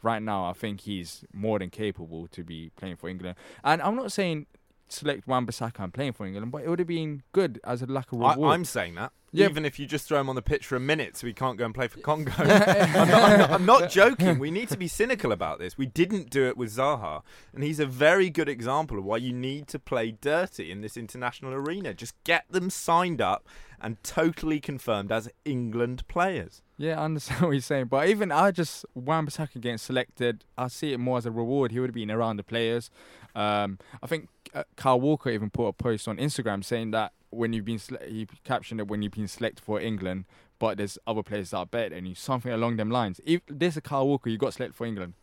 Right 0.01 0.21
now, 0.21 0.45
I 0.45 0.53
think 0.53 0.81
he's 0.81 1.25
more 1.33 1.57
than 1.57 1.71
capable 1.71 2.27
to 2.27 2.43
be 2.43 2.69
playing 2.75 2.97
for 2.97 3.09
England. 3.09 3.35
And 3.63 3.81
I'm 3.81 3.95
not 3.95 4.11
saying 4.11 4.45
select 4.87 5.27
Wan-Bissaka 5.27 5.79
and 5.79 5.93
playing 5.93 6.13
for 6.13 6.25
England, 6.25 6.51
but 6.51 6.63
it 6.63 6.69
would 6.69 6.79
have 6.79 6.87
been 6.87 7.23
good 7.31 7.59
as 7.63 7.81
a 7.81 7.85
lack 7.85 8.11
of 8.11 8.21
I, 8.21 8.33
reward. 8.33 8.53
I'm 8.53 8.65
saying 8.65 8.95
that. 8.95 9.11
Yeah. 9.31 9.47
Even 9.47 9.65
if 9.65 9.79
you 9.79 9.85
just 9.85 10.07
throw 10.07 10.19
him 10.19 10.29
on 10.29 10.35
the 10.35 10.41
pitch 10.41 10.65
for 10.65 10.77
a 10.77 10.79
minute 10.79 11.17
so 11.17 11.27
he 11.27 11.33
can't 11.33 11.57
go 11.57 11.65
and 11.65 11.75
play 11.75 11.89
for 11.89 11.99
Congo. 11.99 12.31
I'm, 12.37 12.47
not, 12.47 12.67
I'm, 12.69 13.39
not, 13.39 13.51
I'm 13.51 13.65
not 13.65 13.89
joking. 13.89 14.39
We 14.39 14.49
need 14.49 14.69
to 14.69 14.77
be 14.77 14.87
cynical 14.87 15.33
about 15.33 15.59
this. 15.59 15.77
We 15.77 15.87
didn't 15.87 16.29
do 16.29 16.47
it 16.47 16.55
with 16.55 16.73
Zaha. 16.73 17.21
And 17.53 17.63
he's 17.63 17.79
a 17.79 17.85
very 17.85 18.29
good 18.29 18.47
example 18.47 18.97
of 18.97 19.03
why 19.03 19.17
you 19.17 19.33
need 19.33 19.67
to 19.69 19.79
play 19.79 20.11
dirty 20.11 20.71
in 20.71 20.81
this 20.81 20.95
international 20.95 21.53
arena. 21.53 21.93
Just 21.93 22.15
get 22.23 22.45
them 22.49 22.69
signed 22.69 23.19
up 23.19 23.47
and 23.81 24.01
totally 24.03 24.61
confirmed 24.61 25.11
as 25.11 25.27
England 25.43 26.07
players. 26.07 26.61
Yeah, 26.77 26.99
I 26.99 27.05
understand 27.05 27.41
what 27.45 27.51
you're 27.51 27.61
saying, 27.61 27.85
but 27.85 28.07
even 28.09 28.31
I 28.31 28.51
just 28.51 28.85
Wan-Bissaka 28.93 29.61
getting 29.61 29.77
selected, 29.77 30.43
I 30.57 30.67
see 30.67 30.93
it 30.93 30.99
more 30.99 31.17
as 31.17 31.25
a 31.25 31.31
reward. 31.31 31.71
He 31.71 31.79
would 31.79 31.89
have 31.89 31.95
been 31.95 32.11
around 32.11 32.37
the 32.37 32.43
players. 32.43 32.89
Um, 33.33 33.79
I 34.03 34.07
think 34.07 34.29
uh, 34.53 34.63
Kyle 34.75 34.99
Walker 34.99 35.29
even 35.29 35.49
put 35.49 35.67
a 35.67 35.73
post 35.73 36.07
on 36.07 36.17
Instagram 36.17 36.63
saying 36.63 36.91
that 36.91 37.13
when 37.29 37.53
you've 37.53 37.65
been 37.65 37.79
sele- 37.79 38.05
he 38.07 38.27
captioned 38.43 38.79
it 38.79 38.87
when 38.87 39.01
you've 39.01 39.13
been 39.13 39.27
selected 39.27 39.63
for 39.63 39.79
England, 39.79 40.25
but 40.59 40.77
there's 40.77 40.97
other 41.07 41.23
players 41.23 41.51
that 41.51 41.57
are 41.57 41.65
better 41.65 41.95
than 41.95 42.05
you, 42.05 42.15
something 42.15 42.51
along 42.51 42.77
them 42.77 42.89
lines. 42.89 43.19
If 43.25 43.41
there's 43.47 43.77
a 43.77 43.81
Kyle 43.81 44.07
Walker, 44.07 44.29
you 44.29 44.37
got 44.37 44.53
selected 44.53 44.75
for 44.75 44.85
England. 44.85 45.13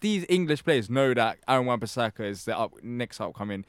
These 0.00 0.24
English 0.28 0.64
players 0.64 0.88
know 0.88 1.12
that 1.14 1.38
Aaron 1.46 1.66
Wan-Bissaka 1.66 2.20
is 2.20 2.46
the 2.46 2.58
up, 2.58 2.72
next 2.82 3.20
upcoming 3.20 3.64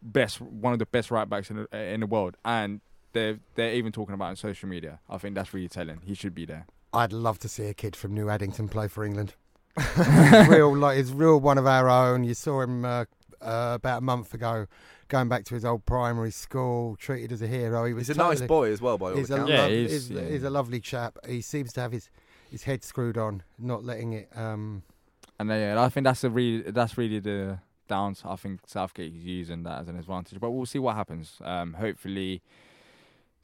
best, 0.00 0.40
one 0.40 0.72
of 0.72 0.78
the 0.78 0.86
best 0.86 1.10
right 1.10 1.28
backs 1.28 1.50
in 1.50 1.66
the, 1.70 1.78
in 1.78 2.00
the 2.00 2.06
world, 2.06 2.36
and 2.44 2.80
they're 3.14 3.38
they're 3.54 3.72
even 3.72 3.92
talking 3.92 4.14
about 4.14 4.26
it 4.26 4.30
on 4.30 4.36
social 4.36 4.68
media. 4.68 5.00
I 5.08 5.16
think 5.18 5.34
that's 5.34 5.54
really 5.54 5.68
telling. 5.68 6.00
He 6.04 6.14
should 6.14 6.34
be 6.34 6.44
there. 6.44 6.66
I'd 6.92 7.12
love 7.12 7.38
to 7.40 7.48
see 7.48 7.64
a 7.64 7.74
kid 7.74 7.96
from 7.96 8.12
New 8.14 8.28
Addington 8.28 8.68
play 8.68 8.86
for 8.88 9.04
England. 9.04 9.34
real, 10.48 10.76
like 10.76 10.98
he's 10.98 11.12
real 11.12 11.40
one 11.40 11.58
of 11.58 11.66
our 11.66 11.88
own. 11.88 12.22
You 12.22 12.34
saw 12.34 12.60
him 12.60 12.84
uh, 12.84 13.06
uh, 13.40 13.72
about 13.74 13.98
a 13.98 14.00
month 14.02 14.32
ago, 14.34 14.66
going 15.08 15.28
back 15.28 15.44
to 15.46 15.54
his 15.54 15.64
old 15.64 15.84
primary 15.86 16.30
school, 16.30 16.96
treated 16.96 17.32
as 17.32 17.42
a 17.42 17.48
hero. 17.48 17.84
He 17.84 17.92
was 17.92 18.06
He's 18.06 18.16
a 18.16 18.20
nice 18.20 18.42
boy 18.42 18.70
as 18.70 18.80
well, 18.80 18.98
by 18.98 19.10
all 19.10 19.16
he's 19.16 19.30
a 19.30 19.34
accounts. 19.34 19.50
Yeah, 19.50 19.62
lov- 19.62 19.70
he 19.70 19.88
he's, 19.88 20.10
yeah. 20.10 20.28
he's 20.28 20.44
a 20.44 20.50
lovely 20.50 20.80
chap. 20.80 21.18
He 21.26 21.40
seems 21.40 21.72
to 21.72 21.80
have 21.80 21.90
his 21.92 22.08
his 22.50 22.62
head 22.64 22.84
screwed 22.84 23.18
on, 23.18 23.42
not 23.58 23.82
letting 23.82 24.12
it. 24.12 24.28
Um, 24.36 24.82
And 25.40 25.50
uh, 25.50 25.54
yeah, 25.54 25.82
I 25.82 25.88
think 25.88 26.04
that's 26.04 26.22
a 26.22 26.30
really 26.30 26.70
that's 26.70 26.96
really 26.96 27.18
the 27.18 27.58
downs. 27.88 28.22
I 28.24 28.36
think 28.36 28.60
Southgate 28.66 29.12
is 29.14 29.24
using 29.24 29.64
that 29.64 29.80
as 29.80 29.88
an 29.88 29.98
advantage, 29.98 30.38
but 30.38 30.50
we'll 30.52 30.66
see 30.66 30.78
what 30.78 30.94
happens. 30.94 31.38
Um, 31.42 31.74
hopefully, 31.74 32.42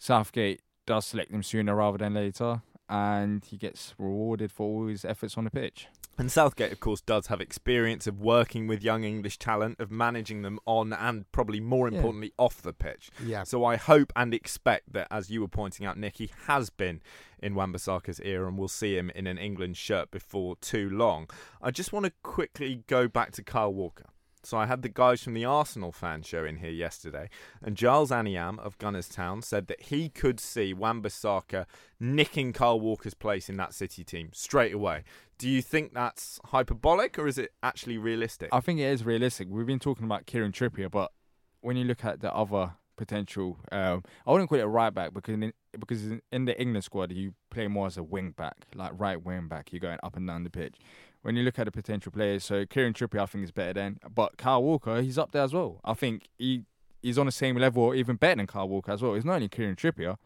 Southgate 0.00 0.62
does 0.86 1.04
select 1.06 1.30
him 1.30 1.42
sooner 1.42 1.76
rather 1.76 1.98
than 1.98 2.14
later, 2.14 2.62
and 2.88 3.44
he 3.44 3.56
gets 3.58 3.94
rewarded 3.98 4.50
for 4.50 4.66
all 4.66 4.86
his 4.88 5.04
efforts 5.04 5.36
on 5.36 5.44
the 5.44 5.50
pitch. 5.50 5.88
And 6.18 6.32
Southgate, 6.32 6.72
of 6.72 6.80
course, 6.80 7.00
does 7.02 7.28
have 7.28 7.40
experience 7.40 8.06
of 8.06 8.18
working 8.20 8.66
with 8.66 8.82
young 8.82 9.04
English 9.04 9.38
talent, 9.38 9.78
of 9.78 9.90
managing 9.90 10.40
them 10.42 10.58
on 10.66 10.92
and 10.94 11.30
probably 11.32 11.60
more 11.60 11.88
Yeah. 11.88 11.96
importantly 11.98 12.32
off 12.38 12.62
the 12.62 12.72
pitch. 12.72 13.10
yeah, 13.22 13.44
So 13.44 13.62
I 13.64 13.76
hope 13.76 14.10
and 14.16 14.32
expect 14.34 14.92
that, 14.94 15.06
as 15.10 15.30
you 15.30 15.42
were 15.42 15.48
pointing 15.48 15.84
out, 15.86 15.98
Nick, 15.98 16.16
he 16.16 16.30
has 16.46 16.70
been 16.70 17.00
in 17.42 17.54
Wan-Bissaka's 17.54 18.20
era, 18.20 18.48
and 18.48 18.58
we'll 18.58 18.68
see 18.68 18.96
him 18.96 19.10
in 19.10 19.26
an 19.26 19.36
England 19.38 19.76
shirt 19.76 20.10
before 20.10 20.56
too 20.56 20.88
long. 20.90 21.28
I 21.62 21.70
just 21.70 21.92
want 21.92 22.06
to 22.06 22.12
quickly 22.22 22.84
go 22.86 23.06
back 23.06 23.32
to 23.32 23.42
Kyle 23.44 23.72
Walker. 23.72 24.06
So 24.42 24.56
I 24.56 24.66
had 24.66 24.82
the 24.82 24.88
guys 24.88 25.22
from 25.22 25.34
the 25.34 25.44
Arsenal 25.44 25.92
fan 25.92 26.22
show 26.22 26.44
in 26.44 26.56
here 26.56 26.70
yesterday, 26.70 27.28
and 27.62 27.76
Giles 27.76 28.10
Aniam 28.10 28.58
of 28.58 28.78
Gunners 28.78 29.08
Town 29.08 29.42
said 29.42 29.66
that 29.66 29.82
he 29.82 30.08
could 30.08 30.40
see 30.40 30.72
Wan-Bissaka 30.72 31.66
nicking 31.98 32.52
Kyle 32.52 32.80
Walker's 32.80 33.14
place 33.14 33.48
in 33.48 33.56
that 33.58 33.74
City 33.74 34.02
team 34.02 34.30
straight 34.32 34.72
away. 34.72 35.04
Do 35.38 35.48
you 35.48 35.62
think 35.62 35.92
that's 35.92 36.40
hyperbolic, 36.46 37.18
or 37.18 37.26
is 37.26 37.38
it 37.38 37.52
actually 37.62 37.98
realistic? 37.98 38.48
I 38.52 38.60
think 38.60 38.80
it 38.80 38.84
is 38.84 39.04
realistic. 39.04 39.48
We've 39.50 39.66
been 39.66 39.78
talking 39.78 40.04
about 40.04 40.26
Kieran 40.26 40.52
Trippier, 40.52 40.90
but 40.90 41.12
when 41.60 41.76
you 41.76 41.84
look 41.84 42.04
at 42.04 42.20
the 42.20 42.34
other 42.34 42.72
potential, 42.96 43.58
um, 43.72 44.04
I 44.26 44.32
wouldn't 44.32 44.50
call 44.50 44.58
it 44.58 44.62
a 44.62 44.68
right 44.68 44.92
back 44.92 45.14
because 45.14 45.34
in, 45.34 45.52
because 45.78 46.04
in, 46.04 46.22
in 46.30 46.44
the 46.44 46.60
England 46.60 46.84
squad 46.84 47.12
you 47.12 47.34
play 47.50 47.66
more 47.66 47.86
as 47.86 47.96
a 47.96 48.02
wing 48.02 48.32
back, 48.36 48.66
like 48.74 48.92
right 48.94 49.22
wing 49.22 49.48
back. 49.48 49.72
You're 49.72 49.80
going 49.80 49.98
up 50.02 50.16
and 50.16 50.26
down 50.26 50.44
the 50.44 50.50
pitch. 50.50 50.76
When 51.22 51.36
you 51.36 51.42
look 51.42 51.58
at 51.58 51.66
the 51.66 51.70
potential 51.70 52.10
players, 52.12 52.44
so 52.44 52.64
Kieran 52.64 52.94
Trippier 52.94 53.20
I 53.20 53.26
think 53.26 53.44
is 53.44 53.50
better 53.50 53.74
than, 53.74 54.00
but 54.14 54.38
Kyle 54.38 54.62
Walker 54.62 55.02
he's 55.02 55.18
up 55.18 55.32
there 55.32 55.42
as 55.42 55.52
well. 55.52 55.80
I 55.84 55.94
think 55.94 56.28
he 56.38 56.64
he's 57.02 57.18
on 57.18 57.26
the 57.26 57.32
same 57.32 57.56
level 57.56 57.82
or 57.82 57.94
even 57.94 58.16
better 58.16 58.36
than 58.36 58.46
Kyle 58.46 58.68
Walker 58.68 58.92
as 58.92 59.02
well. 59.02 59.14
It's 59.14 59.24
not 59.24 59.34
only 59.34 59.48
Kieran 59.48 59.76
Trippier 59.76 60.16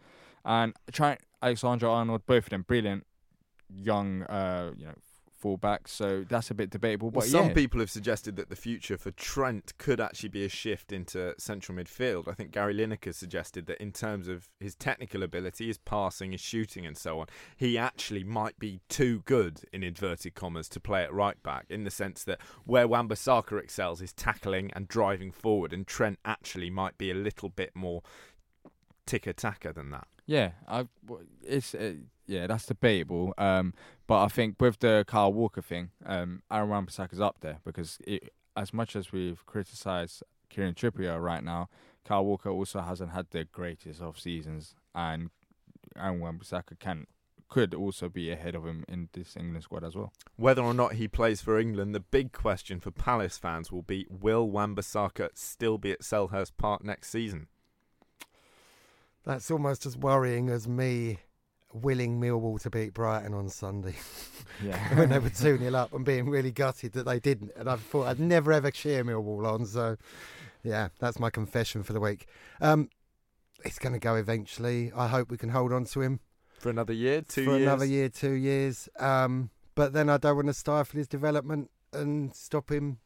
and 0.45 0.75
Trent 0.93 1.21
Alexander 1.43 1.89
Arnold, 1.89 2.27
both 2.27 2.45
of 2.45 2.51
them 2.51 2.63
brilliant 2.63 3.07
young, 3.69 4.23
uh, 4.25 4.73
you 4.77 4.87
know, 4.87 4.95
So 5.89 6.25
that's 6.29 6.51
a 6.51 6.55
bit 6.55 6.71
debatable. 6.71 7.11
Well, 7.11 7.21
But 7.21 7.29
some 7.29 7.49
yeah. 7.49 7.55
people 7.55 7.81
have 7.81 7.91
suggested 7.91 8.37
that 8.37 8.49
the 8.49 8.57
future 8.57 8.97
for 8.97 9.11
Trent 9.11 9.73
could 9.79 10.01
actually 10.01 10.31
be 10.31 10.45
a 10.45 10.49
shift 10.49 10.93
into 10.93 11.35
central 11.39 11.77
midfield. 11.77 12.29
I 12.29 12.33
think 12.33 12.51
Gary 12.51 12.75
Lineker 12.75 13.15
suggested 13.15 13.67
that 13.67 13.81
in 13.81 13.93
terms 13.93 14.29
of 14.29 14.49
his 14.59 14.75
technical 14.75 15.23
ability, 15.23 15.67
his 15.67 15.79
passing, 15.79 16.33
his 16.33 16.41
shooting, 16.41 16.87
and 16.87 16.97
so 16.97 17.21
on, 17.21 17.27
he 17.57 17.77
actually 17.77 18.25
might 18.25 18.59
be 18.59 18.81
too 18.89 19.23
good 19.27 19.61
in 19.73 19.83
inverted 19.83 20.35
commas 20.35 20.69
to 20.71 20.81
play 20.81 21.03
at 21.03 21.13
right 21.13 21.43
back. 21.43 21.67
In 21.69 21.85
the 21.85 21.91
sense 21.91 22.25
that 22.25 22.41
where 22.65 22.89
Wan-Bissaka 22.89 23.63
excels 23.63 24.01
is 24.01 24.13
tackling 24.13 24.71
and 24.75 24.89
driving 24.89 25.31
forward, 25.31 25.73
and 25.73 25.87
Trent 25.87 26.19
actually 26.25 26.71
might 26.71 26.97
be 26.99 27.11
a 27.11 27.15
little 27.15 27.49
bit 27.49 27.73
more 27.75 28.03
tiki-taka 29.07 29.73
than 29.73 29.91
that. 29.91 30.07
Yeah, 30.27 30.53
I 30.67 30.87
it's 31.43 31.75
uh, 31.75 31.95
yeah, 32.27 32.47
that's 32.47 32.67
debatable. 32.67 33.35
Um, 33.37 33.75
but 34.07 34.23
I 34.23 34.29
think 34.29 34.57
with 34.61 34.79
the 34.79 35.05
Kyle 35.07 35.33
Walker 35.33 35.63
thing, 35.63 35.91
um, 36.07 36.43
Aaron 36.51 36.71
Wan-Bissaka's 36.71 37.21
up 37.21 37.39
there 37.41 37.59
because 37.65 37.99
it, 38.07 38.33
as 38.57 38.73
much 38.73 38.97
as 38.97 39.13
we've 39.13 39.45
criticised 39.47 40.23
Kieran 40.49 40.75
Trippier 40.75 41.21
right 41.23 41.45
now, 41.45 41.69
Kyle 42.05 42.25
Walker 42.25 42.51
also 42.51 42.81
hasn't 42.81 43.13
had 43.13 43.27
the 43.31 43.45
greatest 43.45 44.01
of 44.01 44.19
seasons, 44.19 44.75
and 44.95 45.31
Aaron 45.97 46.21
Wan-Bissaka 46.21 46.79
can 46.79 47.07
could 47.51 47.75
also 47.75 48.09
be 48.09 48.31
ahead 48.31 48.55
of 48.55 48.67
him 48.67 48.85
in 48.89 49.09
this 49.13 49.37
England 49.37 49.63
squad 49.63 49.85
as 49.85 49.95
well. 49.95 50.13
Whether 50.37 50.63
or 50.63 50.75
not 50.75 50.95
he 50.95 51.07
plays 51.07 51.41
for 51.41 51.59
England, 51.59 51.95
the 51.95 52.01
big 52.01 52.33
question 52.33 52.81
for 52.81 52.91
Palace 52.91 53.37
fans 53.37 53.71
will 53.71 53.83
be: 53.83 54.07
Will 54.09 54.49
Wan-Bissaka 54.49 55.31
still 55.35 55.79
be 55.79 55.93
at 55.93 56.01
Selhurst 56.01 56.53
Park 56.57 56.83
next 56.83 57.11
season? 57.11 57.49
That's 59.25 59.51
almost 59.51 59.87
as 59.87 59.97
worrying 59.97 60.49
as 60.49 60.69
me 60.69 61.19
willing 61.73 62.21
Millwall 62.21 62.61
to 62.63 62.71
beat 62.71 62.95
Brighton 62.95 63.35
on 63.35 63.49
Sunday 63.49 63.95
Yeah, 64.63 64.97
when 64.97 65.09
they 65.11 65.19
were 65.19 65.29
2 65.31 65.59
0 65.59 65.75
up 65.75 65.93
and 65.93 66.05
being 66.05 66.31
really 66.31 66.53
gutted 66.53 66.93
that 66.93 67.05
they 67.05 67.19
didn't. 67.19 67.51
And 67.57 67.69
I 67.69 67.77
thought 67.77 68.07
I'd 68.07 68.21
never 68.21 68.53
ever 68.53 68.71
cheer 68.71 69.05
Millwall 69.05 69.45
on. 69.53 69.67
So, 69.67 69.97
yeah, 70.63 70.89
that's 71.01 71.19
my 71.19 71.31
confession 71.31 71.83
for 71.83 71.93
the 71.93 72.01
week. 72.01 72.27
Um, 72.61 72.91
it's 73.65 73.79
going 73.79 73.93
to 73.95 73.99
go 73.99 74.15
eventually. 74.15 74.93
I 74.95 75.09
hope 75.09 75.31
we 75.31 75.37
can 75.37 75.49
hold 75.49 75.73
on 75.73 75.85
to 75.87 76.03
him 76.03 76.21
For 76.59 76.71
another 76.71 76.93
year, 76.93 77.23
two 77.23 77.45
for 77.45 77.51
years. 77.57 77.63
another 77.63 77.85
year, 77.87 78.09
two 78.09 78.33
years. 78.35 78.89
Um, 79.01 79.51
but 79.75 79.93
then 79.93 80.09
I 80.09 80.19
don't 80.19 80.37
want 80.37 80.47
to 80.49 80.55
stifle 80.55 80.99
his 80.99 81.09
development 81.09 81.71
and 81.93 82.33
stop 82.35 82.71
him 82.71 82.99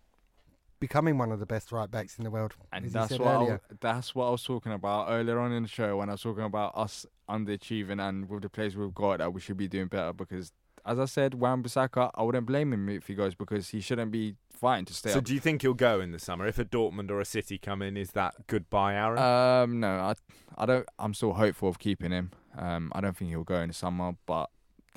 becoming 0.80 1.18
one 1.18 1.32
of 1.32 1.40
the 1.40 1.46
best 1.46 1.72
right 1.72 1.90
backs 1.90 2.18
in 2.18 2.24
the 2.24 2.30
world. 2.30 2.54
and 2.72 2.84
that's 2.90 3.18
what 3.18 3.26
I, 3.50 3.58
that's 3.80 4.14
what 4.14 4.26
I 4.26 4.30
was 4.30 4.42
talking 4.44 4.72
about 4.72 5.06
earlier 5.10 5.38
on 5.40 5.52
in 5.52 5.62
the 5.64 5.68
show 5.68 5.96
when 5.96 6.08
I 6.08 6.12
was 6.12 6.22
talking 6.22 6.44
about 6.44 6.72
us 6.76 7.04
underachieving 7.28 8.00
and 8.06 8.28
with 8.28 8.42
the 8.42 8.48
players 8.48 8.76
we've 8.76 8.94
got 8.94 9.18
that 9.18 9.32
we 9.32 9.40
should 9.40 9.56
be 9.56 9.68
doing 9.68 9.86
better 9.88 10.12
because. 10.12 10.52
As 10.86 10.98
I 10.98 11.04
said, 11.04 11.34
Wan-Bissaka, 11.34 12.12
I 12.14 12.22
wouldn't 12.22 12.46
blame 12.46 12.72
him 12.72 12.88
if 12.88 13.08
he 13.08 13.14
goes 13.14 13.34
because 13.34 13.68
he 13.68 13.80
shouldn't 13.80 14.10
be 14.10 14.36
fighting 14.50 14.86
to 14.86 14.94
stay 14.94 15.10
So 15.10 15.18
up. 15.18 15.24
do 15.24 15.34
you 15.34 15.40
think 15.40 15.60
he'll 15.60 15.74
go 15.74 16.00
in 16.00 16.12
the 16.12 16.18
summer? 16.18 16.46
If 16.46 16.58
a 16.58 16.64
Dortmund 16.64 17.10
or 17.10 17.20
a 17.20 17.26
City 17.26 17.58
come 17.58 17.82
in, 17.82 17.94
is 17.98 18.12
that 18.12 18.46
goodbye, 18.46 18.94
Aaron? 18.94 19.18
Um, 19.18 19.80
no, 19.80 19.88
I, 19.98 20.14
I 20.56 20.64
don't. 20.64 20.86
I'm 20.98 21.12
still 21.12 21.34
hopeful 21.34 21.68
of 21.68 21.78
keeping 21.78 22.10
him. 22.10 22.30
Um, 22.56 22.90
I 22.94 23.02
don't 23.02 23.14
think 23.14 23.30
he'll 23.32 23.44
go 23.44 23.56
in 23.60 23.68
the 23.68 23.74
summer, 23.74 24.12
but 24.24 24.48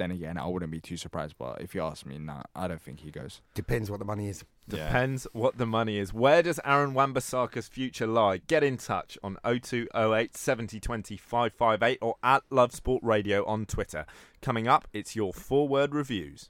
then 0.01 0.11
again, 0.11 0.37
I 0.37 0.47
wouldn't 0.47 0.71
be 0.71 0.81
too 0.81 0.97
surprised. 0.97 1.35
But 1.37 1.61
if 1.61 1.75
you 1.75 1.81
ask 1.81 2.05
me, 2.05 2.17
nah, 2.17 2.41
I 2.55 2.67
don't 2.67 2.81
think 2.81 3.01
he 3.01 3.11
goes. 3.11 3.41
Depends 3.53 3.91
what 3.91 3.99
the 3.99 4.05
money 4.05 4.29
is. 4.29 4.43
Depends 4.67 5.27
what 5.33 5.57
the 5.57 5.65
money 5.65 5.97
is. 5.97 6.13
Where 6.13 6.41
does 6.41 6.59
Aaron 6.63 6.93
Wan-Bissaka's 6.93 7.67
future 7.67 8.07
lie? 8.07 8.37
Get 8.47 8.63
in 8.63 8.77
touch 8.77 9.17
on 9.23 9.37
0208 9.43 10.35
70 10.35 10.79
20 10.79 11.17
558 11.17 11.99
or 12.01 12.15
at 12.23 12.43
Love 12.49 12.73
Sport 12.73 13.03
Radio 13.03 13.45
on 13.45 13.65
Twitter. 13.65 14.05
Coming 14.41 14.67
up, 14.67 14.87
it's 14.93 15.15
your 15.15 15.33
four-word 15.33 15.93
reviews. 15.93 16.49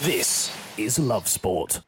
This 0.00 0.54
is 0.76 0.98
Love 0.98 1.26
Sport. 1.26 1.80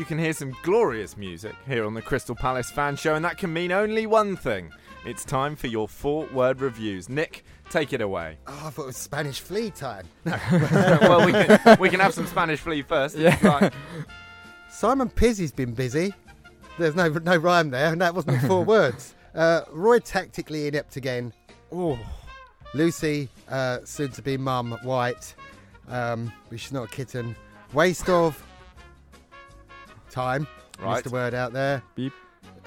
You 0.00 0.06
can 0.06 0.18
hear 0.18 0.32
some 0.32 0.56
glorious 0.62 1.18
music 1.18 1.54
here 1.66 1.84
on 1.84 1.92
the 1.92 2.00
Crystal 2.00 2.34
Palace 2.34 2.70
Fan 2.70 2.96
Show, 2.96 3.16
and 3.16 3.24
that 3.26 3.36
can 3.36 3.52
mean 3.52 3.70
only 3.70 4.06
one 4.06 4.34
thing. 4.34 4.72
It's 5.04 5.26
time 5.26 5.54
for 5.54 5.66
your 5.66 5.88
four 5.88 6.24
word 6.32 6.62
reviews. 6.62 7.10
Nick, 7.10 7.44
take 7.68 7.92
it 7.92 8.00
away. 8.00 8.38
Oh, 8.46 8.62
I 8.64 8.70
thought 8.70 8.84
it 8.84 8.86
was 8.86 8.96
Spanish 8.96 9.40
flea 9.40 9.68
time. 9.68 10.06
No. 10.24 10.38
well, 11.02 11.26
we 11.26 11.32
can, 11.32 11.78
we 11.78 11.90
can 11.90 12.00
have 12.00 12.14
some 12.14 12.24
Spanish 12.24 12.60
flea 12.60 12.80
first. 12.80 13.14
Yeah. 13.14 13.36
Right. 13.46 13.70
Simon 14.70 15.10
Pizzy's 15.10 15.52
been 15.52 15.74
busy. 15.74 16.14
There's 16.78 16.96
no 16.96 17.08
no 17.08 17.36
rhyme 17.36 17.68
there, 17.68 17.92
and 17.92 18.00
that 18.00 18.14
wasn't 18.14 18.40
four 18.44 18.64
words. 18.64 19.14
Uh, 19.34 19.64
Roy 19.70 19.98
tactically 19.98 20.66
inept 20.66 20.96
again. 20.96 21.30
Oh. 21.70 21.98
Lucy, 22.72 23.28
uh, 23.50 23.80
soon 23.84 24.12
to 24.12 24.22
be 24.22 24.38
mum, 24.38 24.78
white. 24.82 25.34
Um, 25.88 26.32
she's 26.52 26.72
not 26.72 26.84
a 26.84 26.88
kitten. 26.88 27.36
Waste 27.74 28.08
of 28.08 28.42
time. 30.10 30.46
Right. 30.80 30.96
Missed 30.96 31.06
a 31.06 31.10
word 31.10 31.34
out 31.34 31.52
there. 31.52 31.82
Beep. 31.94 32.12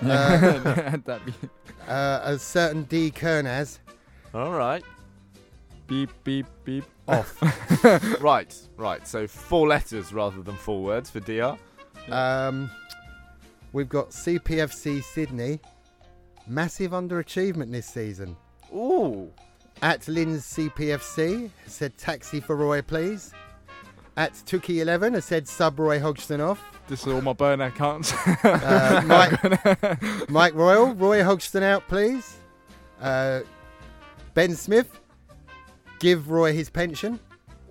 Uh, 0.02 0.98
uh, 1.88 2.20
a 2.24 2.38
certain 2.40 2.84
D. 2.84 3.12
Kernaz. 3.12 3.80
All 4.34 4.52
right. 4.52 4.84
Beep, 5.88 6.10
beep, 6.24 6.46
beep. 6.64 6.86
Off. 7.08 7.38
right, 8.22 8.56
right. 8.78 9.06
So 9.06 9.28
four 9.28 9.68
letters 9.68 10.14
rather 10.14 10.42
than 10.42 10.56
four 10.56 10.82
words 10.82 11.10
for 11.10 11.20
DR. 11.20 11.58
Um, 12.10 12.72
we've 13.74 13.90
got 13.90 14.12
CPFC 14.12 15.04
Sydney. 15.04 15.60
Massive 16.48 16.92
underachievement 16.92 17.72
this 17.72 17.88
season. 17.88 18.38
Ooh. 18.74 19.32
At 19.82 20.08
Lynn's 20.08 20.46
CPFC 20.46 21.50
said 21.68 21.98
taxi 21.98 22.40
for 22.40 22.56
Roy, 22.56 22.82
please. 22.82 23.34
At 24.16 24.34
Tookie11 24.34 25.16
has 25.16 25.26
said 25.26 25.48
sub 25.48 25.80
Roy 25.80 26.00
Hodgson 26.00 26.40
off. 26.40 26.62
This 26.88 27.02
is 27.08 27.14
all 27.14 27.22
my 27.22 27.34
burner 27.34 27.66
accounts. 27.66 28.14
Uh, 28.44 29.02
Mike, 29.06 30.30
Mike 30.30 30.54
Royal, 30.54 30.94
Roy 30.94 31.24
Hodgson 31.24 31.64
out, 31.64 31.88
please. 31.88 32.38
Uh, 33.02 33.42
ben 34.34 34.56
Smith, 34.56 35.00
give 36.00 36.30
Roy 36.30 36.54
his 36.54 36.70
pension. 36.70 37.20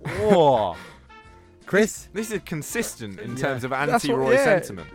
Oh. 0.07 0.75
Chris, 1.65 2.09
This 2.13 2.31
is 2.31 2.41
consistent 2.45 3.19
in 3.19 3.31
Yeah. 3.37 3.43
terms 3.43 3.63
of 3.63 3.71
anti-Roy 3.71 4.33
yeah. 4.33 4.43
sentiment. 4.43 4.89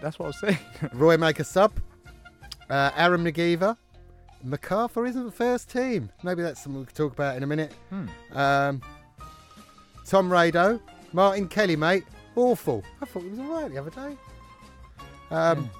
That's 0.00 0.18
what 0.18 0.26
I 0.26 0.28
was 0.28 0.40
saying. 0.40 0.58
Roy 0.92 1.16
make 1.16 1.40
a 1.40 1.44
sub. 1.44 1.72
Uh, 2.70 2.90
Aaron 2.96 3.22
McGeever, 3.24 3.76
McArthur 4.44 5.08
isn't 5.08 5.24
the 5.24 5.30
first 5.32 5.70
team. 5.70 6.10
Maybe 6.22 6.42
that's 6.42 6.62
something 6.62 6.80
we 6.80 6.86
could 6.86 6.96
talk 6.96 7.12
about 7.12 7.36
in 7.36 7.42
a 7.42 7.46
minute. 7.46 7.72
Hmm. 7.90 8.06
Um, 8.36 8.82
Tom 10.04 10.28
Rado, 10.30 10.80
Martin 11.12 11.46
Kelly, 11.48 11.76
mate, 11.76 12.04
awful. 12.36 12.84
I 13.02 13.06
thought 13.06 13.22
he 13.22 13.28
was 13.30 13.38
all 13.40 13.46
right 13.62 13.70
the 13.70 13.78
other 13.78 13.90
day. 13.90 14.16
Um, 15.30 15.70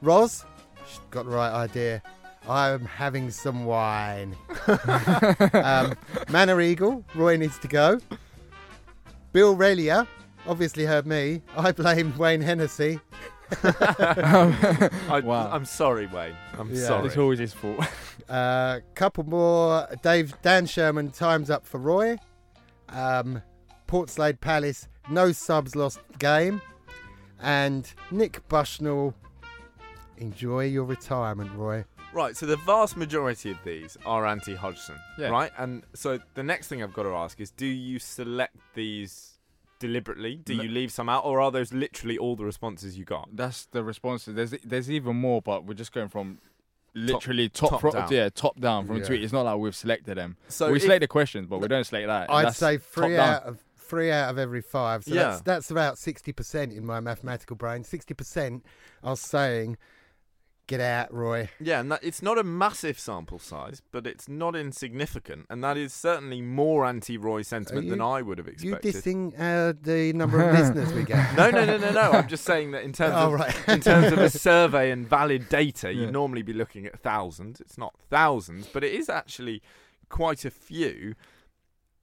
Roz, 0.00 0.44
she's 0.88 1.00
got 1.10 1.24
the 1.24 1.30
right 1.32 1.52
idea. 1.52 2.02
I'm 2.48 2.84
having 2.84 3.30
some 3.30 3.64
wine. 3.64 4.36
um, 5.52 5.94
Manor 6.30 6.60
Eagle, 6.60 7.04
Roy 7.14 7.36
needs 7.36 7.58
to 7.60 7.68
go. 7.68 8.00
Bill 9.32 9.56
Relia, 9.56 10.06
obviously 10.46 10.84
heard 10.84 11.06
me. 11.06 11.42
I 11.56 11.72
blame 11.72 12.16
Wayne 12.18 12.40
Hennessy. 12.42 13.00
I, 13.62 14.90
Wow. 15.24 15.50
I'm 15.52 15.64
sorry, 15.64 16.06
Wayne. 16.06 16.36
I'm 16.58 16.70
Yeah. 16.70 16.86
sorry. 16.86 17.06
It's 17.06 17.16
always 17.16 17.38
his 17.38 17.52
fault. 17.52 17.84
Uh, 18.28 18.80
couple 18.94 19.24
more. 19.24 19.86
Dave 20.02 20.34
Dan 20.42 20.66
Sherman, 20.66 21.10
time's 21.10 21.50
up 21.50 21.64
for 21.66 21.78
Roy. 21.78 22.16
Um, 22.88 23.40
Portslade 23.86 24.40
Palace, 24.40 24.88
no 25.12 25.32
subs 25.32 25.76
lost 25.76 26.00
game. 26.18 26.60
And 27.40 27.90
Nick 28.10 28.46
Bushnell, 28.48 29.14
enjoy 30.16 30.66
your 30.66 30.84
retirement, 30.84 31.50
Roy. 31.54 31.84
Right, 32.12 32.36
so 32.36 32.44
the 32.46 32.58
vast 32.58 32.96
majority 32.96 33.50
of 33.50 33.58
these 33.64 33.96
are 34.04 34.26
anti-Hodgson, 34.26 34.96
Yeah. 35.18 35.28
right? 35.28 35.50
And 35.56 35.82
so 35.94 36.18
the 36.34 36.42
next 36.42 36.68
thing 36.68 36.82
I've 36.82 36.92
got 36.92 37.04
to 37.04 37.14
ask 37.14 37.40
is, 37.40 37.50
do 37.50 37.66
you 37.66 37.98
select 37.98 38.54
these 38.74 39.38
deliberately? 39.78 40.36
Do 40.36 40.54
you 40.54 40.68
leave 40.68 40.92
some 40.92 41.08
out, 41.08 41.24
or 41.24 41.40
are 41.40 41.50
those 41.50 41.72
literally 41.72 42.18
all 42.18 42.36
the 42.36 42.44
responses 42.44 42.98
you 42.98 43.04
got? 43.04 43.30
That's 43.32 43.64
the 43.66 43.82
response. 43.82 44.26
There's 44.26 44.50
there's 44.62 44.90
even 44.90 45.16
more, 45.16 45.40
but 45.42 45.64
we're 45.64 45.74
just 45.74 45.92
going 45.92 46.10
from 46.10 46.38
literally 46.94 47.48
top, 47.48 47.70
top 47.70 47.80
fro- 47.80 47.90
down. 47.92 48.08
yeah 48.12 48.28
top 48.28 48.60
down 48.60 48.86
from 48.86 48.98
Yeah. 48.98 49.02
a 49.04 49.06
tweet. 49.06 49.24
It's 49.24 49.32
not 49.32 49.46
like 49.46 49.56
we've 49.58 49.74
selected 49.74 50.18
them. 50.18 50.36
So 50.48 50.70
we 50.70 50.76
if- 50.76 50.82
select 50.82 51.00
the 51.00 51.08
questions, 51.08 51.46
but 51.46 51.58
we 51.60 51.66
don't 51.66 51.84
select 51.84 52.06
that. 52.08 52.30
I'd 52.30 52.54
say 52.54 52.76
top 52.76 52.86
three 52.86 53.16
down. 53.16 53.28
out 53.30 53.42
of 53.44 53.58
three 53.82 54.10
out 54.10 54.30
of 54.30 54.38
every 54.38 54.62
five. 54.62 55.04
So 55.04 55.14
Yeah. 55.14 55.22
that's 55.24 55.40
that's 55.42 55.70
about 55.70 55.98
sixty 55.98 56.32
percent 56.32 56.72
in 56.72 56.84
my 56.86 57.00
mathematical 57.00 57.56
brain. 57.56 57.84
Sixty 57.84 58.14
percent 58.14 58.64
are 59.02 59.16
saying, 59.16 59.76
"Get 60.68 60.80
out, 60.80 61.12
Roy." 61.12 61.50
Yeah, 61.60 61.80
and 61.80 61.90
that, 61.92 62.00
it's 62.02 62.22
not 62.22 62.38
a 62.38 62.44
massive 62.44 62.98
sample 62.98 63.38
size, 63.38 63.82
but 63.90 64.06
it's 64.06 64.28
not 64.28 64.54
insignificant, 64.56 65.46
and 65.50 65.62
that 65.64 65.76
is 65.76 65.92
certainly 65.92 66.40
more 66.40 66.84
anti-Roy 66.86 67.42
sentiment 67.42 67.84
you- 67.86 67.90
than 67.90 68.00
I 68.00 68.22
would 68.22 68.38
have 68.38 68.48
expected. 68.48 68.94
You 68.94 69.00
dissing 69.00 69.34
uh, 69.38 69.72
the 69.82 70.12
number 70.12 70.40
of 70.40 70.54
listeners 70.58 70.92
we 70.92 71.04
get? 71.04 71.34
No, 71.36 71.50
no, 71.50 71.64
no, 71.64 71.76
no, 71.78 71.90
no. 71.92 72.12
I'm 72.12 72.28
just 72.28 72.44
saying 72.44 72.70
that 72.72 72.84
in 72.84 72.92
terms 72.92 73.14
Oh, 73.16 73.26
of 73.26 73.32
right. 73.34 73.68
in 73.68 73.80
terms 73.80 74.12
of 74.12 74.18
a 74.18 74.30
survey 74.48 74.90
and 74.90 75.06
valid 75.08 75.48
data, 75.48 75.92
Yeah. 75.92 76.02
you'd 76.02 76.12
normally 76.12 76.42
be 76.42 76.52
looking 76.52 76.86
at 76.86 76.98
thousands. 77.00 77.60
It's 77.60 77.76
not 77.76 77.94
thousands, 78.08 78.68
but 78.72 78.84
it 78.84 78.92
is 78.92 79.08
actually 79.08 79.60
quite 80.08 80.44
a 80.44 80.50
few. 80.50 81.14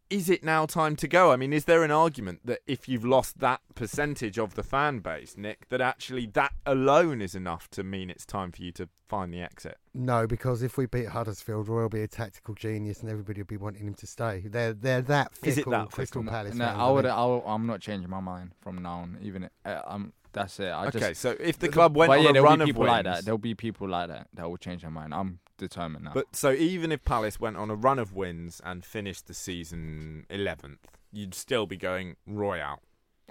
Is 0.09 0.27
it 0.27 0.43
now 0.43 0.65
time 0.65 0.95
to 0.97 1.07
go? 1.07 1.31
I 1.31 1.35
mean, 1.35 1.53
is 1.53 1.65
there 1.65 1.83
an 1.83 1.91
argument 1.91 2.39
that 2.45 2.59
if 2.65 2.89
you've 2.89 3.05
lost 3.05 3.39
that 3.39 3.61
percentage 3.75 4.39
of 4.39 4.55
the 4.55 4.63
fan 4.63 4.99
base, 4.99 5.37
Nick, 5.37 5.69
that 5.69 5.81
actually 5.81 6.25
that 6.33 6.53
alone 6.65 7.21
is 7.21 7.35
enough 7.35 7.69
to 7.71 7.83
mean 7.83 8.09
it's 8.09 8.25
time 8.25 8.51
for 8.51 8.63
you 8.63 8.71
to 8.71 8.89
find 9.07 9.31
the 9.31 9.41
exit? 9.41 9.77
No, 9.93 10.25
because 10.25 10.63
if 10.63 10.77
we 10.77 10.87
beat 10.87 11.09
Huddersfield, 11.09 11.67
Roy 11.67 11.83
will 11.83 11.89
be 11.89 12.01
a 12.01 12.07
tactical 12.07 12.55
genius, 12.55 13.01
and 13.01 13.09
everybody 13.11 13.41
will 13.41 13.47
be 13.47 13.57
wanting 13.57 13.85
him 13.85 13.93
to 13.95 14.07
stay. 14.07 14.43
They're 14.47 14.73
they're 14.73 15.03
that 15.03 15.35
fickle. 15.35 15.49
Is 15.49 15.57
it 15.59 15.69
that 15.69 15.91
Crystal 15.91 16.21
fickle? 16.23 16.31
Palace. 16.33 16.55
No, 16.55 16.65
fans, 16.65 16.77
I 16.79 16.89
would. 16.89 17.05
think. 17.05 17.15
I 17.15 17.25
will, 17.25 17.43
I'm 17.45 17.67
not 17.67 17.79
changing 17.79 18.09
my 18.09 18.19
mind 18.19 18.51
from 18.61 18.81
now 18.81 18.99
on. 19.01 19.17
Even 19.21 19.49
uh, 19.63 19.81
I'm. 19.85 20.13
That's 20.31 20.59
it. 20.59 20.69
I 20.69 20.87
okay, 20.87 20.99
just. 21.09 21.21
so 21.21 21.35
if 21.39 21.57
the 21.59 21.69
club 21.69 21.95
went 21.95 22.09
but 22.09 22.19
on 22.19 22.23
yeah, 22.23 22.29
a 22.31 22.33
there'll 22.33 22.47
run 22.47 22.59
be 22.59 22.63
of 22.63 22.67
people 22.67 22.81
wins, 22.83 22.91
like 22.91 23.03
that. 23.05 23.25
There'll 23.25 23.37
be 23.37 23.55
people 23.55 23.87
like 23.89 24.09
that 24.09 24.27
that 24.33 24.49
will 24.49 24.57
change 24.57 24.81
their 24.81 24.91
mind. 24.91 25.13
I'm 25.13 25.39
now. 25.67 26.11
But 26.13 26.35
so 26.35 26.51
even 26.51 26.91
if 26.91 27.03
Palace 27.03 27.39
went 27.39 27.57
on 27.57 27.69
a 27.69 27.75
run 27.75 27.99
of 27.99 28.13
wins 28.13 28.61
and 28.63 28.85
finished 28.85 29.27
the 29.27 29.33
season 29.33 30.25
11th, 30.29 30.77
you'd 31.11 31.33
still 31.33 31.65
be 31.65 31.77
going 31.77 32.15
Roy 32.25 32.61
out. 32.61 32.79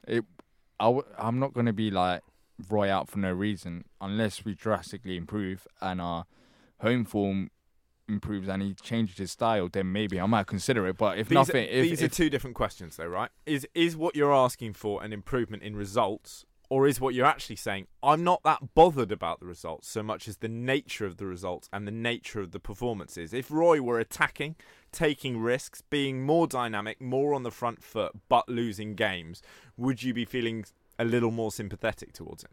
it, 0.07 0.24
I 0.81 0.87
w- 0.87 1.07
I'm 1.16 1.39
not 1.39 1.55
going 1.55 1.66
to 1.66 1.72
be 1.72 1.91
like 1.91 2.22
Roy 2.68 2.91
out 2.91 3.09
for 3.09 3.18
no 3.18 3.33
reason 3.33 3.85
unless 4.01 4.45
we 4.45 4.55
drastically 4.55 5.16
improve 5.16 5.66
and 5.81 6.01
our 6.01 6.26
home 6.81 7.05
form 7.05 7.51
improves 8.09 8.49
and 8.49 8.62
he 8.62 8.74
changes 8.74 9.18
his 9.18 9.33
style. 9.33 9.68
Then 9.70 9.93
maybe 9.93 10.20
I 10.20 10.26
might 10.26 10.47
consider 10.47 10.87
it. 10.87 10.97
But 10.97 11.18
if 11.18 11.29
these 11.29 11.35
nothing, 11.35 11.68
are, 11.68 11.70
if, 11.70 11.83
these 11.83 12.03
are 12.03 12.09
two 12.09 12.31
different 12.31 12.57
questions, 12.57 12.97
though, 12.97 13.07
right? 13.07 13.31
Is 13.47 13.66
is 13.74 13.97
what 13.97 14.16
you're 14.16 14.35
asking 14.35 14.74
for 14.74 15.03
an 15.03 15.12
improvement 15.12 15.62
in 15.62 15.77
results, 15.77 16.44
or 16.70 16.86
is 16.86 17.01
what 17.01 17.15
you're 17.15 17.27
actually 17.27 17.57
saying 17.57 17.86
I'm 18.03 18.24
not 18.24 18.43
that 18.45 18.74
bothered 18.74 19.12
about 19.12 19.40
the 19.40 19.47
results 19.47 19.89
so 19.89 20.03
much 20.03 20.28
as 20.28 20.39
the 20.39 20.49
nature 20.49 21.07
of 21.07 21.16
the 21.16 21.27
results 21.27 21.69
and 21.73 21.86
the 21.86 21.93
nature 21.93 22.40
of 22.40 22.53
the 22.53 22.61
performances? 22.61 23.32
If 23.32 23.51
Roy 23.51 23.81
were 23.81 23.99
attacking, 23.99 24.57
taking 24.93 25.39
risks, 25.39 25.81
being 25.81 26.23
more 26.23 26.47
dynamic, 26.47 27.01
more 27.01 27.35
on 27.35 27.43
the 27.43 27.51
front 27.51 27.82
foot, 27.82 28.12
but 28.28 28.49
losing 28.49 28.95
games, 28.95 29.43
would 29.77 30.03
you 30.03 30.15
be 30.15 30.24
feeling 30.24 30.65
a 30.99 31.05
little 31.05 31.31
more 31.31 31.53
sympathetic 31.53 32.12
towards 32.12 32.45
him? 32.45 32.51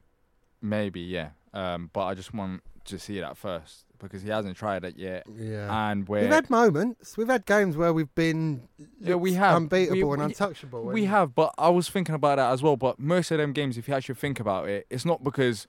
Maybe 0.62 1.02
yeah. 1.02 1.30
Um, 1.54 1.90
but 1.94 2.06
I 2.06 2.14
just 2.14 2.34
want 2.34 2.62
to 2.86 3.00
see 3.00 3.20
that 3.20 3.38
first 3.38 3.86
because 3.98 4.22
he 4.22 4.30
hasn't 4.30 4.58
tried 4.58 4.84
it 4.84 4.98
yet. 4.98 5.26
Yeah. 5.36 5.90
and 5.92 6.08
We've 6.08 6.30
had 6.30 6.50
moments. 6.50 7.18
We've 7.18 7.30
had 7.30 7.46
games 7.46 7.78
where 7.78 7.94
we've 7.94 8.14
been 8.14 8.68
Yeah, 9.00 9.16
we 9.16 9.34
have. 9.34 9.56
unbeatable 9.56 10.10
We- 10.10 10.14
and 10.16 10.24
untouchable. 10.24 10.84
We 10.84 11.06
have, 11.06 11.34
but 11.34 11.54
I 11.58 11.70
was 11.70 11.90
thinking 11.90 12.14
about 12.14 12.36
that 12.38 12.52
as 12.52 12.62
well. 12.62 12.76
But 12.76 13.00
most 13.00 13.32
of 13.32 13.38
them 13.38 13.54
games, 13.54 13.78
if 13.78 13.88
you 13.88 13.94
actually 13.94 14.16
think 14.16 14.40
about 14.40 14.68
it, 14.68 14.86
it's 14.90 15.06
not 15.06 15.24
because 15.24 15.66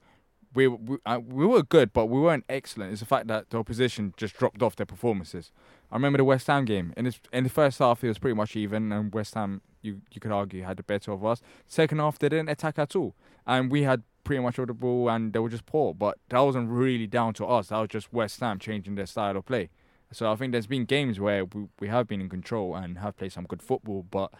we 0.53 0.67
we, 0.67 0.97
uh, 1.05 1.19
we 1.25 1.45
were 1.45 1.63
good, 1.63 1.93
but 1.93 2.07
we 2.07 2.19
weren't 2.19 2.45
excellent. 2.49 2.91
It's 2.91 2.99
the 3.01 3.05
fact 3.07 3.27
that 3.27 3.49
the 3.49 3.57
opposition 3.57 4.13
just 4.17 4.35
dropped 4.37 4.61
off 4.61 4.75
their 4.75 4.85
performances. 4.85 5.51
I 5.91 5.95
remember 5.95 6.17
the 6.17 6.23
West 6.25 6.47
Ham 6.47 6.65
game. 6.65 6.93
In 6.97 7.05
this, 7.05 7.19
in 7.31 7.43
the 7.43 7.49
first 7.49 7.79
half, 7.79 8.03
it 8.03 8.07
was 8.09 8.19
pretty 8.19 8.35
much 8.35 8.55
even, 8.55 8.91
and 8.91 9.13
West 9.13 9.33
Ham, 9.35 9.61
you 9.81 10.01
you 10.11 10.19
could 10.19 10.31
argue, 10.31 10.63
had 10.63 10.77
the 10.77 10.83
better 10.83 11.11
of 11.11 11.23
us. 11.25 11.41
Second 11.67 11.99
half, 11.99 12.19
they 12.19 12.29
didn't 12.29 12.49
attack 12.49 12.77
at 12.79 12.95
all, 12.95 13.15
and 13.45 13.71
we 13.71 13.83
had 13.83 14.03
pretty 14.23 14.41
much 14.43 14.59
all 14.59 14.65
the 14.65 14.73
ball, 14.73 15.09
and 15.09 15.31
they 15.31 15.39
were 15.39 15.49
just 15.49 15.65
poor. 15.65 15.93
But 15.93 16.17
that 16.29 16.39
wasn't 16.39 16.69
really 16.69 17.07
down 17.07 17.33
to 17.35 17.45
us. 17.45 17.67
That 17.69 17.77
was 17.79 17.89
just 17.89 18.11
West 18.11 18.39
Ham 18.41 18.59
changing 18.59 18.95
their 18.95 19.05
style 19.05 19.37
of 19.37 19.45
play. 19.45 19.69
So 20.11 20.31
I 20.31 20.35
think 20.35 20.51
there's 20.53 20.67
been 20.67 20.85
games 20.85 21.19
where 21.19 21.45
we, 21.45 21.67
we 21.79 21.87
have 21.89 22.07
been 22.07 22.21
in 22.21 22.29
control 22.29 22.75
and 22.75 22.97
have 22.99 23.17
played 23.17 23.31
some 23.33 23.45
good 23.45 23.61
football, 23.61 24.03
but 24.09 24.31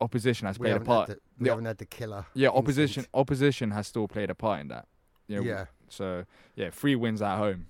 opposition 0.00 0.46
has 0.46 0.58
we 0.58 0.68
played 0.68 0.76
a 0.80 0.84
part. 0.84 1.08
the, 1.08 1.18
we 1.38 1.46
Yeah. 1.46 1.52
haven't 1.52 1.66
had 1.66 1.78
the 1.78 1.86
killer. 1.86 2.26
Yeah, 2.34 2.48
instinct. 2.48 2.58
opposition 2.58 3.06
opposition 3.14 3.70
has 3.72 3.86
still 3.86 4.08
played 4.08 4.30
a 4.30 4.34
part 4.34 4.60
in 4.60 4.68
that. 4.68 4.86
You 5.26 5.36
know, 5.36 5.42
Yeah. 5.42 5.64
So 5.88 6.24
yeah, 6.56 6.70
three 6.70 6.96
wins 6.96 7.20
at 7.22 7.36
home. 7.36 7.66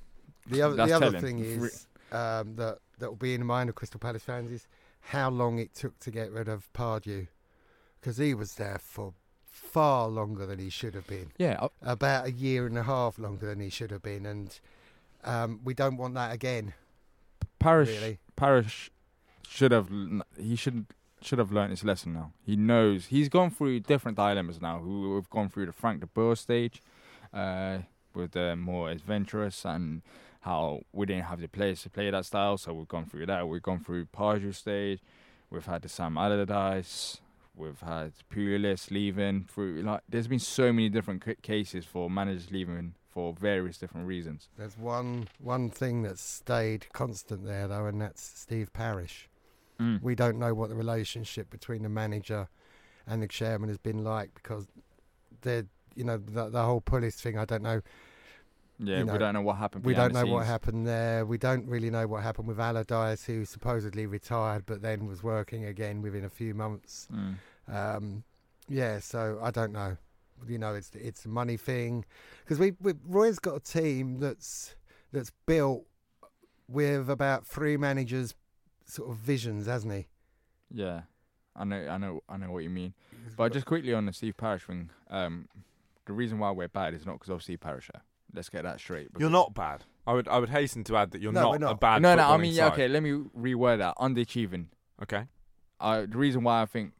The 0.48 0.62
other, 0.62 0.76
That's 0.76 0.90
the 0.90 0.96
other 0.96 1.06
telling. 1.06 1.20
thing 1.20 1.38
is 1.40 1.86
um, 2.12 2.56
that 2.56 2.78
that 3.00 3.08
will 3.10 3.16
be 3.16 3.34
in 3.34 3.40
the 3.40 3.46
mind 3.46 3.68
of 3.68 3.74
Crystal 3.74 3.98
Palace 4.00 4.22
fans 4.22 4.50
is 4.50 4.66
how 5.00 5.28
long 5.30 5.58
it 5.58 5.74
took 5.74 5.98
to 6.00 6.10
get 6.10 6.30
rid 6.30 6.48
of 6.48 6.72
Pardew 6.72 7.26
because 8.00 8.16
he 8.18 8.34
was 8.34 8.54
there 8.54 8.78
for 8.80 9.14
far 9.44 10.08
longer 10.08 10.46
than 10.46 10.58
he 10.58 10.70
should 10.70 10.94
have 10.94 11.06
been. 11.06 11.32
Yeah, 11.38 11.58
I- 11.82 11.92
about 11.92 12.26
a 12.26 12.32
year 12.32 12.66
and 12.66 12.78
a 12.78 12.82
half 12.84 13.18
longer 13.18 13.46
than 13.46 13.60
he 13.60 13.68
should 13.70 13.90
have 13.90 14.02
been, 14.02 14.24
and 14.26 14.58
um, 15.24 15.60
we 15.64 15.74
don't 15.74 15.96
want 15.96 16.14
that 16.14 16.32
again. 16.32 16.72
Parish 17.58 17.88
Really? 17.90 18.18
Parish 18.36 18.90
should 19.48 19.72
have 19.72 19.88
he 20.38 20.56
should 20.56 20.86
should 21.22 21.38
have 21.38 21.52
learned 21.52 21.70
his 21.70 21.84
lesson 21.84 22.14
now. 22.14 22.32
He 22.42 22.56
knows 22.56 23.06
he's 23.06 23.28
gone 23.28 23.50
through 23.50 23.80
different 23.80 24.16
dilemmas 24.16 24.60
now. 24.60 24.80
We- 24.80 25.08
We've 25.14 25.28
gone 25.28 25.50
through 25.50 25.66
the 25.66 25.72
Frank 25.72 26.00
de 26.00 26.06
Boer 26.06 26.34
stage, 26.36 26.82
uh, 27.34 27.80
with 28.14 28.32
the 28.32 28.56
more 28.56 28.88
adventurous 28.90 29.64
and 29.66 30.00
how 30.40 30.80
we 30.92 31.06
didn't 31.06 31.24
have 31.24 31.40
the 31.40 31.48
players 31.48 31.82
to 31.82 31.90
play 31.90 32.10
that 32.10 32.24
style. 32.24 32.56
So 32.58 32.72
we've 32.72 32.88
gone 32.88 33.06
through 33.06 33.26
that. 33.26 33.48
We've 33.48 33.62
gone 33.62 33.80
through 33.80 34.06
Pardew 34.06 34.54
stage. 34.54 35.00
We've 35.50 35.66
had 35.66 35.82
the 35.82 35.88
Sam 35.88 36.16
Allardyce. 36.16 37.20
We've 37.56 37.80
had 37.80 38.12
Pulis 38.32 38.90
leaving. 38.90 39.44
Through 39.44 39.82
like, 39.82 40.00
there's 40.08 40.28
been 40.28 40.38
so 40.38 40.72
many 40.72 40.88
different 40.88 41.24
c- 41.24 41.34
cases 41.42 41.84
for 41.84 42.08
managers 42.08 42.50
leaving 42.50 42.94
for 43.08 43.34
various 43.34 43.76
different 43.76 44.06
reasons. 44.06 44.48
There's 44.56 44.78
one 44.78 45.28
one 45.38 45.68
thing 45.68 46.02
that's 46.02 46.22
stayed 46.22 46.86
constant 46.92 47.44
there 47.44 47.68
though, 47.68 47.86
and 47.86 48.00
that's 48.00 48.22
Steve 48.22 48.72
Parish. 48.72 49.28
Mm. 49.80 50.02
We 50.02 50.14
don't 50.14 50.38
know 50.38 50.54
what 50.54 50.68
the 50.68 50.74
relationship 50.74 51.50
between 51.50 51.82
the 51.82 51.88
manager 51.88 52.48
and 53.06 53.22
the 53.22 53.28
chairman 53.28 53.68
has 53.68 53.78
been 53.78 54.04
like 54.04 54.30
because 54.34 54.66
they're 55.42 55.66
you 55.94 56.04
know 56.04 56.18
the, 56.18 56.48
the 56.48 56.62
whole 56.62 56.80
Pulis 56.80 57.14
thing. 57.14 57.36
I 57.36 57.44
don't 57.44 57.62
know. 57.62 57.82
Yeah, 58.82 58.98
you 58.98 59.04
know, 59.04 59.12
we 59.12 59.18
don't 59.18 59.34
know 59.34 59.42
what 59.42 59.56
happened. 59.56 59.84
We 59.84 59.92
don't 59.92 60.14
know 60.14 60.24
what 60.24 60.46
happened 60.46 60.86
there. 60.86 61.26
We 61.26 61.36
don't 61.36 61.66
really 61.66 61.90
know 61.90 62.06
what 62.06 62.22
happened 62.22 62.48
with 62.48 62.58
Allardyce, 62.58 63.24
who 63.24 63.44
supposedly 63.44 64.06
retired 64.06 64.64
but 64.64 64.80
then 64.80 65.06
was 65.06 65.22
working 65.22 65.66
again 65.66 66.00
within 66.00 66.24
a 66.24 66.30
few 66.30 66.54
months. 66.54 67.06
Mm. 67.12 67.36
Um, 67.68 68.24
yeah, 68.68 68.98
so 69.00 69.38
I 69.42 69.50
don't 69.50 69.72
know. 69.72 69.98
You 70.48 70.56
know, 70.56 70.74
it's 70.74 70.90
it's 70.94 71.26
a 71.26 71.28
money 71.28 71.58
thing 71.58 72.06
because 72.42 72.58
we, 72.58 72.72
we 72.80 72.94
Roy's 73.06 73.38
got 73.38 73.56
a 73.56 73.60
team 73.60 74.18
that's 74.18 74.74
that's 75.12 75.30
built 75.44 75.84
with 76.66 77.10
about 77.10 77.46
three 77.46 77.76
managers' 77.76 78.34
sort 78.86 79.10
of 79.10 79.16
visions, 79.16 79.66
hasn't 79.66 79.92
he? 79.92 80.06
Yeah, 80.72 81.02
I 81.54 81.64
know, 81.64 81.86
I 81.86 81.98
know, 81.98 82.22
I 82.28 82.36
know 82.38 82.50
what 82.50 82.62
you 82.62 82.70
mean. 82.70 82.94
But 83.36 83.52
just 83.52 83.66
quickly 83.66 83.92
on 83.92 84.06
the 84.06 84.12
Steve 84.14 84.36
Parish 84.36 84.64
thing, 84.64 84.88
um, 85.10 85.48
the 86.06 86.12
reason 86.14 86.38
why 86.38 86.50
we're 86.52 86.68
bad 86.68 86.94
is 86.94 87.04
not 87.04 87.14
because 87.14 87.28
of 87.28 87.42
Steve 87.42 87.60
Parish. 87.60 87.90
Here. 88.32 88.36
Let's 88.36 88.48
get 88.48 88.62
that 88.64 88.80
straight. 88.80 89.08
You're 89.18 89.30
not 89.30 89.54
bad. 89.54 89.84
I 90.06 90.12
would 90.14 90.28
I 90.28 90.38
would 90.38 90.48
hasten 90.50 90.82
to 90.84 90.96
add 90.96 91.10
that 91.12 91.20
you're 91.20 91.32
No, 91.32 91.42
not, 91.42 91.50
we're 91.50 91.56
a 91.56 91.58
not. 91.60 91.80
bad. 91.80 92.02
No, 92.02 92.14
no. 92.14 92.22
I 92.22 92.26
footballing 92.36 92.40
mean, 92.40 92.52
yeah, 92.54 92.64
side. 92.68 92.72
okay. 92.72 92.88
Let 92.88 93.02
me 93.02 93.10
reword 93.12 93.78
that. 93.78 93.96
Underachieving. 93.98 94.66
Okay. 95.02 95.24
Uh, 95.78 96.02
the 96.02 96.16
reason 96.18 96.42
why 96.42 96.62
I 96.62 96.66
think 96.66 96.92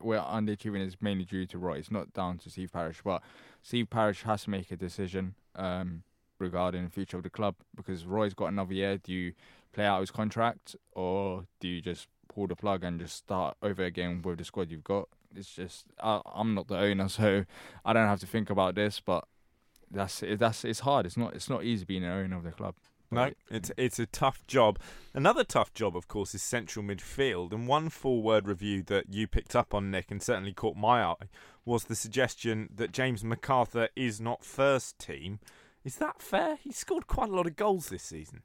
we're 0.00 0.18
underachieving 0.20 0.86
is 0.86 0.96
mainly 1.00 1.24
due 1.24 1.46
to 1.46 1.58
Roy. 1.58 1.78
It's 1.78 1.90
not 1.90 2.12
down 2.12 2.38
to 2.38 2.50
Steve 2.50 2.72
Parish, 2.72 3.00
but 3.02 3.22
Steve 3.62 3.88
Parish 3.88 4.22
has 4.24 4.44
to 4.44 4.50
make 4.50 4.70
a 4.70 4.76
decision 4.76 5.34
um, 5.54 6.02
regarding 6.38 6.84
the 6.84 6.90
future 6.90 7.16
of 7.16 7.22
the 7.22 7.30
club 7.30 7.54
because 7.74 8.04
Roy's 8.04 8.34
got 8.34 8.46
another 8.46 8.74
year. 8.74 8.98
Do 8.98 9.12
you 9.12 9.32
play 9.72 9.84
out 9.86 10.00
his 10.00 10.10
contract 10.10 10.76
or 10.92 11.44
do 11.60 11.68
you 11.68 11.80
just 11.80 12.08
pull 12.28 12.46
the 12.46 12.56
plug 12.56 12.84
and 12.84 13.00
just 13.00 13.16
start 13.16 13.56
over 13.62 13.82
again 13.84 14.20
with 14.22 14.36
the 14.38 14.44
squad 14.44 14.70
you've 14.70 14.84
got? 14.84 15.08
It's 15.34 15.54
just 15.54 15.86
I, 16.02 16.20
I'm 16.34 16.54
not 16.54 16.68
the 16.68 16.78
owner, 16.78 17.08
so 17.10 17.44
I 17.84 17.92
don't 17.94 18.08
have 18.08 18.20
to 18.20 18.26
think 18.26 18.50
about 18.50 18.74
this. 18.74 19.00
But 19.00 19.24
that's 19.90 20.22
that's 20.38 20.64
it's 20.64 20.80
hard. 20.80 21.06
It's 21.06 21.16
not 21.16 21.34
it's 21.34 21.50
not 21.50 21.64
easy 21.64 21.84
being 21.84 22.04
an 22.04 22.10
owner 22.10 22.36
of 22.36 22.44
the 22.44 22.52
club. 22.52 22.74
No, 23.10 23.30
it's 23.50 23.70
it's 23.76 23.98
a 23.98 24.06
tough 24.06 24.46
job. 24.46 24.78
Another 25.14 25.44
tough 25.44 25.72
job, 25.72 25.96
of 25.96 26.08
course, 26.08 26.34
is 26.34 26.42
central 26.42 26.84
midfield. 26.84 27.52
And 27.52 27.68
one 27.68 27.88
four-word 27.88 28.48
review 28.48 28.82
that 28.84 29.12
you 29.12 29.26
picked 29.26 29.54
up 29.54 29.72
on, 29.72 29.90
Nick, 29.90 30.10
and 30.10 30.22
certainly 30.22 30.52
caught 30.52 30.76
my 30.76 31.02
eye, 31.04 31.28
was 31.64 31.84
the 31.84 31.94
suggestion 31.94 32.68
that 32.74 32.92
James 32.92 33.22
McArthur 33.22 33.88
is 33.94 34.20
not 34.20 34.44
first 34.44 34.98
team. 34.98 35.38
Is 35.84 35.96
that 35.96 36.20
fair? 36.20 36.56
He 36.56 36.72
scored 36.72 37.06
quite 37.06 37.28
a 37.28 37.32
lot 37.32 37.46
of 37.46 37.54
goals 37.54 37.88
this 37.88 38.02
season. 38.02 38.42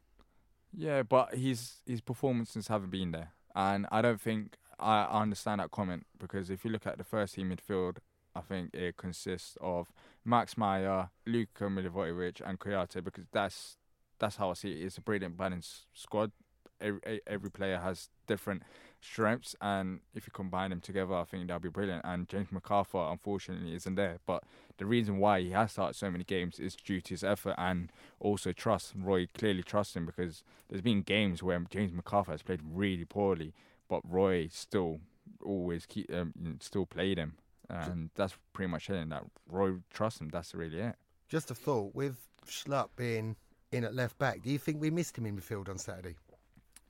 Yeah, 0.72 1.04
but 1.04 1.36
his 1.36 1.82
his 1.88 2.02
performances 2.02 2.68
haven't 2.68 2.92
been 2.92 3.12
there, 3.12 3.34
and 3.56 3.88
I 3.92 4.02
don't 4.02 4.22
think 4.22 4.58
I 4.80 5.04
understand 5.06 5.60
that 5.60 5.72
comment 5.72 6.06
because 6.20 6.50
if 6.50 6.64
you 6.64 6.72
look 6.72 6.88
at 6.88 6.98
the 6.98 7.04
first 7.04 7.36
team 7.36 7.50
midfield, 7.56 7.98
I 8.36 8.42
think 8.42 8.74
it 8.74 8.98
consists 8.98 9.58
of 9.62 9.92
Max 10.24 10.58
Meyer, 10.58 11.10
Luka 11.26 11.66
Milivojevic, 11.66 12.42
and 12.46 12.60
Kouyaté 12.60 13.04
because 13.04 13.26
that's 13.32 13.78
that's 14.20 14.36
how 14.36 14.52
I 14.52 14.54
see 14.54 14.72
it. 14.72 14.86
It's 14.86 14.98
a 14.98 15.02
brilliant 15.02 15.38
balanced 15.38 15.86
squad. 15.94 16.32
Every, 16.80 17.22
every 17.28 17.52
player 17.52 17.78
has 17.78 18.10
different 18.26 18.64
strengths, 19.00 19.56
and 19.62 20.00
if 20.16 20.26
you 20.26 20.32
combine 20.34 20.70
them 20.72 20.82
together, 20.82 21.14
I 21.14 21.26
think 21.26 21.48
that'll 21.48 21.60
be 21.60 21.70
brilliant. 21.70 22.04
And 22.06 22.28
James 22.28 22.50
McArthur, 22.50 23.12
unfortunately, 23.12 23.76
isn't 23.76 23.96
there. 23.96 24.18
But 24.26 24.44
the 24.78 24.86
reason 24.86 25.18
why 25.18 25.42
he 25.42 25.52
has 25.52 25.74
started 25.74 25.96
so 25.96 26.10
many 26.10 26.24
games 26.24 26.60
is 26.60 26.76
due 26.76 27.02
to 27.02 27.10
his 27.10 27.24
effort 27.24 27.56
and 27.58 27.92
also 28.20 28.52
trust. 28.52 28.94
Roy 28.96 29.28
clearly 29.38 29.64
trusts 29.64 29.96
him 29.96 30.06
because 30.06 30.44
there's 30.70 30.82
been 30.82 31.02
games 31.02 31.44
where 31.44 31.60
James 31.70 31.92
McArthur 31.92 32.28
has 32.28 32.42
played 32.42 32.62
really 32.64 33.06
poorly, 33.06 33.54
but 33.88 34.02
Roy 34.10 34.48
still 34.52 35.02
always 35.44 35.86
keep 35.86 36.12
um, 36.14 36.34
still 36.60 36.86
played 36.86 37.18
him, 37.18 37.34
and 37.72 38.10
that's 38.16 38.36
pretty 38.54 38.72
much 38.72 38.90
it. 38.90 39.10
That 39.10 39.24
Roy 39.50 39.74
trusts 39.94 40.22
him. 40.22 40.30
That's 40.30 40.54
really 40.54 40.80
it. 40.80 40.96
Just 41.30 41.52
a 41.52 41.56
thought 41.56 41.96
with 41.96 42.18
Schlupp 42.48 42.90
being 42.96 43.36
in 43.72 43.84
at 43.84 43.96
left 43.96 44.18
back. 44.18 44.42
Do 44.44 44.50
you 44.52 44.58
think 44.58 44.82
we 44.82 44.90
missed 44.90 45.18
him 45.18 45.26
in 45.26 45.38
midfield 45.38 45.70
on 45.70 45.78
Saturday? 45.78 46.16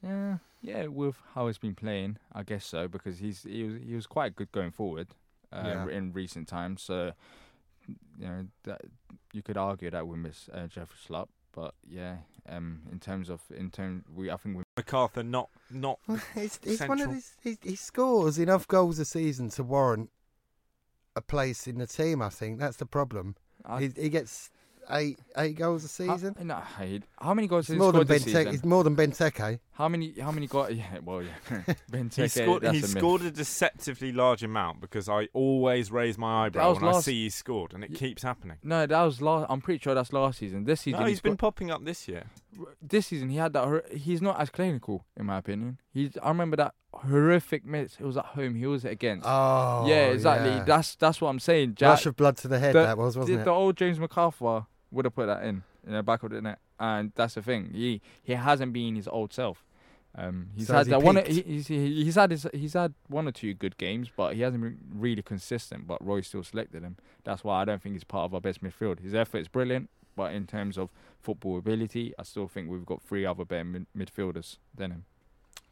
Yeah, 0.03 0.37
yeah. 0.61 0.87
With 0.87 1.15
how 1.35 1.47
he's 1.47 1.59
been 1.59 1.75
playing, 1.75 2.17
I 2.33 2.43
guess 2.43 2.65
so 2.65 2.87
because 2.87 3.19
he's 3.19 3.43
he 3.43 3.63
was 3.63 3.73
he 3.85 3.95
was 3.95 4.07
quite 4.07 4.35
good 4.35 4.51
going 4.51 4.71
forward 4.71 5.09
uh, 5.53 5.61
Yeah. 5.65 5.87
in 5.89 6.11
recent 6.13 6.47
times. 6.47 6.81
So 6.81 7.11
you 8.17 8.25
know 8.27 8.45
that 8.63 8.81
you 9.33 9.41
could 9.43 9.57
argue 9.57 9.91
that 9.91 10.07
we 10.07 10.17
miss 10.17 10.49
uh, 10.53 10.67
Jeffrey 10.67 10.97
Schlupp, 11.07 11.27
but 11.53 11.75
yeah. 11.87 12.17
Um, 12.49 12.81
in 12.91 12.99
terms 12.99 13.29
of 13.29 13.41
in 13.55 13.69
terms 13.69 14.03
we 14.15 14.31
I 14.31 14.37
think 14.37 14.57
we 14.57 14.63
McArthur 14.75 15.23
not 15.23 15.49
not 15.69 15.99
He's, 16.33 16.59
he's 16.63 16.79
central. 16.79 16.89
one 16.97 17.01
of 17.07 17.13
these. 17.13 17.35
He, 17.43 17.57
he 17.61 17.75
scores 17.75 18.39
enough 18.39 18.67
goals 18.67 18.97
a 18.97 19.05
season 19.05 19.49
to 19.51 19.63
warrant 19.63 20.09
a 21.15 21.21
place 21.21 21.67
in 21.67 21.77
the 21.77 21.87
team. 21.87 22.21
I 22.21 22.29
think 22.29 22.59
that's 22.59 22.77
the 22.77 22.85
problem. 22.85 23.35
I- 23.65 23.81
he, 23.81 23.91
he 23.95 24.09
gets 24.09 24.49
eight 24.89 25.19
eight 25.37 25.55
goals 25.55 25.83
a 25.83 25.87
season. 25.87 26.35
How, 26.37 26.43
no, 26.43 26.61
he- 26.79 27.03
how 27.19 27.33
many 27.35 27.47
goals 27.47 27.65
It's 27.65 27.67
has 27.69 27.75
he 27.75 27.79
more 27.79 27.91
than 27.91 28.01
scored 28.05 28.07
this 28.07 28.23
Benteke. 28.23 28.37
season? 28.37 28.53
It's 28.55 28.65
more 28.65 28.83
than 28.83 28.95
Benteke. 28.95 29.59
How 29.73 29.87
many? 29.87 30.13
How 30.19 30.31
many 30.31 30.47
got? 30.47 30.75
Yeah, 30.75 30.97
well, 31.03 31.21
yeah. 31.21 31.29
Benteke, 31.91 32.21
He 32.23 32.27
scored. 32.27 32.63
He 32.63 32.79
a 32.79 32.83
scored 32.87 33.21
a 33.21 33.31
deceptively 33.31 34.11
large 34.11 34.41
amount 34.43 34.81
because 34.81 35.07
I 35.07 35.27
always 35.33 35.91
raise 35.91 36.17
my 36.17 36.45
eyebrow 36.45 36.69
was 36.69 36.81
when 36.81 36.95
I 36.95 36.99
see 37.01 37.23
he 37.23 37.29
scored, 37.29 37.73
and 37.73 37.83
it 37.83 37.93
keeps 37.93 38.23
happening. 38.23 38.57
No, 38.63 38.85
that 38.87 39.01
was 39.03 39.21
last. 39.21 39.45
I'm 39.49 39.61
pretty 39.61 39.79
sure 39.81 39.93
that's 39.93 40.11
last 40.13 40.39
season. 40.39 40.63
This 40.63 40.81
season, 40.81 40.99
No, 40.99 41.05
he 41.05 41.11
he's 41.11 41.21
been 41.21 41.31
scored- 41.33 41.39
popping 41.39 41.71
up 41.71 41.85
this 41.85 42.07
year. 42.07 42.23
this 42.81 43.07
season 43.07 43.29
he 43.29 43.37
had 43.37 43.53
that. 43.53 43.91
He's 43.93 44.21
not 44.21 44.39
as 44.39 44.49
clinical, 44.49 45.05
in 45.15 45.27
my 45.27 45.37
opinion. 45.37 45.79
He's. 45.93 46.17
I 46.23 46.29
remember 46.29 46.57
that 46.57 46.73
horrific 46.93 47.65
miss. 47.65 47.95
It 47.99 48.03
was 48.05 48.17
at 48.17 48.25
home. 48.25 48.55
He 48.55 48.65
was 48.67 48.85
against. 48.85 49.25
Oh, 49.27 49.85
yeah, 49.87 50.07
exactly. 50.07 50.49
yeah. 50.51 50.63
That's 50.63 50.95
that's 50.95 51.21
what 51.21 51.29
I'm 51.29 51.39
saying. 51.39 51.77
Ja- 51.79 51.89
Rush 51.91 52.05
of 52.05 52.15
blood 52.15 52.37
to 52.37 52.47
the 52.47 52.59
head. 52.59 52.75
that 52.75 52.97
was, 52.97 53.17
wasn't 53.17 53.37
the, 53.37 53.41
it? 53.41 53.45
The 53.45 53.51
old 53.51 53.77
James 53.77 53.97
McArthur 53.99 54.65
would 54.91 55.05
have 55.05 55.15
put 55.15 55.27
that 55.27 55.43
in 55.43 55.63
in 55.85 55.93
the 55.93 56.03
back 56.03 56.23
of 56.23 56.31
the 56.31 56.41
net, 56.41 56.59
and 56.79 57.11
that's 57.15 57.35
the 57.35 57.41
thing. 57.41 57.71
He 57.73 58.01
he 58.23 58.33
hasn't 58.33 58.73
been 58.73 58.95
his 58.95 59.07
old 59.07 59.33
self. 59.33 59.63
Um, 60.13 60.49
he's 60.57 60.67
So 60.67 60.73
had 60.73 60.87
he 60.87 60.89
that 60.91 61.01
one. 61.01 61.15
He, 61.25 61.41
he's 61.41 61.67
he's 61.67 62.15
had 62.15 62.31
his, 62.31 62.45
he's 62.53 62.73
had 62.73 62.93
one 63.07 63.27
or 63.27 63.31
two 63.31 63.53
good 63.53 63.77
games, 63.77 64.09
but 64.15 64.35
he 64.35 64.41
hasn't 64.41 64.61
been 64.61 64.77
really 64.93 65.21
consistent. 65.21 65.87
But 65.87 66.05
Roy 66.05 66.21
still 66.21 66.43
selected 66.43 66.83
him. 66.83 66.97
That's 67.23 67.43
why 67.43 67.61
I 67.61 67.65
don't 67.65 67.81
think 67.81 67.95
he's 67.95 68.03
part 68.03 68.25
of 68.25 68.33
our 68.33 68.41
best 68.41 68.61
midfield. 68.61 68.99
His 68.99 69.13
effort 69.15 69.37
is 69.37 69.47
brilliant, 69.47 69.89
but 70.17 70.33
in 70.33 70.47
terms 70.47 70.77
of 70.77 70.89
football 71.21 71.57
ability, 71.57 72.13
I 72.19 72.23
still 72.23 72.47
think 72.49 72.69
we've 72.69 72.85
got 72.85 73.01
three 73.01 73.25
other 73.25 73.45
better 73.45 73.63
mid- 73.63 73.85
midfielders 73.97 74.57
than 74.75 74.91
him. 74.91 75.05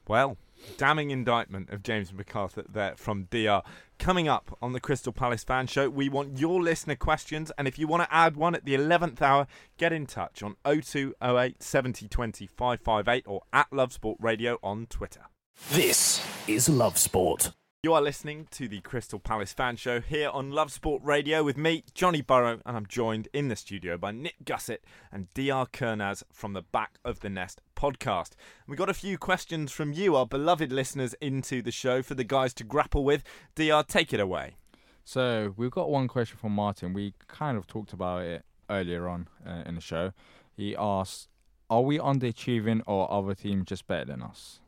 Well, 0.08 0.38
damning 0.78 1.12
indictment 1.12 1.70
of 1.70 1.84
James 1.84 2.12
McArthur 2.12 2.66
there 2.72 2.96
from 2.96 3.26
DR. 3.26 3.62
Coming 3.98 4.28
up 4.28 4.58
on 4.62 4.74
the 4.74 4.80
Crystal 4.80 5.12
Palace 5.12 5.44
Fan 5.44 5.68
Show, 5.68 5.90
we 5.90 6.08
want 6.10 6.40
your 6.40 6.62
listener 6.62 6.96
questions, 6.96 7.52
and 7.58 7.68
if 7.68 7.78
you 7.78 7.88
want 7.88 8.04
to 8.04 8.14
add 8.14 8.38
one 8.38 8.56
at 8.56 8.66
the 8.66 8.76
11th 8.76 9.22
hour, 9.22 9.48
get 9.78 9.92
in 9.92 10.06
touch 10.06 10.42
on 10.42 10.56
0208 10.64 11.62
70 11.62 12.08
20 12.08 12.48
558 12.48 13.24
or 13.28 13.42
at 13.52 13.68
Love 13.72 13.92
Sport 13.94 14.18
Radio 14.22 14.58
on 14.64 14.86
Twitter. 14.88 15.24
This 15.72 16.26
is 16.48 16.70
Love 16.70 16.98
Sport. 16.98 17.52
You 17.82 17.94
are 17.94 18.02
listening 18.02 18.46
to 18.52 18.68
the 18.68 18.82
Crystal 18.82 19.20
Palace 19.20 19.54
Fan 19.54 19.78
Show 19.78 20.02
here 20.02 20.30
on 20.32 20.52
Love 20.52 20.70
Sport 20.70 21.02
Radio 21.02 21.46
with 21.46 21.56
me, 21.56 21.86
Johnny 21.94 22.22
Burrow, 22.22 22.60
and 22.66 22.76
I'm 22.76 22.86
joined 22.86 23.30
in 23.32 23.48
the 23.48 23.56
studio 23.56 23.98
by 23.98 24.12
Nick 24.12 24.36
Gussett 24.44 24.84
and 25.14 25.34
DR 25.34 25.66
Kernaz 25.72 26.24
from 26.30 26.52
the 26.52 26.62
Back 26.62 27.00
of 27.06 27.22
the 27.22 27.30
Nest 27.30 27.62
podcast. 27.78 28.32
We 28.68 28.76
got 28.76 28.90
a 28.90 28.94
few 28.94 29.18
questions 29.18 29.72
from 29.72 29.94
you, 29.94 30.18
our 30.18 30.26
beloved 30.26 30.74
listeners, 30.74 31.14
into 31.22 31.62
the 31.62 31.72
show 31.72 32.02
for 32.02 32.16
the 32.16 32.26
guys 32.26 32.54
to 32.56 32.66
grapple 32.66 33.06
with. 33.06 33.24
DR, 33.56 33.84
take 33.88 34.12
it 34.12 34.20
away. 34.20 34.58
So 35.06 35.54
we've 35.56 35.72
got 35.72 35.90
one 35.90 36.10
question 36.10 36.38
from 36.38 36.52
Martin. 36.52 36.92
We 36.92 37.14
kind 37.30 37.58
of 37.58 37.66
talked 37.66 37.94
about 37.94 38.24
it 38.24 38.44
earlier 38.70 39.08
on 39.08 39.30
uh, 39.48 39.64
in 39.66 39.76
the 39.76 39.82
show. 39.82 40.12
He 40.54 40.76
asks, 40.76 41.30
"Are 41.70 41.82
we 41.82 41.98
underachieving, 41.98 42.82
or 42.86 43.10
are 43.10 43.24
other 43.24 43.36
teams 43.36 43.68
just 43.68 43.88
better 43.88 44.04
than 44.04 44.22
us?" 44.22 44.60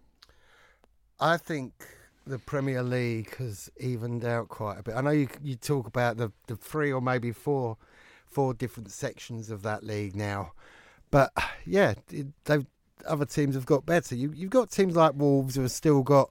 I 1.19 1.35
think 1.35 1.73
the 2.25 2.39
Premier 2.39 2.83
League 2.83 3.35
has 3.37 3.69
evened 3.79 4.23
out 4.23 4.49
quite 4.49 4.79
a 4.79 4.83
bit. 4.83 4.95
I 4.95 5.01
know 5.01 5.11
you 5.11 5.27
you 5.43 5.55
talk 5.55 5.87
about 5.87 6.17
the 6.17 6.31
the 6.47 6.55
three 6.55 6.91
or 6.91 7.01
maybe 7.01 7.31
four 7.31 7.77
four 8.25 8.53
different 8.53 8.91
sections 8.91 9.49
of 9.49 9.63
that 9.63 9.83
league 9.83 10.15
now, 10.15 10.53
but 11.09 11.31
yeah, 11.65 11.93
they've 12.45 12.65
other 13.07 13.25
teams 13.25 13.55
have 13.55 13.65
got 13.65 13.85
better. 13.85 14.15
You 14.15 14.31
you've 14.35 14.51
got 14.51 14.71
teams 14.71 14.95
like 14.95 15.13
Wolves 15.15 15.55
who 15.55 15.61
have 15.61 15.71
still 15.71 16.03
got 16.03 16.29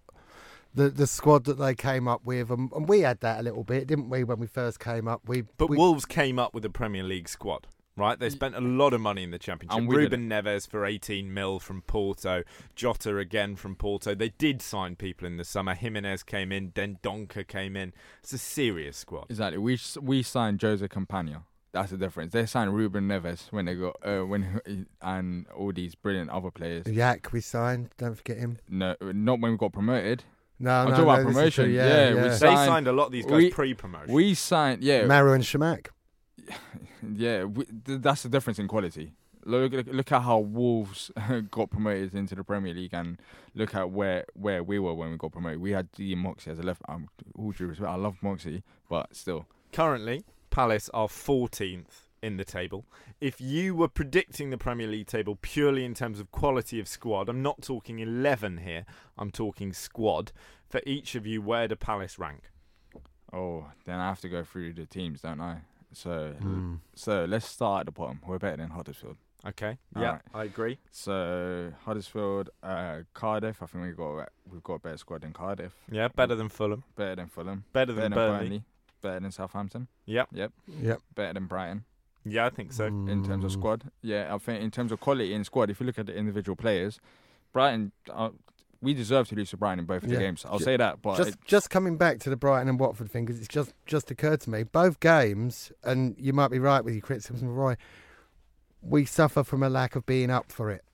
the 0.74 0.88
the 0.88 1.06
squad 1.06 1.44
that 1.44 1.58
they 1.58 1.74
came 1.74 2.06
up 2.06 2.24
with, 2.24 2.50
and, 2.50 2.70
and 2.72 2.88
we 2.88 3.00
had 3.00 3.20
that 3.20 3.40
a 3.40 3.42
little 3.42 3.64
bit, 3.64 3.86
didn't 3.86 4.08
we, 4.08 4.24
when 4.24 4.38
we 4.38 4.46
first 4.46 4.80
came 4.80 5.08
up? 5.08 5.22
We 5.26 5.42
But 5.56 5.68
we, 5.68 5.76
Wolves 5.76 6.04
came 6.04 6.38
up 6.38 6.54
with 6.54 6.64
a 6.64 6.70
Premier 6.70 7.02
League 7.02 7.28
squad, 7.28 7.66
right? 8.00 8.18
They 8.18 8.30
spent 8.30 8.56
a 8.56 8.60
lot 8.60 8.92
of 8.92 9.00
money 9.00 9.22
in 9.22 9.30
the 9.30 9.38
Championship. 9.38 9.78
And 9.78 9.88
Ruben 9.88 10.28
Neves 10.28 10.66
for 10.68 10.84
18 10.84 11.32
mil 11.32 11.60
from 11.60 11.82
Porto, 11.82 12.42
Jota 12.74 13.18
again 13.18 13.54
from 13.56 13.76
Porto. 13.76 14.14
They 14.14 14.30
did 14.30 14.60
sign 14.62 14.96
people 14.96 15.26
in 15.26 15.36
the 15.36 15.44
summer. 15.44 15.74
Jimenez 15.74 16.22
came 16.24 16.50
in, 16.50 16.72
Dendoncker 16.72 17.46
came 17.46 17.76
in. 17.76 17.92
It's 18.22 18.32
a 18.32 18.38
serious 18.38 18.96
squad. 18.96 19.26
Exactly. 19.30 19.58
We 19.58 19.74
s- 19.74 19.98
we 20.00 20.22
signed 20.22 20.60
Jose 20.62 20.86
Campaña. 20.88 21.42
That's 21.72 21.92
the 21.92 21.96
difference. 21.96 22.32
They 22.32 22.46
signed 22.46 22.74
Ruben 22.74 23.06
Neves 23.06 23.52
when 23.52 23.66
they 23.66 23.74
got 23.76 23.96
uh, 24.04 24.22
when 24.26 24.60
and 25.02 25.46
all 25.56 25.72
these 25.72 25.94
brilliant 25.94 26.30
other 26.30 26.50
players. 26.50 26.84
Jach 26.86 27.30
we 27.30 27.40
signed. 27.40 27.90
Don't 27.98 28.16
forget 28.16 28.38
him. 28.38 28.58
No, 28.68 28.96
not 29.00 29.38
when 29.38 29.52
we 29.52 29.56
got 29.56 29.72
promoted. 29.72 30.24
No, 30.62 30.70
I'm 30.72 30.84
no, 30.86 30.90
talking 30.90 31.04
no, 31.06 31.10
about 31.12 31.26
promotion. 31.26 31.64
true, 31.66 31.72
Yeah, 31.72 31.86
yeah, 31.86 32.10
we 32.10 32.16
yeah. 32.16 32.22
They 32.28 32.36
signed, 32.36 32.68
signed 32.68 32.86
a 32.88 32.92
lot 32.92 33.06
of 33.06 33.12
these 33.12 33.24
guys 33.24 33.36
we- 33.36 33.50
pre-promotion. 33.50 34.12
We 34.12 34.34
signed, 34.34 34.82
yeah, 34.82 35.04
Marouane 35.04 35.40
Chamakh. 35.40 35.86
yeah. 37.16 37.44
We, 37.44 37.64
th- 37.64 38.00
that's 38.00 38.22
the 38.22 38.28
difference 38.28 38.58
in 38.58 38.68
quality. 38.68 39.12
Look, 39.44 39.72
look, 39.72 39.86
look 39.86 40.12
at 40.12 40.22
how 40.22 40.38
Wolves 40.38 41.10
got 41.50 41.70
promoted 41.70 42.14
into 42.14 42.34
the 42.34 42.44
Premier 42.44 42.74
League, 42.74 42.92
and 42.92 43.18
look 43.54 43.74
at 43.74 43.90
where 43.90 44.26
where 44.34 44.62
we 44.62 44.78
were 44.78 44.92
when 44.94 45.10
we 45.10 45.16
got 45.16 45.32
promoted. 45.32 45.60
We 45.60 45.70
had 45.72 45.90
D 45.92 46.14
Moxey 46.14 46.50
as 46.50 46.58
a 46.58 46.62
left. 46.62 46.82
Um, 46.88 47.08
all 47.34 47.52
due 47.52 47.66
respect, 47.66 47.90
I 47.90 47.96
love 47.96 48.22
Moxey, 48.22 48.62
but 48.88 49.14
still, 49.16 49.46
Currently, 49.72 50.24
Palace 50.50 50.90
are 50.92 51.06
14th 51.06 52.08
in 52.22 52.36
the 52.36 52.44
table. 52.44 52.84
If 53.20 53.40
you 53.40 53.74
were 53.74 53.88
predicting 53.88 54.50
the 54.50 54.58
Premier 54.58 54.88
League 54.88 55.06
table 55.06 55.38
purely 55.40 55.84
in 55.84 55.94
terms 55.94 56.18
of 56.18 56.32
quality 56.32 56.80
of 56.80 56.88
squad, 56.88 57.28
I'm 57.28 57.40
not 57.40 57.62
talking 57.62 57.98
11 58.00 58.58
here, 58.58 58.84
I'm 59.16 59.30
talking 59.30 59.72
squad. 59.72 60.32
For 60.68 60.80
each 60.84 61.14
of 61.14 61.26
you, 61.26 61.40
where 61.40 61.68
do 61.68 61.76
Palace 61.76 62.18
rank? 62.18 62.50
oh, 63.32 63.66
then 63.86 64.00
I 64.00 64.08
have 64.08 64.20
to 64.22 64.28
go 64.28 64.42
through 64.42 64.72
the 64.72 64.86
teams, 64.86 65.20
don't 65.20 65.40
I? 65.40 65.58
So, 65.92 66.34
Hmm. 66.40 66.74
so 66.94 67.24
let's 67.24 67.46
start 67.46 67.80
at 67.80 67.86
the 67.86 67.92
bottom. 67.92 68.20
We're 68.26 68.38
better 68.38 68.56
than 68.58 68.70
Huddersfield. 68.70 69.16
Okay, 69.46 69.78
All 69.96 70.02
yeah, 70.02 70.10
right. 70.12 70.20
I 70.34 70.44
agree. 70.44 70.78
So 70.90 71.72
Huddersfield, 71.84 72.50
uh, 72.62 73.00
Cardiff. 73.14 73.62
I 73.62 73.66
think 73.66 73.84
we 73.84 73.92
got 73.92 74.28
we've 74.50 74.62
got 74.62 74.74
a 74.74 74.78
better 74.80 74.96
squad 74.98 75.22
than 75.22 75.32
Cardiff. 75.32 75.74
Yeah, 75.90 76.08
better 76.08 76.34
than 76.34 76.48
Fulham, 76.50 76.84
Better 76.94 77.16
than 77.16 77.28
Fulham. 77.28 77.64
better 77.72 77.92
than 77.94 78.12
Burnley. 78.12 78.64
Better 79.00 79.20
than 79.20 79.32
Southampton. 79.32 79.88
Yep, 80.04 80.28
Yep. 80.32 80.52
Yep. 80.66 81.00
Better 81.14 81.32
than 81.32 81.46
Brighton 81.46 81.84
yeah, 82.24 82.44
I 82.44 82.50
think 82.50 82.70
so. 82.72 82.84
in 82.86 83.24
terms 83.24 83.44
of 83.44 83.50
Mm. 83.50 83.54
squad. 83.54 83.90
Yeah, 84.02 84.34
I 84.34 84.36
think 84.36 84.62
in 84.62 84.70
terms 84.70 84.92
of 84.92 85.00
quality 85.00 85.32
in 85.32 85.42
squad, 85.44 85.70
if 85.70 85.80
you 85.80 85.86
look 85.86 85.98
at 85.98 86.04
the 86.04 86.14
individual 86.14 86.54
players, 86.54 87.00
Brighton. 87.52 87.92
Uh, 88.10 88.30
we 88.82 88.94
deserve 88.94 89.28
to 89.28 89.34
lose 89.34 89.50
to 89.50 89.56
Brighton 89.56 89.80
in 89.80 89.84
both 89.84 90.02
of 90.02 90.08
the 90.08 90.16
games. 90.16 90.44
I'll 90.48 90.58
Ju- 90.58 90.64
say 90.64 90.76
that, 90.76 91.02
but 91.02 91.16
just 91.16 91.36
just 91.44 91.70
coming 91.70 91.96
back 91.96 92.18
to 92.20 92.30
the 92.30 92.36
Brighton 92.36 92.68
and 92.68 92.78
Watford 92.78 93.10
thing 93.10 93.24
because 93.26 93.38
it's 93.38 93.48
just 93.48 93.72
just 93.86 94.10
occurred 94.10 94.40
to 94.42 94.50
me 94.50 94.62
both 94.62 95.00
games 95.00 95.72
and 95.84 96.16
you 96.18 96.32
might 96.32 96.48
be 96.48 96.58
right 96.58 96.84
with 96.84 96.94
your 96.94 97.02
criticism 97.02 97.48
Roy 97.48 97.76
we 98.82 99.04
suffer 99.04 99.44
from 99.44 99.62
a 99.62 99.68
lack 99.68 99.94
of 99.94 100.06
being 100.06 100.30
up 100.30 100.50
for 100.50 100.70
it 100.70 100.84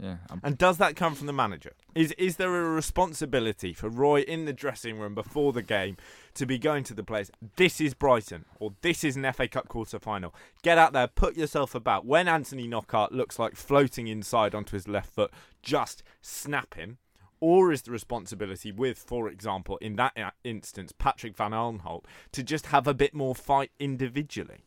yeah, 0.00 0.16
I'm, 0.30 0.40
And 0.42 0.58
does 0.58 0.78
that 0.78 0.96
come 0.96 1.14
from 1.14 1.26
the 1.26 1.32
manager? 1.32 1.72
Is 1.94 2.12
is 2.12 2.36
there 2.36 2.54
a 2.54 2.68
responsibility 2.68 3.72
for 3.72 3.88
Roy 3.88 4.20
in 4.20 4.44
the 4.44 4.52
dressing 4.52 4.98
room 4.98 5.14
before 5.14 5.52
the 5.52 5.62
game 5.62 5.96
to 6.34 6.46
be 6.46 6.58
going 6.58 6.84
to 6.84 6.94
the 6.94 7.02
players? 7.02 7.30
This 7.56 7.80
is 7.80 7.94
Brighton, 7.94 8.44
or 8.60 8.74
this 8.82 9.02
is 9.02 9.16
an 9.16 9.30
FA 9.32 9.48
Cup 9.48 9.68
quarter 9.68 9.98
final. 9.98 10.34
Get 10.62 10.78
out 10.78 10.92
there, 10.92 11.06
put 11.06 11.36
yourself 11.36 11.74
about. 11.74 12.04
When 12.04 12.28
Anthony 12.28 12.68
Knockaert 12.68 13.12
looks 13.12 13.38
like 13.38 13.56
floating 13.56 14.06
inside 14.06 14.54
onto 14.54 14.76
his 14.76 14.86
left 14.86 15.12
foot, 15.12 15.32
just 15.62 16.02
snap 16.20 16.74
him. 16.74 16.98
Or 17.40 17.72
is 17.72 17.82
the 17.82 17.92
responsibility 17.92 18.72
with, 18.72 18.98
for 18.98 19.28
example, 19.28 19.76
in 19.78 19.96
that 19.96 20.16
instance, 20.42 20.92
Patrick 20.92 21.36
Van 21.36 21.52
Aanholt, 21.52 22.04
to 22.32 22.42
just 22.42 22.66
have 22.66 22.86
a 22.88 22.94
bit 22.94 23.14
more 23.14 23.34
fight 23.34 23.70
individually? 23.78 24.64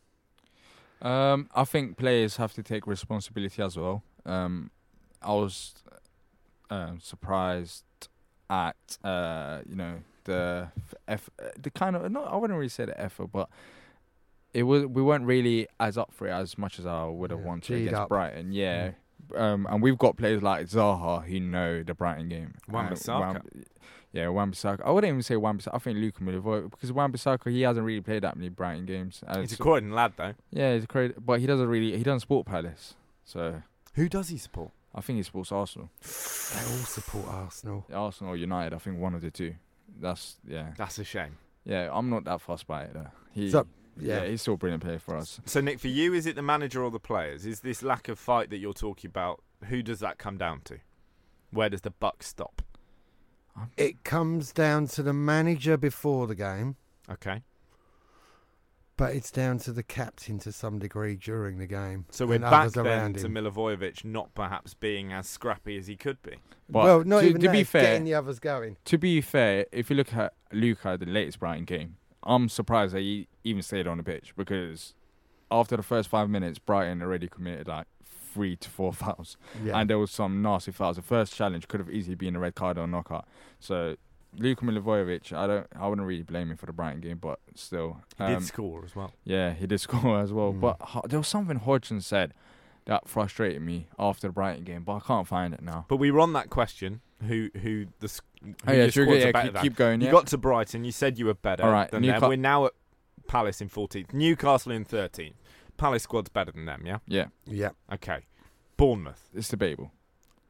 Um, 1.01 1.49
I 1.53 1.65
think 1.65 1.97
players 1.97 2.37
have 2.37 2.53
to 2.53 2.63
take 2.63 2.87
responsibility 2.87 3.61
as 3.61 3.75
well. 3.75 4.03
Um, 4.25 4.71
I 5.21 5.33
was 5.33 5.73
um, 6.71 6.99
surprised 6.99 7.83
at 8.49 8.97
uh, 9.03 9.59
you 9.69 9.75
know 9.75 9.99
the 10.23 10.69
f 11.07 11.29
the 11.61 11.69
kind 11.69 11.95
of 11.95 12.11
not 12.11 12.31
I 12.31 12.35
wouldn't 12.37 12.57
really 12.57 12.69
say 12.69 12.85
the 12.85 12.99
effort, 12.99 13.27
but 13.31 13.47
it 14.53 14.63
was 14.63 14.85
we 14.85 15.01
weren't 15.01 15.25
really 15.25 15.67
as 15.79 15.97
up 15.97 16.11
for 16.13 16.27
it 16.27 16.31
as 16.31 16.57
much 16.57 16.79
as 16.79 16.85
I 16.85 17.05
would 17.05 17.31
have 17.31 17.39
Yeah, 17.41 17.45
wanted 17.45 17.75
against 17.77 17.93
up. 18.01 18.09
Brighton. 18.09 18.51
Yeah. 18.51 18.91
Um, 19.35 19.65
and 19.69 19.81
we've 19.81 19.97
got 19.97 20.17
players 20.17 20.41
like 20.43 20.65
Zaha 20.67 21.23
who 21.23 21.39
know 21.39 21.83
the 21.83 21.93
Brighton 21.93 22.27
game. 22.27 22.55
Wan-Bissaka. 22.67 23.15
Uh, 23.15 23.19
Wan- 23.19 23.65
yeah, 24.11 24.27
Wan-Bissaka. 24.27 24.81
I 24.85 24.91
wouldn't 24.91 25.09
even 25.09 25.21
say 25.23 25.37
Wan-Bissaka. 25.37 25.75
I 25.75 25.77
think 25.77 25.99
Luka 25.99 26.21
Milivojevic 26.21 26.71
because 26.71 26.91
Wan-Bissaka 26.91 27.49
he 27.49 27.61
hasn't 27.61 27.85
really 27.85 28.01
played 28.01 28.23
that 28.23 28.35
many 28.35 28.49
Brighton 28.49 28.85
games. 28.85 29.23
Uh, 29.25 29.39
He's 29.39 29.53
a 29.53 29.57
Croydon 29.57 29.91
lad, 29.91 30.13
though. 30.17 30.33
yeah, 30.49 30.73
he's 30.73 30.83
a 30.83 30.87
great, 30.87 31.25
but 31.25 31.39
he 31.39 31.45
doesn't 31.45 31.67
really. 31.67 31.95
He 31.97 32.03
doesn't 32.03 32.19
support 32.21 32.45
Palace, 32.45 32.95
so 33.23 33.61
Who 33.93 34.09
does 34.09 34.27
he 34.29 34.37
support? 34.37 34.71
I 34.93 35.01
think 35.01 35.17
he 35.17 35.23
supports 35.23 35.51
Arsenal, 35.51 35.89
they 36.01 36.59
all 36.59 36.85
support 36.85 37.27
Arsenal 37.27 37.85
Arsenal 37.93 38.33
or 38.33 38.37
United. 38.37 38.73
I 38.73 38.77
think 38.77 38.99
one 38.99 39.15
of 39.15 39.21
the 39.21 39.31
two. 39.31 39.55
That's 39.99 40.37
yeah, 40.47 40.73
That's 40.77 40.99
a 40.99 41.03
shame. 41.03 41.37
yeah. 41.65 41.89
I'm 41.91 42.09
not 42.09 42.23
that 42.25 42.41
fussed 42.41 42.67
by 42.67 42.83
it 42.83 42.93
though. 42.93 43.07
He, 43.31 43.49
So, 43.51 43.67
yeah. 43.99 44.23
yeah. 44.23 44.29
he's 44.29 44.41
still 44.41 44.55
a 44.55 44.57
brilliant 44.57 44.83
player 44.83 44.99
for 44.99 45.17
us. 45.17 45.39
So, 45.45 45.61
Nick, 45.61 45.79
for 45.79 45.87
you, 45.87 46.13
is 46.13 46.25
it 46.25 46.35
the 46.35 46.41
manager 46.41 46.83
or 46.83 46.91
the 46.91 46.99
players? 46.99 47.45
Is 47.45 47.59
this 47.61 47.83
lack 47.83 48.07
of 48.07 48.17
fight 48.19 48.49
that 48.49 48.57
you're 48.57 48.73
talking 48.73 49.09
about? 49.09 49.41
Who 49.65 49.83
does 49.83 49.99
that 49.99 50.17
come 50.17 50.37
down 50.37 50.61
to? 50.65 50.79
Where 51.51 51.69
does 51.69 51.81
the 51.81 51.91
buck 51.91 52.23
stop? 52.23 52.61
it 53.75 54.05
comes 54.05 54.53
down 54.53 54.87
to 54.87 55.03
the 55.03 55.11
manager 55.11 55.75
before 55.75 56.25
the 56.25 56.35
game 56.35 56.77
Okay. 57.09 57.41
But 59.01 59.15
it's 59.15 59.31
down 59.31 59.57
to 59.59 59.71
the 59.71 59.81
captain 59.81 60.37
to 60.41 60.51
some 60.51 60.77
degree 60.77 61.15
during 61.15 61.57
the 61.57 61.65
game 61.65 62.05
So 62.11 62.27
we're 62.27 62.37
back 62.37 62.53
others 62.53 62.73
then 62.73 62.85
around 62.85 63.15
to 63.15 63.25
him. 63.25 63.33
Milivojevic 63.33 64.05
not 64.05 64.31
perhaps 64.35 64.75
being 64.75 65.11
as 65.11 65.27
scrappy 65.27 65.75
as 65.75 65.87
he 65.87 65.95
could 65.95 66.21
be. 66.21 66.35
But 66.69 66.83
well 66.83 67.03
not 67.03 67.21
to, 67.21 67.29
even 67.29 67.41
to 67.41 67.47
that, 67.47 67.51
be 67.51 67.63
fair, 67.63 67.81
getting 67.81 68.03
the 68.03 68.13
others 68.13 68.37
going 68.37 68.77
to 68.85 68.97
be 68.99 69.19
fair, 69.19 69.65
if 69.71 69.89
you 69.89 69.95
look 69.95 70.13
at 70.13 70.33
Luka, 70.51 70.97
the 70.99 71.07
latest 71.07 71.39
Brighton 71.39 71.65
game, 71.65 71.95
I'm 72.21 72.47
surprised 72.47 72.93
that 72.93 72.99
he 72.99 73.27
even 73.43 73.63
stayed 73.63 73.87
on 73.87 73.97
the 73.97 74.03
pitch 74.03 74.35
because 74.37 74.93
after 75.49 75.75
the 75.75 75.81
first 75.81 76.07
five 76.07 76.29
minutes, 76.29 76.59
Brighton 76.59 77.01
already 77.01 77.27
committed 77.27 77.69
like 77.69 77.87
three 78.05 78.55
to 78.57 78.69
four 78.69 78.93
fouls. 78.93 79.35
yeah 79.65 79.79
and 79.79 79.89
there 79.89 79.97
was 79.97 80.11
some 80.11 80.43
nasty 80.43 80.71
fouls. 80.71 80.97
The 80.97 81.01
first 81.01 81.33
challenge 81.33 81.67
could 81.67 81.79
have 81.79 81.89
easily 81.89 82.13
been 82.13 82.35
a 82.35 82.39
red 82.39 82.53
card 82.53 82.77
or 82.77 82.83
a 82.83 82.87
knockout. 82.87 83.27
So 83.59 83.95
Luka 84.37 84.65
Milivojevic, 84.65 85.33
I 85.33 85.47
don't, 85.47 85.67
I 85.75 85.87
wouldn't 85.87 86.07
really 86.07 86.23
blame 86.23 86.51
him 86.51 86.57
for 86.57 86.65
the 86.65 86.73
Brighton 86.73 87.01
game, 87.01 87.17
but 87.17 87.39
still, 87.55 88.01
He 88.17 88.23
um, 88.23 88.35
did 88.39 88.43
score 88.47 88.83
as 88.85 88.95
well. 88.95 89.13
yeah, 89.23 89.53
he 89.53 89.67
did 89.67 89.79
score 89.81 90.19
as 90.19 90.31
well. 90.31 90.53
Mm. 90.53 90.61
But 90.61 91.09
there 91.09 91.19
was 91.19 91.27
something 91.27 91.57
Hodgson 91.57 92.01
said 92.01 92.33
that 92.85 93.07
frustrated 93.07 93.61
me 93.61 93.87
after 93.99 94.27
the 94.27 94.33
Brighton 94.33 94.63
game, 94.63 94.83
but 94.83 94.93
I 94.95 94.99
can't 95.01 95.27
find 95.27 95.53
it 95.53 95.61
now. 95.61 95.85
But 95.87 95.97
we 95.97 96.11
were 96.11 96.19
on 96.21 96.33
that 96.33 96.49
question: 96.49 97.01
who, 97.27 97.49
who 97.61 97.87
the 97.99 98.05
s- 98.05 98.21
who 98.43 98.53
Oh 98.67 98.71
yeah, 98.71 98.83
your 98.83 98.91
sure, 98.91 99.05
squads 99.05 99.19
yeah, 99.21 99.27
are 99.29 99.33
better 99.33 99.51
keep, 99.51 99.61
keep 99.61 99.75
going. 99.75 100.01
You 100.01 100.07
Yeah, 100.07 100.11
got 100.13 100.27
to 100.27 100.37
Brighton. 100.37 100.83
You 100.83 100.91
said 100.91 101.19
you 101.19 101.25
were 101.27 101.33
better. 101.35 101.63
All 101.63 101.71
right, 101.71 101.91
than 101.91 102.01
them. 102.01 102.21
We're 102.21 102.37
now 102.37 102.65
at 102.65 102.73
Palace 103.27 103.61
in 103.61 103.69
14th. 103.69 104.13
Newcastle 104.13 104.71
in 104.71 104.83
13th. 104.85 105.33
Palace 105.77 106.03
squad's 106.03 106.29
better 106.29 106.51
than 106.51 106.65
them. 106.65 106.83
Yeah. 106.85 106.97
yeah, 107.07 107.25
yeah 107.45 107.69
Okay. 107.93 108.25
Bournemouth. 108.77 109.29
it's 109.35 109.47
debatable. 109.47 109.91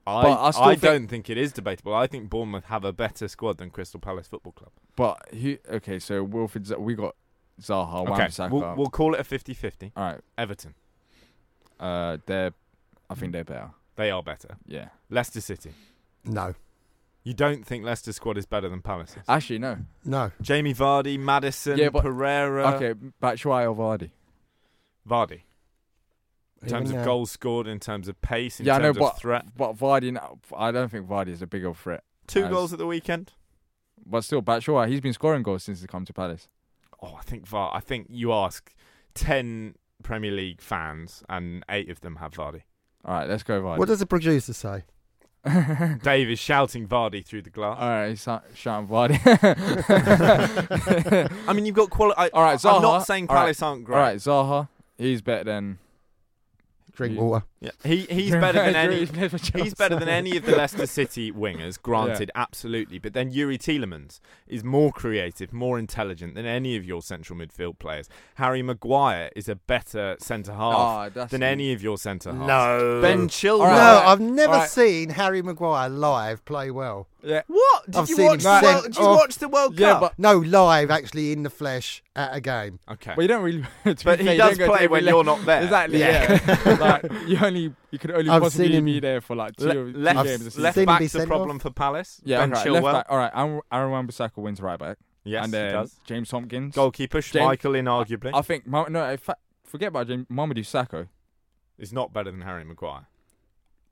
I, 0.08 0.24
But 0.24 0.42
I 0.44 0.52
still 0.52 0.64
I 0.64 0.70
think- 0.72 0.82
don't 0.82 1.08
think 1.08 1.30
it 1.30 1.38
is 1.38 1.52
debatable. 1.54 1.94
I 1.94 2.08
think 2.08 2.30
Bournemouth 2.30 2.66
have 2.66 2.84
a 2.84 2.92
better 2.92 3.28
squad 3.28 3.58
than 3.58 3.70
Crystal 3.70 4.00
Palace 4.00 4.28
Football 4.28 4.54
Club. 4.54 4.72
But 4.96 5.22
he, 5.32 5.60
okay, 5.70 6.00
so 6.00 6.26
Wilfried, 6.26 6.66
Z- 6.66 6.76
we 6.80 6.96
got 6.96 7.16
Zaha, 7.62 8.08
Okay, 8.10 8.50
we'll, 8.50 8.76
we'll 8.76 8.90
call 8.90 9.14
it 9.14 9.20
a 9.20 9.24
50-50. 9.24 9.92
All 9.96 10.04
right, 10.04 10.22
Everton. 10.38 10.74
uh, 11.80 12.18
they're, 12.26 12.52
I 13.10 13.14
think 13.16 13.32
they're 13.34 13.44
better. 13.44 13.72
They 13.96 14.10
are 14.10 14.24
better. 14.24 14.58
Yeah, 14.66 14.90
Leicester 15.10 15.42
City. 15.42 15.72
no 16.26 16.56
You 17.24 17.34
don't 17.36 17.66
think 17.68 17.84
Leicester 17.86 18.14
squad 18.14 18.38
is 18.38 18.46
better 18.48 18.70
than 18.70 18.82
Palace's? 18.82 19.24
actually 19.28 19.60
no. 19.60 19.78
no 20.04 20.32
Jamie 20.42 20.74
Vardy, 20.74 21.20
Maddison, 21.20 21.78
Yeah, 21.78 21.90
but- 21.90 22.02
Pereira, 22.04 22.74
okay, 22.76 22.94
Batshuayi 23.22 23.70
or 23.72 23.76
Vardy? 23.76 24.10
Vardy. 25.08 25.42
In 26.64 26.70
terms 26.70 26.90
Even 26.90 27.00
of 27.02 27.06
now. 27.06 27.12
goals 27.12 27.32
scored, 27.32 27.66
in 27.68 27.80
terms 27.80 28.08
of 28.08 28.22
pace, 28.22 28.60
in 28.60 28.66
Yeah, 28.68 28.76
I 28.76 28.78
know, 28.78 28.84
terms 28.94 28.98
of 28.98 29.02
but 29.02 29.18
threat. 29.20 29.46
but 29.58 29.74
Vardy, 29.76 30.16
I 30.56 30.72
don't 30.72 30.90
think 30.90 31.08
Vardy 31.08 31.30
is 31.30 31.42
a 31.42 31.48
bigger 31.48 31.74
threat. 31.74 32.04
Two 32.28 32.44
as- 32.46 32.50
goals 32.52 32.72
at 32.74 32.80
the 32.80 32.86
weekend. 32.88 33.32
But 34.06 34.24
still, 34.24 34.42
Batshuayi, 34.42 34.88
he's 34.90 35.02
been 35.02 35.14
scoring 35.14 35.44
goals 35.44 35.64
since 35.64 35.82
he 35.82 35.88
come 35.88 36.06
to 36.06 36.14
Palace. 36.14 36.48
Oh, 37.02 37.16
I 37.20 37.22
think 37.24 37.48
Var. 37.48 37.72
I 37.74 37.80
think 37.80 38.08
you 38.10 38.32
ask 38.34 38.74
ten 39.14 39.76
Premier 40.04 40.32
League 40.32 40.62
fans, 40.62 41.24
and 41.30 41.64
eight 41.70 41.90
of 41.90 42.02
them 42.02 42.16
have 42.18 42.34
Vardy. 42.34 42.62
All 43.06 43.14
right, 43.16 43.28
let's 43.30 43.44
go 43.44 43.62
Vardy. 43.62 43.78
what 43.78 43.88
does 43.88 44.00
the 44.00 44.06
producer 44.06 44.54
say 44.54 44.84
Dave 46.04 46.30
is 46.30 46.38
shouting 46.40 46.88
Vardy 46.88 47.26
through 47.26 47.42
the 47.42 47.50
glass. 47.50 47.78
All 47.80 47.90
right, 47.90 48.10
he's 48.10 48.28
shouting 48.56 48.88
Vardy. 48.88 49.20
I 51.48 51.54
mean, 51.54 51.66
you've 51.66 51.76
got 51.76 51.90
quality. 51.90 52.32
All 52.34 52.44
right, 52.44 52.60
Zaha. 52.60 52.76
I'm 52.76 52.82
not 52.84 53.06
saying 53.08 53.28
All 53.28 53.36
right, 53.36 53.42
Palace 53.42 53.62
aren't 53.64 53.84
great. 53.84 53.96
All 53.96 54.02
right, 54.04 54.18
Zaha. 54.18 54.68
He's 54.98 55.22
better 55.22 55.44
than. 55.44 55.80
Drink 57.02 57.20
water. 57.20 57.44
Yeah, 57.64 57.70
he 57.84 58.08
he's 58.10 58.32
better 58.32 58.54
than 58.66 58.76
any. 58.76 59.00
He's 59.06 59.12
better 59.12 59.38
than 59.38 59.64
He's 59.64 59.74
better 59.76 59.96
than 59.96 60.10
any 60.10 60.36
of 60.36 60.46
the 60.46 60.56
Leicester 60.56 60.88
City 60.88 61.32
wingers, 61.32 61.80
granted, 61.80 62.32
absolutely. 62.34 62.98
But 62.98 63.14
then 63.14 63.32
Youri 63.32 63.60
Tielemans 63.60 64.20
is 64.48 64.64
more 64.64 64.92
creative, 64.92 65.54
more 65.54 65.78
intelligent 65.78 66.34
than 66.34 66.48
any 66.48 66.76
of 66.76 66.84
your 66.84 67.04
central 67.04 67.38
midfield 67.38 67.78
players. 67.78 68.10
Harry 68.36 68.64
Maguire 68.64 69.30
is 69.36 69.48
a 69.48 69.54
better 69.56 70.16
centre 70.20 70.54
half 70.54 70.74
ah, 70.76 71.10
that's 71.10 71.32
than 71.32 71.44
any 71.44 71.72
of 71.72 71.84
your 71.84 72.00
centre 72.00 72.34
halves. 72.34 72.48
No. 72.48 73.00
Ben 73.00 73.28
Chilwell. 73.30 73.60
All 73.60 73.68
right. 73.68 73.76
No, 74.04 74.08
I've 74.08 74.20
never 74.20 74.54
Alright. 74.54 74.70
seen 74.72 75.10
Harry 75.12 75.44
Maguire 75.44 75.88
live 75.88 76.44
play 76.46 76.72
well. 76.72 77.08
Yeah. 77.24 77.44
What? 77.46 77.86
Did 77.86 77.96
I've 77.98 78.10
you 78.10 78.16
seen 78.16 78.26
watch 78.26 78.40
the 78.42 78.50
World, 78.50 78.64
sent 78.64 78.84
Did 78.86 78.98
you 78.98 79.04
off- 79.06 79.18
watch 79.20 79.36
the 79.38 79.48
World 79.48 79.80
Yeah, 79.80 79.92
Cup? 79.92 80.02
but- 80.02 80.14
No, 80.18 80.38
live 80.40 80.90
actually 80.90 81.32
in 81.32 81.44
the 81.44 81.52
flesh 81.52 82.02
at 82.16 82.36
a 82.36 82.42
game. 82.42 82.80
okay. 82.92 83.14
But 83.16 83.22
you 83.22 83.28
don't 83.28 83.44
really. 83.44 83.62
to 83.86 84.04
But 84.04 84.20
he 84.20 84.26
fair, 84.26 84.34
you 84.34 84.40
does 84.40 84.58
don't 84.58 84.58
go 84.58 84.66
to 84.66 84.72
play 84.72 84.84
every 84.86 84.88
when 84.88 85.06
le- 85.06 85.12
you're 85.12 85.24
not 85.24 85.46
there. 85.46 85.62
Exactly. 85.62 86.00
Yeah. 86.00 86.78
like 86.80 87.04
you 87.28 87.38
only 87.52 87.74
you 87.92 88.00
could 88.00 88.12
only 88.12 88.30
I've 88.30 88.42
possibly 88.42 88.74
him- 88.76 88.86
be 88.86 89.00
there 89.00 89.22
for 89.22 89.36
like 89.36 89.56
two, 89.58 89.66
Le- 89.68 89.74
two 89.74 89.94
left 89.98 90.24
games. 90.26 90.42
a 90.42 90.44
season. 90.46 90.64
left 90.64 90.76
Seen 90.76 90.82
him 90.90 90.98
be 90.98 91.04
back's 91.06 91.16
a 91.16 91.28
problem 91.28 91.56
off? 91.58 91.62
for 91.62 91.70
Palace. 91.72 92.22
Yeah, 92.24 92.40
ben 92.40 92.54
okay, 92.54 92.64
Chilwell. 92.70 92.82
left 92.84 92.94
back. 92.96 93.06
All 93.10 93.18
right, 93.18 93.32
Aaron, 93.36 93.62
Aaron 93.72 93.92
Wan-Bissaka 93.92 94.38
wins 94.38 94.62
right 94.62 94.80
back. 94.80 94.98
Yes, 95.24 95.46
and 95.46 95.54
he 95.54 95.60
then 95.60 95.74
does. 95.74 96.00
James 96.06 96.30
Tomkins. 96.30 96.74
Goalkeeper 96.76 97.20
Schmeichel, 97.20 97.80
inarguably, 97.80 98.32
I 98.34 98.42
think 98.42 98.66
no. 98.66 98.86
In 99.10 99.18
fact, 99.18 99.40
forget 99.66 99.90
about 99.90 100.08
James 100.08 100.26
Mamadou 100.32 100.60
Sakho. 100.66 101.08
is 101.78 101.94
not 101.94 102.12
better 102.14 102.32
than 102.32 102.42
Harry 102.42 102.64
Maguire. 102.64 103.06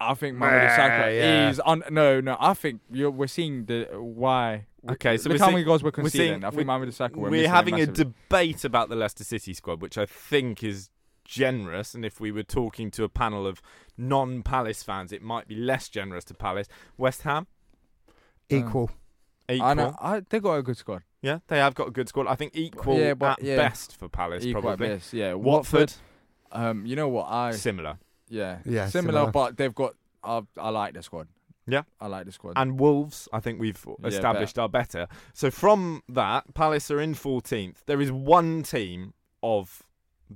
I 0.02 0.14
think 0.14 0.38
Mamadou 0.38 0.69
Sakho 0.76 1.14
yeah. 1.18 1.49
is 1.49 1.61
un- 1.65 1.84
no, 1.91 2.22
no. 2.22 2.38
I 2.40 2.53
think 2.53 2.80
you're, 2.90 3.11
we're 3.11 3.27
seeing 3.27 3.65
the 3.65 3.88
why. 3.94 4.65
Okay, 4.90 5.18
so 5.18 5.30
look 5.30 5.40
we're 5.40 5.45
how 5.45 5.52
many 5.52 5.64
goals 5.65 5.84
we're 5.84 5.88
we're 5.88 5.91
conceding. 5.91 6.27
seeing- 6.36 6.45
I 6.45 6.49
think 6.52 6.68
Mamadou 6.68 6.88
Sakho. 6.95 7.18
We're, 7.18 7.30
We're 7.30 7.49
having 7.49 7.80
a 7.81 7.86
debate 7.86 8.64
about 8.64 8.88
the 8.90 8.95
Leicester 8.95 9.26
City 9.26 9.53
squad, 9.53 9.81
which 9.81 9.98
I 9.98 10.06
think 10.06 10.64
is 10.64 10.90
generous. 11.30 11.93
And 11.93 12.03
if 12.03 12.19
we 12.19 12.31
were 12.31 12.43
talking 12.43 12.89
to 12.91 13.03
a 13.03 13.10
panel 13.10 13.45
of 13.45 13.61
non-Palace 13.97 14.84
fans, 14.84 15.11
it 15.11 15.22
might 15.22 15.47
be 15.47 15.56
less 15.56 15.88
generous 15.89 16.23
to 16.26 16.34
Palace. 16.34 16.68
West 16.97 17.22
Ham, 17.22 17.47
Equal. 18.49 18.89
equal. 19.49 19.68
I 19.68 19.73
know. 19.73 19.95
I, 19.99 20.22
they 20.30 20.39
got 20.39 20.56
a 20.56 20.64
good 20.64 20.77
squad. 20.77 21.03
Yeah, 21.22 21.39
they 21.47 21.57
have 21.60 21.76
got 21.76 21.88
a 21.89 21.91
good 21.91 22.07
squad. 22.07 22.27
I 22.27 22.35
think 22.35 22.53
equal 22.56 22.97
Yeah, 22.97 23.14
but- 23.14 23.39
at 23.39 23.43
yeah. 23.45 23.57
best 23.57 23.95
for 23.97 24.07
Palace, 24.10 24.43
Equal 24.45 24.60
at 24.61 24.64
probably. 24.77 24.88
best, 24.95 25.14
Yeah, 25.14 25.34
Watford, 25.34 25.93
Um, 26.51 26.85
you 26.85 26.95
know 26.95 27.07
what? 27.10 27.27
I 27.30 27.51
similar. 27.51 27.99
yeah 28.30 28.60
Yeah, 28.65 28.88
similar, 28.88 29.19
similar. 29.19 29.31
but 29.31 29.57
they've 29.57 29.76
got. 29.76 29.93
I 30.23 30.41
I 30.57 30.69
like 30.69 30.93
the 30.95 31.03
squad. 31.03 31.27
Yeah. 31.68 31.84
I 32.01 32.07
like 32.07 32.26
the 32.26 32.31
squad. 32.31 32.53
And 32.56 32.80
Wolves, 32.80 33.27
I 33.31 33.39
think 33.39 33.60
we've 33.60 33.85
Yeah, 34.01 34.07
established 34.07 34.57
are 34.57 34.68
better. 34.69 35.07
So 35.34 35.51
from 35.51 36.01
that, 36.10 36.56
Palace 36.56 36.89
are 36.89 36.99
in 36.99 37.14
14th. 37.14 37.85
There 37.85 38.01
is 38.01 38.11
one 38.11 38.64
team 38.64 39.14
of 39.43 39.84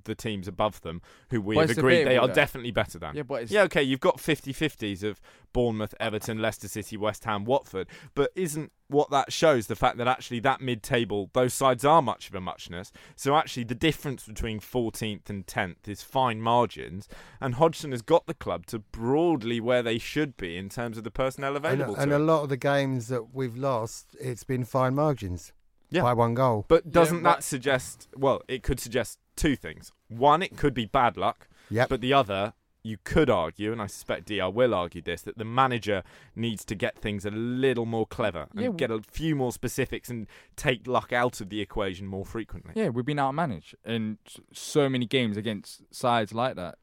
the 0.06 0.16
teams 0.16 0.48
above 0.48 0.82
them 0.82 1.02
who 1.30 1.42
we 1.42 1.56
But 1.56 1.70
have 1.70 1.78
agreed 1.78 1.96
they 1.98 2.04
debatable, 2.06 2.30
are 2.32 2.34
definitely 2.34 2.72
better 2.72 3.00
than. 3.00 3.16
yeah, 3.16 3.24
but 3.24 3.44
it's, 3.44 3.52
Yeah, 3.52 3.64
okay, 3.64 3.84
you've 3.84 4.00
got 4.00 4.18
50-50s 4.18 5.04
of 5.04 5.22
Bournemouth, 5.54 5.94
Everton, 6.00 6.42
Leicester 6.42 6.68
City, 6.68 6.98
West 6.98 7.26
Ham, 7.26 7.46
Watford, 7.46 7.88
but 8.16 8.32
isn't 8.36 8.72
what 8.88 9.10
that 9.12 9.32
shows 9.32 9.68
the 9.68 9.76
fact 9.76 9.98
that 9.98 10.08
actually 10.08 10.40
that 10.42 10.62
mid-table, 10.62 11.30
those 11.34 11.54
sides 11.54 11.84
are 11.86 12.02
much 12.02 12.28
of 12.30 12.36
a 12.36 12.42
muchness. 12.42 12.92
So 13.16 13.36
actually 13.36 13.64
the 13.64 13.76
difference 13.76 14.26
between 14.26 14.60
14th 14.60 15.30
and 15.30 15.46
10th 15.46 15.88
is 15.88 16.02
fine 16.04 16.42
margins, 16.42 17.08
and 17.40 17.56
Hodgson 17.56 17.92
has 17.92 18.02
got 18.02 18.26
the 18.26 18.34
club 18.34 18.66
to 18.68 18.80
broadly 18.80 19.60
where 19.60 19.84
they 19.84 19.98
should 19.98 20.38
be 20.38 20.58
in 20.58 20.70
terms 20.70 20.98
of 20.98 21.04
the 21.04 21.12
personnel 21.12 21.56
available 21.56 21.96
and 21.96 22.12
to 22.12 22.18
a 22.18 22.20
lot 22.20 22.44
of 22.44 22.50
the 22.50 22.58
games 22.58 23.08
that 23.08 23.34
we've 23.34 23.56
lost, 23.58 24.16
it's 24.20 24.44
been 24.44 24.64
fine 24.66 24.96
margins. 24.96 25.54
Yeah. 25.90 26.02
By 26.02 26.14
one 26.14 26.34
goal. 26.34 26.66
But 26.68 26.92
doesn't 26.92 27.22
but- 27.22 27.36
that 27.36 27.44
suggest? 27.44 28.08
Well, 28.16 28.42
it 28.48 28.64
could 28.64 28.80
suggest 28.80 29.20
two 29.36 29.56
things. 29.56 29.92
One, 30.08 30.42
it 30.42 30.58
could 30.58 30.74
be 30.74 30.86
bad 30.86 31.18
luck. 31.18 31.48
Yep. 31.70 31.90
But 31.90 32.02
the 32.02 32.14
other, 32.14 32.54
you 32.84 32.98
could 33.06 33.30
argue, 33.30 33.72
and 33.72 33.82
I 33.82 33.88
suspect 33.88 34.28
DR 34.28 34.50
will 34.54 34.74
argue 34.74 35.02
this, 35.02 35.22
that 35.22 35.38
the 35.38 35.46
manager 35.46 36.04
needs 36.36 36.66
to 36.66 36.76
get 36.76 36.98
things 37.00 37.26
a 37.26 37.32
little 37.32 37.86
more 37.86 38.06
clever 38.06 38.48
and 38.52 38.62
Yeah, 38.62 38.70
get 38.76 38.92
a 38.92 39.00
few 39.10 39.36
more 39.38 39.54
specifics 39.54 40.10
and 40.10 40.28
take 40.58 40.86
luck 40.86 41.14
out 41.14 41.40
of 41.40 41.48
the 41.50 41.62
equation 41.62 42.06
more 42.06 42.26
frequently. 42.26 42.74
Yeah, 42.76 42.90
we've 42.90 43.06
been 43.06 43.18
outmanaged 43.18 43.76
in 43.86 44.18
so 44.52 44.90
many 44.90 45.06
games 45.06 45.38
against 45.38 45.82
sides 45.96 46.34
like 46.34 46.58
that. 46.58 46.76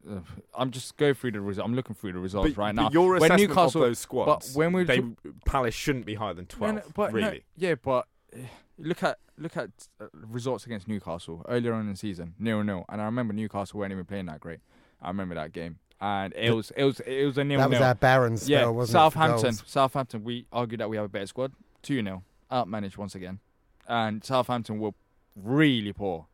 I'm 0.55 0.71
just 0.71 0.97
going 0.97 1.15
through 1.15 1.33
the 1.33 1.43
result. 1.43 1.69
I'm 1.69 1.75
looking 1.77 1.95
through 1.95 2.15
the 2.15 2.19
results 2.19 2.53
But, 2.55 2.57
right 2.61 2.75
but 2.75 2.83
now. 2.85 2.91
your 2.91 3.13
when 3.13 3.17
assessment 3.31 3.51
Newcastle, 3.51 3.83
of 3.83 3.89
those 3.91 3.99
squads, 3.99 4.55
but 4.55 4.59
when 4.59 4.73
we 4.73 4.85
they, 4.85 4.97
took- 4.97 5.45
Palace 5.45 5.75
shouldn't 5.75 6.07
be 6.07 6.15
higher 6.15 6.33
than 6.35 6.47
No, 6.51 6.57
12, 6.57 6.75
no, 6.77 6.83
but 6.95 7.13
no, 7.13 7.17
really. 7.19 7.45
yeah, 7.59 7.75
but 7.75 8.07
eh, 8.33 8.39
look 8.81 9.03
at 9.03 9.19
look 9.39 9.57
at 9.57 9.71
uh, 10.01 10.07
results 10.13 10.67
against 10.67 10.89
Newcastle 10.89 11.45
earlier 11.49 11.73
on 11.73 11.83
in 11.83 11.91
the 11.91 11.97
season, 11.97 12.35
nil 12.39 12.63
nil, 12.63 12.85
and 12.89 13.01
I 13.01 13.05
remember 13.05 13.33
Newcastle 13.33 13.81
weren't 13.81 13.93
even 13.93 14.05
playing 14.05 14.27
that 14.27 14.41
great. 14.41 14.61
I 15.03 15.09
remember 15.09 15.35
that 15.35 15.53
game, 15.53 15.79
and 16.01 16.33
it 16.35 16.51
was 16.51 16.71
it 16.77 16.85
was 16.85 17.01
it 17.01 17.25
was 17.25 17.39
a 17.39 17.45
nil 17.45 17.59
that 17.59 17.71
was 17.71 17.81
our 17.81 17.95
barren 17.95 18.37
spell, 18.37 18.51
yeah, 18.51 18.67
wasn't 18.69 18.97
it? 18.97 19.11
for 19.11 19.11
Southampton? 19.11 19.53
Southampton. 19.67 20.25
We 20.25 20.47
argued 20.53 20.81
that 20.81 20.91
we 20.91 20.97
have 20.97 21.07
a 21.07 21.09
better 21.09 21.27
squad, 21.27 21.53
two 21.83 22.03
0 22.03 22.23
outmanaged 22.51 22.97
once 22.97 23.15
again, 23.15 23.39
and 23.87 24.25
Southampton 24.25 24.79
were 24.79 24.93
really 25.37 25.93
poor 25.93 26.27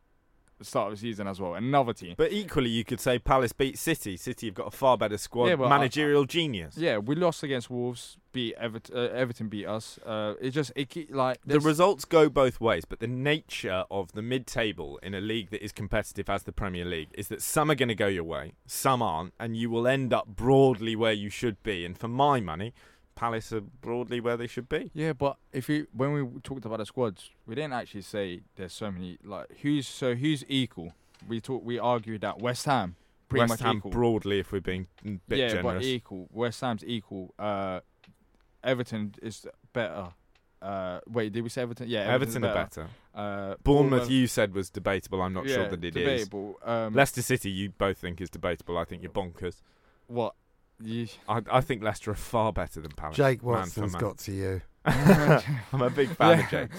start 0.65 0.93
of 0.93 0.99
the 0.99 1.01
season 1.01 1.27
as 1.29 1.41
well. 1.41 1.55
Another 1.55 1.93
team. 1.93 2.15
But 2.17 2.33
equally, 2.33 2.71
you 2.71 2.85
could 2.85 3.01
say 3.01 3.19
Palace 3.19 3.53
beat 3.53 3.79
City. 3.79 4.17
City 4.17 4.47
have 4.47 4.55
got 4.55 4.69
a 4.69 4.71
far 4.71 4.97
better 4.97 5.19
squad, 5.19 5.47
Yeah, 5.49 5.57
but 5.57 5.65
I- 5.67 5.69
managerial 5.71 6.25
genius. 6.25 6.77
Yeah, 6.79 6.99
we 6.99 7.15
lost 7.15 7.43
against 7.43 7.71
Wolves. 7.71 8.17
Beat 8.33 8.55
Everton. 8.59 8.95
Uh, 8.97 9.01
Everton 9.15 9.49
beat 9.49 9.67
us. 9.67 9.99
Uh, 10.05 10.35
it 10.41 10.51
just 10.51 10.71
it 10.77 10.91
ke- 10.91 11.11
like 11.11 11.39
The 11.47 11.59
results 11.61 12.05
go 12.05 12.29
both 12.29 12.61
ways, 12.61 12.85
but 12.85 13.01
the 13.01 13.07
nature 13.07 13.85
of 13.91 14.13
the 14.13 14.21
mid-table 14.21 14.99
in 15.03 15.15
a 15.15 15.21
league 15.23 15.49
that 15.51 15.65
is 15.65 15.73
competitive 15.73 16.29
as 16.29 16.43
the 16.43 16.53
Premier 16.53 16.85
League 16.85 17.09
is 17.15 17.29
that 17.29 17.41
some 17.41 17.71
are 17.71 17.75
going 17.75 17.89
to 17.89 17.95
go 17.95 18.07
your 18.09 18.25
way, 18.25 18.53
some 18.67 19.01
aren't, 19.01 19.33
and 19.41 19.57
you 19.57 19.71
will 19.71 19.87
end 19.89 20.13
up 20.13 20.27
broadly 20.27 20.95
where 20.95 21.15
you 21.15 21.31
should 21.31 21.63
be. 21.63 21.85
And 21.87 21.97
for 21.97 22.09
my 22.09 22.41
money, 22.41 22.75
Palace 23.17 23.53
are 23.53 23.61
broadly 23.61 24.21
where 24.21 24.37
they 24.37 24.47
should 24.47 24.69
be. 24.69 24.91
Yeah, 24.95 25.13
but 25.13 25.37
if 25.53 25.69
you 25.69 25.89
when 25.93 26.13
we 26.13 26.41
talked 26.41 26.65
about 26.65 26.79
the 26.79 26.87
squads, 26.87 27.31
we 27.47 27.55
didn't 27.57 27.73
actually 27.73 28.03
say 28.03 28.43
there's 28.55 28.73
so 28.73 28.91
many 28.93 29.19
like 29.25 29.49
who's 29.63 29.89
so 29.89 30.15
who's 30.15 30.45
equal. 30.49 30.93
We 31.27 31.41
talk 31.41 31.65
we 31.65 31.79
argued 31.79 32.21
that 32.21 32.39
West 32.39 32.67
Ham 32.67 32.95
pretty 33.29 33.41
West 33.43 33.51
much 33.51 33.61
Ham 33.61 33.79
equal. 33.79 33.91
broadly, 33.91 34.39
if 34.39 34.53
we're 34.53 34.61
being 34.61 34.87
a 35.05 35.11
bit 35.29 35.39
yeah, 35.39 35.49
generous. 35.49 35.83
but 35.83 35.85
equal. 35.85 36.29
West 36.31 36.61
Ham's 36.61 36.85
equal. 36.87 37.35
Uh, 37.39 37.81
Everton 38.63 39.15
is 39.23 39.47
better. 39.73 40.09
Uh, 40.61 41.01
wait, 41.09 41.33
did 41.33 41.43
we 41.43 41.49
say 41.49 41.63
Everton? 41.63 41.89
Yeah, 41.89 42.01
Everton 42.01 42.45
are 42.45 42.49
Everton's 42.49 42.77
better. 42.77 42.89
Uh, 43.15 43.55
Bournemouth, 43.63 44.11
you 44.11 44.27
said 44.27 44.55
was 44.55 44.71
debatable. 44.71 45.23
I'm 45.23 45.33
not 45.33 45.49
sure 45.49 45.63
yeah, 45.63 45.69
that 45.69 45.85
it 45.85 45.97
is. 45.97 46.03
debatable. 46.03 46.59
Um, 46.65 46.95
Leicester 46.95 47.23
City, 47.23 47.51
you 47.51 47.71
both 47.71 47.99
think 47.99 48.21
is 48.21 48.31
debatable. 48.31 48.77
I 48.79 48.85
think 48.85 49.03
you're 49.03 49.13
bonkers. 49.13 49.63
what? 50.07 50.35
You, 50.83 51.09
I, 51.29 51.43
I 51.51 51.61
think 51.61 51.83
Leicester 51.83 52.11
are 52.11 52.15
far 52.15 52.53
better 52.53 52.81
than 52.81 52.93
Palace. 52.93 53.17
Jake 53.17 53.43
man 53.43 53.53
for 53.55 53.59
Watson's 53.61 53.93
man. 53.93 54.01
got 54.01 54.19
to 54.19 54.33
you. 54.33 54.63
I'm 54.87 55.83
a 55.83 55.91
big 55.91 56.11
fan 56.11 56.41
of 56.41 56.49
Jake. 56.49 56.71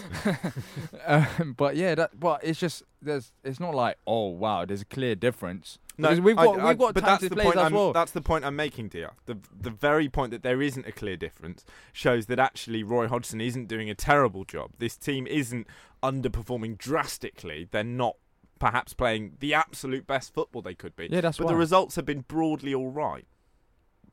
um, 1.08 1.54
but 1.58 1.76
yeah, 1.76 1.96
that. 1.96 2.18
But 2.18 2.42
it's 2.44 2.60
just 2.60 2.84
there's. 3.02 3.32
It's 3.44 3.60
not 3.60 3.76
like 3.76 3.98
oh 4.08 4.28
wow, 4.28 4.66
there's 4.66 4.82
a 4.82 4.86
clear 4.86 5.16
difference. 5.16 5.80
No, 5.98 6.10
Because 6.10 6.22
we've 6.22 6.36
got 6.36 6.60
I- 6.60 6.68
we've 6.70 6.78
got 6.78 6.94
but 6.94 7.04
that's 7.04 7.22
talented 7.22 7.32
the 7.32 7.36
players 7.36 7.48
point 7.48 7.58
as 7.58 7.66
I'm, 7.66 7.74
well. 7.74 7.92
That's 7.92 8.12
the 8.12 8.22
point 8.22 8.46
I'm 8.46 8.56
making, 8.56 8.90
dear. 8.90 9.12
The 9.26 9.38
the 9.60 9.72
very 9.72 10.08
point 10.08 10.32
that 10.32 10.44
there 10.44 10.62
isn't 10.62 10.88
a 10.88 10.92
clear 10.92 11.18
difference 11.18 11.66
shows 11.92 12.28
that 12.28 12.40
actually 12.40 12.84
Roy 12.84 13.08
Hodgson 13.08 13.42
isn't 13.42 13.68
doing 13.68 13.90
a 13.90 13.96
terrible 13.96 14.46
job. 14.46 14.72
This 14.78 14.96
team 14.96 15.28
isn't 15.28 15.68
underperforming 16.04 16.78
drastically. 16.78 17.68
They're 17.70 17.84
not 17.84 18.16
perhaps 18.60 18.94
playing 18.94 19.38
the 19.40 19.54
absolute 19.54 20.08
best 20.08 20.34
football 20.34 20.62
they 20.62 20.76
could 20.76 20.96
be. 20.96 21.08
Yeah, 21.12 21.22
that's 21.22 21.40
but 21.40 21.48
the 21.48 21.56
results 21.56 21.96
have 21.96 22.06
been 22.06 22.22
broadly 22.22 22.74
all 22.74 22.90
right. 22.90 23.26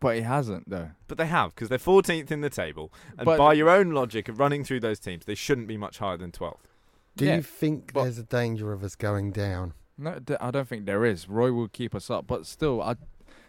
But 0.04 0.16
he 0.16 0.22
hasn't 0.22 0.68
though. 0.68 0.90
But 1.08 1.18
they 1.18 1.26
have 1.26 1.54
because 1.54 1.68
they're 1.68 1.78
14th 1.78 2.30
in 2.30 2.40
the 2.42 2.50
table, 2.50 2.92
and 3.18 3.24
But- 3.24 3.38
by 3.38 3.54
your 3.54 3.70
own 3.70 3.90
logic 3.90 4.28
of 4.28 4.38
running 4.38 4.62
through 4.64 4.80
those 4.80 4.98
teams, 5.00 5.24
they 5.24 5.34
shouldn't 5.34 5.66
be 5.66 5.76
much 5.76 5.98
higher 5.98 6.16
than 6.18 6.30
12th. 6.30 6.68
Do 7.16 7.24
Yeah, 7.24 7.36
you 7.36 7.42
think 7.42 7.92
but- 7.92 8.02
there's 8.04 8.18
a 8.18 8.22
danger 8.24 8.72
of 8.72 8.82
us 8.84 8.96
going 8.96 9.32
down? 9.32 9.72
No, 9.96 10.18
th- 10.18 10.38
I 10.40 10.50
don't 10.50 10.68
think 10.68 10.84
there 10.86 11.04
is. 11.04 11.28
Roy 11.28 11.52
will 11.52 11.68
keep 11.68 11.94
us 11.94 12.10
up, 12.10 12.26
but 12.26 12.44
still, 12.46 12.82
I, 12.82 12.96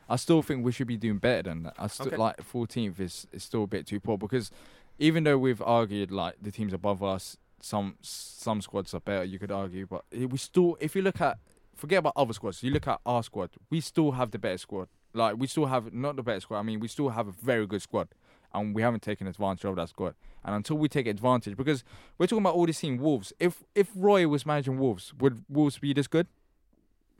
I 0.08 0.16
still 0.16 0.42
think 0.44 0.64
we 0.64 0.72
should 0.72 0.88
be 0.88 0.98
doing 0.98 1.18
better 1.18 1.44
than 1.50 1.64
that. 1.64 1.74
I 1.80 1.88
still 1.88 2.08
Okay. 2.08 2.18
like 2.18 2.38
14th 2.44 3.00
is 3.00 3.28
is 3.32 3.44
still 3.44 3.64
a 3.64 3.68
bit 3.68 3.86
too 3.88 4.00
poor 4.00 4.18
because 4.18 4.52
even 5.00 5.24
though 5.24 5.38
we've 5.38 5.62
argued 5.62 6.12
like 6.12 6.36
the 6.42 6.52
teams 6.52 6.72
above 6.74 7.02
us, 7.04 7.38
some 7.60 7.96
some 8.02 8.62
squads 8.62 8.94
are 8.94 9.00
better. 9.02 9.24
You 9.24 9.40
could 9.40 9.52
argue, 9.52 9.88
but 9.88 10.06
eh, 10.14 10.26
we 10.26 10.38
still, 10.38 10.78
if 10.80 10.96
you 10.96 11.02
look 11.02 11.20
at, 11.20 11.40
forget 11.76 12.00
about 12.00 12.14
other 12.16 12.32
squads. 12.34 12.62
You 12.64 12.72
look 12.72 12.88
at 12.88 13.02
our 13.06 13.24
squad, 13.24 13.50
we 13.72 13.82
still 13.82 14.12
have 14.12 14.30
the 14.32 14.38
better 14.40 14.60
squad. 14.60 14.88
Like 15.16 15.38
we 15.38 15.48
still 15.48 15.66
have 15.68 15.94
not 15.94 16.16
the 16.16 16.24
best 16.24 16.44
squad. 16.44 16.60
I 16.60 16.64
mean, 16.64 16.80
we 16.80 16.88
still 16.88 17.10
have 17.10 17.28
a 17.28 17.32
very 17.32 17.66
good 17.66 17.82
squad, 17.82 18.10
and 18.54 18.76
we 18.76 18.82
haven't 18.82 19.02
taken 19.02 19.28
advantage 19.28 19.66
of 19.66 19.76
that 19.78 19.90
squad. 19.90 20.16
And 20.44 20.56
until 20.56 20.78
we 20.78 20.88
take 20.90 21.08
advantage, 21.08 21.58
because 21.58 21.84
we're 22.18 22.28
talking 22.28 22.44
about 22.44 22.54
all 22.56 22.66
this 22.68 22.80
team 22.80 22.98
Wolves. 22.98 23.34
If 23.40 23.64
if 23.74 23.90
Roy 23.96 24.28
was 24.28 24.46
managing 24.46 24.78
Wolves, 24.78 25.14
would 25.20 25.44
Wolves 25.50 25.80
be 25.80 25.94
this 25.94 26.08
good? 26.08 26.28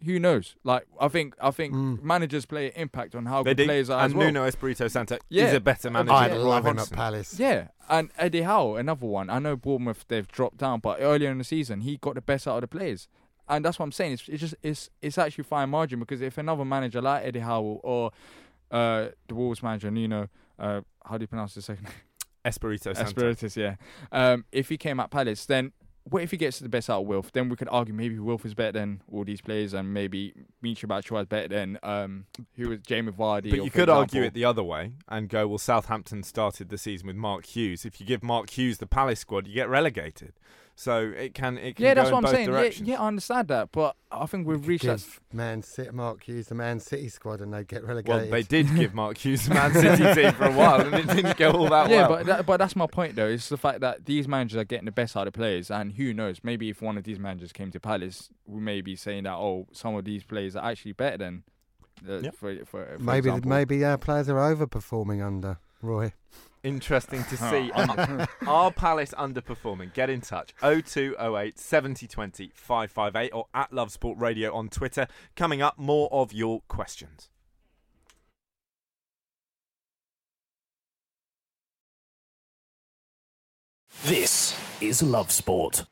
who 0.04 0.20
knows? 0.20 0.56
Like 0.64 0.86
I 1.00 1.08
think 1.08 1.36
I 1.42 1.52
think 1.52 1.74
Mm. 1.74 2.04
managers 2.04 2.46
play 2.46 2.68
an 2.68 2.74
impact 2.76 3.16
on 3.16 3.26
how 3.26 3.42
They 3.44 3.52
good 3.52 3.58
do. 3.58 3.66
players 3.66 3.90
are 3.90 4.02
and 4.04 4.12
as 4.12 4.14
well. 4.14 4.28
Nuno 4.28 4.46
Espirito 4.46 4.88
Santo 4.90 5.18
Yeah. 5.30 5.46
is 5.46 5.54
a 5.54 5.60
better 5.62 5.90
manager. 5.90 6.14
I'd 6.14 6.32
than 6.32 6.38
Roy 6.40 6.50
love 6.50 6.66
him 6.66 6.78
at 6.80 6.92
Palace. 6.92 7.40
Yeah, 7.40 7.70
and 7.90 8.12
Eddie 8.18 8.42
Howe, 8.42 8.76
another 8.76 9.06
one. 9.08 9.30
I 9.30 9.40
know 9.40 9.56
Bournemouth 9.56 10.04
they've 10.10 10.28
dropped 10.28 10.58
down, 10.58 10.82
but 10.82 10.98
earlier 11.00 11.32
in 11.32 11.38
the 11.38 11.44
season 11.46 11.80
he 11.82 11.96
got 11.98 12.16
the 12.16 12.22
best 12.22 12.46
out 12.46 12.56
of 12.56 12.62
the 12.62 12.68
players, 12.68 13.08
and 13.48 13.64
that's 13.64 13.80
what 13.80 13.86
I'm 13.86 13.92
saying. 13.92 14.14
It's, 14.14 14.28
it's 14.28 14.42
just 14.42 14.56
it's 14.64 14.90
it's 15.02 15.18
actually 15.18 15.44
fine 15.44 15.70
margin 15.70 16.00
because 16.00 16.22
if 16.22 16.38
another 16.38 16.66
manager 16.66 17.02
like 17.02 17.26
Eddie 17.26 17.40
Howe 17.40 17.80
or 17.84 18.12
uh, 18.72 19.08
the 19.28 19.36
Wolves 19.36 19.62
manager 19.62 19.92
Nuno, 19.92 20.30
uh, 20.60 20.82
how 21.06 21.18
do 21.18 21.24
you 21.24 21.28
pronounce 21.28 21.56
the 21.56 21.62
second? 21.62 21.86
name? 21.86 21.94
Espirito 22.46 22.94
Santo. 22.94 23.10
Espiritus, 23.10 23.58
yeah. 23.58 23.76
Um, 24.12 24.46
if 24.52 24.70
he 24.70 24.78
came 24.78 25.00
at 25.00 25.10
Palace, 25.10 25.46
then 25.48 25.72
what 26.08 26.22
if 26.22 26.30
he 26.30 26.38
gets 26.38 26.60
the 26.60 26.70
best 26.70 26.90
out 26.90 27.02
of 27.02 27.08
Wilf? 27.08 27.32
Then 27.32 27.50
we 27.50 27.56
could 27.56 27.68
argue 27.72 27.94
maybe 27.94 28.20
Wilf 28.20 28.46
is 28.46 28.54
better 28.54 28.74
than 28.74 29.02
all 29.12 29.24
these 29.24 29.42
players, 29.42 29.74
and 29.74 29.94
maybe 29.94 30.34
Michi 30.64 30.86
Batshuayi 30.86 31.22
is 31.22 31.28
better 31.28 31.48
than 31.48 31.80
um, 31.82 32.26
who 32.56 32.70
was 32.70 32.80
Jamie 32.82 33.12
Vardy. 33.12 33.50
But 33.50 33.64
you 33.64 33.72
could 33.72 33.90
argue 33.90 34.22
it 34.22 34.36
the 34.36 34.46
other 34.46 34.64
way 34.64 34.94
and 35.10 35.28
go, 35.28 35.48
well, 35.48 35.58
Southampton 35.58 36.22
started 36.22 36.70
the 36.70 36.78
season 36.78 37.08
with 37.08 37.16
Mark 37.16 37.46
Hughes. 37.48 37.86
If 37.86 38.00
you 38.00 38.06
give 38.06 38.22
Mark 38.22 38.52
Hughes 38.52 38.78
the 38.78 38.86
Palace 38.86 39.20
squad, 39.20 39.48
you 39.48 39.56
get 39.56 39.68
relegated. 39.68 40.34
So 40.78 41.14
it 41.16 41.34
can 41.34 41.58
it 41.58 41.78
can 41.78 41.86
Yeah, 41.86 41.94
go 41.94 42.02
that's 42.02 42.12
what 42.12 42.26
I'm 42.26 42.32
saying. 42.32 42.50
Yeah, 42.50 42.56
directions. 42.58 42.90
yeah, 42.90 43.02
I 43.02 43.08
understand 43.08 43.48
that, 43.48 43.72
but 43.72 43.96
I 44.12 44.26
think 44.26 44.46
we've 44.46 44.68
reached 44.68 44.84
that. 44.86 45.02
Man 45.32 45.64
City, 45.64 45.90
Mark 45.92 46.24
Hughes, 46.24 46.48
the 46.48 46.56
Man 46.56 46.82
City 46.82 47.08
squad, 47.08 47.40
and 47.40 47.54
they 47.54 47.64
get 47.64 47.86
relegated. 47.86 48.24
Well, 48.24 48.30
they 48.30 48.44
did 48.44 48.76
give 48.76 48.94
Mark 49.02 49.18
Hughes 49.18 49.48
the 49.48 49.54
Man 49.54 49.72
City 49.74 50.14
team 50.22 50.34
for 50.34 50.46
a 50.46 50.52
while, 50.52 50.82
and 50.82 50.94
it 50.94 51.08
didn't 51.16 51.38
go 51.38 51.52
all 51.52 51.70
that 51.70 51.90
yeah, 51.90 52.08
well. 52.10 52.18
but 52.18 52.26
that, 52.26 52.46
but 52.46 52.58
that's 52.58 52.76
my 52.76 52.88
point 52.88 53.16
though. 53.16 53.28
It's 53.28 53.48
the 53.48 53.58
fact 53.58 53.80
that 53.80 54.06
these 54.06 54.28
managers 54.28 54.58
are 54.58 54.66
getting 54.66 54.86
the 54.86 54.92
best 54.92 55.16
out 55.16 55.28
of 55.28 55.34
players, 55.34 55.72
and 55.72 55.94
who 55.94 56.14
knows? 56.14 56.42
Maybe 56.44 56.70
if 56.70 56.82
one 56.82 56.98
of 56.98 57.06
these 57.06 57.20
managers 57.20 57.54
came 57.54 57.72
to 57.72 57.80
Palace, 57.80 58.30
we 58.46 58.60
may 58.60 58.82
be 58.82 58.98
saying 58.98 59.24
that 59.24 59.36
oh, 59.36 59.68
some 59.72 59.96
of 59.96 60.04
these 60.04 60.24
players 60.26 60.58
are 60.58 60.70
actually 60.70 60.92
better 60.92 61.18
than. 61.18 61.44
Uh, 62.06 62.20
Yeah. 62.20 62.32
for, 62.32 62.54
for, 62.66 62.86
for 62.86 63.00
maybe 63.00 63.30
example. 63.30 63.50
maybe 63.50 63.86
our 63.86 63.98
players 63.98 64.28
are 64.28 64.54
overperforming 64.54 65.26
under 65.26 65.58
Roy. 65.82 66.12
Interesting 66.66 67.24
to 67.26 67.38
see. 67.38 67.72
are, 67.74 68.28
are 68.48 68.72
Palace 68.72 69.14
underperforming? 69.16 69.94
Get 69.94 70.10
in 70.10 70.22
touch. 70.22 70.52
0208 70.62 71.60
7020 71.60 72.52
558 72.56 73.30
or 73.34 73.46
at 73.54 73.72
Love 73.72 73.92
Sport 73.92 74.18
Radio 74.18 74.52
on 74.52 74.70
Twitter. 74.70 75.08
Coming 75.36 75.62
up, 75.62 75.78
more 75.78 76.10
of 76.12 76.34
your 76.34 76.62
questions. 76.68 77.30
This 84.04 84.60
is 84.82 85.04
Love 85.04 85.32
Sport. 85.32 85.86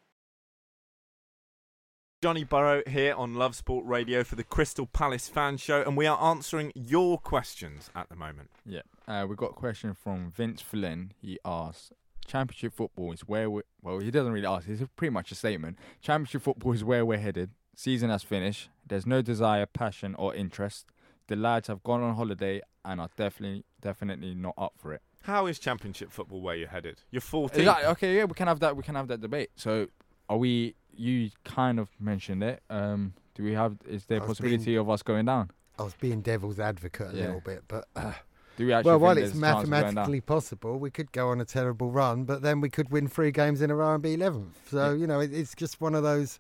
Johnny 2.24 2.46
Burrow 2.46 2.82
here 2.88 3.14
on 3.16 3.36
Love 3.36 3.54
Sport 3.54 3.86
Radio 3.86 4.24
for 4.24 4.36
the 4.36 4.44
Crystal 4.44 4.88
Palace 4.88 5.28
Fan 5.28 5.58
Show, 5.58 5.82
and 5.82 5.96
we 5.98 6.08
are 6.08 6.20
answering 6.24 6.72
your 6.74 7.18
questions 7.18 7.92
at 7.94 8.08
the 8.10 8.16
moment. 8.16 8.50
Yeah, 8.66 8.84
uh, 9.08 9.26
we 9.28 9.36
got 9.36 9.52
a 9.52 9.54
question 9.54 9.94
from 9.94 10.32
Vince 10.32 10.62
Flynn. 10.62 11.14
He 11.22 11.40
asks, 11.46 11.92
"Championship 12.26 12.74
football 12.74 13.12
is 13.12 13.22
where 13.22 13.50
we 13.50 13.62
well, 13.82 14.00
he 14.00 14.12
doesn't 14.12 14.32
really 14.32 14.46
ask. 14.48 14.68
It's 14.68 14.82
pretty 14.96 15.12
much 15.14 15.32
a 15.32 15.36
statement. 15.36 15.78
Championship 16.02 16.42
football 16.44 16.74
is 16.74 16.84
where 16.84 17.06
we're 17.06 17.18
headed. 17.18 17.52
Season 17.76 18.10
has 18.10 18.24
finished. 18.24 18.70
There's 18.88 19.06
no 19.06 19.22
desire, 19.22 19.66
passion, 19.66 20.16
or 20.16 20.36
interest. 20.36 20.86
The 21.28 21.36
lads 21.36 21.68
have 21.70 21.82
gone 21.84 22.02
on 22.04 22.16
holiday 22.16 22.62
and 22.86 23.00
are 23.02 23.10
definitely, 23.18 23.64
definitely 23.82 24.36
not 24.36 24.54
up 24.58 24.74
for 24.78 24.94
it. 24.94 25.02
How 25.24 25.46
is 25.48 25.58
Championship 25.58 26.12
football 26.12 26.42
where 26.42 26.56
you're 26.56 26.68
headed? 26.68 27.02
You're 27.10 27.22
14. 27.22 27.62
Is 27.62 27.66
that- 27.66 27.86
okay, 27.86 28.18
yeah, 28.18 28.26
we 28.26 28.34
can 28.34 28.48
have 28.48 28.60
that. 28.60 28.76
We 28.76 28.84
can 28.84 28.96
have 28.96 29.08
that 29.08 29.22
debate. 29.22 29.50
So, 29.56 29.88
are 30.30 30.38
we? 30.38 30.76
You 30.96 31.32
kind 31.44 31.80
of 31.80 31.90
mentioned 32.00 32.44
it. 32.44 32.62
Um, 32.70 33.14
do 33.34 33.44
we 33.44 33.54
have? 33.54 33.78
Is 33.88 34.06
there 34.06 34.20
a 34.20 34.22
I 34.22 34.26
was 34.28 34.38
possibility 34.38 34.66
being- 34.66 34.78
of 34.78 34.90
us 34.90 35.02
going 35.02 35.26
down? 35.26 35.50
I 35.80 35.84
was 35.84 35.96
being 35.96 36.22
devil's 36.22 36.60
advocate 36.60 37.14
a 37.14 37.18
Yeah. 37.18 37.26
little 37.26 37.42
bit, 37.42 37.64
but 37.68 37.88
uh, 37.96 38.14
Do 38.58 38.66
we 38.68 38.74
actually? 38.74 38.92
well, 38.92 39.00
while 39.00 39.18
it's 39.18 39.36
a 39.36 39.40
chance 39.40 39.64
of 39.64 39.70
going 39.70 39.70
down? 39.70 39.70
mathematically 39.70 40.22
possible, 40.22 40.78
we 40.78 40.92
could 40.92 41.12
go 41.12 41.30
on 41.30 41.42
a 41.42 41.46
terrible 41.46 41.90
run, 41.92 42.24
but 42.24 42.42
then 42.42 42.62
we 42.62 42.70
could 42.70 42.92
win 42.92 43.08
three 43.08 43.32
games 43.32 43.62
in 43.62 43.72
a 43.72 43.76
row 43.76 43.94
and 43.94 44.04
be 44.04 44.14
eleventh. 44.14 44.70
So 44.70 44.94
you 44.94 45.08
know, 45.08 45.20
it, 45.20 45.34
it's 45.34 45.56
just 45.56 45.82
one 45.82 45.96
of 45.96 46.04
those. 46.04 46.40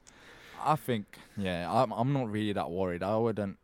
I 0.65 0.75
think, 0.75 1.17
yeah, 1.35 1.69
I'm, 1.69 1.91
I'm 1.91 2.13
not 2.13 2.31
really 2.31 2.53
that 2.53 2.69
worried. 2.69 3.03
I 3.03 3.17
wouldn't. 3.17 3.57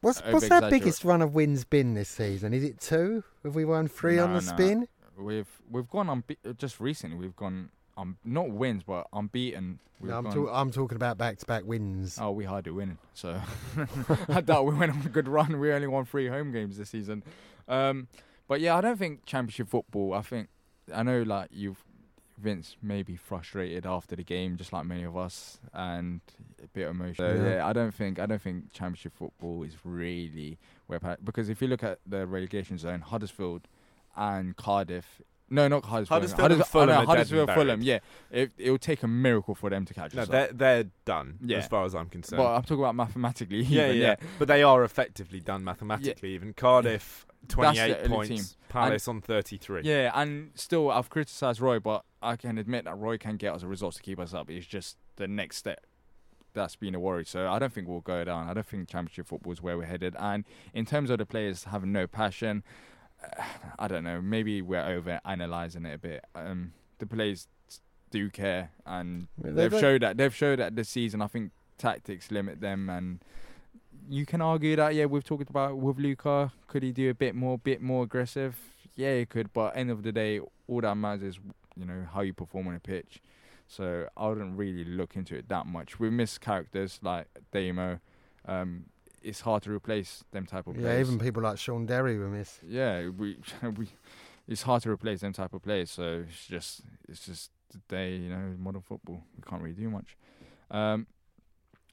What's 0.00 0.20
what's 0.20 0.50
our 0.50 0.68
biggest 0.68 1.04
run 1.04 1.22
of 1.22 1.34
wins 1.34 1.64
been 1.64 1.94
this 1.94 2.08
season? 2.08 2.52
Is 2.52 2.64
it 2.64 2.80
two? 2.80 3.22
Have 3.44 3.54
we 3.54 3.64
won 3.64 3.86
three 3.86 4.18
on 4.18 4.34
the 4.34 4.40
no. 4.40 4.46
spin? 4.46 4.88
We've 5.16 5.46
we've 5.70 5.88
gone 5.88 6.08
unbe- 6.08 6.56
just 6.56 6.80
recently. 6.80 7.16
We've 7.16 7.36
gone 7.36 7.70
um 7.96 8.16
not 8.24 8.50
wins, 8.50 8.82
but 8.82 9.06
unbeaten. 9.12 9.78
We've 10.00 10.10
No, 10.10 10.18
I'm, 10.18 10.24
gone, 10.24 10.34
talk- 10.34 10.50
I'm 10.52 10.70
talking 10.72 10.96
about 10.96 11.18
back-to-back 11.18 11.64
wins. 11.64 12.18
Oh, 12.20 12.32
we 12.32 12.44
hardly 12.44 12.72
winning. 12.72 12.98
So 13.14 13.40
I 14.28 14.40
doubt 14.40 14.66
we 14.66 14.74
went 14.74 14.90
on 14.90 15.02
a 15.06 15.08
good 15.08 15.28
run. 15.28 15.60
We 15.60 15.72
only 15.72 15.86
won 15.86 16.04
three 16.04 16.26
home 16.26 16.50
games 16.50 16.76
this 16.78 16.90
season. 16.90 17.22
Um, 17.68 18.08
but 18.48 18.60
yeah, 18.60 18.76
I 18.76 18.80
don't 18.80 18.98
think 18.98 19.24
championship 19.26 19.68
football. 19.68 20.14
I 20.14 20.22
think 20.22 20.48
I 20.94 21.02
know 21.02 21.22
like 21.22 21.48
you've 21.52 21.84
Vince 22.38 22.76
may 22.82 23.02
be 23.02 23.16
frustrated 23.16 23.86
after 23.86 24.16
the 24.16 24.24
game, 24.24 24.56
just 24.56 24.72
like 24.72 24.84
many 24.84 25.04
of 25.04 25.16
us, 25.16 25.58
and 25.72 26.20
a 26.62 26.66
bit 26.68 26.88
emotional. 26.88 27.36
Yeah. 27.36 27.54
yeah, 27.56 27.66
I 27.66 27.72
don't 27.72 27.94
think 27.94 28.18
I 28.18 28.26
don't 28.26 28.42
think 28.42 28.72
championship 28.72 29.14
football 29.16 29.62
is 29.62 29.76
really 29.84 30.58
where 30.86 30.98
because 31.22 31.48
if 31.48 31.62
you 31.62 31.68
look 31.68 31.82
at 31.82 32.00
the 32.06 32.26
relegation 32.26 32.78
zone, 32.78 33.00
Huddersfield 33.00 33.68
and 34.16 34.56
Cardiff. 34.56 35.22
No, 35.50 35.68
not 35.68 35.84
Huddersfield. 35.84 36.40
Huddersfield 36.40 36.66
Fulham 36.66 36.88
oh, 36.88 36.92
no, 36.92 36.92
are 36.92 36.96
dead 36.96 37.00
and 37.00 37.08
Huddersfield. 37.08 37.50
Fulham. 37.50 37.82
Yeah, 37.82 37.98
it 38.30 38.52
it 38.56 38.70
will 38.70 38.78
take 38.78 39.02
a 39.02 39.08
miracle 39.08 39.54
for 39.54 39.70
them 39.70 39.84
to 39.84 39.94
catch 39.94 40.14
No, 40.14 40.22
us. 40.22 40.28
up. 40.28 40.32
they're, 40.32 40.52
they're 40.52 40.90
done, 41.04 41.38
Yeah. 41.42 41.58
as 41.58 41.68
far 41.68 41.84
as 41.84 41.94
I'm 41.94 42.08
concerned. 42.08 42.38
But 42.38 42.54
I'm 42.54 42.62
talking 42.62 42.80
about 42.80 42.94
mathematically. 42.94 43.62
yeah, 43.62 43.88
even, 43.88 44.00
yeah, 44.00 44.16
But 44.38 44.48
they 44.48 44.62
are 44.62 44.82
effectively 44.82 45.40
done 45.40 45.62
mathematically. 45.62 46.34
Even 46.34 46.54
Cardiff, 46.54 47.26
28 47.48 48.02
the 48.02 48.08
points. 48.08 48.28
team. 48.28 48.44
Palace 48.68 49.08
on 49.08 49.20
33. 49.20 49.82
Yeah, 49.84 50.10
and 50.14 50.50
still, 50.54 50.90
I've 50.90 51.10
criticised 51.10 51.60
Roy, 51.60 51.78
but 51.78 52.04
I 52.22 52.36
can 52.36 52.58
admit 52.58 52.84
that 52.84 52.96
Roy 52.96 53.18
can 53.18 53.36
get 53.36 53.54
us 53.54 53.62
a 53.62 53.66
result 53.66 53.94
to 53.94 54.02
keep 54.02 54.18
us 54.18 54.32
up. 54.32 54.50
It's 54.50 54.66
just 54.66 54.96
the 55.16 55.28
next 55.28 55.58
step 55.58 55.84
that's 56.54 56.76
been 56.76 56.94
a 56.94 57.00
worry. 57.00 57.24
So 57.24 57.48
I 57.48 57.58
don't 57.58 57.72
think 57.72 57.88
we'll 57.88 58.00
go 58.00 58.24
down. 58.24 58.48
I 58.48 58.54
don't 58.54 58.66
think 58.66 58.88
Championship 58.88 59.26
football 59.26 59.52
is 59.52 59.62
where 59.62 59.76
we're 59.76 59.86
headed. 59.86 60.14
And 60.18 60.44
in 60.74 60.84
terms 60.84 61.10
of 61.10 61.18
the 61.18 61.26
players 61.26 61.64
having 61.64 61.92
no 61.92 62.06
passion, 62.06 62.62
uh, 63.22 63.42
I 63.78 63.88
don't 63.88 64.04
know. 64.04 64.20
Maybe 64.20 64.62
we're 64.62 64.84
over 64.84 65.20
analysing 65.24 65.84
it 65.84 65.94
a 65.94 65.98
bit. 65.98 66.24
Um, 66.34 66.72
the 66.98 67.06
players 67.06 67.48
do 68.10 68.30
care, 68.30 68.70
and 68.86 69.28
they 69.38 69.50
they've 69.50 69.80
showed 69.80 70.02
that. 70.02 70.16
They've 70.16 70.34
showed 70.34 70.58
that 70.58 70.76
this 70.76 70.88
season. 70.88 71.22
I 71.22 71.26
think 71.26 71.50
tactics 71.78 72.30
limit 72.30 72.60
them, 72.60 72.88
and 72.88 73.20
you 74.08 74.26
can 74.26 74.40
argue 74.40 74.76
that. 74.76 74.94
Yeah, 74.94 75.06
we've 75.06 75.24
talked 75.24 75.48
about 75.50 75.76
with 75.76 75.98
Luka. 75.98 76.52
Could 76.66 76.82
he 76.82 76.92
do 76.92 77.10
a 77.10 77.14
bit 77.14 77.34
more, 77.34 77.58
bit 77.58 77.80
more 77.80 78.04
aggressive? 78.04 78.56
Yeah, 78.94 79.16
he 79.18 79.26
could. 79.26 79.52
But 79.52 79.76
end 79.76 79.90
of 79.90 80.02
the 80.02 80.12
day, 80.12 80.40
all 80.66 80.80
that 80.80 80.94
matters 80.96 81.22
is 81.36 81.40
you 81.76 81.86
know 81.86 82.06
how 82.12 82.20
you 82.20 82.32
perform 82.32 82.68
on 82.68 82.74
a 82.74 82.80
pitch. 82.80 83.20
So 83.66 84.06
I 84.16 84.28
wouldn't 84.28 84.58
really 84.58 84.84
look 84.84 85.16
into 85.16 85.34
it 85.36 85.48
that 85.48 85.66
much. 85.66 85.98
We 85.98 86.10
miss 86.10 86.36
characters 86.38 86.98
like 87.02 87.26
Damo. 87.52 88.00
Um, 88.44 88.86
it's 89.22 89.40
hard 89.40 89.62
to 89.62 89.70
replace 89.70 90.24
them 90.32 90.46
type 90.46 90.66
of 90.66 90.74
Yeah, 90.74 90.82
players. 90.82 91.08
Yeah, 91.08 91.14
even 91.14 91.18
people 91.24 91.42
like 91.42 91.56
Shaun 91.58 91.86
Derry 91.86 92.18
we 92.18 92.26
miss. 92.26 92.58
yeah, 92.66 93.08
we 93.08 93.38
we 93.76 93.88
it's 94.48 94.62
hard 94.62 94.82
to 94.82 94.90
replace 94.90 95.20
them 95.20 95.32
type 95.32 95.54
of 95.54 95.62
players. 95.62 95.90
So 95.90 96.24
it's 96.28 96.46
just 96.46 96.82
it's 97.08 97.24
just 97.24 97.50
the 97.70 97.78
day, 97.88 98.16
you 98.16 98.28
know, 98.28 98.54
modern 98.58 98.82
football. 98.82 99.22
We 99.36 99.42
can't 99.48 99.62
really 99.62 99.74
do 99.76 99.88
much. 99.88 100.16
Um, 100.70 101.06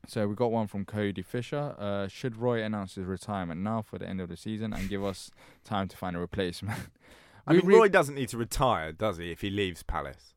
so 0.08 0.28
we 0.28 0.36
got 0.36 0.52
one 0.52 0.68
from 0.68 0.86
Cody 0.86 1.22
Fisher. 1.22 1.76
Uh, 1.78 2.08
should 2.08 2.38
Roy 2.38 2.64
announce 2.64 2.96
his 2.96 3.06
retirement 3.06 3.62
now 3.62 3.82
for 3.82 3.98
the 4.00 4.08
end 4.08 4.22
of 4.22 4.30
the 4.30 4.38
season 4.38 4.74
and 4.74 4.90
give 4.90 5.04
us 5.04 5.32
time 5.64 5.88
to 5.88 5.98
find 5.98 6.16
a 6.16 6.20
replacement? 6.20 6.80
I 7.48 7.54
mean, 7.54 7.66
re- 7.66 7.76
Roy 7.76 7.88
doesn't 7.90 8.16
need 8.16 8.30
to 8.30 8.38
retire, 8.38 8.92
does 8.92 9.18
he, 9.18 9.32
if 9.32 9.42
he 9.42 9.50
leaves 9.50 9.84
Palace? 9.84 10.34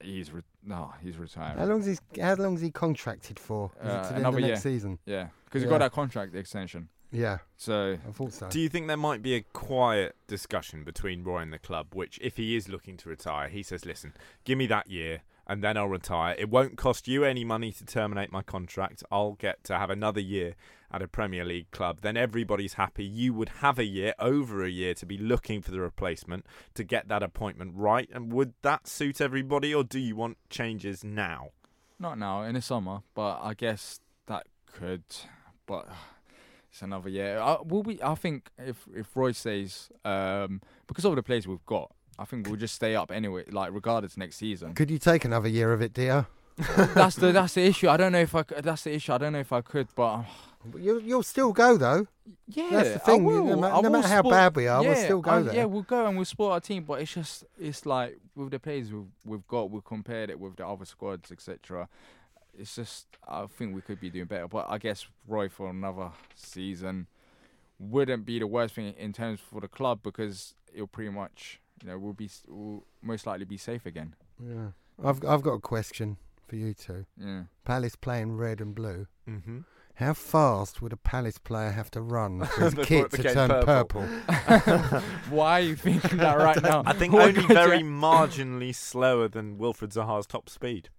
he's 0.00 0.30
re- 0.32 0.42
no, 0.64 0.92
he's 1.02 1.16
retiring. 1.16 1.58
How 1.58 1.64
long's 1.66 1.86
he? 1.86 2.20
How 2.20 2.34
long's 2.34 2.60
he 2.60 2.70
contracted 2.70 3.38
for? 3.38 3.70
Is 3.80 3.86
it 3.86 3.90
Uh, 3.90 4.02
to 4.02 4.08
the 4.08 4.14
end 4.14 4.18
another 4.18 4.36
of 4.38 4.40
year. 4.44 4.50
next 4.52 4.62
season? 4.62 4.98
Yeah, 5.06 5.28
because 5.44 5.62
he 5.62 5.66
Yeah. 5.66 5.70
got 5.70 5.78
that 5.78 5.92
contract 5.92 6.34
extension. 6.34 6.88
Yeah, 7.12 7.38
So 7.56 7.96
I 8.06 8.12
thought 8.12 8.32
so. 8.32 8.48
Do 8.48 8.58
you 8.60 8.68
think 8.68 8.88
there 8.88 8.96
might 8.96 9.22
be 9.22 9.34
a 9.36 9.40
quiet 9.42 10.16
discussion 10.26 10.82
between 10.82 11.22
Roy 11.22 11.38
and 11.38 11.52
the 11.52 11.58
club, 11.58 11.94
which, 11.94 12.18
if 12.20 12.36
he 12.36 12.56
is 12.56 12.68
looking 12.68 12.96
to 12.98 13.08
retire, 13.08 13.48
he 13.48 13.62
says, 13.62 13.86
listen, 13.86 14.12
give 14.44 14.58
me 14.58 14.66
that 14.66 14.90
year 14.90 15.22
and 15.46 15.62
then 15.62 15.76
I'll 15.76 15.88
retire. 15.88 16.34
It 16.38 16.50
won't 16.50 16.76
cost 16.76 17.06
you 17.06 17.24
any 17.24 17.44
money 17.44 17.72
to 17.72 17.84
terminate 17.84 18.32
my 18.32 18.42
contract. 18.42 19.02
I'll 19.10 19.34
get 19.34 19.62
to 19.64 19.78
have 19.78 19.90
another 19.90 20.20
year 20.20 20.54
at 20.90 21.02
a 21.02 21.08
Premier 21.08 21.44
League 21.44 21.70
club. 21.70 22.00
Then 22.02 22.16
everybody's 22.16 22.74
happy. 22.74 23.04
You 23.04 23.32
would 23.34 23.48
have 23.60 23.78
a 23.78 23.84
year, 23.84 24.14
over 24.18 24.64
a 24.64 24.70
year, 24.70 24.94
to 24.94 25.06
be 25.06 25.18
looking 25.18 25.62
for 25.62 25.70
the 25.70 25.80
replacement 25.80 26.46
to 26.74 26.84
get 26.84 27.08
that 27.08 27.22
appointment 27.22 27.72
right. 27.74 28.08
And 28.12 28.32
would 28.32 28.54
that 28.62 28.86
suit 28.88 29.20
everybody, 29.20 29.74
or 29.74 29.84
do 29.84 29.98
you 29.98 30.16
want 30.16 30.38
changes 30.50 31.04
now? 31.04 31.50
Not 31.98 32.18
now, 32.18 32.42
in 32.42 32.54
the 32.54 32.62
summer, 32.62 33.00
but 33.14 33.40
I 33.42 33.54
guess 33.54 34.00
that 34.26 34.46
could. 34.66 35.04
But 35.66 35.88
it's 36.70 36.82
another 36.82 37.08
year. 37.08 37.38
I, 37.38 37.58
will 37.64 37.82
we? 37.82 38.00
I 38.02 38.14
think 38.14 38.50
if 38.58 38.86
if 38.94 39.16
Roy 39.16 39.32
stays, 39.32 39.90
um, 40.04 40.60
because 40.86 41.04
of 41.04 41.16
the 41.16 41.22
players 41.22 41.48
we've 41.48 41.64
got, 41.66 41.92
I 42.18 42.24
think 42.24 42.46
we'll 42.46 42.56
just 42.56 42.74
stay 42.74 42.94
up 42.96 43.10
anyway. 43.10 43.44
Like 43.50 43.72
regardless 43.72 44.16
next 44.16 44.36
season. 44.36 44.74
Could 44.74 44.90
you 44.90 44.98
take 44.98 45.24
another 45.24 45.48
year 45.48 45.72
of 45.72 45.82
it, 45.82 45.92
dear? 45.92 46.26
that's 46.94 47.16
the 47.16 47.32
that's 47.32 47.54
the 47.54 47.62
issue. 47.64 47.88
I 47.88 47.96
don't 47.98 48.12
know 48.12 48.20
if 48.20 48.34
I 48.34 48.40
c- 48.42 48.60
that's 48.62 48.84
the 48.84 48.94
issue. 48.94 49.12
I 49.12 49.18
don't 49.18 49.32
know 49.34 49.40
if 49.40 49.52
I 49.52 49.60
could, 49.60 49.88
but 49.94 50.14
um, 50.14 50.26
You'll, 50.78 51.00
you'll 51.00 51.22
still 51.22 51.52
go 51.52 51.76
though. 51.76 52.06
yeah, 52.48 52.68
That's 52.70 52.92
the 52.94 52.98
thing. 52.98 53.24
No, 53.24 53.80
no 53.80 53.90
matter 53.90 54.08
how 54.08 54.22
bad 54.22 54.56
we 54.56 54.66
are, 54.66 54.82
we'll 54.82 54.94
still 54.96 55.20
go 55.20 55.30
I- 55.30 55.42
there. 55.42 55.54
Yeah, 55.54 55.64
we'll 55.66 55.82
go 55.82 56.06
and 56.06 56.16
we'll 56.16 56.24
support 56.24 56.52
our 56.54 56.60
team, 56.60 56.84
but 56.84 57.00
it's 57.00 57.12
just 57.14 57.44
it's 57.60 57.86
like 57.86 58.18
with 58.34 58.50
the 58.50 58.58
players 58.58 58.92
we've, 58.92 59.04
we've 59.24 59.46
got, 59.46 59.70
we've 59.70 59.84
compared 59.84 60.30
it 60.30 60.40
with 60.40 60.56
the 60.56 60.66
other 60.66 60.84
squads, 60.84 61.30
etc. 61.30 61.88
It's 62.58 62.74
just 62.74 63.06
I 63.28 63.46
think 63.46 63.74
we 63.74 63.80
could 63.82 64.00
be 64.00 64.10
doing 64.10 64.24
better, 64.26 64.48
but 64.48 64.66
I 64.68 64.78
guess 64.78 65.06
Roy 65.28 65.48
for 65.48 65.68
another 65.70 66.10
season 66.34 67.06
wouldn't 67.78 68.24
be 68.24 68.38
the 68.38 68.46
worst 68.46 68.74
thing 68.74 68.94
in 68.98 69.12
terms 69.12 69.40
for 69.40 69.60
the 69.60 69.68
club 69.68 70.00
because 70.02 70.54
it'll 70.72 70.86
pretty 70.86 71.10
much 71.10 71.60
you 71.82 71.88
know 71.88 71.98
we'll 71.98 72.12
be 72.12 72.26
s- 72.26 72.42
we'll 72.48 72.84
most 73.02 73.26
likely 73.26 73.44
be 73.44 73.56
safe 73.56 73.86
again. 73.86 74.14
Yeah. 74.42 74.68
I've 75.04 75.24
I've 75.24 75.42
got 75.42 75.52
a 75.54 75.60
question 75.60 76.16
for 76.46 76.56
you 76.56 76.74
two. 76.74 77.06
Yeah. 77.18 77.42
Palace 77.64 77.96
playing 77.96 78.36
red 78.36 78.60
and 78.60 78.74
blue. 78.74 79.06
Mm-hmm. 79.28 79.58
How 79.96 80.12
fast 80.12 80.82
would 80.82 80.92
a 80.92 80.96
Palace 80.96 81.38
player 81.38 81.70
have 81.70 81.90
to 81.92 82.02
run 82.02 82.44
for 82.54 82.64
his 82.64 82.74
Before 82.74 83.08
kit 83.08 83.10
to 83.12 83.22
turn 83.32 83.48
purple. 83.48 84.06
purple? 84.36 85.00
Why 85.30 85.60
are 85.60 85.64
you 85.64 85.74
thinking 85.76 86.18
that 86.18 86.36
right 86.38 86.62
now? 86.62 86.82
I 86.84 86.92
think 86.92 87.14
only 87.14 87.32
very 87.46 87.80
marginally 87.80 88.74
slower 88.74 89.26
than 89.28 89.56
Wilfried 89.58 89.92
Zaha's 89.94 90.26
top 90.26 90.48
speed. 90.50 90.90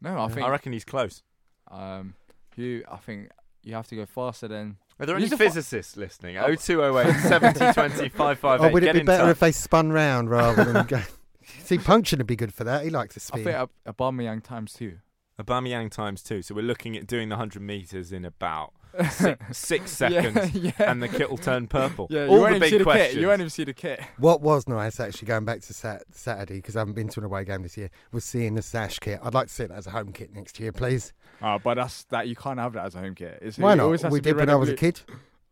No, 0.00 0.20
I 0.20 0.28
think 0.28 0.46
I 0.46 0.50
reckon 0.50 0.72
he's 0.72 0.84
close. 0.84 1.22
um, 1.70 2.14
you. 2.56 2.84
I 2.90 2.96
think 2.96 3.30
you 3.62 3.74
have 3.74 3.88
to 3.88 3.96
go 3.96 4.06
faster 4.06 4.46
than. 4.48 4.76
Are 5.00 5.06
there 5.06 5.14
any 5.16 5.24
Use 5.24 5.30
the 5.30 5.36
fi- 5.36 5.44
physicists 5.46 5.96
listening? 5.96 6.36
0208 6.36 7.14
70 7.28 7.58
20 7.72 8.08
558. 8.08 8.60
Or 8.68 8.72
would 8.72 8.82
Get 8.82 8.96
it 8.96 9.00
be 9.00 9.04
better 9.04 9.24
touch. 9.24 9.30
if 9.30 9.38
they 9.40 9.52
spun 9.52 9.92
round 9.92 10.28
rather 10.30 10.64
than 10.64 10.86
go? 10.86 11.00
See, 11.62 11.78
Puncheon 11.78 12.18
would 12.18 12.26
be 12.26 12.36
good 12.36 12.52
for 12.52 12.64
that. 12.64 12.82
He 12.84 12.90
likes 12.90 13.14
to 13.14 13.20
I 13.20 13.38
spin. 13.40 13.44
think 13.44 13.56
Ab- 13.86 13.96
Aubameyang 13.96 14.42
times 14.42 14.72
two. 14.72 14.98
Aubameyang 15.40 15.90
times 15.90 16.22
two. 16.22 16.42
So 16.42 16.54
we're 16.54 16.62
looking 16.62 16.96
at 16.96 17.06
doing 17.06 17.28
the 17.28 17.36
100 17.36 17.62
metres 17.62 18.12
in 18.12 18.24
about 18.24 18.72
six, 19.10 19.42
six 19.58 19.90
seconds, 19.92 20.54
yeah. 20.54 20.72
and 20.78 21.02
the 21.02 21.08
kit 21.08 21.30
will 21.30 21.36
turn 21.38 21.66
purple. 21.66 22.06
Yeah, 22.10 22.24
you 22.24 22.30
All 22.30 22.40
won't 22.40 22.50
the 22.50 22.56
even 22.56 22.60
big 22.60 22.70
see 22.70 22.78
the 22.78 22.84
questions. 22.84 23.12
kit. 23.14 23.20
You 23.20 23.26
won't 23.28 23.40
even 23.40 23.50
see 23.50 23.64
the 23.64 23.74
kit. 23.74 24.00
What 24.18 24.40
was 24.40 24.68
nice, 24.68 24.98
actually, 25.00 25.26
going 25.26 25.44
back 25.44 25.60
to 25.62 25.74
sat- 25.74 26.04
Saturday, 26.12 26.56
because 26.56 26.76
I 26.76 26.80
haven't 26.80 26.94
been 26.94 27.08
to 27.08 27.20
an 27.20 27.24
away 27.26 27.44
game 27.44 27.62
this 27.62 27.76
year, 27.76 27.90
was 28.12 28.24
seeing 28.24 28.54
the 28.54 28.62
sash 28.62 28.98
kit. 28.98 29.20
I'd 29.22 29.34
like 29.34 29.48
to 29.48 29.52
see 29.54 29.64
it 29.64 29.70
as 29.70 29.86
a 29.86 29.90
home 29.90 30.12
kit 30.12 30.34
next 30.34 30.58
year, 30.60 30.72
please. 30.72 31.12
Oh, 31.42 31.58
but 31.62 31.74
that's 31.74 32.04
that 32.04 32.28
you 32.28 32.34
can't 32.36 32.58
have 32.58 32.72
that 32.74 32.86
as 32.86 32.94
a 32.94 32.98
home 32.98 33.14
kit. 33.14 33.38
It's, 33.42 33.58
Why 33.58 33.74
not? 33.74 33.84
always 33.84 34.04
We 34.04 34.20
did 34.20 34.36
when 34.36 34.46
red 34.48 34.50
I 34.52 34.56
was 34.56 34.68
a 34.70 34.72
blue. 34.72 34.78
kid. 34.92 35.00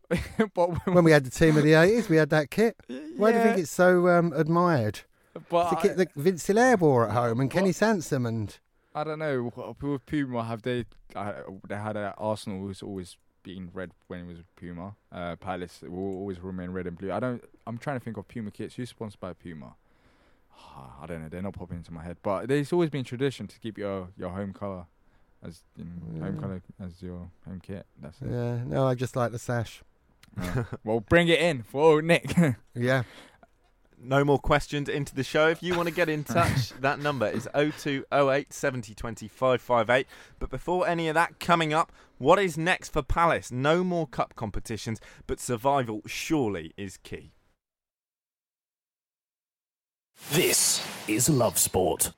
but 0.53 0.87
When 0.87 1.03
we 1.03 1.11
had 1.11 1.25
the 1.25 1.29
team 1.29 1.57
of 1.57 1.63
the 1.63 1.73
80s, 1.73 2.09
we 2.09 2.15
had 2.17 2.29
that 2.29 2.49
kit. 2.49 2.77
Why 3.17 3.31
do 3.31 3.37
you 3.37 3.43
think 3.43 3.57
it's 3.59 3.71
so 3.71 4.07
um, 4.09 4.33
admired? 4.35 5.01
but 5.49 5.69
the 5.69 5.77
I, 5.77 5.81
kit 5.81 5.97
that 5.97 6.13
Vince 6.15 6.47
Hilaire 6.47 6.77
wore 6.77 7.07
at 7.07 7.13
home 7.13 7.39
and 7.39 7.51
Kenny 7.51 7.71
Sansom 7.71 8.25
and... 8.25 8.57
I 8.95 9.03
don't 9.03 9.19
know. 9.19 9.49
wh- 9.55 9.83
With 9.83 10.05
Puma, 10.07 10.43
have 10.45 10.63
they? 10.63 10.85
Uh, 11.15 11.33
they 11.67 11.75
had 11.75 11.95
a 11.95 12.15
Arsenal 12.17 12.61
was 12.61 12.81
always 12.81 13.15
been 13.47 13.69
red 13.73 13.91
when 14.07 14.19
it 14.21 14.27
was 14.27 14.37
Puma. 14.55 14.95
Uh, 15.11 15.35
Palace 15.37 15.81
will 15.81 16.15
always 16.19 16.39
remain 16.39 16.71
red 16.71 16.87
and 16.87 16.97
blue. 16.97 17.11
I 17.11 17.19
don't. 17.19 17.43
I'm 17.65 17.77
trying 17.77 17.97
to 17.99 18.03
think 18.03 18.17
of 18.17 18.27
Puma 18.27 18.51
kits. 18.51 18.75
Who's 18.75 18.89
sponsored 18.89 19.19
by 19.19 19.33
Puma? 19.33 19.75
I 21.01 21.05
don't 21.05 21.21
know. 21.21 21.29
They're 21.29 21.41
not 21.41 21.53
popping 21.53 21.77
into 21.77 21.93
my 21.93 22.03
head. 22.03 22.17
But 22.21 22.47
there's 22.47 22.73
always 22.73 22.89
been 22.89 23.05
tradition 23.05 23.47
to 23.47 23.59
keep 23.59 23.77
your 23.77 24.09
your 24.17 24.29
home 24.29 24.53
color 24.53 24.85
as 25.43 25.61
you 25.77 25.85
know, 25.85 26.25
home 26.25 26.39
color 26.39 26.61
as 26.83 27.01
your 27.01 27.29
home 27.45 27.61
kit. 27.61 27.85
That's 28.01 28.21
it. 28.21 28.29
Yeah, 28.29 28.63
no, 28.65 28.85
I 28.85 28.95
just 28.95 29.15
like 29.15 29.31
the 29.31 29.39
sash. 29.39 29.81
Yeah. 30.37 30.65
well, 30.83 30.99
bring 30.99 31.29
it 31.29 31.39
in 31.39 31.63
for 31.63 31.81
old 31.81 32.03
Nick. 32.03 32.35
Yeah. 32.75 33.03
No 33.99 34.23
more 34.23 34.37
questions 34.37 34.87
into 34.87 35.15
the 35.15 35.23
show. 35.23 35.47
If 35.47 35.63
you 35.63 35.75
want 35.75 35.89
to 35.89 35.93
get 35.93 36.07
in 36.07 36.23
touch, 36.23 36.69
that 36.81 36.99
number 36.99 37.27
is 37.27 37.47
0208 37.53 38.53
70 38.53 38.93
20 38.93 39.27
558. 39.27 40.07
But 40.39 40.49
before 40.49 40.87
any 40.87 41.07
of 41.07 41.15
that 41.15 41.39
coming 41.39 41.73
up, 41.73 41.91
what 42.19 42.39
is 42.39 42.57
next 42.57 42.89
for 42.89 43.01
Palace? 43.01 43.51
No 43.51 43.83
more 43.83 44.07
cup 44.07 44.35
competitions, 44.35 44.99
but 45.25 45.39
survival 45.39 46.01
surely 46.05 46.73
is 46.77 46.97
key. 46.97 47.31
This 50.31 50.85
is 51.07 51.29
Love 51.29 51.57
Sport. 51.57 52.13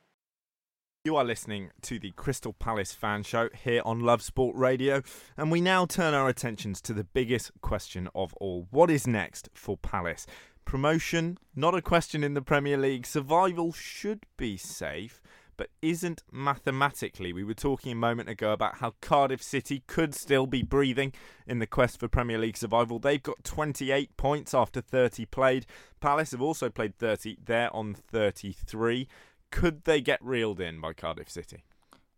You 1.02 1.16
are 1.16 1.24
listening 1.24 1.70
to 1.80 1.98
the 1.98 2.10
Crystal 2.10 2.52
Palace 2.52 2.92
fan 2.92 3.22
show 3.22 3.48
here 3.64 3.80
on 3.86 4.00
Love 4.00 4.20
Sport 4.20 4.54
Radio, 4.54 5.02
and 5.34 5.50
we 5.50 5.62
now 5.62 5.86
turn 5.86 6.12
our 6.12 6.28
attentions 6.28 6.82
to 6.82 6.92
the 6.92 7.04
biggest 7.04 7.52
question 7.62 8.10
of 8.14 8.34
all. 8.34 8.68
What 8.70 8.90
is 8.90 9.06
next 9.06 9.48
for 9.54 9.78
Palace? 9.78 10.26
Promotion, 10.70 11.36
not 11.56 11.74
a 11.74 11.82
question 11.82 12.22
in 12.22 12.34
the 12.34 12.40
Premier 12.40 12.76
League. 12.76 13.04
Survival 13.04 13.72
should 13.72 14.24
be 14.36 14.56
safe, 14.56 15.20
but 15.56 15.68
isn't 15.82 16.22
mathematically. 16.30 17.32
We 17.32 17.42
were 17.42 17.54
talking 17.54 17.90
a 17.90 17.96
moment 17.96 18.28
ago 18.28 18.52
about 18.52 18.76
how 18.76 18.94
Cardiff 19.00 19.42
City 19.42 19.82
could 19.88 20.14
still 20.14 20.46
be 20.46 20.62
breathing 20.62 21.12
in 21.44 21.58
the 21.58 21.66
quest 21.66 21.98
for 21.98 22.06
Premier 22.06 22.38
League 22.38 22.56
survival. 22.56 23.00
They've 23.00 23.20
got 23.20 23.42
28 23.42 24.16
points 24.16 24.54
after 24.54 24.80
30 24.80 25.26
played. 25.26 25.66
Palace 25.98 26.30
have 26.30 26.40
also 26.40 26.70
played 26.70 26.96
30, 26.96 27.38
they're 27.44 27.74
on 27.74 27.92
33. 27.92 29.08
Could 29.50 29.82
they 29.82 30.00
get 30.00 30.24
reeled 30.24 30.60
in 30.60 30.80
by 30.80 30.92
Cardiff 30.92 31.28
City? 31.28 31.64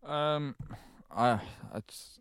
Um, 0.05 0.55
I, 1.09 1.39
I 1.73 1.79
just, 1.87 2.19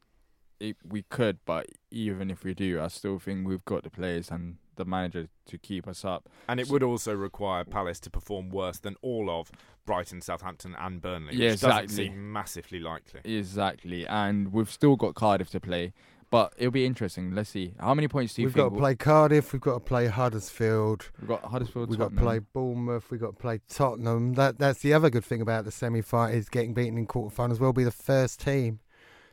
it, 0.59 0.79
we 0.83 1.03
could, 1.03 1.41
but 1.45 1.67
even 1.91 2.31
if 2.31 2.43
we 2.43 2.55
do, 2.55 2.81
I 2.81 2.89
still 2.89 3.19
think 3.19 3.47
we've 3.47 3.67
got 3.67 3.83
the 3.83 3.91
players 3.91 4.31
and 4.31 4.57
the 4.77 4.85
manager 4.85 5.29
to 5.47 5.59
keep 5.59 5.87
us 5.89 6.05
up. 6.05 6.29
And 6.49 6.59
it 6.61 6.69
would 6.69 6.83
also 6.83 7.15
require 7.15 7.65
Palace 7.65 8.01
to 8.01 8.11
perform 8.11 8.51
worse 8.51 8.79
than 8.79 8.97
all 9.03 9.31
of 9.31 9.51
Brighton, 9.85 10.21
Southampton, 10.21 10.75
and 10.79 11.01
Burnley, 11.03 11.35
Yeah, 11.35 11.51
which 11.53 11.61
doesn't 11.61 11.85
exactly. 11.85 12.07
seem 12.09 12.33
massively 12.33 12.79
likely. 12.81 13.21
Exactly, 13.25 14.07
and 14.07 14.53
we've 14.53 14.71
still 14.71 14.97
got 14.97 15.15
Cardiff 15.15 15.51
to 15.51 15.61
play, 15.61 15.93
but 16.31 16.55
it'll 16.57 16.71
be 16.71 16.87
interesting. 16.87 17.35
Let's 17.35 17.51
see 17.51 17.75
how 17.81 17.93
many 17.93 18.07
points 18.09 18.35
do 18.35 18.43
you 18.43 18.49
think? 18.49 18.57
We've 18.57 18.65
got 18.65 18.75
to 18.75 18.81
play 18.81 18.95
Cardiff, 18.95 19.53
we've 19.53 19.61
got 19.61 19.75
to 19.75 19.81
play 19.81 20.07
Huddersfield, 20.07 21.11
We've 21.21 21.29
got 21.29 21.45
Huddersfield. 21.45 21.91
we've 21.91 21.99
got 21.99 22.15
to 22.15 22.21
play 22.21 22.39
Bournemouth, 22.39 23.11
we've 23.11 23.21
got 23.21 23.37
to 23.37 23.43
play 23.43 23.61
Tottenham. 23.69 24.35
That 24.35 24.59
That's 24.59 24.79
the 24.81 24.95
other 24.95 25.11
good 25.11 25.25
thing 25.25 25.41
about 25.43 25.65
the 25.65 25.73
semi-final 25.73 26.35
is 26.35 26.49
getting 26.49 26.75
beaten 26.75 26.97
in 26.97 27.07
quarter-finals. 27.07 27.59
We'll 27.61 27.73
be 27.73 27.85
the 27.85 27.91
first 27.91 28.41
team 28.41 28.79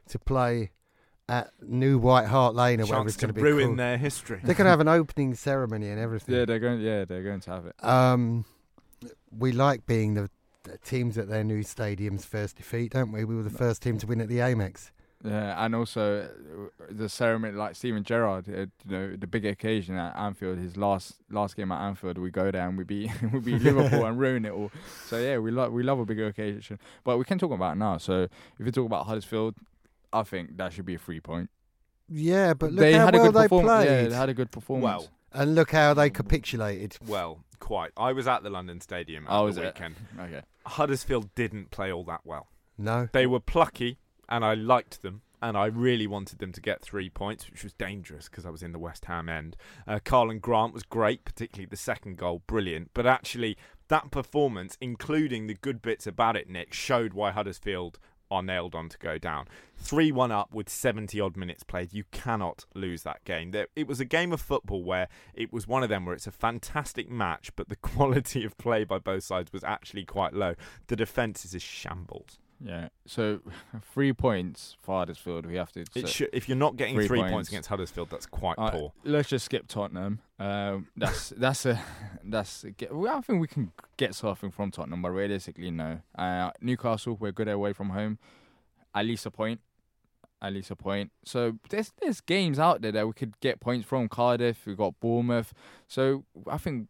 to 0.10 0.18
play 0.20 0.72
at 1.30 1.52
New 1.62 2.00
White 2.00 2.28
Hart 2.28 2.56
Lane 2.56 2.82
or 2.82 2.86
whatever 2.86 3.08
it's 3.08 3.18
going 3.18 3.34
to 3.34 3.40
to 3.40 3.44
be 3.44 3.50
ruin 3.50 3.68
called. 3.68 3.80
their 3.80 3.98
history. 3.98 4.40
They're 4.44 4.56
going 4.56 4.66
to 4.66 4.72
have 4.72 4.80
an 4.80 4.88
opening 4.88 5.36
ceremony 5.36 5.90
and 5.90 6.00
everything. 6.00 6.36
Yeah, 6.36 6.46
they're 6.46 6.60
going. 6.60 6.82
Yeah, 6.82 7.06
they're 7.06 7.24
going 7.24 7.40
to 7.42 7.52
have 7.52 7.66
it. 7.66 7.76
Um, 7.84 8.46
we 9.32 9.52
like 9.52 9.86
being 9.86 10.16
the, 10.16 10.30
the 10.64 10.78
teams 10.80 11.18
at 11.18 11.30
their 11.30 11.44
new 11.44 11.64
stadium's 11.64 12.26
first 12.26 12.58
defeat, 12.58 12.94
don't 12.94 13.12
we? 13.12 13.24
We 13.26 13.36
were 13.36 13.44
the 13.44 13.50
first 13.50 13.82
team 13.82 13.98
to 14.00 14.08
win 14.08 14.22
at 14.22 14.28
the 14.28 14.38
Amex. 14.38 14.92
Yeah, 15.24 15.66
and 15.66 15.76
also 15.76 16.24
uh, 16.24 16.86
the 16.90 17.10
ceremony, 17.10 17.54
like 17.54 17.76
Steven 17.76 18.06
Gerrard, 18.06 18.48
uh, 18.48 18.52
you 18.62 18.68
know, 18.86 19.16
the 19.18 19.28
big 19.28 19.46
occasion 19.46 19.98
at 19.98 20.16
Anfield, 20.16 20.60
his 20.60 20.78
last 20.78 21.16
last 21.30 21.58
game 21.58 21.74
at 21.74 21.82
Anfield, 21.82 22.18
we 22.18 22.32
go 22.32 22.50
there 22.52 22.66
and 22.68 22.78
we 22.78 22.86
beat 22.86 23.12
we 23.34 23.40
beat 23.40 23.62
Liverpool 23.62 24.06
and 24.06 24.18
ruin 24.18 24.46
it 24.46 24.54
all. 24.54 24.72
So 25.08 25.20
yeah, 25.20 25.38
we 25.38 25.52
love 25.52 25.74
we 25.74 25.84
love 25.84 26.00
a 26.00 26.06
bigger 26.06 26.28
occasion, 26.28 26.80
but 27.04 27.18
we 27.18 27.26
can 27.26 27.38
talk 27.38 27.52
about 27.52 27.74
it 27.74 27.80
now. 27.80 27.98
So 27.98 28.24
if 28.58 28.66
you 28.66 28.72
talk 28.72 28.86
about 28.86 29.08
Huddersfield, 29.08 29.56
I 30.14 30.24
think 30.24 30.58
that 30.58 30.74
should 30.74 30.86
be 30.86 30.96
a 30.96 31.00
three 31.00 31.20
point. 31.20 31.50
Yeah, 32.08 32.54
but 32.54 32.72
look 32.72 32.80
they 32.80 32.94
how 32.94 33.06
had 33.06 33.14
well 33.16 33.24
a 33.24 33.28
good 33.28 33.36
they 33.36 33.44
performance. 33.44 33.86
played. 33.86 33.86
Yeah, 34.04 34.08
they 34.10 34.16
had 34.16 34.30
a 34.30 34.34
good 34.34 34.52
performance. 34.52 34.84
Well, 34.84 35.08
and 35.32 35.56
look 35.56 35.72
how 35.72 35.94
they 35.94 36.10
capitulated. 36.10 36.98
well, 37.08 37.44
quite. 37.60 37.92
I 37.96 38.14
was 38.14 38.28
at 38.28 38.42
the 38.44 38.50
London 38.50 38.82
Stadium 38.82 39.26
at 39.28 39.32
Oh, 39.34 39.40
the 39.42 39.46
was 39.46 39.58
it? 39.58 39.66
weekend. 39.66 39.96
okay. 40.20 40.42
Huddersfield 40.66 41.34
didn't 41.36 41.72
play 41.72 41.92
all 41.92 42.04
that 42.06 42.22
well. 42.24 42.48
No. 42.78 43.10
They 43.12 43.28
were 43.28 43.40
plucky, 43.40 44.00
and 44.28 44.44
I 44.44 44.54
liked 44.56 45.02
them, 45.04 45.22
and 45.42 45.56
I 45.56 45.66
really 45.68 46.08
wanted 46.08 46.40
them 46.40 46.52
to 46.54 46.62
get 46.62 46.82
three 46.82 47.10
points, 47.12 47.48
which 47.50 47.64
was 47.64 47.74
dangerous 47.74 48.28
because 48.30 48.46
I 48.46 48.50
was 48.50 48.64
in 48.64 48.72
the 48.72 48.80
West 48.80 49.06
Ham 49.06 49.30
end. 49.30 49.56
Uh, 49.88 50.00
Karlan 50.00 50.42
Grant 50.42 50.74
was 50.74 50.84
great, 50.84 51.26
particularly 51.26 51.68
the 51.70 51.78
second 51.78 52.18
goal, 52.18 52.42
brilliant. 52.48 52.90
But 52.96 53.06
actually, 53.06 53.56
that 53.90 54.10
performance, 54.10 54.78
including 54.82 55.46
the 55.48 55.56
good 55.56 55.82
bits 55.82 56.08
about 56.08 56.36
it, 56.36 56.50
Nick, 56.50 56.74
showed 56.74 57.14
why 57.14 57.30
Huddersfield 57.32 58.00
are 58.32 58.44
nailed 58.44 58.76
on 58.76 58.90
to 58.90 58.98
go 58.98 59.18
down. 59.18 59.48
3 59.78 60.12
1 60.12 60.32
up 60.32 60.54
with 60.54 60.70
70 60.70 61.20
odd 61.20 61.38
minutes 61.38 61.64
played. 61.64 61.94
You 61.94 62.04
cannot 62.12 62.66
lose 62.76 63.04
that 63.04 63.24
game. 63.26 63.54
It 63.76 63.88
was 63.88 64.00
a 64.00 64.06
game 64.06 64.32
of 64.32 64.42
football 64.42 64.84
where 64.84 65.08
it 65.34 65.54
was 65.54 65.68
one 65.68 65.84
of 65.84 65.90
them 65.90 66.06
where 66.06 66.16
it's 66.16 66.28
a 66.28 66.32
fantastic 66.32 67.10
match, 67.10 67.52
but 67.56 67.70
the 67.70 67.76
quality 67.90 68.44
of 68.46 68.58
play 68.58 68.84
by 68.84 69.00
both 69.00 69.24
sides 69.24 69.54
was 69.54 69.64
actually 69.64 70.06
quite 70.06 70.34
low. 70.34 70.56
The 70.88 70.96
defence 70.96 71.46
is 71.46 71.56
a 71.56 71.60
shambles. 71.60 72.40
Yeah. 72.62 72.90
So 73.06 73.40
three 73.94 74.12
points 74.14 74.76
for 74.82 74.98
Huddersfield. 75.00 75.46
We 75.46 75.56
have 75.56 75.72
to. 75.74 75.82
It 75.82 75.90
so- 75.94 76.06
should, 76.08 76.30
if 76.34 76.50
you're 76.50 76.58
not 76.58 76.76
getting 76.76 76.96
Three 76.96 77.08
three, 77.08 77.20
points. 77.20 77.34
points. 77.34 77.50
against 77.50 77.70
Huddersfield, 77.70 78.10
that's 78.10 78.26
quite 78.26 78.56
Uh, 78.58 78.72
poor. 78.72 78.94
Let's 79.04 79.30
just 79.30 79.46
skip 79.46 79.68
Tottenham. 79.68 80.20
Um, 80.40 80.88
that's 80.98 81.30
that's 81.38 81.66
a 81.66 81.82
that's. 82.24 82.66
A, 82.66 82.70
I 82.94 83.22
think 83.22 83.40
we 83.42 83.48
can 83.48 83.72
get 83.98 84.14
something 84.16 84.52
from 84.52 84.72
Tottenham, 84.72 85.02
but 85.02 85.12
realistically, 85.12 85.72
no. 85.72 86.02
Uh, 86.18 86.52
Newcastle, 86.62 87.16
we're 87.20 87.32
good 87.32 87.48
away 87.48 87.74
from 87.74 87.90
home. 87.92 88.20
At 88.94 89.06
least 89.06 89.26
a 89.26 89.32
point. 89.32 89.62
At 90.42 90.54
least 90.54 90.72
a 90.72 90.76
point. 90.76 91.12
So 91.26 91.58
there's 91.70 91.92
there's 92.02 92.22
games 92.22 92.60
out 92.60 92.82
there 92.82 92.92
that 92.94 93.06
we 93.08 93.14
could 93.14 93.40
get 93.42 93.60
points 93.60 93.86
from. 93.88 94.08
Cardiff, 94.10 94.66
we've 94.66 94.78
got 94.78 95.00
Bournemouth. 95.00 95.54
So 95.88 96.24
I 96.48 96.58
think 96.58 96.88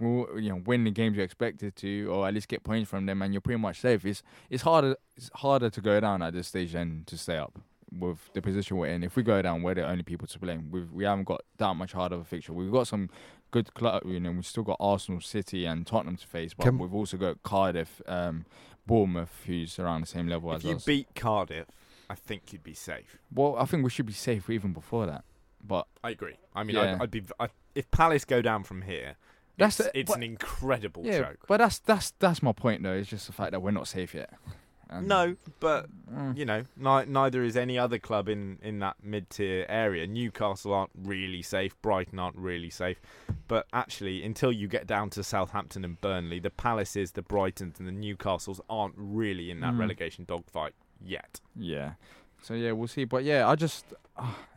you 0.00 0.48
know 0.48 0.62
win 0.66 0.84
the 0.84 0.90
games 0.90 1.16
you're 1.16 1.24
expected 1.24 1.74
to, 1.76 2.06
or 2.12 2.26
at 2.28 2.34
least 2.34 2.48
get 2.48 2.62
points 2.64 2.88
from 2.90 3.06
them, 3.06 3.22
and 3.22 3.32
you're 3.34 3.40
pretty 3.40 3.60
much 3.60 3.80
safe. 3.80 4.04
It's 4.04 4.22
it's 4.50 4.62
harder 4.62 4.96
it's 5.16 5.30
harder 5.34 5.70
to 5.70 5.80
go 5.80 5.98
down 6.00 6.22
at 6.22 6.32
this 6.34 6.48
stage 6.48 6.72
than 6.72 7.04
to 7.06 7.18
stay 7.18 7.36
up 7.36 7.58
with 7.90 8.18
the 8.34 8.42
position 8.42 8.76
we're 8.76 8.86
in. 8.88 9.02
If 9.02 9.16
we 9.16 9.22
go 9.22 9.40
down, 9.42 9.62
we're 9.62 9.74
the 9.74 9.88
only 9.88 10.02
people 10.02 10.26
to 10.28 10.38
blame. 10.38 10.70
We've 10.70 10.90
we 10.92 11.04
haven't 11.04 11.24
got 11.24 11.42
that 11.56 11.74
much 11.74 11.92
harder 11.92 12.14
of 12.16 12.20
a 12.22 12.24
fixture. 12.24 12.52
We've 12.52 12.70
got 12.72 12.86
some 12.86 13.10
good 13.50 13.72
club, 13.74 14.02
you 14.06 14.20
know. 14.20 14.30
We've 14.32 14.46
still 14.46 14.62
got 14.62 14.76
Arsenal, 14.78 15.20
City, 15.20 15.64
and 15.64 15.86
Tottenham 15.86 16.16
to 16.16 16.26
face, 16.26 16.54
but 16.54 16.64
Can- 16.64 16.78
we've 16.78 16.94
also 16.94 17.16
got 17.16 17.42
Cardiff, 17.42 18.00
um, 18.06 18.44
Bournemouth, 18.86 19.42
who's 19.46 19.78
around 19.78 20.02
the 20.02 20.06
same 20.06 20.28
level 20.28 20.50
If 20.52 20.58
as 20.58 20.64
you 20.64 20.70
us. 20.76 20.86
You 20.86 20.92
beat 20.98 21.08
Cardiff, 21.14 21.66
I 22.10 22.14
think 22.14 22.52
you'd 22.52 22.62
be 22.62 22.74
safe. 22.74 23.18
well, 23.34 23.56
I 23.58 23.64
think 23.64 23.82
we 23.84 23.90
should 23.90 24.06
be 24.06 24.12
safe 24.12 24.48
even 24.50 24.72
before 24.72 25.06
that. 25.06 25.24
But 25.66 25.86
I 26.04 26.10
agree. 26.10 26.36
I 26.54 26.62
mean, 26.62 26.76
Yeah. 26.76 26.94
I'd, 26.96 27.02
I'd 27.02 27.10
be 27.10 27.22
I, 27.40 27.48
if 27.74 27.90
Palace 27.90 28.24
go 28.24 28.40
down 28.42 28.62
from 28.64 28.82
here. 28.82 29.16
That's 29.58 29.78
it's, 29.80 29.88
the- 29.92 29.98
it's 29.98 30.08
but- 30.10 30.16
an 30.18 30.22
incredible 30.22 31.04
yeah, 31.04 31.18
joke. 31.18 31.38
but 31.48 31.58
that's 31.58 31.78
that's 31.80 32.12
that's 32.18 32.42
my 32.42 32.52
point 32.52 32.82
though. 32.82 32.92
It's 32.94 33.10
just 33.10 33.26
the 33.26 33.32
fact 33.32 33.52
that 33.52 33.60
we're 33.60 33.70
not 33.72 33.88
safe 33.88 34.14
yet. 34.14 34.30
And- 34.90 35.06
No, 35.06 35.36
but 35.60 35.86
Mm. 36.10 36.34
you 36.38 36.46
know, 36.46 36.64
ni- 36.76 37.04
neither 37.04 37.42
is 37.44 37.58
any 37.58 37.78
other 37.78 37.98
club 37.98 38.26
in, 38.26 38.58
in 38.62 38.78
that 38.78 38.96
mid 39.02 39.28
tier 39.28 39.66
area. 39.68 40.06
Newcastle 40.06 40.72
aren't 40.72 40.92
really 40.96 41.42
safe. 41.42 41.76
Brighton 41.82 42.18
aren't 42.18 42.36
really 42.36 42.70
safe. 42.70 42.98
But 43.48 43.66
actually, 43.74 44.24
until 44.24 44.50
you 44.50 44.66
get 44.66 44.86
down 44.86 45.10
to 45.10 45.22
Southampton 45.22 45.84
and 45.84 46.00
Burnley, 46.00 46.38
the 46.40 46.48
Palaces, 46.48 47.10
the 47.12 47.22
Brightons, 47.22 47.78
and 47.78 47.86
the 47.86 47.92
Newcastles 47.92 48.60
aren't 48.70 48.94
really 48.96 49.50
in 49.50 49.60
that 49.60 49.74
Mm. 49.74 49.80
relegation 49.80 50.24
dogfight 50.24 50.72
yet. 51.04 51.40
Yeah. 51.54 51.92
So 52.40 52.54
yeah, 52.54 52.72
we'll 52.72 52.88
see. 52.88 53.04
But 53.04 53.24
yeah, 53.24 53.46
I 53.46 53.56
just 53.56 53.84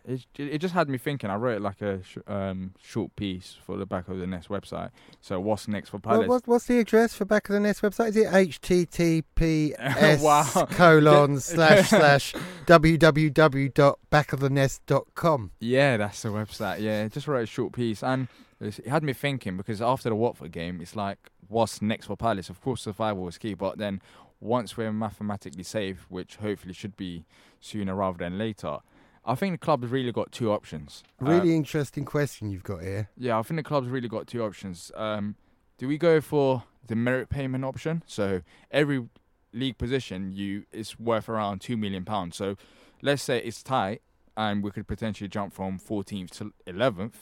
it 0.06 0.26
it 0.38 0.58
just 0.58 0.74
had 0.74 0.90
me 0.90 0.98
thinking. 0.98 1.30
I 1.30 1.36
wrote 1.36 1.62
like 1.62 1.82
a 1.82 2.04
sh- 2.04 2.18
um, 2.28 2.74
short 2.82 3.16
piece 3.16 3.58
for 3.66 3.78
the 3.78 3.86
back 3.86 4.08
of 4.08 4.18
the 4.20 4.28
Nest 4.28 4.50
website. 4.50 4.90
So 5.22 5.40
what's 5.40 5.68
next 5.68 5.90
for 5.90 5.98
What, 5.98 6.04
Palace? 6.04 6.28
what, 6.28 6.48
what's 6.48 6.66
the 6.66 6.80
address 6.80 7.14
for 7.14 7.26
Back 7.26 7.50
of 7.50 7.54
the 7.54 7.60
Nest 7.60 7.82
website? 7.82 8.10
Is 8.10 8.18
it 8.18 8.28
https 8.28 10.22
Wow. 10.22 10.66
colon 10.72 11.40
slash 11.40 11.90
slash 11.90 12.34
www.backofthenest.com? 12.66 15.52
Yeah, 15.60 15.98
that's 15.98 16.22
the 16.22 16.30
website. 16.30 16.82
Yeah, 16.82 17.08
just 17.08 17.28
wrote 17.28 17.44
a 17.44 17.48
short 17.48 17.74
piece, 17.74 18.04
and 18.04 18.28
it 18.60 18.86
had 18.88 19.04
me 19.04 19.14
thinking 19.14 19.58
because 19.58 19.82
after 19.82 20.10
the 20.10 20.16
Watford 20.16 20.52
game, 20.52 20.82
it's 20.82 20.96
like, 20.96 21.18
what's 21.48 21.82
next 21.82 22.08
for 22.08 22.16
Palace? 22.16 22.50
Of 22.50 22.62
course, 22.62 22.82
survival 22.82 23.28
is 23.28 23.38
key, 23.38 23.54
but 23.54 23.78
then 23.78 24.02
once 24.40 24.76
we're 24.78 24.92
mathematically 24.92 25.64
safe, 25.64 26.06
which 26.10 26.38
hopefully 26.38 26.74
should 26.74 26.98
be 26.98 27.26
sooner 27.60 27.96
rather 27.96 28.18
than 28.18 28.38
later, 28.38 28.78
I 29.24 29.36
think 29.36 29.54
the 29.54 29.58
club's 29.64 29.90
really 29.90 30.12
got 30.12 30.32
two 30.32 30.52
options. 30.52 31.04
Uh, 31.22 31.26
Really 31.26 31.56
interesting 31.56 32.06
question 32.06 32.50
you've 32.50 32.64
got 32.64 32.82
here. 32.82 33.10
Yeah, 33.18 33.38
I 33.38 33.44
think 33.44 33.58
the 33.60 33.64
club's 33.64 33.88
really 33.90 34.08
got 34.08 34.28
two 34.28 34.44
options. 34.44 34.92
Um, 34.96 35.36
do 35.78 35.88
we 35.88 35.98
go 35.98 36.22
for 36.22 36.64
the 36.88 36.96
merit 36.96 37.30
payment 37.30 37.64
option? 37.64 38.04
So 38.08 38.42
every 38.72 39.08
league 39.54 39.78
position 39.78 40.32
you 40.32 40.66
is 40.72 41.00
worth 41.00 41.30
around 41.30 41.62
two 41.62 41.78
million 41.78 42.06
pounds. 42.06 42.36
So 42.36 42.56
let's 43.02 43.22
say 43.22 43.40
it's 43.40 43.62
tight 43.62 44.02
and 44.36 44.64
we 44.64 44.72
could 44.72 44.88
potentially 44.88 45.28
jump 45.28 45.54
from 45.54 45.78
14th 45.80 46.32
to 46.38 46.54
11th. 46.68 47.14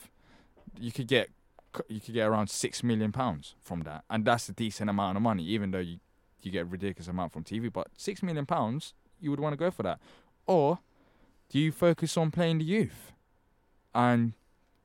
You 0.78 0.92
could 0.92 1.06
get 1.08 1.28
you 1.88 2.00
could 2.00 2.14
get 2.14 2.26
around 2.26 2.50
six 2.50 2.82
million 2.82 3.12
pounds 3.12 3.54
from 3.60 3.82
that, 3.82 4.02
and 4.10 4.24
that's 4.24 4.48
a 4.48 4.52
decent 4.52 4.90
amount 4.90 5.16
of 5.16 5.22
money. 5.22 5.44
Even 5.44 5.70
though 5.70 5.78
you 5.78 5.98
you 6.42 6.50
get 6.50 6.62
a 6.62 6.64
ridiculous 6.64 7.06
amount 7.08 7.32
from 7.32 7.44
TV, 7.44 7.72
but 7.72 7.88
six 7.96 8.22
million 8.22 8.46
pounds 8.46 8.94
you 9.20 9.30
would 9.30 9.38
want 9.40 9.52
to 9.52 9.56
go 9.56 9.70
for 9.70 9.82
that, 9.84 10.00
or 10.46 10.78
do 11.50 11.58
you 11.58 11.70
focus 11.72 12.16
on 12.16 12.30
playing 12.30 12.58
the 12.58 12.64
youth 12.64 13.12
and 13.94 14.32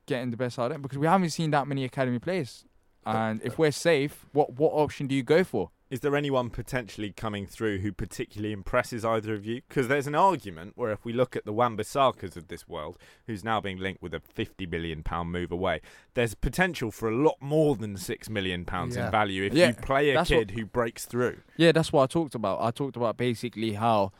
getting 0.06 0.30
the 0.30 0.36
best 0.36 0.58
out 0.58 0.66
of 0.66 0.72
them 0.72 0.82
because 0.82 0.98
we 0.98 1.06
haven't 1.06 1.30
seen 1.30 1.50
that 1.52 1.66
many 1.66 1.84
academy 1.84 2.18
players. 2.18 2.64
Uh, 3.06 3.10
and 3.10 3.42
if 3.44 3.52
uh, 3.52 3.56
we're 3.58 3.70
safe, 3.72 4.26
what 4.32 4.54
what 4.54 4.70
option 4.72 5.06
do 5.06 5.14
you 5.14 5.22
go 5.22 5.44
for? 5.44 5.70
Is 5.88 6.00
there 6.00 6.16
anyone 6.16 6.50
potentially 6.50 7.12
coming 7.12 7.46
through 7.46 7.78
who 7.78 7.92
particularly 7.92 8.52
impresses 8.52 9.04
either 9.04 9.34
of 9.34 9.46
you? 9.46 9.62
Because 9.68 9.86
there's 9.86 10.08
an 10.08 10.16
argument 10.16 10.72
where 10.74 10.90
if 10.90 11.04
we 11.04 11.12
look 11.12 11.36
at 11.36 11.44
the 11.44 11.52
Wan-Bissakas 11.52 12.34
of 12.36 12.48
this 12.48 12.66
world, 12.66 12.98
who's 13.28 13.44
now 13.44 13.60
being 13.60 13.78
linked 13.78 14.02
with 14.02 14.12
a 14.12 14.18
50 14.18 14.66
million 14.66 15.04
pound 15.04 15.30
move 15.30 15.52
away, 15.52 15.80
there's 16.14 16.34
potential 16.34 16.90
for 16.90 17.08
a 17.08 17.14
lot 17.14 17.36
more 17.38 17.76
than 17.76 17.96
six 17.96 18.28
million 18.28 18.64
pounds 18.64 18.96
Yeah. 18.96 19.04
in 19.06 19.10
value 19.12 19.44
if 19.44 19.54
Yeah, 19.54 19.68
you 19.68 19.74
play 19.74 20.10
a 20.10 20.24
kid 20.24 20.50
what- 20.50 20.58
who 20.58 20.66
breaks 20.66 21.04
through. 21.06 21.42
Yeah, 21.56 21.70
that's 21.70 21.92
what 21.92 22.02
I 22.02 22.06
talked 22.06 22.34
about. 22.34 22.60
I 22.60 22.72
talked 22.72 22.96
about 22.96 23.16
basically 23.16 23.74
how 23.74 24.10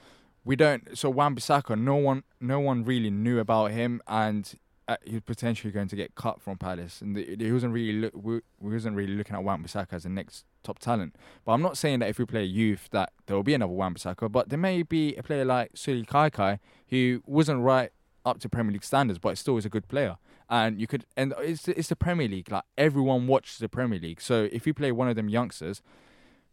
we 0.47 0.55
don't. 0.55 0.97
So 0.97 1.11
Wan 1.11 1.35
Bissaka, 1.35 1.79
no 1.79 1.97
one, 1.97 2.23
no 2.41 2.61
one 2.61 2.85
really 2.85 3.11
knew 3.11 3.41
about 3.41 3.73
him, 3.73 4.01
and 4.07 4.55
uh, 4.87 4.97
he 5.05 5.15
was 5.15 5.23
potentially 5.23 5.73
going 5.73 5.89
to 5.89 5.97
get 5.97 6.15
cut 6.15 6.41
from 6.41 6.57
Palace, 6.57 7.03
and 7.03 7.17
the, 7.17 7.37
he 7.39 7.51
wasn't 7.51 7.75
really 7.75 7.99
look, 7.99 8.13
we, 8.15 8.41
we 8.61 8.73
wasn't 8.73 8.97
really 8.97 9.15
looking 9.15 9.35
at 9.35 9.43
Wan 9.43 9.63
Bissaka 9.63 9.95
as 9.95 10.05
the 10.05 10.09
next 10.09 10.45
top 10.63 10.79
talent. 10.79 11.17
But 11.45 11.53
I'm 11.53 11.63
not 11.63 11.77
saying 11.77 11.99
that 11.99 12.09
if 12.09 12.19
we 12.21 12.25
play 12.25 12.45
youth 12.45 12.89
that 12.93 13.13
there 13.27 13.35
will 13.35 13.43
be 13.43 13.55
another 13.55 13.73
Wan 13.73 13.95
Bissaka, 13.95 14.31
but 14.31 14.49
there 14.49 14.59
may 14.59 14.85
be 14.85 15.17
a 15.17 15.23
player 15.25 15.45
like 15.45 15.75
Sullay 15.75 16.07
Kaikai 16.07 16.61
who 16.89 17.23
wasn't 17.27 17.61
right 17.63 17.91
up 18.25 18.39
to 18.41 18.49
Premier 18.49 18.73
League 18.73 18.85
standards, 18.85 19.19
but 19.19 19.37
still 19.37 19.57
is 19.57 19.65
a 19.65 19.69
good 19.69 19.89
player. 19.89 20.17
And 20.49 20.81
you 20.81 20.87
could, 20.87 21.05
and 21.17 21.35
it's 21.41 21.67
it's 21.67 21.89
the 21.89 21.97
Premier 21.97 22.29
League. 22.29 22.53
Like 22.53 22.63
everyone 22.79 23.27
watches 23.27 23.59
the 23.59 23.69
Premier 23.69 23.99
League. 23.99 24.21
So 24.21 24.49
if 24.53 24.65
you 24.65 24.75
play 24.75 24.93
one 24.93 25.09
of 25.09 25.17
them 25.17 25.29
youngsters, 25.29 25.83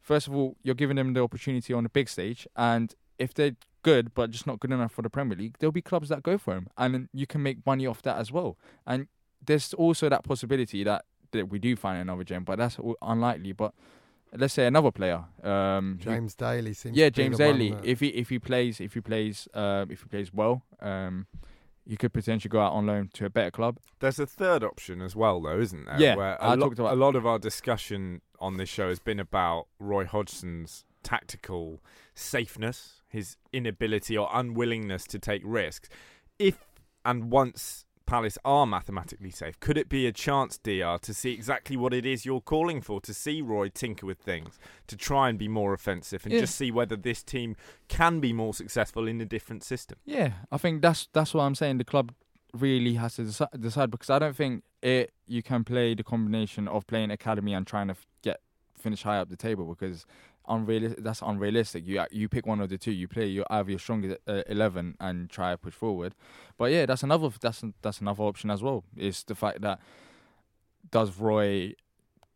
first 0.01 0.27
of 0.27 0.33
all, 0.33 0.55
you're 0.63 0.73
giving 0.73 0.95
them 0.95 1.13
the 1.13 1.21
opportunity 1.21 1.73
on 1.73 1.83
the 1.83 1.89
big 1.89 2.09
stage, 2.09 2.47
and 2.55 2.95
if 3.19 3.33
they're 3.33 3.55
good 3.83 4.13
but 4.13 4.31
just 4.31 4.47
not 4.47 4.59
good 4.59 4.71
enough 4.71 4.91
for 4.93 5.01
the 5.01 5.09
Premier 5.09 5.37
League, 5.37 5.55
there'll 5.59 5.71
be 5.71 5.81
clubs 5.81 6.09
that 6.09 6.23
go 6.23 6.37
for 6.37 6.53
them, 6.53 6.67
and 6.77 7.09
you 7.13 7.27
can 7.27 7.43
make 7.43 7.65
money 7.65 7.85
off 7.85 8.01
that 8.03 8.17
as 8.17 8.31
well. 8.31 8.57
And 8.87 9.07
there's 9.45 9.73
also 9.73 10.07
that 10.09 10.23
possibility 10.23 10.83
that, 10.85 11.05
that 11.31 11.49
we 11.49 11.59
do 11.59 11.75
find 11.75 11.99
another 12.01 12.23
gem, 12.23 12.43
but 12.43 12.57
that's 12.57 12.77
unlikely. 13.01 13.51
But 13.51 13.73
let's 14.35 14.53
say 14.53 14.65
another 14.67 14.91
player, 14.91 15.25
um, 15.43 15.99
who- 16.03 16.11
James 16.11 16.33
Daly 16.35 16.73
seems 16.73 16.95
yeah, 16.95 17.07
to 17.07 17.11
be 17.11 17.23
James 17.23 17.37
the 17.37 17.45
one 17.45 17.57
Daly. 17.57 17.71
that- 17.71 17.85
If 17.85 17.99
he 17.99 18.07
if 18.07 18.29
he 18.29 18.39
plays 18.39 18.79
if 18.79 18.93
he 18.93 19.01
plays 19.01 19.47
um, 19.53 19.91
if 19.91 20.01
he 20.01 20.07
plays 20.07 20.33
well, 20.33 20.63
um, 20.79 21.27
he 21.85 21.97
could 21.97 22.13
potentially 22.13 22.49
go 22.49 22.61
out 22.61 22.71
on 22.71 22.85
loan 22.85 23.09
to 23.15 23.25
a 23.25 23.29
better 23.29 23.51
club. 23.51 23.77
There's 23.99 24.17
a 24.17 24.25
third 24.25 24.63
option 24.63 25.01
as 25.01 25.13
well, 25.17 25.41
though, 25.41 25.59
isn't 25.59 25.83
there? 25.85 25.99
Yeah, 25.99 26.15
where 26.15 26.35
a 26.35 26.41
I 26.41 26.55
lot, 26.55 26.67
talked 26.67 26.79
about- 26.79 26.93
a 26.93 26.95
lot 26.95 27.17
of 27.17 27.25
our 27.25 27.37
discussion 27.37 28.21
on 28.39 28.55
this 28.55 28.69
show 28.69 28.87
has 28.87 28.99
been 28.99 29.19
about 29.19 29.67
Roy 29.79 30.05
Hodgson's 30.05 30.85
tactical 31.03 31.81
safeness, 32.15 33.01
his 33.13 33.37
inability 33.53 34.17
or 34.17 34.27
unwillingness 34.33 35.05
to 35.05 35.19
take 35.19 35.41
risks. 35.45 35.87
If 36.37 36.57
and 37.05 37.31
once 37.31 37.85
Palace 38.05 38.37
are 38.43 38.65
mathematically 38.65 39.31
safe, 39.31 39.57
could 39.61 39.77
it 39.77 39.87
be 39.87 40.05
a 40.07 40.11
chance, 40.11 40.57
DR, 40.57 40.97
to 41.03 41.13
see 41.13 41.31
exactly 41.31 41.77
what 41.77 41.93
it 41.93 42.05
is 42.05 42.25
you're 42.25 42.41
calling 42.41 42.81
for? 42.81 42.99
To 42.99 43.13
see 43.13 43.41
Roy 43.41 43.69
tinker 43.69 44.05
with 44.05 44.17
things, 44.17 44.59
to 44.87 44.97
try 44.97 45.29
and 45.29 45.39
be 45.39 45.47
more 45.47 45.73
offensive, 45.73 46.25
and 46.25 46.33
Yeah. 46.33 46.41
just 46.41 46.55
see 46.55 46.69
whether 46.71 46.97
this 46.97 47.23
team 47.23 47.55
can 47.87 48.19
be 48.19 48.33
more 48.33 48.53
successful 48.53 49.07
in 49.07 49.21
a 49.21 49.25
different 49.25 49.63
system. 49.63 49.97
Yeah, 50.05 50.33
I 50.51 50.57
think 50.57 50.81
that's 50.81 51.07
that's 51.13 51.33
what 51.33 51.43
I'm 51.43 51.55
saying. 51.55 51.77
The 51.77 51.85
club 51.85 52.13
really 52.53 52.95
has 52.95 53.15
to 53.15 53.21
deci- 53.23 53.59
decide 53.61 53.89
because 53.89 54.09
I 54.09 54.19
don't 54.19 54.35
think 54.35 54.63
it 54.81 55.11
you 55.25 55.41
can 55.41 55.63
play 55.63 55.95
the 55.95 56.03
combination 56.03 56.67
of 56.67 56.85
playing 56.87 57.09
academy 57.09 57.53
and 57.53 57.65
trying 57.65 57.87
to 57.87 57.93
f- 57.93 58.05
get 58.21 58.41
finish 58.77 59.03
high 59.03 59.17
up 59.17 59.29
the 59.29 59.37
table 59.37 59.65
because 59.65 60.05
unrealistic. 60.47 61.03
That's 61.03 61.21
unrealistic. 61.21 61.85
You 61.85 62.03
you 62.11 62.29
pick 62.29 62.45
one 62.45 62.61
of 62.61 62.69
the 62.69 62.77
two. 62.77 62.91
You 62.91 63.07
play 63.07 63.27
your 63.27 63.45
either 63.49 63.71
your 63.71 63.79
strongest 63.79 64.17
uh, 64.27 64.43
eleven 64.47 64.95
and 64.99 65.29
try 65.29 65.51
to 65.51 65.57
push 65.57 65.73
forward. 65.73 66.15
But 66.57 66.71
yeah, 66.71 66.85
that's 66.85 67.03
another 67.03 67.29
that's 67.41 67.63
that's 67.81 68.01
another 68.01 68.23
option 68.23 68.49
as 68.49 68.61
well. 68.61 68.83
Is 68.97 69.23
the 69.23 69.35
fact 69.35 69.61
that 69.61 69.79
does 70.91 71.17
Roy 71.17 71.73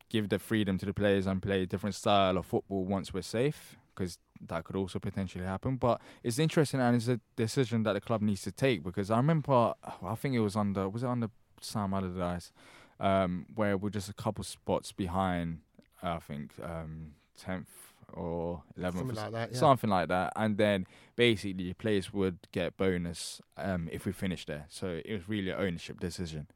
give 0.10 0.30
the 0.30 0.40
freedom 0.40 0.78
to 0.78 0.86
the 0.86 0.94
players 0.94 1.28
and 1.28 1.42
play 1.42 1.64
a 1.64 1.66
different 1.66 1.96
style 1.96 2.38
of 2.38 2.46
football 2.46 2.86
once 2.86 3.14
we're 3.14 3.22
safe? 3.22 3.76
Because 3.94 4.18
that 4.48 4.64
could 4.64 4.76
also 4.76 5.00
potentially 5.00 5.44
happen. 5.44 5.76
But 5.78 6.00
it's 6.24 6.40
interesting 6.40 6.80
and 6.80 6.96
it's 6.96 7.08
a 7.08 7.20
decision 7.36 7.84
that 7.84 7.94
the 7.94 8.02
club 8.02 8.22
needs 8.22 8.44
to 8.44 8.52
take 8.52 8.84
because 8.84 9.10
I 9.10 9.18
remember, 9.18 9.74
I 10.04 10.16
think 10.16 10.36
it 10.36 10.40
was 10.40 10.56
under, 10.56 10.88
was 10.88 11.04
it 11.04 11.08
under 11.08 11.30
Sam 11.62 11.94
Allardyce, 11.94 12.52
um, 13.00 13.48
where 13.56 13.76
we're 13.76 13.90
just 13.90 14.10
a 14.10 14.14
couple 14.14 14.44
spots 14.44 14.92
behind, 14.92 15.60
I 16.04 16.20
think, 16.20 16.54
um, 16.62 17.14
10th 17.44 17.66
or 18.14 18.64
11th. 18.78 18.94
Something 18.94 19.16
like 19.16 19.32
that, 19.32 19.52
yeah. 19.52 19.58
Something 19.58 19.90
like 19.90 20.08
that. 20.10 20.34
And 20.36 20.58
then 20.58 20.88
basically 21.16 21.54
the 21.54 21.74
players 21.74 22.14
would 22.14 22.40
get 22.52 22.78
bonus 22.78 23.42
um, 23.58 23.90
if 23.92 24.06
we 24.06 24.12
finish 24.12 24.46
there. 24.46 24.66
So 24.70 25.02
it 25.04 25.14
was 25.14 25.30
really 25.30 25.50
an 25.50 25.60
ownership 25.60 26.00
decision. 26.00 26.48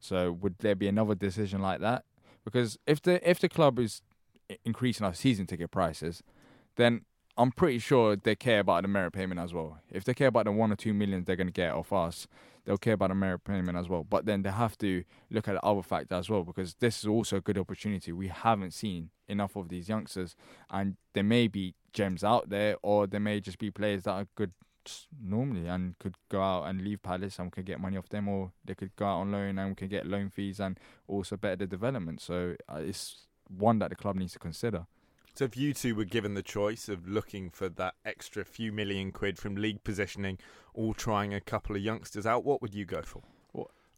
So 0.00 0.32
would 0.32 0.58
there 0.58 0.74
be 0.74 0.88
another 0.88 1.14
decision 1.14 1.60
like 1.60 1.80
that? 1.80 2.04
Because 2.44 2.78
if 2.86 3.02
the 3.02 3.28
if 3.28 3.40
the 3.40 3.48
club 3.48 3.78
is 3.78 4.02
increasing 4.64 5.04
our 5.04 5.14
season 5.14 5.46
ticket 5.46 5.70
prices, 5.70 6.22
then 6.76 7.02
I'm 7.36 7.50
pretty 7.50 7.78
sure 7.78 8.16
they 8.16 8.36
care 8.36 8.60
about 8.60 8.82
the 8.82 8.88
merit 8.88 9.12
payment 9.12 9.40
as 9.40 9.52
well. 9.52 9.78
If 9.90 10.04
they 10.04 10.14
care 10.14 10.28
about 10.28 10.44
the 10.44 10.52
one 10.52 10.72
or 10.72 10.76
two 10.76 10.94
millions 10.94 11.26
they're 11.26 11.36
going 11.36 11.48
to 11.48 11.52
get 11.52 11.72
off 11.72 11.92
us, 11.92 12.26
they'll 12.66 12.76
care 12.76 12.94
about 12.94 13.08
the 13.08 13.14
merit 13.14 13.44
payment 13.44 13.78
as 13.78 13.88
well. 13.88 14.04
But 14.04 14.26
then 14.26 14.42
they 14.42 14.50
have 14.50 14.76
to 14.78 15.04
look 15.30 15.48
at 15.48 15.54
the 15.54 15.64
other 15.64 15.82
factor 15.82 16.16
as 16.16 16.28
well 16.28 16.44
because 16.44 16.74
this 16.74 16.98
is 16.98 17.06
also 17.06 17.36
a 17.36 17.40
good 17.40 17.56
opportunity. 17.56 18.12
We 18.12 18.28
haven't 18.28 18.72
seen 18.72 19.10
enough 19.28 19.56
of 19.56 19.68
these 19.68 19.88
youngsters, 19.88 20.36
and 20.70 20.96
there 21.14 21.24
may 21.24 21.48
be 21.48 21.74
gems 21.92 22.22
out 22.22 22.50
there, 22.50 22.76
or 22.82 23.06
there 23.06 23.20
may 23.20 23.40
just 23.40 23.58
be 23.58 23.70
players 23.70 24.02
that 24.02 24.10
are 24.10 24.26
good 24.34 24.52
normally 25.20 25.66
and 25.66 25.98
could 25.98 26.14
go 26.28 26.40
out 26.40 26.64
and 26.64 26.82
leave 26.82 27.02
Palace 27.02 27.40
and 27.40 27.46
we 27.46 27.50
could 27.50 27.66
get 27.66 27.80
money 27.80 27.96
off 27.96 28.08
them, 28.08 28.28
or 28.28 28.52
they 28.64 28.74
could 28.74 28.94
go 28.96 29.06
out 29.06 29.20
on 29.20 29.32
loan 29.32 29.58
and 29.58 29.70
we 29.70 29.74
could 29.74 29.90
get 29.90 30.06
loan 30.06 30.28
fees 30.28 30.60
and 30.60 30.78
also 31.08 31.36
better 31.36 31.56
the 31.56 31.66
development. 31.66 32.20
So 32.20 32.54
uh, 32.72 32.78
it's 32.78 33.26
one 33.48 33.78
that 33.78 33.90
the 33.90 33.96
club 33.96 34.16
needs 34.16 34.32
to 34.34 34.38
consider. 34.38 34.86
So 35.36 35.44
if 35.44 35.54
you 35.54 35.74
two 35.74 35.94
were 35.94 36.04
given 36.04 36.32
the 36.32 36.42
choice 36.42 36.88
of 36.88 37.06
looking 37.06 37.50
for 37.50 37.68
that 37.68 37.94
extra 38.06 38.42
few 38.42 38.72
million 38.72 39.12
quid 39.12 39.38
from 39.38 39.54
league 39.54 39.84
positioning, 39.84 40.38
or 40.72 40.94
trying 40.94 41.34
a 41.34 41.42
couple 41.42 41.76
of 41.76 41.82
youngsters 41.82 42.24
out, 42.24 42.42
what 42.44 42.62
would 42.62 42.74
you 42.74 42.86
go 42.86 43.02
for? 43.02 43.22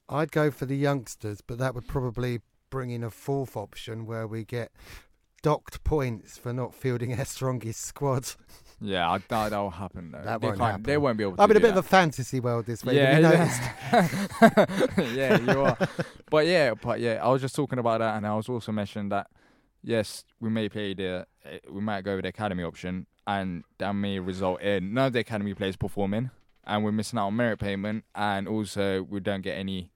I'd 0.08 0.32
go 0.32 0.50
for 0.50 0.66
the 0.66 0.76
youngsters, 0.76 1.40
but 1.40 1.58
that 1.58 1.74
would 1.74 1.86
probably 1.86 2.40
bring 2.70 2.90
in 2.90 3.04
a 3.04 3.10
fourth 3.10 3.56
option 3.56 4.06
where 4.06 4.26
we 4.26 4.42
get 4.42 4.72
docked 5.42 5.84
points 5.84 6.36
for 6.36 6.52
not 6.52 6.74
fielding 6.74 7.16
our 7.16 7.24
strongest 7.24 7.82
squad. 7.82 8.32
Yeah, 8.80 9.10
I 9.10 9.18
doubt 9.18 9.50
that'll 9.50 9.70
happen 9.70 10.12
though. 10.12 10.22
That 10.22 10.40
they 10.40 10.48
won't 10.48 10.60
happen. 10.60 10.82
They 10.84 10.96
won't 10.96 11.18
be 11.18 11.24
able 11.24 11.36
to. 11.36 11.42
I'm 11.42 11.50
in 11.50 11.56
a 11.56 11.60
bit 11.60 11.74
that. 11.74 11.78
of 11.78 11.84
a 11.84 11.88
fantasy 11.88 12.40
world 12.40 12.66
this 12.66 12.84
week. 12.84 12.96
Yeah, 12.96 13.18
you 13.18 13.24
yeah. 13.24 14.66
yeah, 15.14 15.40
you 15.40 15.60
are. 15.60 15.76
But 16.30 16.46
yeah, 16.46 16.74
but 16.74 17.00
yeah, 17.00 17.20
I 17.22 17.28
was 17.28 17.42
just 17.42 17.54
talking 17.54 17.78
about 17.78 17.98
that, 17.98 18.16
and 18.16 18.26
I 18.26 18.34
was 18.34 18.48
also 18.48 18.72
mentioning 18.72 19.08
that 19.10 19.28
yes, 19.82 20.24
we 20.40 20.50
may 20.50 20.68
play 20.68 20.94
the, 20.94 21.26
eh, 21.44 21.58
we 21.70 21.80
might 21.80 22.02
go 22.04 22.14
with 22.16 22.22
the 22.24 22.28
academy 22.30 22.62
option, 22.62 23.06
and 23.26 23.64
that 23.78 23.92
may 23.92 24.18
result 24.18 24.60
in 24.62 24.94
none 24.94 25.06
of 25.06 25.12
the 25.12 25.20
academy 25.20 25.54
players 25.54 25.76
performing, 25.76 26.30
and 26.64 26.84
we're 26.84 26.92
missing 26.92 27.18
out 27.18 27.26
on 27.28 27.36
merit 27.36 27.58
payment, 27.58 28.04
and 28.14 28.48
also 28.48 29.02
we 29.02 29.20
don't 29.20 29.42
get 29.42 29.56
any 29.58 29.90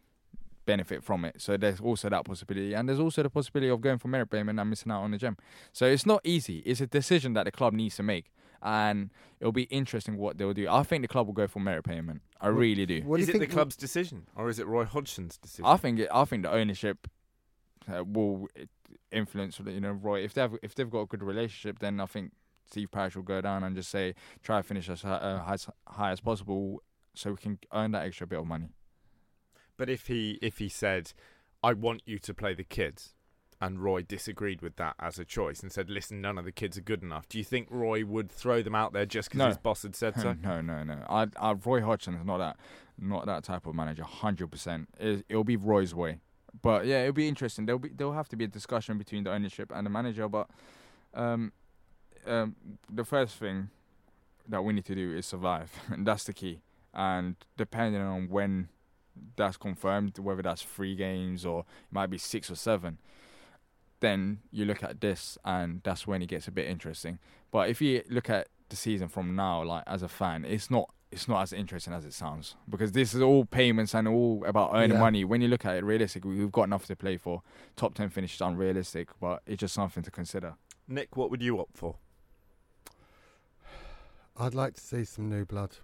benefit 0.65 1.03
from 1.03 1.25
it. 1.25 1.41
So 1.41 1.57
there's 1.57 1.81
also 1.81 2.09
that 2.09 2.25
possibility, 2.25 2.73
and 2.75 2.89
there's 2.89 3.01
also 3.01 3.23
the 3.23 3.31
possibility 3.31 3.69
of 3.71 3.81
going 3.81 3.99
for 3.99 4.09
merit 4.09 4.31
payment 4.31 4.59
and 4.61 4.71
missing 4.71 4.93
out 4.93 5.03
on 5.03 5.11
the 5.11 5.19
gem. 5.19 5.37
So 5.73 5.87
it's 5.87 6.07
not 6.07 6.21
easy. 6.25 6.59
It's 6.59 6.81
a 6.81 6.87
decision 6.87 7.33
that 7.35 7.45
the 7.45 7.51
club 7.53 7.73
needs 7.73 7.97
to 7.97 8.03
make. 8.03 8.33
And 8.65 9.11
it'll 9.41 9.51
be 9.51 9.65
interesting 9.65 10.17
what 10.17 10.39
they'll 10.39 10.53
do. 10.55 10.69
I 10.69 10.85
think 10.85 11.03
the 11.03 11.09
club 11.09 11.27
will 11.27 11.35
go 11.35 11.49
for 11.49 11.59
merit 11.59 11.83
payment. 11.85 12.23
I 12.41 12.47
really 12.47 12.87
do. 12.87 13.03
is 13.23 13.29
it 13.29 13.33
the 13.41 13.47
club's 13.49 13.75
decision, 13.77 14.29
or 14.37 14.49
is 14.49 14.61
it 14.61 14.67
Roy 14.69 14.85
Hodgson's 14.85 15.37
decision? 15.37 15.65
I 15.65 15.77
think 15.77 15.99
it, 15.99 16.09
I 16.15 16.25
think 16.27 16.45
the 16.45 16.53
ownership 16.53 17.09
uh, 17.93 18.05
will 18.05 18.47
i- 18.57 18.69
influence. 19.11 19.59
You 19.65 19.81
know, 19.81 19.93
Roy. 19.93 20.21
If 20.21 20.35
they've 20.35 20.53
if 20.63 20.75
they've 20.75 20.91
got 20.91 21.01
a 21.03 21.07
good 21.07 21.23
relationship, 21.23 21.79
then 21.79 22.01
I 22.01 22.07
think 22.07 22.33
Steve 22.67 22.91
Parish 22.91 23.17
will 23.17 23.23
go 23.23 23.41
down 23.41 23.65
and 23.65 23.75
just 23.77 23.91
say 23.91 24.15
try 24.43 24.59
to 24.59 24.63
finish 24.63 24.89
as 24.89 25.05
uh, 25.05 25.43
high, 25.45 25.55
as 25.55 25.69
high 25.87 26.11
as 26.13 26.21
possible, 26.21 26.83
so 27.15 27.31
we 27.33 27.37
can 27.37 27.59
earn 27.73 27.93
that 27.93 28.05
extra 28.07 28.27
bit 28.27 28.39
of 28.39 28.47
money. 28.47 28.69
But 29.77 29.89
if 29.89 30.07
he 30.07 30.39
if 30.43 30.59
he 30.59 30.69
said, 30.69 31.13
"I 31.63 31.73
want 31.73 32.03
you 32.07 32.19
to 32.21 32.35
play 32.35 32.55
the 32.55 32.65
kids," 32.65 33.15
and 33.61 33.81
Roy 33.81 34.03
disagreed 34.03 34.61
with 34.63 34.77
that 34.77 34.95
as 35.01 35.19
a 35.19 35.25
choice 35.25 35.61
and 35.61 35.73
said, 35.73 35.91
"Listen, 35.91 36.21
none 36.21 36.39
of 36.39 36.45
the 36.45 36.53
kids 36.53 36.77
are 36.79 36.83
good 36.83 37.03
enough," 37.03 37.29
do 37.29 37.39
you 37.39 37.45
think 37.45 37.69
Roy 37.71 38.05
would 38.05 38.31
throw 38.31 38.63
them 38.63 38.75
out 38.75 38.93
there 38.93 39.07
just 39.07 39.29
because 39.31 39.39
No. 39.39 39.47
his 39.49 39.59
boss 39.59 39.83
had 39.83 39.97
said 39.97 40.19
so? 40.21 40.33
no, 40.43 40.61
no, 40.61 40.83
no. 40.85 41.05
I, 41.09 41.27
I, 41.37 41.53
Roy 41.53 41.81
Hodgson 41.83 42.15
is 42.15 42.25
not 42.25 42.39
that, 42.39 42.59
not 42.99 43.27
that 43.27 43.45
type 43.45 43.67
of 43.67 43.75
manager. 43.75 44.05
Hundred 44.05 44.49
percent. 44.51 44.89
It'll 45.01 45.45
be 45.45 45.57
Roy's 45.57 45.95
way. 45.95 46.21
But 46.61 46.87
yeah, 46.87 47.03
it'll 47.03 47.15
be 47.15 47.29
interesting. 47.29 47.67
There'll 47.67 47.79
be 47.79 47.89
there'll 47.89 48.13
have 48.13 48.29
to 48.29 48.37
be 48.37 48.45
a 48.45 48.49
discussion 48.49 48.99
between 48.99 49.25
the 49.25 49.33
ownership 49.33 49.73
and 49.75 49.87
the 49.87 49.91
manager. 49.91 50.29
But 50.29 50.49
um, 51.15 51.53
um, 52.27 52.57
the 52.93 53.05
first 53.05 53.37
thing 53.37 53.71
that 54.49 54.63
we 54.63 54.73
need 54.73 54.85
to 54.87 54.95
do 54.95 55.17
is 55.17 55.27
survive, 55.27 55.73
and 55.89 56.07
that's 56.07 56.25
the 56.25 56.33
key. 56.33 56.61
And 56.95 57.37
depending 57.57 58.03
on 58.03 58.29
when 58.29 58.69
that's 59.37 59.57
confirmed, 59.57 60.19
whether 60.19 60.43
that's 60.43 60.63
three 60.63 60.95
games 60.95 61.45
or 61.45 61.61
it 61.61 61.93
might 61.93 62.11
be 62.11 62.19
six 62.19 62.51
or 62.51 62.55
seven, 62.55 62.99
then 64.01 64.41
you 64.51 64.65
look 64.65 64.83
at 64.83 65.01
this, 65.01 65.39
and 65.45 65.81
that's 65.85 66.07
when 66.07 66.21
it 66.23 66.27
gets 66.27 66.49
a 66.49 66.51
bit 66.51 66.67
interesting. 66.67 67.19
But 67.51 67.71
if 67.71 67.81
you 67.81 68.03
look 68.11 68.29
at 68.29 68.49
the 68.69 68.77
season 68.77 69.09
from 69.09 69.35
now, 69.35 69.63
like 69.63 69.85
as 69.87 70.03
a 70.03 70.09
fan, 70.09 70.45
it's 70.45 70.71
not 70.71 70.91
it's 71.13 71.29
not 71.29 71.43
as 71.43 71.53
interesting 71.53 71.93
as 71.93 72.05
it 72.05 72.13
sounds 72.15 72.57
because 72.69 72.93
this 72.93 73.13
is 73.15 73.21
all 73.21 73.45
payments 73.45 73.95
and 73.95 74.09
all 74.09 74.43
about 74.47 74.71
earning 74.75 74.93
Yeah. 74.93 75.01
money. 75.01 75.25
When 75.25 75.41
you 75.43 75.49
look 75.49 75.65
at 75.67 75.77
it 75.77 75.85
realistically, 75.85 76.37
we've 76.37 76.51
got 76.51 76.65
enough 76.65 76.87
to 76.87 76.97
play 76.97 77.17
for. 77.19 77.43
Top 77.77 77.95
ten 77.95 78.09
finish 78.09 78.35
is 78.35 78.41
unrealistic, 78.41 79.09
but 79.21 79.43
it's 79.47 79.61
just 79.61 79.75
something 79.75 80.03
to 80.03 80.11
consider. 80.11 80.55
Nick, 80.89 81.17
what 81.17 81.31
would 81.31 81.43
you 81.43 81.61
opt 81.61 81.77
for? 81.77 81.97
I'd 84.37 84.55
like 84.55 84.75
to 84.75 84.81
see 84.81 85.05
some 85.05 85.29
new 85.29 85.45
blood 85.45 85.77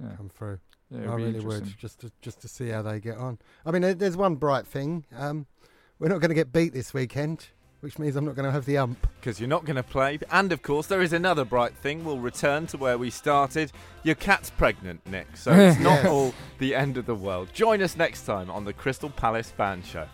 Yeah. 0.00 0.14
come 0.16 0.28
through. 0.28 0.60
Yeah, 0.90 1.10
I 1.10 1.14
really 1.16 1.40
would, 1.40 1.64
just 1.78 2.00
to 2.00 2.12
just 2.20 2.40
to 2.42 2.48
see 2.48 2.68
how 2.68 2.82
they 2.82 3.00
get 3.00 3.16
on. 3.16 3.38
I 3.66 3.70
mean, 3.70 3.96
there's 3.98 4.16
one 4.16 4.36
bright 4.36 4.66
thing. 4.66 5.06
Um, 5.16 5.46
we're 5.98 6.08
not 6.08 6.20
going 6.20 6.28
to 6.28 6.34
get 6.34 6.52
beat 6.52 6.72
this 6.74 6.92
weekend, 6.92 7.48
which 7.82 7.98
means 7.98 8.16
I'm 8.16 8.24
not 8.24 8.34
going 8.34 8.46
to 8.46 8.52
have 8.52 8.64
the 8.64 8.78
ump. 8.78 9.06
Because 9.20 9.38
you're 9.38 9.48
not 9.48 9.64
going 9.64 9.76
to 9.76 9.82
play. 9.82 10.18
And 10.30 10.50
of 10.52 10.62
course, 10.62 10.86
there 10.86 11.02
is 11.02 11.12
another 11.12 11.44
bright 11.44 11.74
thing. 11.76 12.04
We'll 12.04 12.18
return 12.18 12.66
to 12.68 12.78
where 12.78 12.96
we 12.96 13.10
started. 13.10 13.70
Your 14.02 14.14
cat's 14.14 14.50
pregnant, 14.50 15.04
Nick, 15.06 15.36
so 15.36 15.52
it's 15.52 15.78
not 15.80 16.02
Yes. 16.02 16.06
all 16.06 16.34
the 16.58 16.74
end 16.74 16.96
of 16.96 17.06
the 17.06 17.14
world. 17.14 17.48
Join 17.52 17.82
us 17.82 17.96
next 17.96 18.24
time 18.24 18.50
on 18.50 18.64
the 18.64 18.72
Crystal 18.72 19.10
Palace 19.10 19.50
Fan 19.50 19.82
Show. 19.82 20.06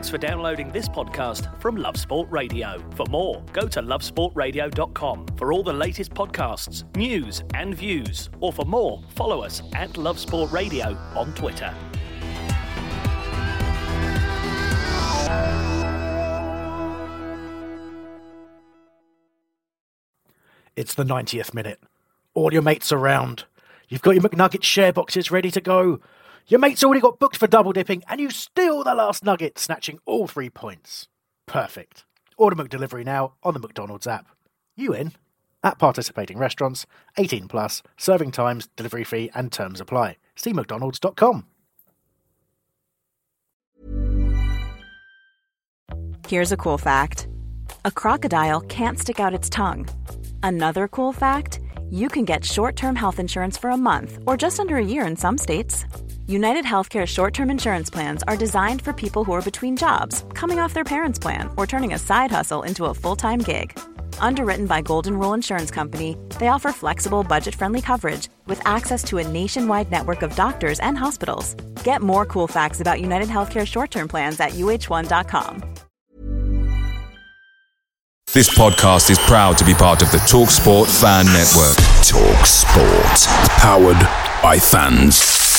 Thanks 0.00 0.08
for 0.08 0.16
downloading 0.16 0.72
this 0.72 0.88
podcast 0.88 1.60
from 1.60 1.76
Love 1.76 1.98
Sport 1.98 2.26
Radio. 2.30 2.82
For 2.94 3.04
more, 3.10 3.44
go 3.52 3.68
to 3.68 3.82
lovesportradio.com 3.82 5.26
for 5.36 5.52
all 5.52 5.62
the 5.62 5.74
latest 5.74 6.14
podcasts, 6.14 6.84
news, 6.96 7.42
and 7.52 7.74
views. 7.74 8.30
Or 8.40 8.50
for 8.50 8.64
more, 8.64 9.02
follow 9.10 9.42
us 9.42 9.62
at 9.74 9.98
Love 9.98 10.18
Sport 10.18 10.52
Radio 10.52 10.96
on 11.14 11.34
Twitter. 11.34 11.74
It's 20.76 20.94
the 20.94 21.04
90th 21.04 21.52
minute. 21.52 21.78
All 22.32 22.54
your 22.54 22.62
mates 22.62 22.90
around. 22.90 23.44
You've 23.90 24.00
got 24.00 24.12
your 24.12 24.22
McNugget 24.22 24.62
share 24.62 24.94
boxes 24.94 25.30
ready 25.30 25.50
to 25.50 25.60
go. 25.60 26.00
Your 26.46 26.60
mate's 26.60 26.82
already 26.82 27.00
got 27.00 27.18
booked 27.18 27.36
for 27.36 27.46
double 27.46 27.72
dipping, 27.72 28.02
and 28.08 28.20
you 28.20 28.30
steal 28.30 28.84
the 28.84 28.94
last 28.94 29.24
nugget, 29.24 29.58
snatching 29.58 29.98
all 30.04 30.26
three 30.26 30.50
points. 30.50 31.08
Perfect. 31.46 32.04
Order 32.36 32.56
McDelivery 32.56 33.04
now 33.04 33.34
on 33.42 33.54
the 33.54 33.60
McDonald's 33.60 34.06
app. 34.06 34.26
You 34.76 34.94
in? 34.94 35.12
At 35.62 35.78
participating 35.78 36.38
restaurants, 36.38 36.86
18 37.18 37.48
plus, 37.48 37.82
serving 37.96 38.32
times, 38.32 38.68
delivery 38.76 39.04
fee, 39.04 39.30
and 39.34 39.52
terms 39.52 39.80
apply. 39.80 40.16
See 40.36 40.52
McDonald's.com. 40.52 41.46
Here's 46.28 46.52
a 46.52 46.56
cool 46.56 46.78
fact 46.78 47.26
a 47.84 47.90
crocodile 47.90 48.60
can't 48.60 48.98
stick 48.98 49.18
out 49.18 49.34
its 49.34 49.50
tongue. 49.50 49.88
Another 50.42 50.86
cool 50.86 51.12
fact 51.12 51.60
you 51.90 52.08
can 52.08 52.24
get 52.24 52.44
short 52.44 52.76
term 52.76 52.94
health 52.94 53.18
insurance 53.18 53.58
for 53.58 53.70
a 53.70 53.76
month 53.76 54.18
or 54.26 54.36
just 54.36 54.60
under 54.60 54.76
a 54.76 54.84
year 54.84 55.04
in 55.04 55.16
some 55.16 55.36
states. 55.36 55.84
United 56.30 56.64
Healthcare 56.64 57.08
short 57.08 57.34
term 57.34 57.50
insurance 57.50 57.90
plans 57.90 58.22
are 58.28 58.36
designed 58.36 58.82
for 58.82 58.92
people 58.92 59.24
who 59.24 59.32
are 59.32 59.42
between 59.42 59.76
jobs, 59.76 60.24
coming 60.32 60.60
off 60.60 60.72
their 60.72 60.84
parents' 60.84 61.18
plan, 61.18 61.50
or 61.56 61.66
turning 61.66 61.92
a 61.92 61.98
side 61.98 62.30
hustle 62.30 62.62
into 62.62 62.84
a 62.84 62.94
full 62.94 63.16
time 63.16 63.40
gig. 63.40 63.76
Underwritten 64.20 64.68
by 64.68 64.80
Golden 64.80 65.18
Rule 65.18 65.34
Insurance 65.34 65.72
Company, 65.72 66.16
they 66.38 66.46
offer 66.46 66.70
flexible, 66.70 67.24
budget 67.24 67.56
friendly 67.56 67.82
coverage 67.82 68.28
with 68.46 68.64
access 68.64 69.02
to 69.04 69.18
a 69.18 69.26
nationwide 69.26 69.90
network 69.90 70.22
of 70.22 70.36
doctors 70.36 70.78
and 70.78 70.96
hospitals. 70.96 71.54
Get 71.82 72.00
more 72.00 72.24
cool 72.26 72.46
facts 72.46 72.80
about 72.80 73.00
United 73.00 73.28
Healthcare 73.28 73.66
short 73.66 73.90
term 73.90 74.06
plans 74.06 74.38
at 74.38 74.50
uh1.com. 74.52 75.64
This 78.32 78.56
podcast 78.56 79.10
is 79.10 79.18
proud 79.18 79.58
to 79.58 79.64
be 79.64 79.74
part 79.74 80.00
of 80.00 80.12
the 80.12 80.18
TalkSport 80.18 80.86
Fan 81.00 81.26
Network. 81.26 81.74
Talk 82.06 82.46
Sport. 82.46 83.26
Powered 83.58 84.00
by 84.44 84.60
fans. 84.60 85.49